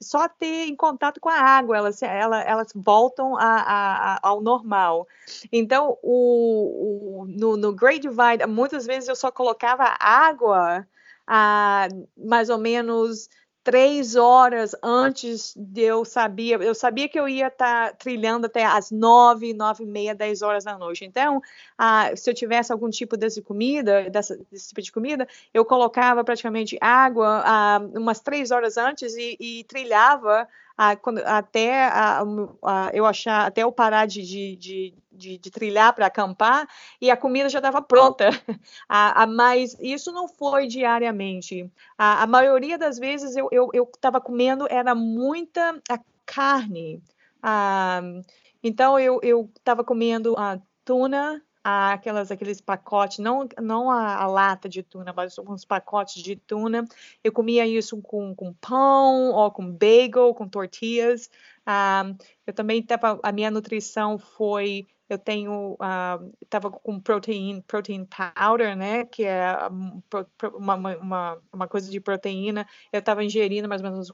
só 0.00 0.28
ter 0.28 0.66
em 0.66 0.76
contato 0.76 1.20
com 1.20 1.30
a 1.30 1.40
água, 1.40 1.76
elas, 1.76 2.02
ela, 2.02 2.42
elas 2.42 2.68
voltam 2.74 3.36
a, 3.36 3.46
a, 3.46 4.18
ao 4.22 4.42
normal. 4.42 5.08
Então, 5.50 5.96
o, 6.02 7.22
o 7.22 7.26
no, 7.26 7.56
no 7.56 7.72
Great 7.74 8.00
Divide, 8.00 8.25
muitas 8.48 8.86
vezes 8.86 9.08
eu 9.08 9.16
só 9.16 9.30
colocava 9.30 9.96
água 9.98 10.86
ah, 11.26 11.88
mais 12.16 12.48
ou 12.50 12.58
menos 12.58 13.28
três 13.66 14.14
horas 14.14 14.76
antes 14.80 15.52
de 15.56 15.80
eu 15.80 16.04
sabia, 16.04 16.54
eu 16.54 16.72
sabia 16.72 17.08
que 17.08 17.18
eu 17.18 17.28
ia 17.28 17.48
estar 17.48 17.90
tá 17.90 17.96
trilhando 17.96 18.46
até 18.46 18.64
as 18.64 18.92
nove, 18.92 19.52
nove 19.52 19.82
e 19.82 19.86
meia, 19.86 20.14
dez 20.14 20.40
horas 20.40 20.62
da 20.62 20.78
noite. 20.78 21.04
Então, 21.04 21.42
ah, 21.76 22.14
se 22.14 22.30
eu 22.30 22.34
tivesse 22.34 22.70
algum 22.70 22.88
tipo 22.88 23.16
desse 23.16 23.42
comida, 23.42 24.08
dessa, 24.08 24.38
desse 24.52 24.68
tipo 24.68 24.80
de 24.80 24.92
comida, 24.92 25.26
eu 25.52 25.64
colocava 25.64 26.22
praticamente 26.22 26.78
água 26.80 27.42
ah, 27.44 27.80
umas 27.94 28.20
três 28.20 28.52
horas 28.52 28.76
antes 28.76 29.16
e, 29.16 29.36
e 29.40 29.64
trilhava 29.64 30.46
a, 30.76 30.94
quando, 30.94 31.18
até 31.24 31.86
a, 31.86 32.22
a, 32.62 32.90
eu 32.92 33.04
achar, 33.04 33.46
até 33.46 33.64
eu 33.64 33.72
parar 33.72 34.06
de, 34.06 34.22
de, 34.22 34.56
de, 34.56 34.94
de, 35.16 35.38
de 35.38 35.50
trilhar 35.50 35.94
para 35.94 36.06
acampar 36.06 36.68
e 37.00 37.10
a 37.10 37.16
comida 37.16 37.48
já 37.48 37.58
estava 37.58 37.82
pronta. 37.82 38.28
a, 38.88 39.26
mas 39.26 39.76
isso 39.80 40.12
não 40.12 40.28
foi 40.28 40.66
diariamente. 40.66 41.70
A, 41.96 42.26
maioria 42.26 42.78
das 42.78 42.98
vezes 42.98 43.36
eu 43.36 43.46
estava 43.46 44.18
eu, 44.18 44.20
eu 44.20 44.20
comendo 44.20 44.66
era 44.70 44.94
muita 44.94 45.80
carne. 46.24 47.02
Então 48.62 48.98
eu 48.98 49.20
estava 49.56 49.84
comendo 49.84 50.34
a 50.36 50.58
tuna, 50.84 51.42
aquelas, 51.62 52.30
aqueles 52.30 52.60
pacotes, 52.60 53.18
não, 53.18 53.48
não 53.60 53.90
a, 53.90 54.22
a, 54.22 54.26
lata 54.26 54.68
de 54.68 54.82
tuna, 54.84 55.12
mas 55.12 55.36
uns 55.38 55.64
pacotes 55.64 56.22
de 56.22 56.36
tuna. 56.36 56.84
Eu 57.24 57.32
comia 57.32 57.66
isso 57.66 58.00
com, 58.02 58.34
com 58.34 58.52
pão, 58.54 59.32
ou 59.32 59.50
com 59.50 59.72
bagel, 59.72 60.32
com 60.34 60.48
tortillas. 60.48 61.28
Ah, 61.64 62.04
eu 62.46 62.52
também 62.52 62.82
tava, 62.82 63.18
a 63.22 63.32
minha 63.32 63.50
nutrição 63.50 64.16
foi, 64.16 64.86
eu 65.08 65.18
tenho, 65.18 65.76
estava 66.40 66.68
uh, 66.68 66.70
com 66.70 67.00
protein, 67.00 67.60
protein 67.62 68.06
powder, 68.06 68.76
né, 68.76 69.04
que 69.04 69.24
é 69.24 69.56
uma, 70.54 70.74
uma, 70.74 71.42
uma 71.52 71.68
coisa 71.68 71.90
de 71.90 72.00
proteína. 72.00 72.66
Eu 72.92 73.00
estava 73.00 73.24
ingerindo 73.24 73.68
mais 73.68 73.82
ou 73.82 73.90
menos 73.90 74.12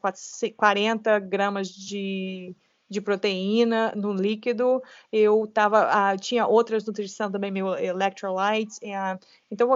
40 0.56 1.18
gramas 1.20 1.68
de 1.68 2.54
de 2.92 3.00
proteína 3.00 3.92
no 3.96 4.12
líquido. 4.12 4.82
Eu 5.10 5.46
tava, 5.46 5.88
uh, 5.88 6.20
tinha 6.20 6.46
outras 6.46 6.84
nutrição 6.84 7.32
também, 7.32 7.50
meu 7.50 7.74
electrolytes. 7.74 8.76
Uh, 8.78 9.18
então, 9.50 9.70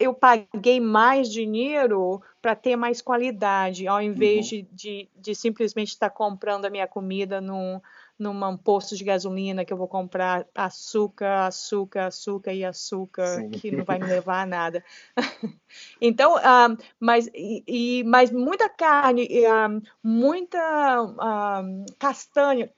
eu 0.00 0.14
paguei 0.14 0.80
mais 0.80 1.30
dinheiro 1.30 2.20
para 2.40 2.56
ter 2.56 2.74
mais 2.74 3.02
qualidade, 3.02 3.86
ao 3.86 4.00
invés 4.00 4.50
uhum. 4.50 4.58
de, 4.58 4.68
de, 4.72 5.08
de, 5.14 5.34
simplesmente 5.34 5.90
estar 5.90 6.08
tá 6.08 6.16
comprando 6.16 6.64
a 6.64 6.70
minha 6.70 6.88
comida 6.88 7.40
num, 7.40 7.80
num 8.22 8.56
posto 8.56 8.96
de 8.96 9.04
gasolina 9.04 9.64
que 9.64 9.72
eu 9.72 9.76
vou 9.76 9.88
comprar 9.88 10.46
açúcar, 10.54 11.46
açúcar, 11.46 12.06
açúcar 12.06 12.52
e 12.52 12.64
açúcar, 12.64 13.26
Sim. 13.26 13.50
que 13.50 13.70
não 13.70 13.84
vai 13.84 13.98
me 13.98 14.06
levar 14.06 14.42
a 14.42 14.46
nada. 14.46 14.84
então, 16.00 16.34
um, 16.34 16.38
ah, 16.42 16.76
mas, 17.00 17.28
e, 17.34 17.64
e, 17.66 18.04
mas 18.04 18.30
muita 18.30 18.68
carne, 18.68 19.28
um, 19.30 19.50
ah, 19.50 19.80
muita 20.02 21.02
um, 21.02 21.16
ah, 21.18 21.62
castanha, 21.98 22.70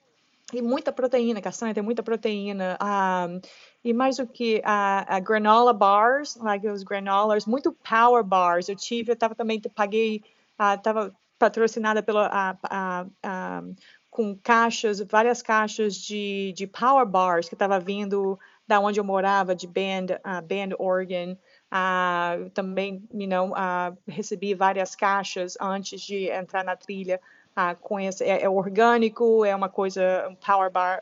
e 0.53 0.61
muita 0.61 0.91
proteína, 0.91 1.41
castanha 1.41 1.73
tem 1.73 1.83
muita 1.83 2.03
proteína. 2.03 2.77
Um, 2.81 3.41
e 3.83 3.93
mais 3.93 4.19
o 4.19 4.27
que? 4.27 4.61
A, 4.63 5.15
a, 5.15 5.19
granola 5.19 5.73
bars, 5.73 6.35
like 6.37 6.67
os 6.67 6.83
granolas, 6.83 7.45
muito 7.45 7.71
power 7.71 8.23
bars. 8.23 8.69
Eu 8.69 8.75
tive, 8.75 9.11
eu 9.11 9.15
tava 9.15 9.35
também, 9.35 9.59
paguei, 9.73 10.23
uh, 10.59 10.81
tava 10.81 11.15
patrocinada 11.37 12.01
pela 12.01 12.27
a, 12.27 12.57
a, 12.63 13.05
a, 13.23 13.63
com 14.15 14.33
caixas, 14.33 15.01
várias 15.01 15.41
caixas 15.41 15.93
de, 15.93 16.53
de 16.55 16.65
power 16.65 17.05
bars 17.05 17.49
que 17.49 17.55
estava 17.55 17.77
vindo 17.81 18.39
da 18.65 18.79
onde 18.79 18.97
eu 18.97 19.03
morava, 19.03 19.53
de 19.53 19.67
Bend, 19.67 20.13
uh, 20.13 20.41
Bend 20.41 20.73
Oregon. 20.79 21.33
Uh, 21.69 22.49
também, 22.51 23.03
you 23.13 23.27
know, 23.27 23.51
uh, 23.51 23.97
recebi 24.07 24.53
várias 24.53 24.95
caixas 24.95 25.57
antes 25.59 25.99
de 25.99 26.29
entrar 26.29 26.63
na 26.63 26.77
trilha 26.77 27.19
uh, 27.57 27.77
com 27.81 27.99
esse, 27.99 28.23
é, 28.23 28.43
é, 28.43 28.49
orgânico, 28.49 29.43
é 29.43 29.53
uma 29.53 29.67
coisa, 29.67 30.29
um 30.29 30.35
power 30.35 30.71
bar 30.71 31.01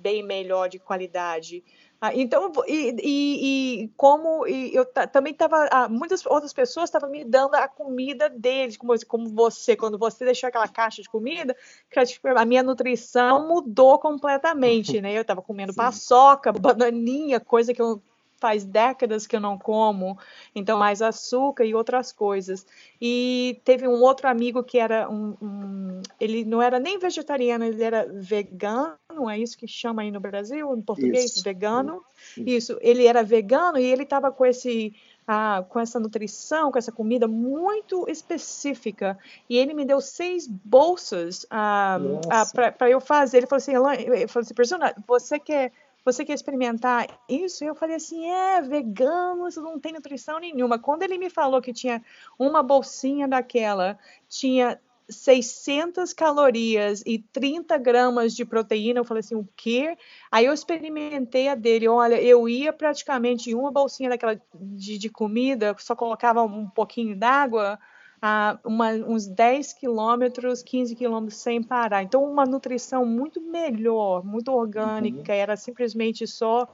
bem 0.00 0.22
melhor 0.22 0.68
de 0.68 0.78
qualidade. 0.78 1.64
Ah, 2.04 2.12
então, 2.16 2.50
e, 2.66 2.96
e, 3.00 3.84
e 3.84 3.88
como 3.96 4.44
e 4.44 4.74
eu 4.74 4.84
também 4.84 5.32
estava, 5.32 5.68
ah, 5.70 5.88
muitas 5.88 6.26
outras 6.26 6.52
pessoas 6.52 6.88
estavam 6.88 7.08
me 7.08 7.24
dando 7.24 7.54
a 7.54 7.68
comida 7.68 8.28
deles, 8.28 8.76
como, 8.76 8.92
como 9.06 9.28
você, 9.28 9.76
quando 9.76 9.96
você 9.96 10.24
deixou 10.24 10.48
aquela 10.48 10.66
caixa 10.66 11.00
de 11.00 11.08
comida, 11.08 11.56
tipo, 12.04 12.26
a 12.26 12.44
minha 12.44 12.60
nutrição 12.64 13.46
mudou 13.46 14.00
completamente, 14.00 14.98
né? 15.00 15.16
Eu 15.16 15.22
estava 15.22 15.40
comendo 15.40 15.72
Sim. 15.72 15.76
paçoca, 15.76 16.50
bananinha, 16.50 17.38
coisa 17.38 17.72
que 17.72 17.80
eu 17.80 18.02
faz 18.42 18.64
décadas 18.64 19.24
que 19.24 19.36
eu 19.36 19.40
não 19.40 19.56
como, 19.56 20.18
então 20.52 20.76
mais 20.76 21.00
açúcar 21.00 21.64
e 21.64 21.76
outras 21.76 22.10
coisas. 22.10 22.66
E 23.00 23.60
teve 23.64 23.86
um 23.86 24.02
outro 24.02 24.28
amigo 24.28 24.64
que 24.64 24.78
era 24.78 25.08
um, 25.08 25.36
um 25.40 26.02
ele 26.18 26.44
não 26.44 26.60
era 26.60 26.80
nem 26.80 26.98
vegetariano, 26.98 27.64
ele 27.64 27.84
era 27.84 28.04
vegano, 28.12 29.30
é 29.30 29.38
isso 29.38 29.56
que 29.56 29.68
chama 29.68 30.02
aí 30.02 30.10
no 30.10 30.18
Brasil, 30.18 30.74
em 30.76 30.82
português, 30.82 31.36
isso. 31.36 31.44
vegano. 31.44 32.02
Isso. 32.36 32.72
isso, 32.72 32.78
ele 32.80 33.06
era 33.06 33.22
vegano 33.22 33.78
e 33.78 33.84
ele 33.84 34.02
estava 34.02 34.32
com 34.32 34.44
esse 34.44 34.92
ah, 35.26 35.64
com 35.68 35.78
essa 35.78 36.00
nutrição, 36.00 36.72
com 36.72 36.78
essa 36.78 36.90
comida 36.90 37.28
muito 37.28 38.06
específica. 38.08 39.16
E 39.48 39.56
ele 39.56 39.72
me 39.72 39.84
deu 39.84 40.00
seis 40.00 40.48
bolsas 40.48 41.46
ah, 41.48 42.00
ah, 42.28 42.72
para 42.72 42.90
eu 42.90 43.00
fazer. 43.00 43.36
Ele 43.36 43.46
falou 43.46 43.58
assim, 43.58 44.02
ele 44.02 44.26
falou 44.26 44.44
assim, 44.44 44.54
persona, 44.54 44.92
você 45.06 45.38
quer 45.38 45.70
você 46.04 46.24
quer 46.24 46.34
experimentar 46.34 47.06
isso? 47.28 47.64
Eu 47.64 47.74
falei 47.74 47.96
assim, 47.96 48.26
é, 48.26 48.60
vegano, 48.60 49.48
isso 49.48 49.62
não 49.62 49.78
tem 49.78 49.92
nutrição 49.92 50.38
nenhuma. 50.38 50.78
Quando 50.78 51.02
ele 51.02 51.18
me 51.18 51.30
falou 51.30 51.62
que 51.62 51.72
tinha 51.72 52.02
uma 52.38 52.62
bolsinha 52.62 53.28
daquela, 53.28 53.98
tinha 54.28 54.80
600 55.08 56.12
calorias 56.12 57.02
e 57.06 57.18
30 57.18 57.76
gramas 57.78 58.34
de 58.34 58.44
proteína, 58.44 59.00
eu 59.00 59.04
falei 59.04 59.20
assim, 59.20 59.34
o 59.34 59.48
quê? 59.56 59.96
Aí 60.30 60.46
eu 60.46 60.52
experimentei 60.52 61.48
a 61.48 61.54
dele, 61.54 61.88
olha, 61.88 62.20
eu 62.20 62.48
ia 62.48 62.72
praticamente 62.72 63.54
uma 63.54 63.70
bolsinha 63.70 64.10
daquela 64.10 64.40
de, 64.54 64.98
de 64.98 65.08
comida, 65.08 65.74
só 65.78 65.94
colocava 65.94 66.42
um 66.42 66.68
pouquinho 66.68 67.16
d'água, 67.16 67.78
a 68.22 68.56
uma, 68.64 68.92
uns 68.92 69.26
10 69.26 69.72
quilômetros, 69.72 70.62
15 70.62 70.94
quilômetros 70.94 71.40
sem 71.40 71.60
parar. 71.60 72.04
Então, 72.04 72.24
uma 72.24 72.46
nutrição 72.46 73.04
muito 73.04 73.40
melhor, 73.40 74.24
muito 74.24 74.52
orgânica, 74.52 75.32
uhum. 75.32 75.38
era 75.38 75.56
simplesmente 75.56 76.24
só 76.24 76.68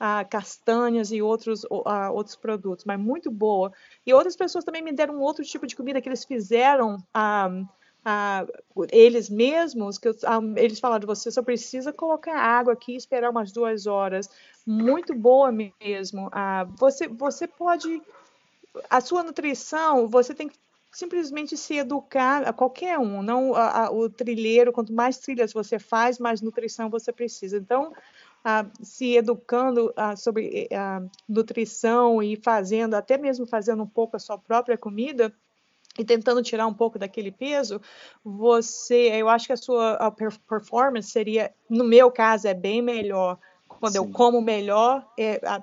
ah, 0.00 0.24
castanhas 0.24 1.12
e 1.12 1.20
outros, 1.20 1.66
ah, 1.84 2.10
outros 2.10 2.36
produtos, 2.36 2.86
mas 2.86 2.98
muito 2.98 3.30
boa. 3.30 3.70
E 4.06 4.14
outras 4.14 4.34
pessoas 4.34 4.64
também 4.64 4.82
me 4.82 4.92
deram 4.92 5.16
um 5.16 5.20
outro 5.20 5.44
tipo 5.44 5.66
de 5.66 5.76
comida 5.76 6.00
que 6.00 6.08
eles 6.08 6.24
fizeram. 6.24 6.96
Ah, 7.12 7.50
ah, 8.02 8.46
eles 8.90 9.28
mesmos, 9.28 9.98
que 9.98 10.08
ah, 10.24 10.40
eles 10.56 10.80
falaram, 10.80 11.06
você 11.06 11.30
só 11.30 11.42
precisa 11.42 11.92
colocar 11.92 12.34
água 12.34 12.72
aqui 12.72 12.92
e 12.92 12.96
esperar 12.96 13.30
umas 13.30 13.52
duas 13.52 13.86
horas. 13.86 14.30
Muito 14.66 15.14
boa 15.14 15.52
mesmo. 15.52 16.30
Ah, 16.32 16.66
você, 16.78 17.06
você 17.06 17.46
pode. 17.46 18.00
A 18.88 19.02
sua 19.02 19.22
nutrição, 19.22 20.08
você 20.08 20.34
tem 20.34 20.48
que 20.48 20.56
simplesmente 20.90 21.56
se 21.56 21.76
educar 21.76 22.46
a 22.48 22.52
qualquer 22.52 22.98
um, 22.98 23.22
não 23.22 23.54
a, 23.54 23.86
a, 23.86 23.90
o 23.90 24.08
trilheiro, 24.08 24.72
quanto 24.72 24.92
mais 24.92 25.18
trilhas 25.18 25.52
você 25.52 25.78
faz, 25.78 26.18
mais 26.18 26.40
nutrição 26.40 26.88
você 26.90 27.12
precisa. 27.12 27.56
Então, 27.56 27.92
se 28.80 29.16
educando 29.16 29.92
sobre 30.16 30.68
a 30.72 31.02
nutrição 31.28 32.22
e 32.22 32.36
fazendo, 32.36 32.94
até 32.94 33.18
mesmo 33.18 33.46
fazendo 33.46 33.82
um 33.82 33.86
pouco 33.86 34.16
a 34.16 34.20
sua 34.20 34.38
própria 34.38 34.78
comida, 34.78 35.34
e 35.98 36.04
tentando 36.04 36.42
tirar 36.42 36.66
um 36.66 36.72
pouco 36.72 36.96
daquele 36.98 37.32
peso, 37.32 37.80
você, 38.24 39.10
eu 39.14 39.28
acho 39.28 39.48
que 39.48 39.52
a 39.52 39.56
sua 39.56 39.94
a 39.94 40.10
performance 40.10 41.10
seria, 41.10 41.52
no 41.68 41.82
meu 41.82 42.08
caso, 42.10 42.46
é 42.46 42.54
bem 42.54 42.80
melhor. 42.80 43.36
Quando 43.66 43.92
Sim. 43.92 43.98
eu 43.98 44.08
como 44.08 44.40
melhor, 44.40 45.04
é, 45.18 45.40
a, 45.44 45.60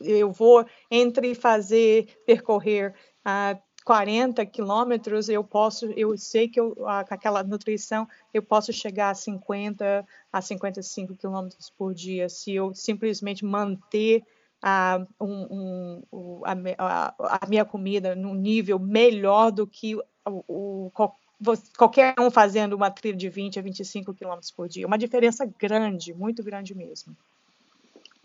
eu 0.00 0.30
vou 0.30 0.64
entre 0.88 1.34
fazer, 1.34 2.06
percorrer 2.24 2.94
a 3.24 3.58
40 3.88 4.44
quilômetros, 4.44 5.30
eu 5.30 5.42
posso, 5.42 5.86
eu 5.96 6.14
sei 6.18 6.46
que 6.46 6.60
eu, 6.60 6.74
com 6.74 6.84
aquela 7.14 7.42
nutrição, 7.42 8.06
eu 8.34 8.42
posso 8.42 8.70
chegar 8.70 9.08
a 9.08 9.14
50 9.14 10.06
a 10.30 10.42
55 10.42 11.16
quilômetros 11.16 11.70
por 11.70 11.94
dia, 11.94 12.28
se 12.28 12.54
eu 12.54 12.74
simplesmente 12.74 13.46
manter 13.46 14.22
a, 14.60 15.06
um, 15.18 16.02
um, 16.12 16.42
a, 16.76 17.14
a, 17.18 17.46
minha 17.48 17.64
comida 17.64 18.14
num 18.14 18.34
nível 18.34 18.78
melhor 18.78 19.50
do 19.50 19.66
que 19.66 19.96
o, 19.96 20.02
o, 20.46 20.92
qualquer 21.74 22.14
um 22.20 22.30
fazendo 22.30 22.74
uma 22.74 22.90
trilha 22.90 23.16
de 23.16 23.30
20 23.30 23.58
a 23.58 23.62
25 23.62 24.12
quilômetros 24.12 24.50
por 24.50 24.68
dia. 24.68 24.86
Uma 24.86 24.98
diferença 24.98 25.50
grande, 25.58 26.12
muito 26.12 26.42
grande 26.42 26.74
mesmo. 26.74 27.16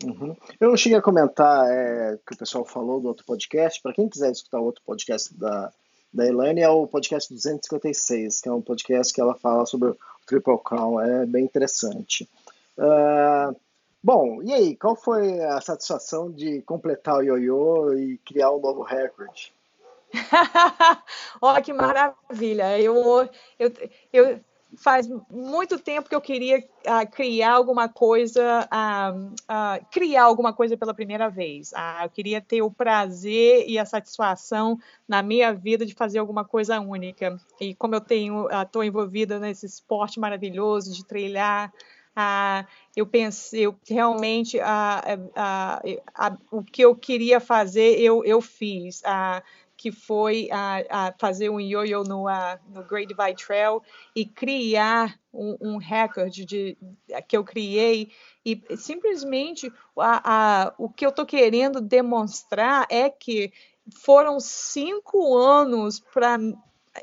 Uhum. 0.02 0.36
Eu 0.60 0.76
cheguei 0.76 0.98
a 0.98 1.02
comentar 1.02 1.70
é, 1.70 2.18
que 2.26 2.34
o 2.34 2.36
pessoal 2.36 2.64
falou 2.64 3.00
do 3.00 3.08
outro 3.08 3.24
podcast. 3.24 3.80
Para 3.80 3.92
quem 3.92 4.08
quiser 4.08 4.30
escutar 4.32 4.60
o 4.60 4.64
outro 4.64 4.82
podcast 4.84 5.32
da, 5.34 5.72
da 6.12 6.26
Elaine, 6.26 6.60
é 6.60 6.68
o 6.68 6.86
podcast 6.86 7.32
256, 7.32 8.40
que 8.40 8.48
é 8.48 8.52
um 8.52 8.62
podcast 8.62 9.12
que 9.12 9.20
ela 9.20 9.34
fala 9.34 9.66
sobre 9.66 9.90
o 9.90 9.98
Triple 10.26 10.58
Crown. 10.64 11.00
É 11.00 11.26
bem 11.26 11.44
interessante. 11.44 12.28
Uh, 12.76 13.54
bom, 14.02 14.42
e 14.42 14.52
aí, 14.52 14.76
qual 14.76 14.96
foi 14.96 15.40
a 15.40 15.60
satisfação 15.60 16.30
de 16.30 16.62
completar 16.62 17.18
o 17.18 17.22
ioiô 17.22 17.94
e 17.94 18.18
criar 18.18 18.50
um 18.50 18.60
novo 18.60 18.82
recorde? 18.82 19.52
Olha 21.40 21.62
que 21.62 21.72
maravilha! 21.72 22.80
Eu, 22.80 23.28
eu, 23.58 23.72
eu 24.12 24.40
faz 24.76 25.08
muito 25.30 25.78
tempo 25.78 26.08
que 26.08 26.14
eu 26.14 26.20
queria 26.20 26.58
uh, 26.58 27.10
criar 27.10 27.52
alguma 27.52 27.88
coisa, 27.88 28.68
uh, 28.72 29.26
uh, 29.26 29.86
criar 29.90 30.24
alguma 30.24 30.52
coisa 30.52 30.76
pela 30.76 30.94
primeira 30.94 31.28
vez. 31.28 31.72
eu 32.02 32.10
queria 32.10 32.40
ter 32.40 32.62
o 32.62 32.70
prazer 32.70 33.64
e 33.68 33.78
a 33.78 33.84
satisfação 33.84 34.78
na 35.08 35.22
minha 35.22 35.52
vida 35.52 35.84
de 35.84 35.94
fazer 35.94 36.18
alguma 36.18 36.44
coisa 36.44 36.80
única. 36.80 37.38
E 37.60 37.74
como 37.74 37.94
eu 37.94 38.00
tenho, 38.00 38.48
estou 38.50 38.82
envolvida 38.84 39.38
nesse 39.38 39.66
esporte 39.66 40.18
maravilhoso 40.18 40.94
de 40.94 41.04
trilhar, 41.04 41.72
eu 42.96 43.06
pensei, 43.06 43.66
eu 43.66 43.76
realmente 43.88 44.58
o 46.50 46.62
que 46.62 46.82
eu 46.82 46.94
queria 46.94 47.40
fazer, 47.40 47.98
eu, 48.00 48.24
eu 48.24 48.40
fiz 48.40 49.02
que 49.84 49.92
foi 49.92 50.48
a, 50.50 51.08
a 51.08 51.14
fazer 51.18 51.50
um 51.50 51.60
yo-yo 51.60 52.04
no, 52.04 52.24
no 52.70 52.82
Great 52.84 53.06
Divide 53.06 53.44
Trail 53.44 53.82
e 54.16 54.24
criar 54.24 55.20
um, 55.30 55.58
um 55.60 55.76
recorde 55.76 56.46
de, 56.46 56.78
que 57.28 57.36
eu 57.36 57.44
criei 57.44 58.10
e 58.46 58.62
simplesmente 58.78 59.70
a, 59.98 60.22
a, 60.68 60.74
o 60.78 60.88
que 60.88 61.04
eu 61.04 61.10
estou 61.10 61.26
querendo 61.26 61.82
demonstrar 61.82 62.86
é 62.88 63.10
que 63.10 63.52
foram 63.94 64.40
cinco 64.40 65.36
anos 65.36 66.00
para 66.00 66.38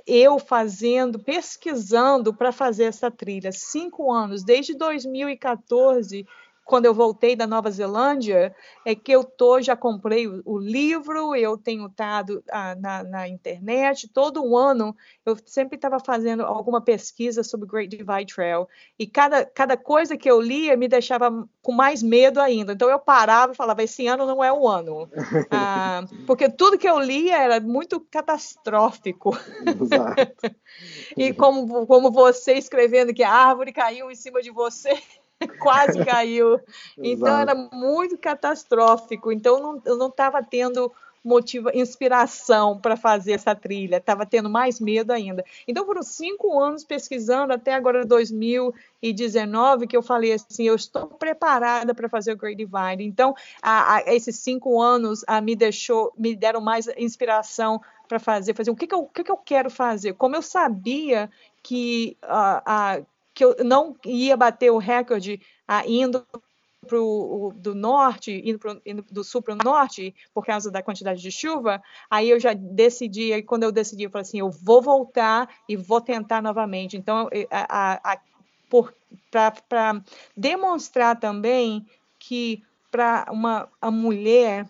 eu 0.07 0.39
fazendo, 0.39 1.19
pesquisando 1.19 2.33
para 2.33 2.51
fazer 2.51 2.85
essa 2.85 3.11
trilha. 3.11 3.51
Cinco 3.51 4.11
anos, 4.11 4.43
desde 4.43 4.73
2014 4.73 6.25
quando 6.65 6.85
eu 6.85 6.93
voltei 6.93 7.35
da 7.35 7.45
Nova 7.45 7.69
Zelândia, 7.69 8.55
é 8.85 8.95
que 8.95 9.11
eu 9.11 9.23
tô, 9.23 9.61
já 9.61 9.75
comprei 9.75 10.27
o, 10.27 10.41
o 10.45 10.57
livro, 10.57 11.35
eu 11.35 11.57
tenho 11.57 11.87
estado 11.87 12.43
ah, 12.49 12.75
na, 12.75 13.03
na, 13.03 13.27
internet, 13.27 14.07
todo 14.07 14.55
ano 14.55 14.95
eu 15.25 15.37
sempre 15.45 15.75
estava 15.75 15.99
fazendo 15.99 16.43
alguma 16.43 16.81
pesquisa 16.81 17.43
sobre 17.43 17.65
o 17.65 17.69
Great 17.69 17.95
Divide 17.95 18.33
Trail, 18.33 18.67
e 18.97 19.05
cada, 19.05 19.45
cada 19.45 19.75
coisa 19.75 20.15
que 20.15 20.29
eu 20.29 20.39
lia 20.39 20.77
me 20.77 20.87
deixava 20.87 21.47
com 21.61 21.71
mais 21.71 22.01
medo 22.01 22.39
ainda, 22.39 22.73
então 22.73 22.89
eu 22.89 22.99
parava 22.99 23.53
e 23.53 23.57
falava, 23.57 23.83
esse 23.83 24.07
ano 24.07 24.25
não 24.25 24.43
é 24.43 24.51
o 24.51 24.67
ano, 24.67 25.09
ah, 25.51 26.05
porque 26.25 26.49
tudo 26.49 26.77
que 26.77 26.89
eu 26.89 26.99
lia 26.99 27.37
era 27.37 27.59
muito 27.59 27.99
catastrófico. 27.99 29.37
Exato. 29.65 30.55
e 31.17 31.33
como, 31.33 31.85
como 31.85 32.11
você 32.11 32.53
escrevendo 32.53 33.13
que 33.13 33.23
a 33.23 33.31
árvore 33.31 33.71
caiu 33.73 34.09
em 34.09 34.15
cima 34.15 34.41
de 34.41 34.51
você, 34.51 35.01
quase 35.59 36.03
caiu. 36.05 36.59
então 36.97 37.37
era 37.37 37.55
muito 37.55 38.17
catastrófico. 38.17 39.31
Então 39.31 39.61
não, 39.61 39.81
eu 39.85 39.97
não 39.97 40.07
estava 40.07 40.43
tendo 40.43 40.91
motivo, 41.23 41.69
inspiração 41.73 42.79
para 42.79 42.97
fazer 42.97 43.33
essa 43.33 43.55
trilha, 43.55 43.97
estava 43.97 44.25
tendo 44.25 44.49
mais 44.49 44.79
medo 44.79 45.11
ainda. 45.11 45.45
Então 45.67 45.85
foram 45.85 46.01
cinco 46.01 46.59
anos 46.59 46.83
pesquisando 46.83 47.53
até 47.53 47.73
agora 47.73 48.05
2019 48.05 49.87
que 49.87 49.95
eu 49.95 50.01
falei 50.01 50.33
assim, 50.33 50.63
eu 50.63 50.75
estou 50.75 51.07
preparada 51.07 51.93
para 51.93 52.09
fazer 52.09 52.33
o 52.33 52.37
Great 52.37 52.57
Divide. 52.57 53.03
Então 53.03 53.35
a, 53.61 53.95
a, 53.95 54.13
esses 54.13 54.37
cinco 54.37 54.81
anos 54.81 55.23
a, 55.27 55.39
me 55.39 55.55
deixou, 55.55 56.11
me 56.17 56.35
deram 56.35 56.61
mais 56.61 56.87
inspiração 56.97 57.79
para 58.07 58.19
fazer, 58.19 58.53
fazer 58.53 58.71
o 58.71 58.75
que, 58.75 58.87
que, 58.87 58.95
eu, 58.95 58.99
o 59.01 59.07
que, 59.07 59.23
que 59.23 59.31
eu 59.31 59.37
quero 59.37 59.69
fazer. 59.69 60.13
Como 60.13 60.35
eu 60.35 60.41
sabia 60.41 61.29
que 61.63 62.17
a, 62.23 63.01
que 63.33 63.43
eu 63.43 63.55
não 63.63 63.95
ia 64.05 64.35
bater 64.35 64.71
o 64.71 64.77
recorde 64.77 65.41
ah, 65.67 65.85
indo 65.85 66.25
pro, 66.87 67.53
do 67.55 67.75
norte, 67.75 68.41
indo, 68.43 68.59
pro, 68.59 68.81
indo 68.85 69.05
do 69.09 69.23
sul 69.23 69.41
para 69.41 69.53
o 69.53 69.57
norte, 69.63 70.13
por 70.33 70.45
causa 70.45 70.71
da 70.71 70.81
quantidade 70.81 71.21
de 71.21 71.31
chuva, 71.31 71.81
aí 72.09 72.29
eu 72.29 72.39
já 72.39 72.53
decidi, 72.53 73.31
aí 73.33 73.43
quando 73.43 73.63
eu 73.63 73.71
decidi, 73.71 74.03
eu 74.03 74.09
falei 74.09 74.23
assim, 74.23 74.39
eu 74.39 74.49
vou 74.49 74.81
voltar 74.81 75.47
e 75.69 75.75
vou 75.75 76.01
tentar 76.01 76.41
novamente. 76.41 76.97
Então, 76.97 77.29
para 79.29 80.01
demonstrar 80.35 81.19
também 81.19 81.85
que 82.19 82.63
para 82.89 83.25
uma 83.31 83.69
a 83.81 83.89
mulher 83.89 84.67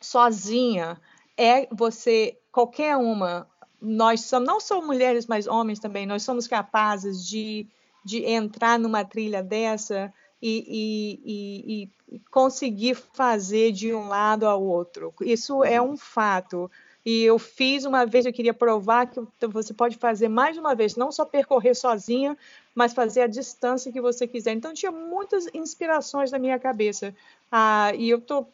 sozinha 0.00 1.00
é 1.36 1.68
você 1.70 2.36
qualquer 2.50 2.96
uma 2.96 3.48
nós 3.80 4.22
somos, 4.22 4.46
não 4.46 4.60
só 4.60 4.80
mulheres, 4.80 5.26
mas 5.26 5.46
homens 5.46 5.78
também, 5.78 6.06
nós 6.06 6.22
somos 6.22 6.46
capazes 6.46 7.26
de, 7.26 7.66
de 8.04 8.24
entrar 8.24 8.78
numa 8.78 9.04
trilha 9.04 9.42
dessa 9.42 10.12
e, 10.42 10.64
e, 10.68 11.82
e, 12.12 12.16
e 12.16 12.18
conseguir 12.30 12.94
fazer 12.94 13.72
de 13.72 13.94
um 13.94 14.08
lado 14.08 14.46
ao 14.46 14.62
outro. 14.62 15.12
Isso 15.20 15.62
é 15.64 15.80
um 15.80 15.96
fato. 15.96 16.70
E 17.04 17.22
eu 17.22 17.38
fiz 17.38 17.84
uma 17.84 18.04
vez, 18.04 18.26
eu 18.26 18.32
queria 18.32 18.52
provar 18.52 19.06
que 19.06 19.46
você 19.46 19.72
pode 19.72 19.96
fazer 19.96 20.28
mais 20.28 20.58
uma 20.58 20.74
vez, 20.74 20.94
não 20.96 21.10
só 21.10 21.24
percorrer 21.24 21.74
sozinha, 21.74 22.36
mas 22.74 22.92
fazer 22.92 23.22
a 23.22 23.26
distância 23.26 23.92
que 23.92 24.00
você 24.00 24.26
quiser. 24.26 24.52
Então, 24.52 24.74
tinha 24.74 24.92
muitas 24.92 25.46
inspirações 25.54 26.30
na 26.30 26.38
minha 26.38 26.58
cabeça. 26.58 27.14
Ah, 27.50 27.92
e 27.96 28.10
eu 28.10 28.20
tô, 28.20 28.46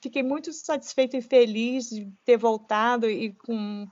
fiquei 0.00 0.22
muito 0.22 0.52
satisfeita 0.52 1.16
e 1.16 1.22
feliz 1.22 1.90
de 1.90 2.10
ter 2.24 2.36
voltado 2.36 3.10
e 3.10 3.32
com 3.32 3.86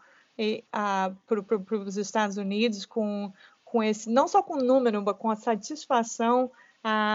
para 1.27 1.79
os 1.79 1.97
Estados 1.97 2.37
Unidos 2.37 2.85
com, 2.87 3.33
com 3.65 3.83
esse, 3.83 4.11
não 4.11 4.29
só 4.29 4.43
com 4.43 4.55
o 4.55 4.65
número, 4.65 5.03
mas 5.03 5.17
com 5.17 5.31
a 5.31 5.37
satisfação 5.37 6.51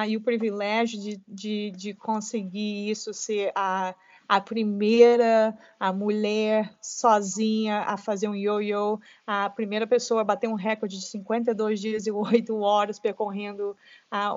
e 0.08 0.18
o 0.18 0.22
privilégio 0.22 1.00
de, 1.00 1.22
de, 1.28 1.72
de 1.72 1.94
conseguir 1.94 2.90
isso 2.90 3.14
ser 3.14 3.52
a, 3.56 3.96
a 4.28 4.42
primeira 4.42 5.58
a 5.80 5.94
mulher 5.94 6.74
sozinha 6.82 7.80
a 7.82 7.96
fazer 7.96 8.28
um 8.28 8.36
yo-yo, 8.36 9.00
a 9.26 9.50
primeira 9.50 9.88
pessoa 9.88 10.22
a 10.22 10.26
bater 10.26 10.48
um 10.48 10.56
recorde 10.56 11.00
de 11.00 11.06
52 11.06 11.80
dias 11.80 12.08
e 12.08 12.12
8 12.12 12.54
horas 12.60 13.00
percorrendo 13.00 13.76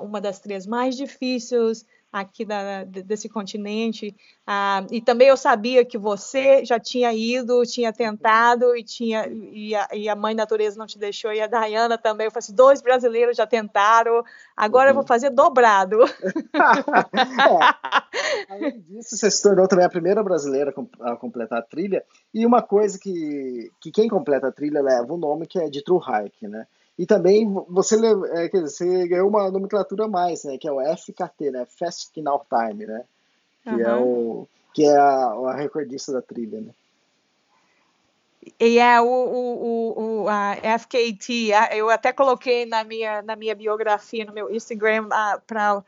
uma 0.03 0.21
das 0.21 0.39
trilhas 0.39 0.65
mais 0.65 0.95
difíceis 0.95 1.85
aqui 2.19 2.45
da, 2.45 2.85
desse 2.85 3.27
continente. 3.27 4.15
Ah, 4.47 4.85
e 4.89 5.01
também 5.01 5.27
eu 5.27 5.35
sabia 5.35 5.83
que 5.83 5.97
você 5.97 6.63
já 6.63 6.79
tinha 6.79 7.13
ido, 7.13 7.65
tinha 7.65 7.91
tentado 7.91 8.75
e 8.75 8.83
tinha 8.83 9.27
e 9.27 9.75
a, 9.75 9.87
e 9.93 10.07
a 10.07 10.15
mãe 10.15 10.33
natureza 10.33 10.79
não 10.79 10.85
te 10.85 10.97
deixou 10.97 11.33
e 11.33 11.41
a 11.41 11.47
Dayana 11.47 11.97
também. 11.97 12.25
Eu 12.25 12.31
falei 12.31 12.39
assim, 12.39 12.55
dois 12.55 12.81
brasileiros 12.81 13.35
já 13.35 13.45
tentaram, 13.45 14.23
agora 14.55 14.85
uhum. 14.85 14.89
eu 14.91 14.93
vou 14.93 15.03
uhum. 15.03 15.07
fazer 15.07 15.29
dobrado. 15.29 15.99
é. 18.49 18.53
Além 18.53 18.79
disso, 18.79 19.17
você 19.17 19.29
se 19.29 19.43
tornou 19.43 19.67
também 19.67 19.85
a 19.85 19.89
primeira 19.89 20.23
brasileira 20.23 20.73
a 21.01 21.17
completar 21.17 21.59
a 21.59 21.63
trilha. 21.63 22.01
E 22.33 22.45
uma 22.45 22.61
coisa 22.61 22.97
que, 22.97 23.69
que 23.81 23.91
quem 23.91 24.07
completa 24.07 24.47
a 24.47 24.53
trilha 24.53 24.81
leva 24.81 25.11
o 25.11 25.17
um 25.17 25.19
nome 25.19 25.47
que 25.47 25.59
é 25.59 25.69
de 25.69 25.83
True 25.83 25.99
Hike, 25.99 26.47
né? 26.47 26.65
E 26.97 27.05
também 27.05 27.51
você, 27.69 27.95
é, 27.95 28.47
dizer, 28.47 28.69
você 28.69 29.07
ganhou 29.07 29.27
uma 29.27 29.51
nomenclatura 29.51 30.05
a 30.05 30.07
mais, 30.07 30.43
né? 30.45 30.57
Que 30.57 30.67
é 30.67 30.71
o 30.71 30.79
FKT, 30.97 31.51
né? 31.51 31.65
Fast 31.77 32.11
Final 32.13 32.45
Time, 32.49 32.85
né? 32.85 33.03
Que 33.63 33.69
uhum. 33.69 33.81
é, 33.81 33.95
o, 33.95 34.47
que 34.73 34.85
é 34.85 34.95
a, 34.95 35.33
a 35.49 35.55
recordista 35.55 36.13
da 36.13 36.21
trilha, 36.21 36.61
né? 36.61 36.71
E 38.59 38.77
é 38.77 39.01
o, 39.01 39.05
o, 39.05 40.23
o, 40.23 40.29
a 40.29 40.55
FKT, 40.79 41.49
eu 41.71 41.89
até 41.89 42.13
coloquei 42.13 42.65
na 42.65 42.83
minha, 42.83 43.21
na 43.23 43.35
minha 43.35 43.55
biografia, 43.55 44.23
no 44.23 44.31
meu 44.31 44.53
Instagram, 44.53 45.09
para 45.47 45.83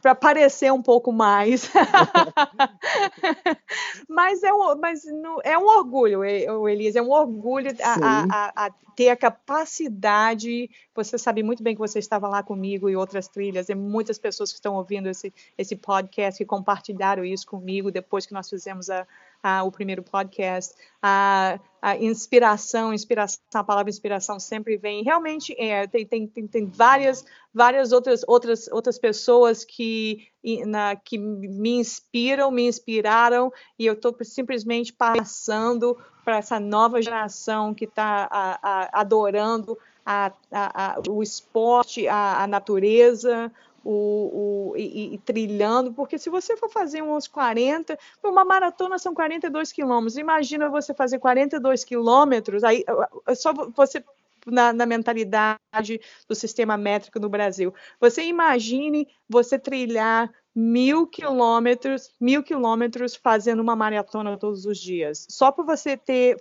para 0.00 0.14
parecer 0.14 0.72
um 0.72 0.82
pouco 0.82 1.12
mais. 1.12 1.70
mas 4.08 4.42
é 4.42 4.52
um, 4.52 4.76
mas 4.78 5.04
no, 5.04 5.40
é 5.44 5.56
um 5.56 5.66
orgulho, 5.66 6.24
Elise, 6.24 6.98
é 6.98 7.02
um 7.02 7.10
orgulho 7.10 7.70
a, 7.82 8.26
a, 8.30 8.66
a, 8.66 8.70
ter 8.96 9.10
a 9.10 9.16
capacidade. 9.16 10.68
Você 10.94 11.16
sabe 11.16 11.42
muito 11.42 11.62
bem 11.62 11.74
que 11.74 11.80
você 11.80 11.98
estava 11.98 12.28
lá 12.28 12.42
comigo 12.42 12.90
e 12.90 12.96
outras 12.96 13.28
trilhas, 13.28 13.68
e 13.68 13.74
muitas 13.74 14.18
pessoas 14.18 14.50
que 14.50 14.56
estão 14.56 14.74
ouvindo 14.74 15.08
esse, 15.08 15.32
esse 15.56 15.76
podcast 15.76 16.38
que 16.38 16.46
compartilharam 16.46 17.24
isso 17.24 17.46
comigo 17.46 17.90
depois 17.90 18.26
que 18.26 18.34
nós 18.34 18.48
fizemos 18.48 18.90
a, 18.90 19.06
ah, 19.42 19.64
o 19.64 19.72
primeiro 19.72 20.02
podcast. 20.02 20.74
A, 21.02 21.58
a, 21.80 21.96
inspiração, 21.96 22.94
inspiração, 22.94 23.40
a 23.52 23.64
palavra 23.64 23.90
inspiração 23.90 24.38
sempre 24.38 24.76
vem. 24.76 25.02
Realmente 25.02 25.54
é, 25.58 25.86
tem, 25.86 26.06
tem, 26.06 26.26
tem, 26.26 26.46
tem 26.46 26.66
várias, 26.66 27.24
várias 27.52 27.90
outras, 27.90 28.24
outras, 28.28 28.68
outras 28.68 28.98
pessoas 28.98 29.64
que, 29.64 30.28
na, 30.66 30.94
que 30.94 31.18
me 31.18 31.76
inspiram, 31.76 32.50
me 32.50 32.68
inspiraram, 32.68 33.52
e 33.78 33.86
eu 33.86 33.94
estou 33.94 34.16
simplesmente 34.22 34.92
passando 34.92 35.98
para 36.24 36.36
essa 36.36 36.60
nova 36.60 37.02
geração 37.02 37.74
que 37.74 37.84
está 37.84 38.58
adorando 38.92 39.76
a, 40.04 40.32
a, 40.50 41.00
o 41.08 41.22
esporte, 41.22 42.06
a, 42.08 42.46
natureza, 42.46 43.50
o, 43.84 44.70
o 44.70 44.76
e, 44.76 45.14
e, 45.14 45.18
trilhando, 45.18 45.92
porque 45.92 46.18
se 46.18 46.30
você 46.30 46.56
for 46.56 46.70
fazer 46.70 47.02
uns 47.02 47.26
40, 47.28 47.98
uma 48.22 48.44
maratona 48.44 48.98
são 48.98 49.14
42 49.14 49.72
quilômetros, 49.72 50.16
imagina 50.16 50.68
você 50.68 50.94
fazer 50.94 51.18
42 51.18 51.84
quilômetros, 51.84 52.64
aí 52.64 52.84
só 53.34 53.52
você 53.52 54.02
na, 54.46 54.72
na, 54.72 54.86
mentalidade 54.86 56.00
do 56.28 56.34
sistema 56.34 56.76
métrico 56.76 57.18
no 57.18 57.28
Brasil. 57.28 57.74
Você 58.00 58.24
imagine 58.24 59.08
você 59.28 59.58
trilhar 59.58 60.30
mil 60.54 61.06
quilômetros, 61.06 62.10
mil 62.20 62.42
quilômetros 62.42 63.16
fazendo 63.16 63.60
uma 63.60 63.74
maratona 63.74 64.36
todos 64.36 64.66
os 64.66 64.78
dias. 64.78 65.26
Só 65.30 65.50
para 65.50 65.64
você 65.64 65.96
ter 65.96 66.36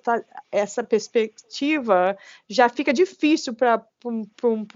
essa 0.52 0.84
perspectiva, 0.84 2.18
já 2.48 2.68
fica 2.68 2.94
difícil 2.94 3.54
para 3.54 3.86
um, 4.04 4.26
um, 4.44 4.68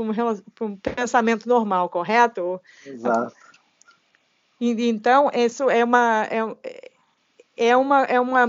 um, 0.61 0.77
pensamento 0.77 1.49
normal, 1.49 1.89
correto? 1.89 2.61
Exato. 2.85 3.35
Então, 4.59 5.29
isso 5.33 5.69
é 5.69 5.83
uma 5.83 6.25
é, 6.25 7.69
é 7.69 7.77
uma 7.77 8.03
é 8.03 8.19
uma 8.19 8.47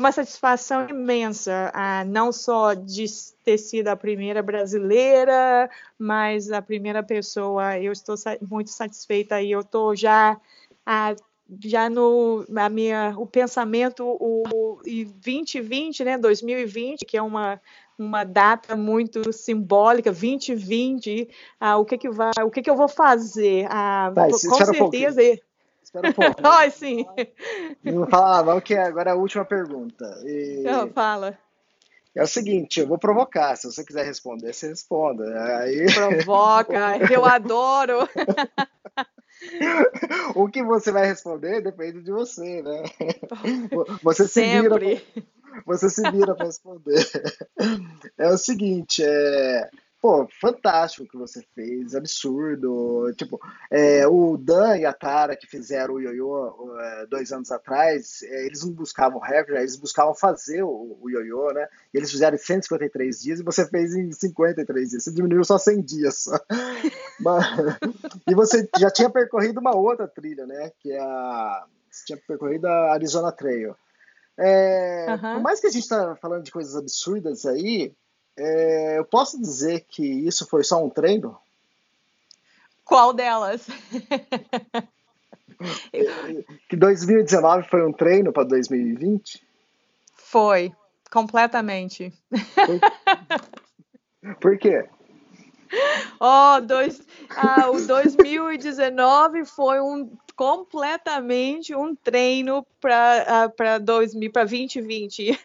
uma 0.00 0.10
satisfação 0.10 0.88
imensa, 0.88 1.70
ah, 1.74 2.04
não 2.04 2.32
só 2.32 2.74
de 2.74 3.04
ter 3.44 3.58
sido 3.58 3.88
a 3.88 3.96
primeira 3.96 4.42
brasileira, 4.42 5.70
mas 5.98 6.50
a 6.50 6.60
primeira 6.60 7.02
pessoa. 7.02 7.78
Eu 7.78 7.92
estou 7.92 8.16
muito 8.40 8.70
satisfeita 8.70 9.40
e 9.40 9.52
eu 9.52 9.60
estou 9.60 9.94
já 9.94 10.40
ah, 10.84 11.14
já 11.64 11.90
no 11.90 12.44
a 12.56 12.68
minha 12.68 13.14
o 13.16 13.26
pensamento 13.26 14.04
o, 14.04 14.42
o 14.48 14.80
2020, 14.84 16.04
né, 16.04 16.18
2020, 16.18 17.04
que 17.04 17.16
é 17.16 17.22
uma 17.22 17.60
uma 17.98 18.24
data 18.24 18.74
muito 18.74 19.30
simbólica, 19.30 20.10
2020, 20.10 21.28
ah, 21.60 21.76
o 21.76 21.84
que 21.84 21.98
que 21.98 22.08
vai, 22.08 22.32
o 22.42 22.50
que 22.50 22.62
que 22.62 22.70
eu 22.70 22.76
vou 22.76 22.88
fazer? 22.88 23.66
Ah, 23.68 24.10
tá, 24.14 24.26
com 24.26 24.64
certeza. 24.64 25.20
Um 25.20 25.49
Espera 25.90 26.08
um 26.08 26.12
pouco. 26.12 26.40
Ai, 26.46 26.70
sim. 26.70 27.04
Não 27.82 28.06
fala 28.06 28.54
não, 28.54 28.60
que 28.60 28.74
agora 28.74 29.10
é 29.10 29.12
a 29.12 29.16
última 29.16 29.44
pergunta. 29.44 30.04
E... 30.24 30.62
Não, 30.62 30.88
fala. 30.88 31.36
É 32.14 32.22
o 32.22 32.26
seguinte, 32.26 32.80
eu 32.80 32.86
vou 32.86 32.98
provocar. 32.98 33.56
Se 33.56 33.66
você 33.66 33.84
quiser 33.84 34.04
responder, 34.04 34.52
você 34.52 34.68
responda. 34.68 35.24
Aí... 35.58 35.86
Provoca, 35.94 36.96
eu 37.12 37.24
adoro. 37.24 38.08
o 40.36 40.48
que 40.48 40.62
você 40.62 40.92
vai 40.92 41.06
responder 41.06 41.60
depende 41.60 42.02
de 42.02 42.12
você, 42.12 42.62
né? 42.62 42.84
Você 44.02 44.28
Sempre. 44.28 44.96
se 44.96 45.04
vira. 45.04 45.26
Você 45.66 45.90
se 45.90 46.08
vira 46.10 46.34
para 46.36 46.46
responder. 46.46 47.04
É 48.16 48.28
o 48.28 48.38
seguinte, 48.38 49.02
é 49.04 49.68
pô, 50.00 50.26
fantástico 50.40 51.04
o 51.04 51.08
que 51.08 51.16
você 51.16 51.44
fez, 51.54 51.94
absurdo. 51.94 53.12
Tipo, 53.16 53.38
é, 53.70 54.06
o 54.06 54.36
Dan 54.36 54.78
e 54.78 54.86
a 54.86 54.92
Tara 54.92 55.36
que 55.36 55.46
fizeram 55.46 55.94
o 55.94 56.00
ioiô 56.00 56.78
é, 56.80 57.06
dois 57.06 57.30
anos 57.32 57.50
atrás, 57.52 58.22
é, 58.22 58.46
eles 58.46 58.64
não 58.64 58.72
buscavam 58.72 59.20
recorde, 59.20 59.60
eles 59.60 59.76
buscavam 59.76 60.14
fazer 60.14 60.62
o, 60.62 60.98
o 61.00 61.10
ioiô, 61.10 61.52
né? 61.52 61.68
E 61.92 61.98
eles 61.98 62.10
fizeram 62.10 62.34
em 62.34 62.38
153 62.38 63.20
dias 63.20 63.40
e 63.40 63.44
você 63.44 63.66
fez 63.66 63.94
em 63.94 64.10
53 64.10 64.90
dias. 64.90 65.04
Você 65.04 65.12
diminuiu 65.12 65.44
só 65.44 65.58
100 65.58 65.82
dias. 65.82 66.24
Mas, 67.20 67.44
e 68.26 68.34
você 68.34 68.68
já 68.78 68.90
tinha 68.90 69.10
percorrido 69.10 69.60
uma 69.60 69.76
outra 69.76 70.08
trilha, 70.08 70.46
né? 70.46 70.72
Que 70.80 70.92
é 70.92 71.00
a. 71.00 71.66
Você 71.90 72.06
tinha 72.06 72.18
percorrido 72.26 72.66
a 72.66 72.92
Arizona 72.92 73.32
Trail. 73.32 73.74
É, 74.38 75.06
uhum. 75.10 75.34
Por 75.34 75.42
mais 75.42 75.60
que 75.60 75.66
a 75.66 75.70
gente 75.70 75.82
está 75.82 76.16
falando 76.16 76.44
de 76.44 76.52
coisas 76.52 76.74
absurdas 76.74 77.44
aí, 77.44 77.92
é, 78.42 78.98
eu 78.98 79.04
posso 79.04 79.38
dizer 79.38 79.84
que 79.86 80.02
isso 80.02 80.46
foi 80.46 80.64
só 80.64 80.82
um 80.82 80.88
treino? 80.88 81.36
Qual 82.84 83.12
delas? 83.12 83.66
que 86.68 86.76
2019 86.76 87.68
foi 87.68 87.86
um 87.86 87.92
treino 87.92 88.32
para 88.32 88.44
2020? 88.44 89.46
Foi, 90.14 90.72
completamente. 91.10 92.10
Por, 92.30 92.80
Por 94.40 94.58
quê? 94.58 94.88
Oh, 96.20 96.60
dois, 96.60 97.00
ah, 97.30 97.70
o 97.70 97.80
2019 97.80 99.44
foi 99.44 99.80
um 99.80 100.10
completamente 100.36 101.74
um 101.74 101.94
treino 101.94 102.66
para 102.80 103.48
para 103.50 103.78
2000 103.78 104.32
para 104.32 104.44
2020. 104.44 105.38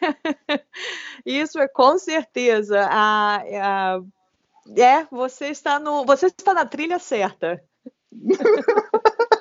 Isso 1.26 1.60
é 1.60 1.68
com 1.68 1.98
certeza. 1.98 2.88
Ah, 2.90 3.44
ah, 3.62 4.02
é, 4.76 5.06
você 5.12 5.48
está 5.48 5.80
no 5.80 6.06
você 6.06 6.28
está 6.28 6.54
na 6.54 6.66
trilha 6.66 7.00
certa. 7.00 7.62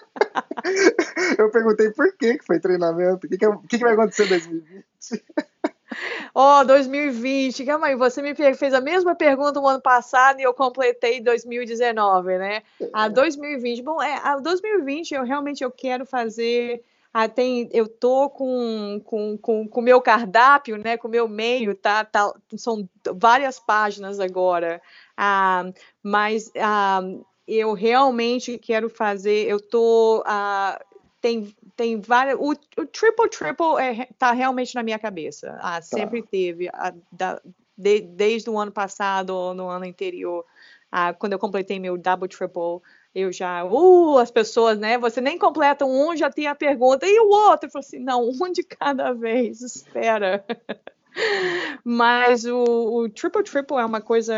Eu 1.39 1.51
perguntei 1.51 1.91
por 1.91 2.17
que 2.17 2.39
foi 2.43 2.59
treinamento. 2.59 3.27
O 3.27 3.31
que, 3.31 3.37
que, 3.37 3.47
que, 3.69 3.69
que 3.69 3.79
vai 3.79 3.93
acontecer 3.93 4.25
em 4.25 4.29
2020? 4.29 4.85
Oh, 6.35 6.65
2020, 6.65 7.65
calma 7.65 7.87
aí, 7.87 7.97
você 7.97 8.21
me 8.21 8.35
fez 8.35 8.75
a 8.75 8.81
mesma 8.81 9.15
pergunta 9.15 9.61
no 9.61 9.69
ano 9.69 9.81
passado 9.81 10.41
e 10.41 10.43
eu 10.43 10.53
completei 10.53 11.21
2019, 11.21 12.39
né? 12.39 12.63
A 12.93 13.09
2020, 13.09 13.83
bom, 13.83 14.03
é, 14.03 14.21
a 14.23 14.37
2020 14.39 15.15
eu 15.15 15.23
realmente 15.23 15.63
eu 15.63 15.71
quero 15.71 16.05
fazer 16.05 16.83
ah, 17.13 17.29
tem, 17.29 17.69
eu 17.73 17.87
tô 17.87 18.29
com 18.29 19.01
com, 19.05 19.39
com, 19.39 19.69
com 19.69 19.81
meu 19.81 20.01
cardápio, 20.01 20.77
né, 20.77 20.97
com 20.97 21.07
meu 21.07 21.29
meio, 21.29 21.73
tá, 21.77 22.05
tá 22.05 22.35
são 22.57 22.89
várias 23.15 23.61
páginas 23.61 24.19
agora, 24.19 24.83
ah, 25.17 25.65
mas 26.03 26.51
ah, 26.59 27.03
eu 27.47 27.73
realmente 27.73 28.59
quero 28.59 28.89
fazer, 28.89 29.47
eu 29.49 29.61
tô 29.61 30.25
ah, 30.27 30.85
tem 31.25 31.57
tem 31.75 31.99
várias. 31.99 32.37
O, 32.39 32.51
o 32.51 32.87
triple 32.87 33.31
triple 33.31 33.81
é, 33.81 34.07
tá 34.19 34.33
realmente 34.33 34.75
na 34.75 34.83
minha 34.83 34.99
cabeça. 34.99 35.57
Ah, 35.59 35.77
tá. 35.77 35.83
sempre 35.83 36.21
tá. 36.21 36.29
teve. 36.31 36.69
A, 36.69 36.93
da, 37.11 37.41
de, 37.77 38.03
desde 38.03 38.51
o 38.51 38.59
ano 38.59 38.71
passado 38.71 39.31
ou 39.31 39.55
no 39.55 39.69
ano 39.69 39.87
anterior, 39.87 40.45
ah, 40.93 41.15
quando 41.15 41.33
eu 41.33 41.39
completei 41.39 41.81
meu 41.81 41.97
double 41.97 42.29
triple, 42.29 42.83
eu 43.15 43.33
já, 43.33 43.65
uh, 43.65 44.19
as 44.19 44.31
pessoas, 44.31 44.79
né? 44.79 44.99
Você 44.99 45.23
nem 45.23 45.39
completa 45.39 45.87
um, 45.87 46.15
já 46.15 46.31
tem 46.31 46.47
a 46.47 46.55
pergunta, 46.55 47.07
e 47.07 47.19
o 47.19 47.29
outro? 47.29 47.69
Eu 47.69 47.73
falo 47.73 47.85
assim, 47.85 47.99
não, 47.99 48.29
um 48.29 48.53
de 48.53 48.63
cada 48.63 49.13
vez, 49.15 49.63
espera. 49.63 50.45
Mas 51.83 52.45
o, 52.45 52.63
o 52.63 53.09
triple 53.09 53.43
triple 53.43 53.79
é 53.79 53.85
uma 53.85 54.01
coisa 54.01 54.35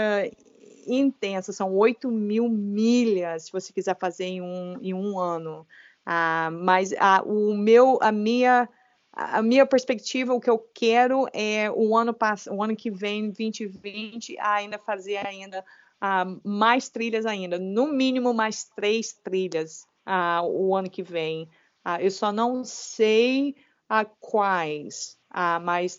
intensa, 0.87 1.53
são 1.53 1.75
8 1.75 2.09
mil 2.11 2.49
milhas, 2.49 3.47
se 3.47 3.53
você 3.53 3.73
quiser 3.73 3.99
fazer 3.99 4.27
em 4.27 4.41
um, 4.41 4.79
em 4.81 4.95
um 4.95 5.19
ano. 5.19 5.67
Ah, 6.07 6.51
mas 6.53 6.93
a, 6.93 7.21
o 7.23 7.53
meu, 7.53 7.99
a 8.01 8.13
minha, 8.13 8.69
a 9.13 9.43
minha 9.43 9.67
perspectiva, 9.67 10.33
o 10.33 10.41
que 10.41 10.49
eu 10.49 10.59
quero 10.73 11.27
é 11.33 11.69
o 11.71 11.97
ano 11.97 12.17
o 12.53 12.63
ano 12.63 12.77
que 12.77 12.91
vem, 12.93 13.31
2020, 13.31 14.39
ainda 14.39 14.79
fazer 14.79 15.27
ainda 15.27 15.65
ah, 16.01 16.25
mais 16.45 16.89
trilhas 16.89 17.27
ainda, 17.27 17.59
no 17.59 17.89
mínimo 17.93 18.33
mais 18.33 18.65
três 18.65 19.13
trilhas 19.13 19.85
ah, 20.05 20.43
o 20.45 20.77
ano 20.77 20.89
que 20.89 21.03
vem. 21.03 21.49
Ah, 21.85 22.01
eu 22.01 22.11
só 22.11 22.31
não 22.31 22.65
sei 22.65 23.57
ah, 23.89 24.05
quais, 24.05 25.19
ah, 25.31 25.59
mas 25.61 25.99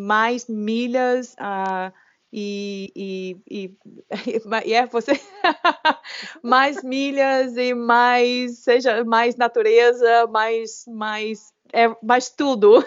mais 0.00 0.46
milhas 0.46 1.34
ah, 1.38 1.92
e, 2.32 2.92
e, 2.96 3.36
e, 3.50 3.76
e 4.66 4.72
é 4.72 4.86
você 4.86 5.12
mais 6.42 6.82
milhas 6.82 7.56
e 7.56 7.74
mais 7.74 8.58
seja 8.58 9.04
mais 9.04 9.36
natureza 9.36 10.26
mais 10.28 10.84
mais 10.88 11.52
é 11.72 11.94
mais 12.02 12.30
tudo. 12.30 12.84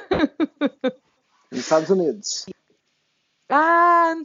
Estados 1.51 1.89
Unidos. 1.89 2.45
Ah 3.49 4.15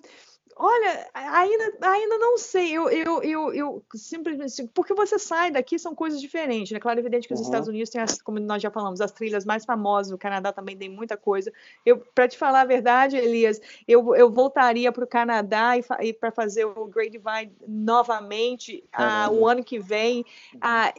Olha, 0.63 1.09
ainda, 1.15 1.73
ainda 1.81 2.19
não 2.19 2.37
sei. 2.37 2.71
Eu, 2.71 2.91
eu, 2.91 3.23
eu, 3.23 3.55
eu 3.55 3.83
simplesmente. 3.95 4.71
Porque 4.75 4.93
você 4.93 5.19
sai 5.19 5.51
daqui, 5.51 5.79
são 5.79 5.95
coisas 5.95 6.21
diferentes, 6.21 6.71
né? 6.71 6.79
Claro, 6.79 6.99
é 6.99 7.01
evidente 7.01 7.27
que 7.27 7.33
os 7.33 7.41
uhum. 7.41 7.47
Estados 7.47 7.67
Unidos 7.67 7.89
têm, 7.89 8.03
as, 8.03 8.21
como 8.21 8.39
nós 8.39 8.61
já 8.61 8.71
falamos, 8.71 9.01
as 9.01 9.11
trilhas 9.11 9.47
mais 9.47 9.65
famosas, 9.65 10.13
o 10.13 10.19
Canadá 10.19 10.53
também 10.53 10.77
tem 10.77 10.91
muita 10.91 11.17
coisa. 11.17 11.51
Eu, 11.85 11.97
para 12.15 12.29
te 12.29 12.37
falar 12.37 12.61
a 12.61 12.65
verdade, 12.67 13.17
Elias, 13.17 13.59
eu, 13.89 14.15
eu 14.15 14.31
voltaria 14.31 14.93
para 14.93 15.03
o 15.03 15.07
Canadá 15.07 15.79
e, 15.79 15.85
e 16.01 16.13
para 16.13 16.31
fazer 16.31 16.67
o 16.67 16.87
Great 16.89 17.11
Divide 17.11 17.55
novamente 17.67 18.85
ah, 18.93 19.31
o 19.33 19.49
ano 19.49 19.65
que 19.65 19.79
vem. 19.79 20.27
Ah, 20.61 20.93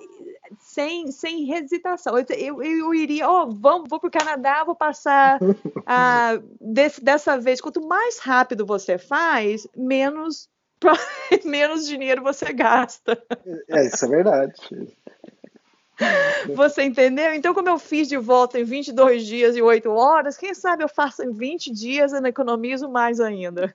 sem, 0.60 1.12
sem 1.12 1.54
hesitação. 1.54 2.18
Eu, 2.18 2.26
eu, 2.30 2.64
eu 2.64 2.94
iria, 2.94 3.30
ó, 3.30 3.44
oh, 3.44 3.52
vamos, 3.52 3.90
vou 3.90 4.00
para 4.00 4.08
o 4.08 4.12
Canadá, 4.12 4.64
vou 4.64 4.76
passar 4.76 5.40
ah, 5.86 6.40
desse, 6.60 7.04
dessa 7.04 7.38
vez. 7.38 7.62
Quanto 7.62 7.86
mais 7.86 8.20
rápido 8.20 8.66
você 8.66 8.98
faz, 8.98 9.51
menos, 9.76 10.50
menos 11.46 11.88
dinheiro 11.88 12.24
você 12.24 12.52
gasta. 12.54 13.22
É, 13.70 13.86
isso 13.86 14.06
é 14.06 14.08
verdade. 14.08 14.54
Você 16.56 16.84
entendeu? 16.84 17.34
Então, 17.34 17.54
como 17.54 17.70
eu 17.70 17.78
fiz 17.78 18.08
de 18.08 18.18
volta 18.18 18.60
em 18.60 18.64
22 18.64 19.26
dias 19.26 19.56
e 19.56 19.62
8 19.62 19.90
horas, 19.92 20.38
quem 20.38 20.54
sabe 20.54 20.84
eu 20.84 20.90
faço 20.90 21.24
em 21.24 21.32
20 21.32 21.72
dias 21.72 22.12
e 22.12 22.28
economizo 22.28 22.90
mais 22.90 23.20
ainda. 23.20 23.72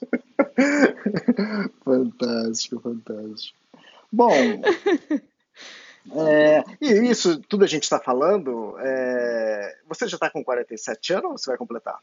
fantástico, 1.84 2.80
fantástico. 2.80 3.56
Bom, 4.10 4.32
é, 6.16 6.64
e 6.80 7.10
isso 7.10 7.38
tudo 7.40 7.64
a 7.64 7.68
gente 7.68 7.84
está 7.84 7.98
falando, 7.98 8.76
é, 8.78 9.78
você 9.88 10.08
já 10.08 10.16
está 10.16 10.30
com 10.30 10.44
47 10.44 11.12
anos 11.12 11.24
ou 11.24 11.38
você 11.38 11.50
vai 11.50 11.58
completar? 11.58 11.98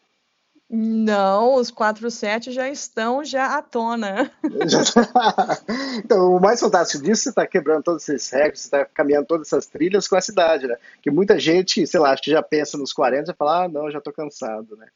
Não, 0.75 1.53
os 1.53 1.69
47 1.69 2.51
já 2.51 2.67
estão 2.67 3.23
já 3.23 3.57
à 3.57 3.61
tona. 3.61 4.31
então, 6.03 6.35
o 6.35 6.41
mais 6.41 6.59
fantástico 6.59 7.03
disso, 7.03 7.21
você 7.21 7.29
está 7.29 7.45
quebrando 7.45 7.83
todos 7.83 8.09
esses 8.09 8.31
recordes, 8.31 8.61
você 8.61 8.67
está 8.67 8.85
caminhando 8.85 9.27
todas 9.27 9.45
essas 9.45 9.67
trilhas 9.67 10.07
com 10.07 10.15
a 10.15 10.21
cidade, 10.21 10.65
né? 10.65 10.75
Que 10.99 11.11
muita 11.11 11.37
gente, 11.37 11.85
sei 11.85 11.99
lá, 11.99 12.11
acho 12.11 12.23
que 12.23 12.31
já 12.31 12.41
pensa 12.41 12.75
nos 12.75 12.91
40 12.91 13.31
e 13.31 13.35
fala, 13.35 13.65
ah, 13.65 13.69
não, 13.69 13.91
já 13.91 13.99
estou 13.99 14.11
cansado, 14.11 14.75
né? 14.75 14.87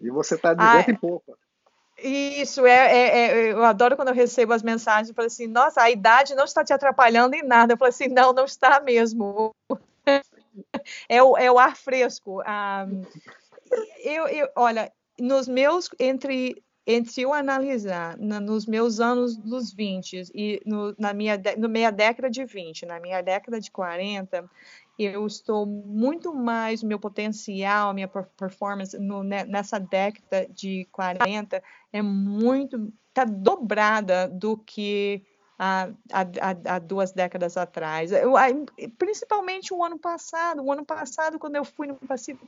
E 0.00 0.08
você 0.08 0.36
está 0.36 0.54
de 0.54 0.62
ah, 0.62 0.84
em 0.86 0.94
poupa. 0.94 1.36
Isso, 1.98 2.64
é, 2.64 2.96
é, 2.96 3.08
é, 3.08 3.52
eu 3.52 3.64
adoro 3.64 3.96
quando 3.96 4.08
eu 4.08 4.14
recebo 4.14 4.52
as 4.52 4.62
mensagens, 4.62 5.08
eu 5.08 5.16
falo 5.16 5.26
assim, 5.26 5.48
nossa, 5.48 5.82
a 5.82 5.90
idade 5.90 6.36
não 6.36 6.44
está 6.44 6.62
te 6.62 6.72
atrapalhando 6.72 7.34
em 7.34 7.42
nada. 7.42 7.72
Eu 7.72 7.76
falo 7.76 7.88
assim, 7.88 8.06
não, 8.06 8.32
não 8.32 8.44
está 8.44 8.78
mesmo. 8.78 9.52
é, 11.08 11.20
o, 11.20 11.36
é 11.36 11.50
o 11.50 11.58
ar 11.58 11.76
fresco. 11.76 12.40
Ah, 12.46 12.86
eu, 14.04 14.28
eu, 14.28 14.48
olha, 14.54 14.92
nos 15.20 15.48
meus, 15.48 15.88
entre, 15.98 16.62
entre 16.86 17.22
eu 17.22 17.32
analisar 17.32 18.16
na, 18.18 18.40
nos 18.40 18.66
meus 18.66 19.00
anos 19.00 19.36
dos 19.36 19.72
20 19.72 20.30
e 20.34 20.60
no, 20.66 20.94
na 20.98 21.12
minha, 21.12 21.40
no 21.56 21.68
meia 21.68 21.90
década 21.90 22.30
de 22.30 22.44
20, 22.44 22.86
na 22.86 23.00
minha 23.00 23.22
década 23.22 23.60
de 23.60 23.70
40, 23.70 24.48
eu 24.98 25.26
estou 25.26 25.66
muito 25.66 26.34
mais, 26.34 26.82
meu 26.82 26.98
potencial, 26.98 27.92
minha 27.92 28.08
performance 28.08 28.96
no, 28.98 29.22
nessa 29.22 29.78
década 29.78 30.46
de 30.52 30.86
40 30.92 31.62
é 31.92 32.02
muito, 32.02 32.92
está 33.08 33.24
dobrada 33.24 34.28
do 34.28 34.56
que 34.56 35.22
há, 35.58 35.88
há, 36.12 36.74
há, 36.74 36.78
duas 36.78 37.12
décadas 37.12 37.56
atrás. 37.56 38.12
Eu, 38.12 38.34
principalmente 38.98 39.72
o 39.72 39.82
ano 39.82 39.98
passado. 39.98 40.62
O 40.62 40.72
ano 40.72 40.84
passado, 40.84 41.38
quando 41.38 41.56
eu 41.56 41.64
fui 41.64 41.86
no 41.86 41.98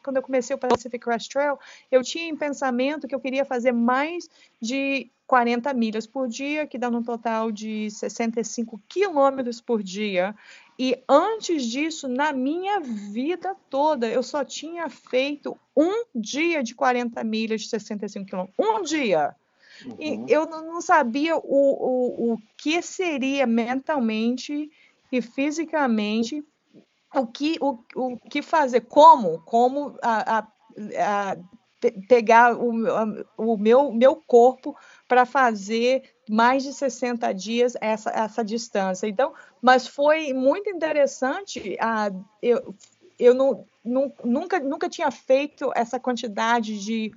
quando 0.03 0.17
eu 0.17 0.23
comecei 0.23 0.55
o 0.55 0.59
Pacific 0.59 0.99
Crest 0.99 1.31
Trail, 1.31 1.59
eu 1.91 2.03
tinha 2.03 2.29
em 2.29 2.37
pensamento 2.37 3.07
que 3.07 3.15
eu 3.15 3.21
queria 3.21 3.45
fazer 3.45 3.73
mais 3.73 4.29
de 4.61 5.11
40 5.27 5.73
milhas 5.75 6.07
por 6.07 6.29
dia, 6.29 6.67
que 6.67 6.79
dá 6.79 6.89
um 6.89 7.03
total 7.03 7.51
de 7.51 7.91
65 7.91 8.81
quilômetros 8.89 9.61
por 9.61 9.83
dia. 9.83 10.35
E 10.79 11.03
antes 11.09 11.65
disso, 11.65 12.07
na 12.07 12.33
minha 12.33 12.81
vida 12.81 13.57
toda, 13.69 14.07
eu 14.07 14.23
só 14.23 14.45
tinha 14.45 14.89
feito 14.89 15.59
um 15.77 16.05
dia 16.15 16.63
de 16.63 16.75
40 16.75 17.23
milhas 17.25 17.63
de 17.63 17.69
65 17.69 18.27
quilômetros. 18.27 18.57
Um 18.59 18.83
dia! 18.83 19.35
Uhum. 19.85 19.97
E 19.99 20.33
eu 20.33 20.47
não 20.47 20.81
sabia 20.81 21.37
o, 21.37 21.41
o, 21.43 22.33
o 22.33 22.39
que 22.57 22.81
seria 22.81 23.47
mentalmente 23.47 24.71
e 25.13 25.23
fisicamente 25.23 26.45
o 27.15 27.27
que, 27.27 27.57
o, 27.61 27.79
o 27.95 28.19
que 28.19 28.43
fazer, 28.43 28.83
como, 28.83 29.41
como 29.43 29.97
a, 30.03 30.39
a, 30.39 30.49
a 30.99 31.37
pegar 32.09 32.57
o, 32.57 32.73
o 33.37 33.57
meu, 33.57 33.93
meu 33.93 34.17
corpo 34.17 34.77
para 35.07 35.25
fazer 35.25 36.03
mais 36.29 36.63
de 36.63 36.73
60 36.73 37.33
dias 37.33 37.75
essa, 37.81 38.11
essa 38.11 38.45
distância. 38.45 39.07
Então, 39.07 39.33
mas 39.63 39.87
foi 39.87 40.33
muito 40.33 40.69
interessante. 40.69 41.77
Ah, 41.81 42.11
eu 42.43 42.75
eu 43.19 43.35
não, 43.35 43.65
não, 43.85 44.13
nunca, 44.25 44.61
nunca 44.61 44.89
tinha 44.89 45.11
feito 45.11 45.73
essa 45.75 45.99
quantidade 45.99 46.79
de 46.85 47.13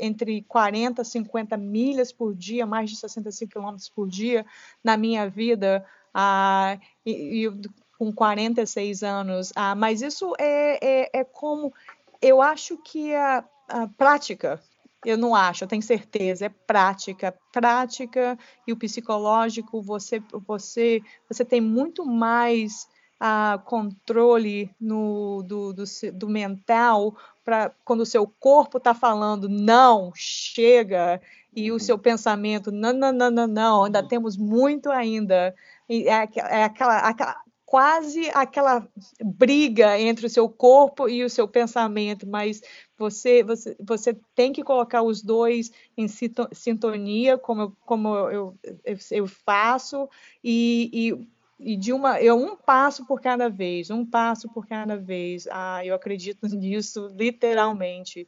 entre 0.00 0.42
40 0.42 1.02
e 1.02 1.04
50 1.04 1.56
milhas 1.56 2.12
por 2.12 2.34
dia, 2.34 2.66
mais 2.66 2.90
de 2.90 2.96
65 2.96 3.52
quilômetros 3.52 3.88
por 3.88 4.08
dia 4.08 4.44
na 4.82 4.96
minha 4.96 5.28
vida, 5.28 5.84
ah, 6.12 6.78
e, 7.04 7.46
e, 7.46 7.52
com 7.98 8.12
46 8.12 9.02
anos. 9.02 9.52
Ah, 9.54 9.74
mas 9.74 10.02
isso 10.02 10.34
é, 10.38 10.78
é, 10.82 11.20
é, 11.20 11.24
como. 11.24 11.72
Eu 12.20 12.40
acho 12.40 12.76
que 12.78 13.14
a, 13.14 13.44
a 13.68 13.88
prática 13.88 14.60
eu 15.04 15.18
não 15.18 15.34
acho, 15.34 15.64
eu 15.64 15.68
tenho 15.68 15.82
certeza, 15.82 16.46
é 16.46 16.48
prática, 16.48 17.36
prática 17.52 18.38
e 18.66 18.72
o 18.72 18.76
psicológico, 18.76 19.82
você 19.82 20.22
você 20.46 21.02
você 21.28 21.44
tem 21.44 21.60
muito 21.60 22.06
mais 22.06 22.86
uh, 23.22 23.58
controle 23.64 24.74
no, 24.80 25.44
do, 25.46 25.72
do, 25.72 25.84
do 26.12 26.28
mental 26.28 27.16
para 27.44 27.70
quando 27.84 28.00
o 28.00 28.06
seu 28.06 28.26
corpo 28.26 28.78
está 28.78 28.92
falando 28.92 29.48
não, 29.48 30.12
chega, 30.14 31.20
e 31.54 31.70
o 31.70 31.78
seu 31.78 31.98
pensamento 31.98 32.72
não, 32.72 32.92
não, 32.92 33.12
não, 33.12 33.30
não, 33.30 33.46
não, 33.46 33.84
ainda 33.84 34.02
temos 34.02 34.36
muito 34.36 34.90
ainda. 34.90 35.54
E 35.88 36.08
é, 36.08 36.28
é 36.36 36.64
aquela, 36.64 36.98
aquela 36.98 37.36
quase 37.72 38.28
aquela 38.34 38.86
briga 39.24 39.98
entre 39.98 40.26
o 40.26 40.30
seu 40.30 40.46
corpo 40.46 41.08
e 41.08 41.24
o 41.24 41.30
seu 41.30 41.48
pensamento, 41.48 42.26
mas 42.26 42.60
você, 42.98 43.42
você, 43.42 43.74
você 43.80 44.14
tem 44.34 44.52
que 44.52 44.62
colocar 44.62 45.02
os 45.02 45.22
dois 45.22 45.70
em 45.96 46.06
sintonia, 46.52 47.38
como, 47.38 47.74
como 47.86 48.14
eu, 48.14 48.58
eu, 48.84 48.98
eu 49.10 49.26
faço, 49.26 50.06
e, 50.44 50.90
e 50.92 51.28
e 51.64 51.76
de 51.76 51.92
uma 51.92 52.20
eu 52.20 52.36
um 52.36 52.56
passo 52.56 53.06
por 53.06 53.20
cada 53.20 53.48
vez, 53.48 53.90
um 53.90 54.04
passo 54.04 54.48
por 54.52 54.66
cada 54.66 54.96
vez. 54.96 55.46
Ah, 55.50 55.84
eu 55.84 55.94
acredito 55.94 56.46
nisso 56.54 57.08
literalmente. 57.16 58.26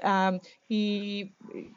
Ah, 0.00 0.38
e 0.70 1.30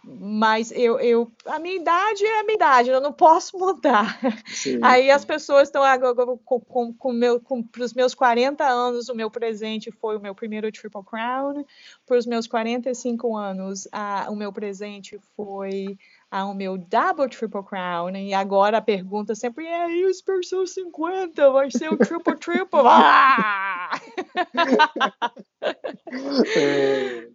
mas 0.04 0.72
eu, 0.72 1.00
eu 1.00 1.30
a 1.46 1.60
minha 1.60 1.76
idade 1.76 2.24
é 2.24 2.40
a 2.40 2.44
minha 2.44 2.56
idade, 2.56 2.90
eu 2.90 3.02
não 3.02 3.12
posso 3.12 3.58
mudar. 3.60 4.18
Sim, 4.46 4.80
Aí 4.82 5.12
as 5.12 5.26
pessoas 5.26 5.68
estão 5.68 5.84
com, 6.46 6.60
com, 6.62 6.94
com 6.94 7.12
meu 7.12 7.42
com 7.42 7.62
para 7.62 7.84
os 7.84 7.94
meus 7.94 8.14
40 8.16 8.64
anos, 8.64 9.10
o 9.10 9.16
meu 9.16 9.30
presente 9.30 9.92
foi 9.92 10.16
o 10.16 10.22
meu 10.22 10.34
primeiro 10.34 10.72
Triple 10.72 11.04
Crown. 11.04 11.66
Para 12.06 12.18
os 12.18 12.26
meus 12.26 12.48
45 12.48 13.36
anos, 13.36 13.88
ah, 13.92 14.28
o 14.30 14.36
meu 14.36 14.54
presente 14.54 15.20
foi 15.36 15.98
ao 16.36 16.54
meu 16.54 16.78
Double 16.78 17.30
Triple 17.30 17.64
Crown. 17.64 18.10
E 18.18 18.34
agora 18.34 18.80
a 18.80 18.82
pergunta 18.82 19.34
sempre 19.34 19.66
é: 19.66 19.90
e 19.90 20.06
o 20.06 20.10
Expressão 20.10 20.68
50? 20.68 21.50
Vai 21.52 21.72
ser 21.72 21.94
o 21.94 21.98
Triple 21.98 22.36
Triple? 22.38 22.82
ah! 22.84 23.90
é. 26.58 27.30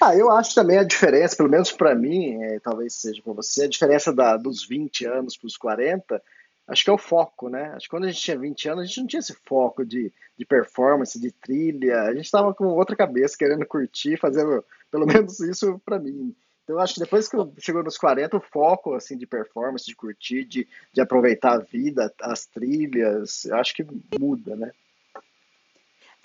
Ah, 0.00 0.16
eu 0.16 0.30
acho 0.30 0.54
também 0.54 0.78
a 0.78 0.84
diferença, 0.84 1.36
pelo 1.36 1.50
menos 1.50 1.70
para 1.70 1.94
mim, 1.94 2.42
é, 2.42 2.58
talvez 2.60 2.94
seja 2.94 3.20
para 3.22 3.34
você, 3.34 3.64
a 3.64 3.68
diferença 3.68 4.10
da, 4.12 4.38
dos 4.38 4.66
20 4.66 5.04
anos 5.04 5.36
para 5.36 5.46
os 5.46 5.58
40 5.58 6.22
acho 6.66 6.84
que 6.84 6.90
é 6.90 6.92
o 6.92 6.98
foco, 6.98 7.48
né? 7.48 7.72
Acho 7.74 7.86
que 7.86 7.90
quando 7.90 8.04
a 8.04 8.08
gente 8.08 8.22
tinha 8.22 8.38
20 8.38 8.68
anos, 8.68 8.84
a 8.84 8.86
gente 8.86 9.00
não 9.00 9.06
tinha 9.08 9.18
esse 9.18 9.34
foco 9.44 9.84
de, 9.84 10.12
de 10.38 10.46
performance, 10.46 11.20
de 11.20 11.32
trilha. 11.32 12.02
A 12.02 12.14
gente 12.14 12.26
estava 12.26 12.54
com 12.54 12.66
outra 12.66 12.94
cabeça, 12.94 13.36
querendo 13.36 13.66
curtir, 13.66 14.16
fazendo 14.16 14.64
pelo 14.88 15.04
menos 15.06 15.40
isso 15.40 15.80
para 15.84 15.98
mim. 15.98 16.32
Então, 16.70 16.78
eu 16.78 16.80
acho 16.80 16.94
que 16.94 17.00
depois 17.00 17.28
que 17.28 17.36
chegou 17.58 17.82
nos 17.82 17.98
40, 17.98 18.36
o 18.36 18.40
foco 18.40 18.94
assim, 18.94 19.18
de 19.18 19.26
performance, 19.26 19.84
de 19.84 19.96
curtir, 19.96 20.44
de, 20.44 20.68
de 20.92 21.00
aproveitar 21.00 21.54
a 21.54 21.58
vida, 21.58 22.14
as 22.20 22.46
trilhas, 22.46 23.44
eu 23.44 23.56
acho 23.56 23.74
que 23.74 23.84
muda, 24.18 24.54
né? 24.54 24.70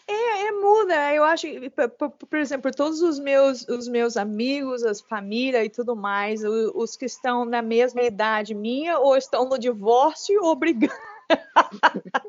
É, 0.08 0.46
é, 0.46 0.52
muda. 0.52 1.16
Eu 1.16 1.24
acho, 1.24 1.48
por, 1.98 2.12
por, 2.12 2.38
exemplo, 2.38 2.70
todos 2.72 3.02
os 3.02 3.18
meus, 3.18 3.68
os 3.68 3.88
meus 3.88 4.16
amigos, 4.16 4.84
as 4.84 5.02
famílias 5.02 5.66
e 5.66 5.70
tudo 5.70 5.96
mais, 5.96 6.44
os, 6.44 6.72
os, 6.76 6.96
que 6.96 7.06
estão 7.06 7.44
na 7.44 7.64
mesma 7.64 8.04
idade 8.04 8.54
minha, 8.54 9.00
ou 9.00 9.18
estão 9.18 9.50
no 9.50 9.58
divórcio, 9.58 10.44
ou 10.44 10.56
brigando. 10.56 10.94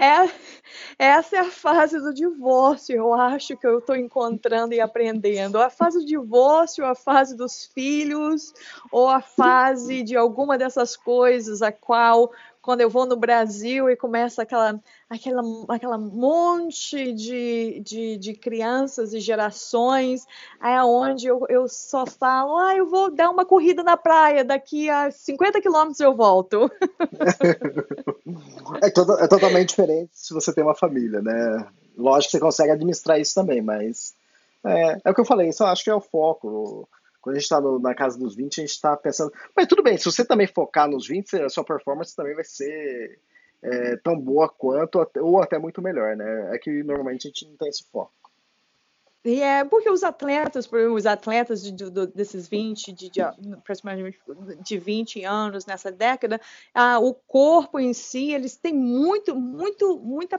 é, 0.00 0.28
essa 0.98 1.36
é 1.36 1.40
a 1.40 1.50
fase 1.50 1.98
do 2.00 2.12
divórcio, 2.12 2.96
eu 2.96 3.14
acho 3.14 3.56
que 3.56 3.66
eu 3.66 3.78
estou 3.78 3.96
encontrando 3.96 4.74
e 4.74 4.80
aprendendo. 4.80 5.60
A 5.60 5.70
fase 5.70 5.98
do 5.98 6.06
divórcio, 6.06 6.84
a 6.84 6.94
fase 6.94 7.36
dos 7.36 7.64
filhos, 7.66 8.52
ou 8.90 9.08
a 9.08 9.20
fase 9.20 10.02
de 10.02 10.16
alguma 10.16 10.56
dessas 10.56 10.96
coisas, 10.96 11.62
a 11.62 11.72
qual 11.72 12.30
quando 12.64 12.80
eu 12.80 12.88
vou 12.88 13.04
no 13.04 13.14
Brasil 13.14 13.90
e 13.90 13.96
começa 13.96 14.40
aquela, 14.40 14.80
aquela, 15.08 15.42
aquela 15.68 15.98
monte 15.98 17.12
de, 17.12 17.78
de, 17.80 18.16
de 18.16 18.32
crianças 18.32 19.12
e 19.12 19.20
gerações, 19.20 20.24
é 20.62 20.82
onde 20.82 21.26
eu, 21.26 21.44
eu 21.50 21.68
só 21.68 22.06
falo, 22.06 22.56
ah, 22.56 22.74
eu 22.74 22.86
vou 22.86 23.10
dar 23.10 23.28
uma 23.28 23.44
corrida 23.44 23.82
na 23.82 23.98
praia, 23.98 24.42
daqui 24.42 24.88
a 24.88 25.10
50 25.10 25.60
quilômetros 25.60 26.00
eu 26.00 26.14
volto. 26.14 26.70
é, 28.82 28.86
é 28.86 29.28
totalmente 29.28 29.68
diferente 29.68 30.12
se 30.14 30.32
você 30.32 30.50
tem 30.50 30.64
uma 30.64 30.74
família, 30.74 31.20
né? 31.20 31.66
Lógico 31.98 32.30
que 32.30 32.38
você 32.38 32.40
consegue 32.40 32.72
administrar 32.72 33.20
isso 33.20 33.34
também, 33.34 33.60
mas 33.60 34.14
é, 34.64 35.00
é 35.04 35.10
o 35.10 35.14
que 35.14 35.20
eu 35.20 35.26
falei, 35.26 35.50
isso 35.50 35.62
eu 35.62 35.66
acho 35.66 35.84
que 35.84 35.90
é 35.90 35.94
o 35.94 36.00
foco. 36.00 36.88
Quando 37.24 37.36
a 37.36 37.38
gente 37.38 37.44
está 37.44 37.58
na 37.58 37.94
casa 37.94 38.18
dos 38.18 38.36
20, 38.36 38.60
a 38.60 38.64
gente 38.64 38.74
está 38.74 38.94
pensando. 38.94 39.32
Mas 39.56 39.66
tudo 39.66 39.82
bem, 39.82 39.96
se 39.96 40.04
você 40.04 40.22
também 40.22 40.46
focar 40.46 40.86
nos 40.86 41.08
20, 41.08 41.40
a 41.40 41.48
sua 41.48 41.64
performance 41.64 42.14
também 42.14 42.34
vai 42.34 42.44
ser 42.44 43.18
é, 43.62 43.96
tão 43.96 44.20
boa 44.20 44.46
quanto, 44.46 45.10
ou 45.16 45.40
até 45.40 45.58
muito 45.58 45.80
melhor, 45.80 46.14
né? 46.14 46.54
É 46.54 46.58
que 46.58 46.82
normalmente 46.82 47.26
a 47.26 47.30
gente 47.30 47.48
não 47.48 47.56
tem 47.56 47.70
esse 47.70 47.82
foco. 47.90 48.12
E 49.24 49.40
é 49.40 49.64
porque 49.64 49.88
os 49.88 50.04
atletas, 50.04 50.68
os 50.70 51.06
atletas 51.06 51.62
de, 51.62 51.72
de, 51.72 52.06
desses 52.08 52.46
20, 52.46 52.92
de, 52.92 53.08
de, 53.08 53.22
aproximadamente 53.22 54.20
de 54.62 54.76
20 54.76 55.24
anos 55.24 55.64
nessa 55.64 55.90
década, 55.90 56.38
ah, 56.74 56.98
o 56.98 57.14
corpo 57.14 57.80
em 57.80 57.94
si, 57.94 58.34
eles 58.34 58.54
têm 58.54 58.74
muito, 58.74 59.34
muito, 59.34 59.98
muita 59.98 60.38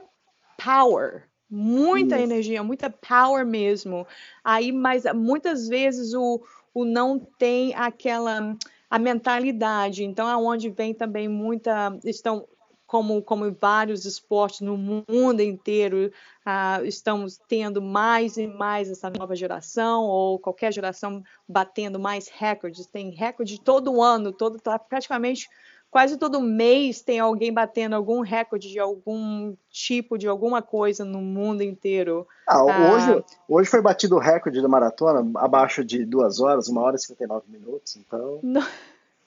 power, 0.56 1.24
muita 1.50 2.14
Isso. 2.14 2.24
energia, 2.24 2.62
muita 2.62 2.88
power 2.88 3.44
mesmo. 3.44 4.06
Aí, 4.44 4.70
mas 4.70 5.02
muitas 5.12 5.66
vezes 5.66 6.14
o, 6.14 6.40
o 6.76 6.84
não 6.84 7.18
tem 7.18 7.74
aquela 7.74 8.54
a 8.90 8.98
mentalidade. 8.98 10.04
Então, 10.04 10.28
aonde 10.28 10.68
vem 10.68 10.92
também 10.92 11.26
muita 11.26 11.98
estão 12.04 12.46
como 12.86 13.22
como 13.22 13.50
vários 13.50 14.04
esportes 14.04 14.60
no 14.60 14.76
mundo 14.76 15.40
inteiro 15.40 16.12
uh, 16.46 16.84
estamos 16.84 17.40
tendo 17.48 17.80
mais 17.80 18.36
e 18.36 18.46
mais 18.46 18.90
essa 18.90 19.08
nova 19.08 19.34
geração 19.34 20.04
ou 20.04 20.38
qualquer 20.38 20.70
geração 20.70 21.24
batendo 21.48 21.98
mais 21.98 22.28
recordes. 22.28 22.86
Tem 22.86 23.08
recorde 23.08 23.58
todo 23.58 24.02
ano, 24.02 24.30
todo 24.30 24.60
tá 24.60 24.78
praticamente 24.78 25.48
quase 25.90 26.16
todo 26.16 26.40
mês 26.40 27.00
tem 27.00 27.18
alguém 27.18 27.52
batendo 27.52 27.94
algum 27.96 28.20
recorde 28.20 28.70
de 28.70 28.78
algum 28.78 29.54
tipo 29.70 30.18
de 30.18 30.28
alguma 30.28 30.60
coisa 30.62 31.04
no 31.04 31.20
mundo 31.20 31.62
inteiro. 31.62 32.26
Ah, 32.46 32.62
hoje, 32.62 33.12
ah, 33.12 33.24
hoje 33.48 33.70
foi 33.70 33.80
batido 33.80 34.16
o 34.16 34.20
recorde 34.20 34.60
da 34.60 34.68
maratona 34.68 35.24
abaixo 35.40 35.84
de 35.84 36.04
duas 36.04 36.40
horas, 36.40 36.68
uma 36.68 36.82
hora 36.82 36.96
e 36.96 37.00
59 37.00 37.44
minutos, 37.48 37.96
então. 37.96 38.40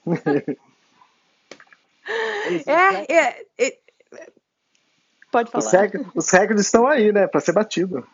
é, 2.66 3.12
é, 3.12 3.46
é, 3.58 3.78
pode 5.30 5.50
falar. 5.50 5.64
Os, 5.64 5.72
rec 5.72 5.94
os 6.14 6.30
recordes 6.30 6.66
estão 6.66 6.86
aí, 6.86 7.12
né, 7.12 7.26
para 7.26 7.40
ser 7.40 7.52
batido. 7.52 8.06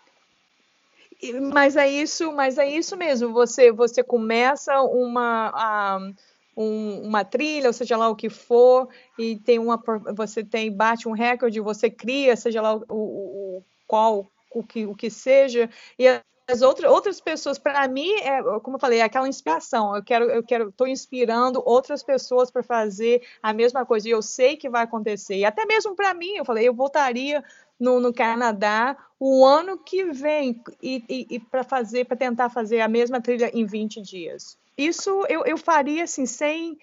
Mas 1.53 1.77
é 1.77 1.89
isso, 1.89 2.33
mas 2.33 2.59
é 2.59 2.69
isso 2.69 2.97
mesmo. 2.97 3.33
Você 3.33 3.73
você 3.73 4.03
começa 4.03 4.81
uma 4.83 5.99
um, 5.99 6.15
uma 6.57 7.25
trilha, 7.25 7.69
ou 7.69 7.73
seja 7.73 7.97
lá 7.97 8.09
o 8.09 8.17
que 8.17 8.31
for, 8.31 8.89
e 9.19 9.37
tem 9.37 9.59
uma, 9.59 9.81
você 10.15 10.43
tem 10.43 10.73
bate 10.73 11.07
um 11.07 11.13
recorde, 11.13 11.61
você 11.61 11.91
cria, 11.91 12.35
seja 12.35 12.63
lá 12.63 12.75
o, 12.75 12.85
o, 12.89 13.59
o 13.59 13.65
qual 13.87 14.27
o 14.51 14.63
que, 14.63 14.87
o 14.87 14.95
que 14.95 15.11
seja, 15.11 15.69
e 15.99 16.07
as 16.49 16.63
outras, 16.63 16.91
outras 16.91 17.21
pessoas, 17.21 17.59
para 17.59 17.87
mim, 17.89 18.13
é, 18.21 18.41
como 18.61 18.77
eu 18.77 18.81
falei, 18.81 19.01
é 19.01 19.03
aquela 19.03 19.29
inspiração. 19.29 19.97
Eu 19.97 20.03
quero, 20.03 20.25
eu 20.27 20.43
quero, 20.45 20.69
estou 20.69 20.87
inspirando 20.87 21.61
outras 21.65 22.05
pessoas 22.05 22.53
para 22.53 22.63
fazer 22.63 23.21
a 23.43 23.53
mesma 23.53 23.85
coisa. 23.85 24.09
E 24.09 24.13
eu 24.13 24.23
sei 24.23 24.57
que 24.57 24.71
vai 24.71 24.85
acontecer. 24.85 25.37
E 25.37 25.45
até 25.45 25.67
mesmo 25.67 25.97
para 25.97 26.15
mim, 26.15 26.37
eu 26.37 26.45
falei, 26.45 26.69
eu 26.69 26.73
voltaria 26.73 27.43
no, 27.81 27.99
no 27.99 28.15
Canadá 28.15 28.97
o 29.19 29.45
ano 29.45 29.77
que 29.77 30.05
vem 30.05 30.63
e, 30.81 31.05
e, 31.09 31.27
e 31.31 31.41
para 31.41 31.65
fazer, 31.65 32.05
para 32.05 32.17
tentar 32.17 32.49
fazer 32.49 32.81
a 32.81 32.89
mesma 32.89 33.21
trilha 33.21 33.51
em 33.53 33.67
20 33.67 34.01
dias. 34.01 34.57
Isso 34.77 35.25
eu, 35.29 35.45
eu 35.45 35.57
faria 35.57 36.05
assim, 36.05 36.27
sem, 36.27 36.79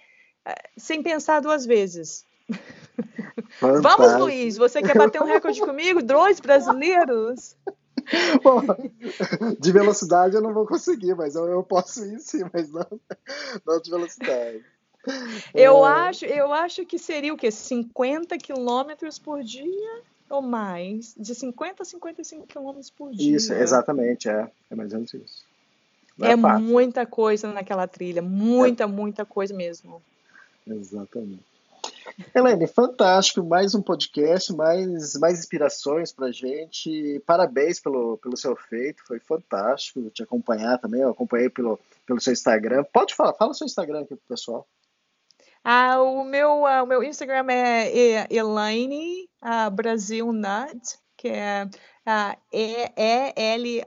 sem 0.77 1.03
pensar 1.03 1.39
duas 1.41 1.65
vezes. 1.65 2.25
Fantástico. 3.59 3.81
Vamos, 3.81 4.19
Luiz, 4.19 4.57
você 4.57 4.81
quer 4.81 4.97
bater 4.97 5.21
um 5.21 5.25
recorde 5.25 5.59
comigo? 5.61 6.01
Dois 6.01 6.39
brasileiros? 6.39 7.55
Bom, 8.43 8.61
de 9.59 9.71
velocidade 9.71 10.35
eu 10.35 10.41
não 10.41 10.53
vou 10.53 10.65
conseguir, 10.65 11.15
mas 11.15 11.35
eu, 11.35 11.45
eu 11.45 11.63
posso 11.63 12.03
ir 12.05 12.19
sim, 12.19 12.43
mas 12.51 12.69
não, 12.69 12.85
não 13.65 13.79
de 13.79 13.89
velocidade. 13.89 14.65
Eu, 15.53 15.85
é... 15.85 15.89
acho, 15.89 16.25
eu 16.25 16.53
acho 16.53 16.85
que 16.85 16.97
seria 16.97 17.33
o 17.33 17.37
quê? 17.37 17.51
50 17.51 18.37
quilômetros 18.37 19.19
por 19.19 19.43
dia 19.43 20.01
ou 20.29 20.41
mais? 20.41 21.13
De 21.17 21.35
50 21.35 21.83
a 21.83 21.85
55 21.85 22.47
quilômetros 22.47 22.89
por 22.89 23.11
dia. 23.11 23.35
Isso, 23.35 23.53
exatamente, 23.53 24.29
é. 24.29 24.49
É 24.69 24.75
mais 24.75 24.91
ou 24.91 24.99
menos 24.99 25.13
isso. 25.13 25.45
É, 26.21 26.31
é 26.31 26.35
muita 26.35 27.05
coisa 27.05 27.51
naquela 27.51 27.87
trilha, 27.87 28.21
muita, 28.21 28.83
é. 28.83 28.87
muita 28.87 29.25
coisa 29.25 29.53
mesmo. 29.53 30.01
Exatamente. 30.65 31.43
Helene, 32.35 32.67
fantástico, 32.67 33.43
mais 33.43 33.73
um 33.73 33.81
podcast, 33.81 34.53
mais, 34.53 35.15
mais 35.15 35.39
inspirações 35.39 36.11
pra 36.11 36.31
gente. 36.31 37.21
Parabéns 37.25 37.79
pelo, 37.79 38.17
pelo 38.17 38.37
seu 38.37 38.55
feito, 38.55 39.03
foi 39.05 39.19
fantástico 39.19 40.09
te 40.11 40.21
acompanhar 40.21 40.77
também. 40.77 41.01
Eu 41.01 41.09
acompanhei 41.09 41.49
pelo, 41.49 41.79
pelo 42.05 42.21
seu 42.21 42.33
Instagram. 42.33 42.83
Pode 42.93 43.15
falar, 43.15 43.33
fala 43.33 43.51
o 43.51 43.53
seu 43.55 43.65
Instagram 43.65 44.01
aqui 44.01 44.15
pro 44.15 44.27
pessoal. 44.27 44.67
Ah, 45.63 46.01
o, 46.01 46.23
meu, 46.23 46.63
uh, 46.63 46.83
o 46.83 46.85
meu 46.85 47.03
Instagram 47.03 47.47
é 47.49 48.27
Elaine 48.29 49.29
uh, 49.41 49.71
Brasil 49.71 50.31
Nut, 50.31 50.99
que 51.17 51.29
é 51.29 51.63
uh, 51.65 52.37
E-L-A-I-N-E 52.51 53.83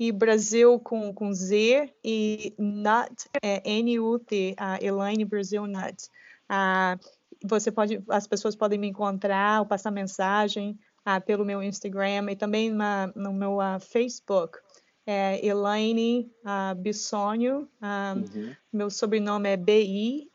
e 0.00 0.10
Brasil 0.10 0.80
com, 0.80 1.12
com 1.12 1.30
Z 1.30 1.92
e 2.02 2.54
Nut 2.58 3.28
é 3.42 3.60
N-U-T, 3.70 4.54
a 4.56 4.82
Elaine 4.82 5.26
Brasil 5.26 5.66
Nut. 5.66 6.08
Ah, 6.48 6.98
você 7.44 7.70
pode, 7.70 8.02
as 8.08 8.26
pessoas 8.26 8.56
podem 8.56 8.78
me 8.78 8.86
encontrar 8.88 9.60
ou 9.60 9.66
passar 9.66 9.90
mensagem 9.90 10.78
ah, 11.04 11.20
pelo 11.20 11.44
meu 11.44 11.62
Instagram 11.62 12.30
e 12.30 12.36
também 12.36 12.70
na, 12.70 13.12
no 13.14 13.30
meu 13.34 13.58
Facebook. 13.78 14.58
É 15.06 15.44
Elaine 15.44 16.32
Bissonio. 16.78 17.68
uhum. 17.82 18.56
Meu 18.72 18.88
sobrenome 18.88 19.50
é 19.50 19.56
B-I-S-S-O-N-H-O, 19.56 20.26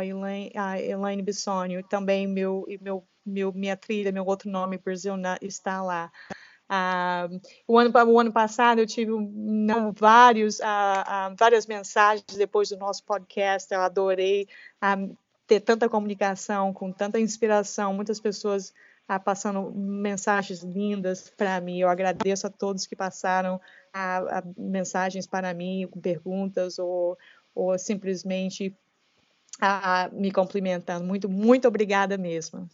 Elaine, 0.00 0.52
uh, 0.54 0.76
Elaine 0.78 1.22
Bissonio. 1.22 1.82
Também 1.88 2.28
meu, 2.28 2.64
meu, 2.80 3.04
meu, 3.26 3.52
minha 3.52 3.76
trilha, 3.76 4.12
meu 4.12 4.24
outro 4.24 4.48
nome, 4.50 4.78
Brasil 4.78 5.16
Nut, 5.16 5.44
está 5.44 5.82
lá. 5.82 6.12
Ah, 6.76 7.28
o, 7.68 7.78
ano, 7.78 7.92
o 8.08 8.18
ano 8.18 8.32
passado 8.32 8.80
eu 8.80 8.86
tive 8.86 9.12
não, 9.12 9.92
vários, 9.92 10.60
ah, 10.60 11.04
ah, 11.06 11.34
várias 11.38 11.66
mensagens 11.66 12.24
depois 12.36 12.68
do 12.68 12.76
nosso 12.76 13.04
podcast. 13.04 13.72
Eu 13.72 13.80
adorei 13.80 14.48
ter 15.46 15.60
tanta 15.60 15.88
comunicação, 15.88 16.72
com 16.72 16.90
tanta 16.90 17.20
inspiração, 17.20 17.94
muitas 17.94 18.18
pessoas 18.18 18.74
passando 19.24 19.70
mensagens 19.72 20.64
lindas 20.64 21.30
para 21.36 21.60
mim. 21.60 21.78
Eu 21.78 21.88
agradeço 21.88 22.48
a 22.48 22.50
todos 22.50 22.86
que 22.86 22.96
passaram 22.96 23.60
mensagens 24.56 25.28
para 25.28 25.54
mim 25.54 25.86
com 25.88 26.00
perguntas 26.00 26.78
ou, 26.80 27.16
ou 27.54 27.78
simplesmente 27.78 28.76
me 30.12 30.32
cumprimentando. 30.32 31.04
Muito, 31.04 31.28
muito 31.28 31.68
obrigada 31.68 32.18
mesmo. 32.18 32.68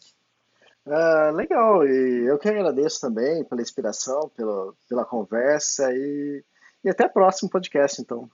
Ah, 0.87 1.31
legal, 1.35 1.87
e 1.87 2.27
eu 2.27 2.39
que 2.39 2.49
agradeço 2.49 3.01
também 3.01 3.45
pela 3.45 3.61
inspiração, 3.61 4.31
pela, 4.31 4.73
pela 4.89 5.05
conversa 5.05 5.93
e, 5.93 6.43
e 6.83 6.89
até 6.89 7.07
o 7.07 7.13
próximo 7.13 7.51
podcast, 7.51 8.01
então. 8.01 8.31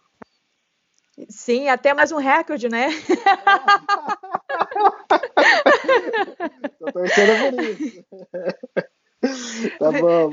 Sim, 1.28 1.68
até 1.68 1.92
mais 1.94 2.12
um 2.12 2.18
recorde, 2.18 2.68
né? 2.68 2.88
Estou 6.72 6.92
torcendo 6.92 7.56
por 7.56 7.64
isso. 7.64 8.04
tá 9.78 9.92
bom. 9.92 10.30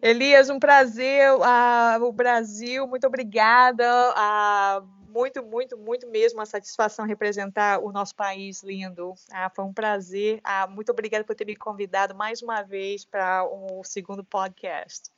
Elias, 0.00 0.48
um 0.48 0.58
prazer. 0.58 1.28
Ah, 1.42 1.98
o 2.00 2.12
Brasil, 2.12 2.86
muito 2.86 3.06
obrigada. 3.06 3.84
Ah, 4.16 4.82
muito, 5.12 5.42
muito, 5.42 5.76
muito 5.76 6.08
mesmo 6.08 6.38
uma 6.38 6.46
satisfação 6.46 7.06
representar 7.06 7.80
o 7.80 7.92
nosso 7.92 8.14
país 8.14 8.62
lindo. 8.62 9.14
Ah, 9.30 9.50
foi 9.50 9.64
um 9.64 9.72
prazer. 9.72 10.40
Ah, 10.42 10.66
muito 10.66 10.90
obrigada 10.90 11.24
por 11.24 11.36
ter 11.36 11.44
me 11.44 11.54
convidado 11.54 12.14
mais 12.14 12.40
uma 12.40 12.62
vez 12.62 13.04
para 13.04 13.44
o 13.44 13.84
segundo 13.84 14.24
podcast. 14.24 15.10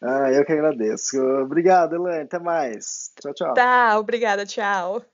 Ah, 0.00 0.30
eu 0.32 0.44
que 0.44 0.52
agradeço. 0.52 1.20
Obrigado, 1.42 1.96
Elaine. 1.96 2.24
Até 2.24 2.38
mais. 2.38 3.12
Tchau, 3.20 3.34
tchau. 3.34 3.54
Tá, 3.54 3.98
obrigada. 3.98 4.46
Tchau. 4.46 5.04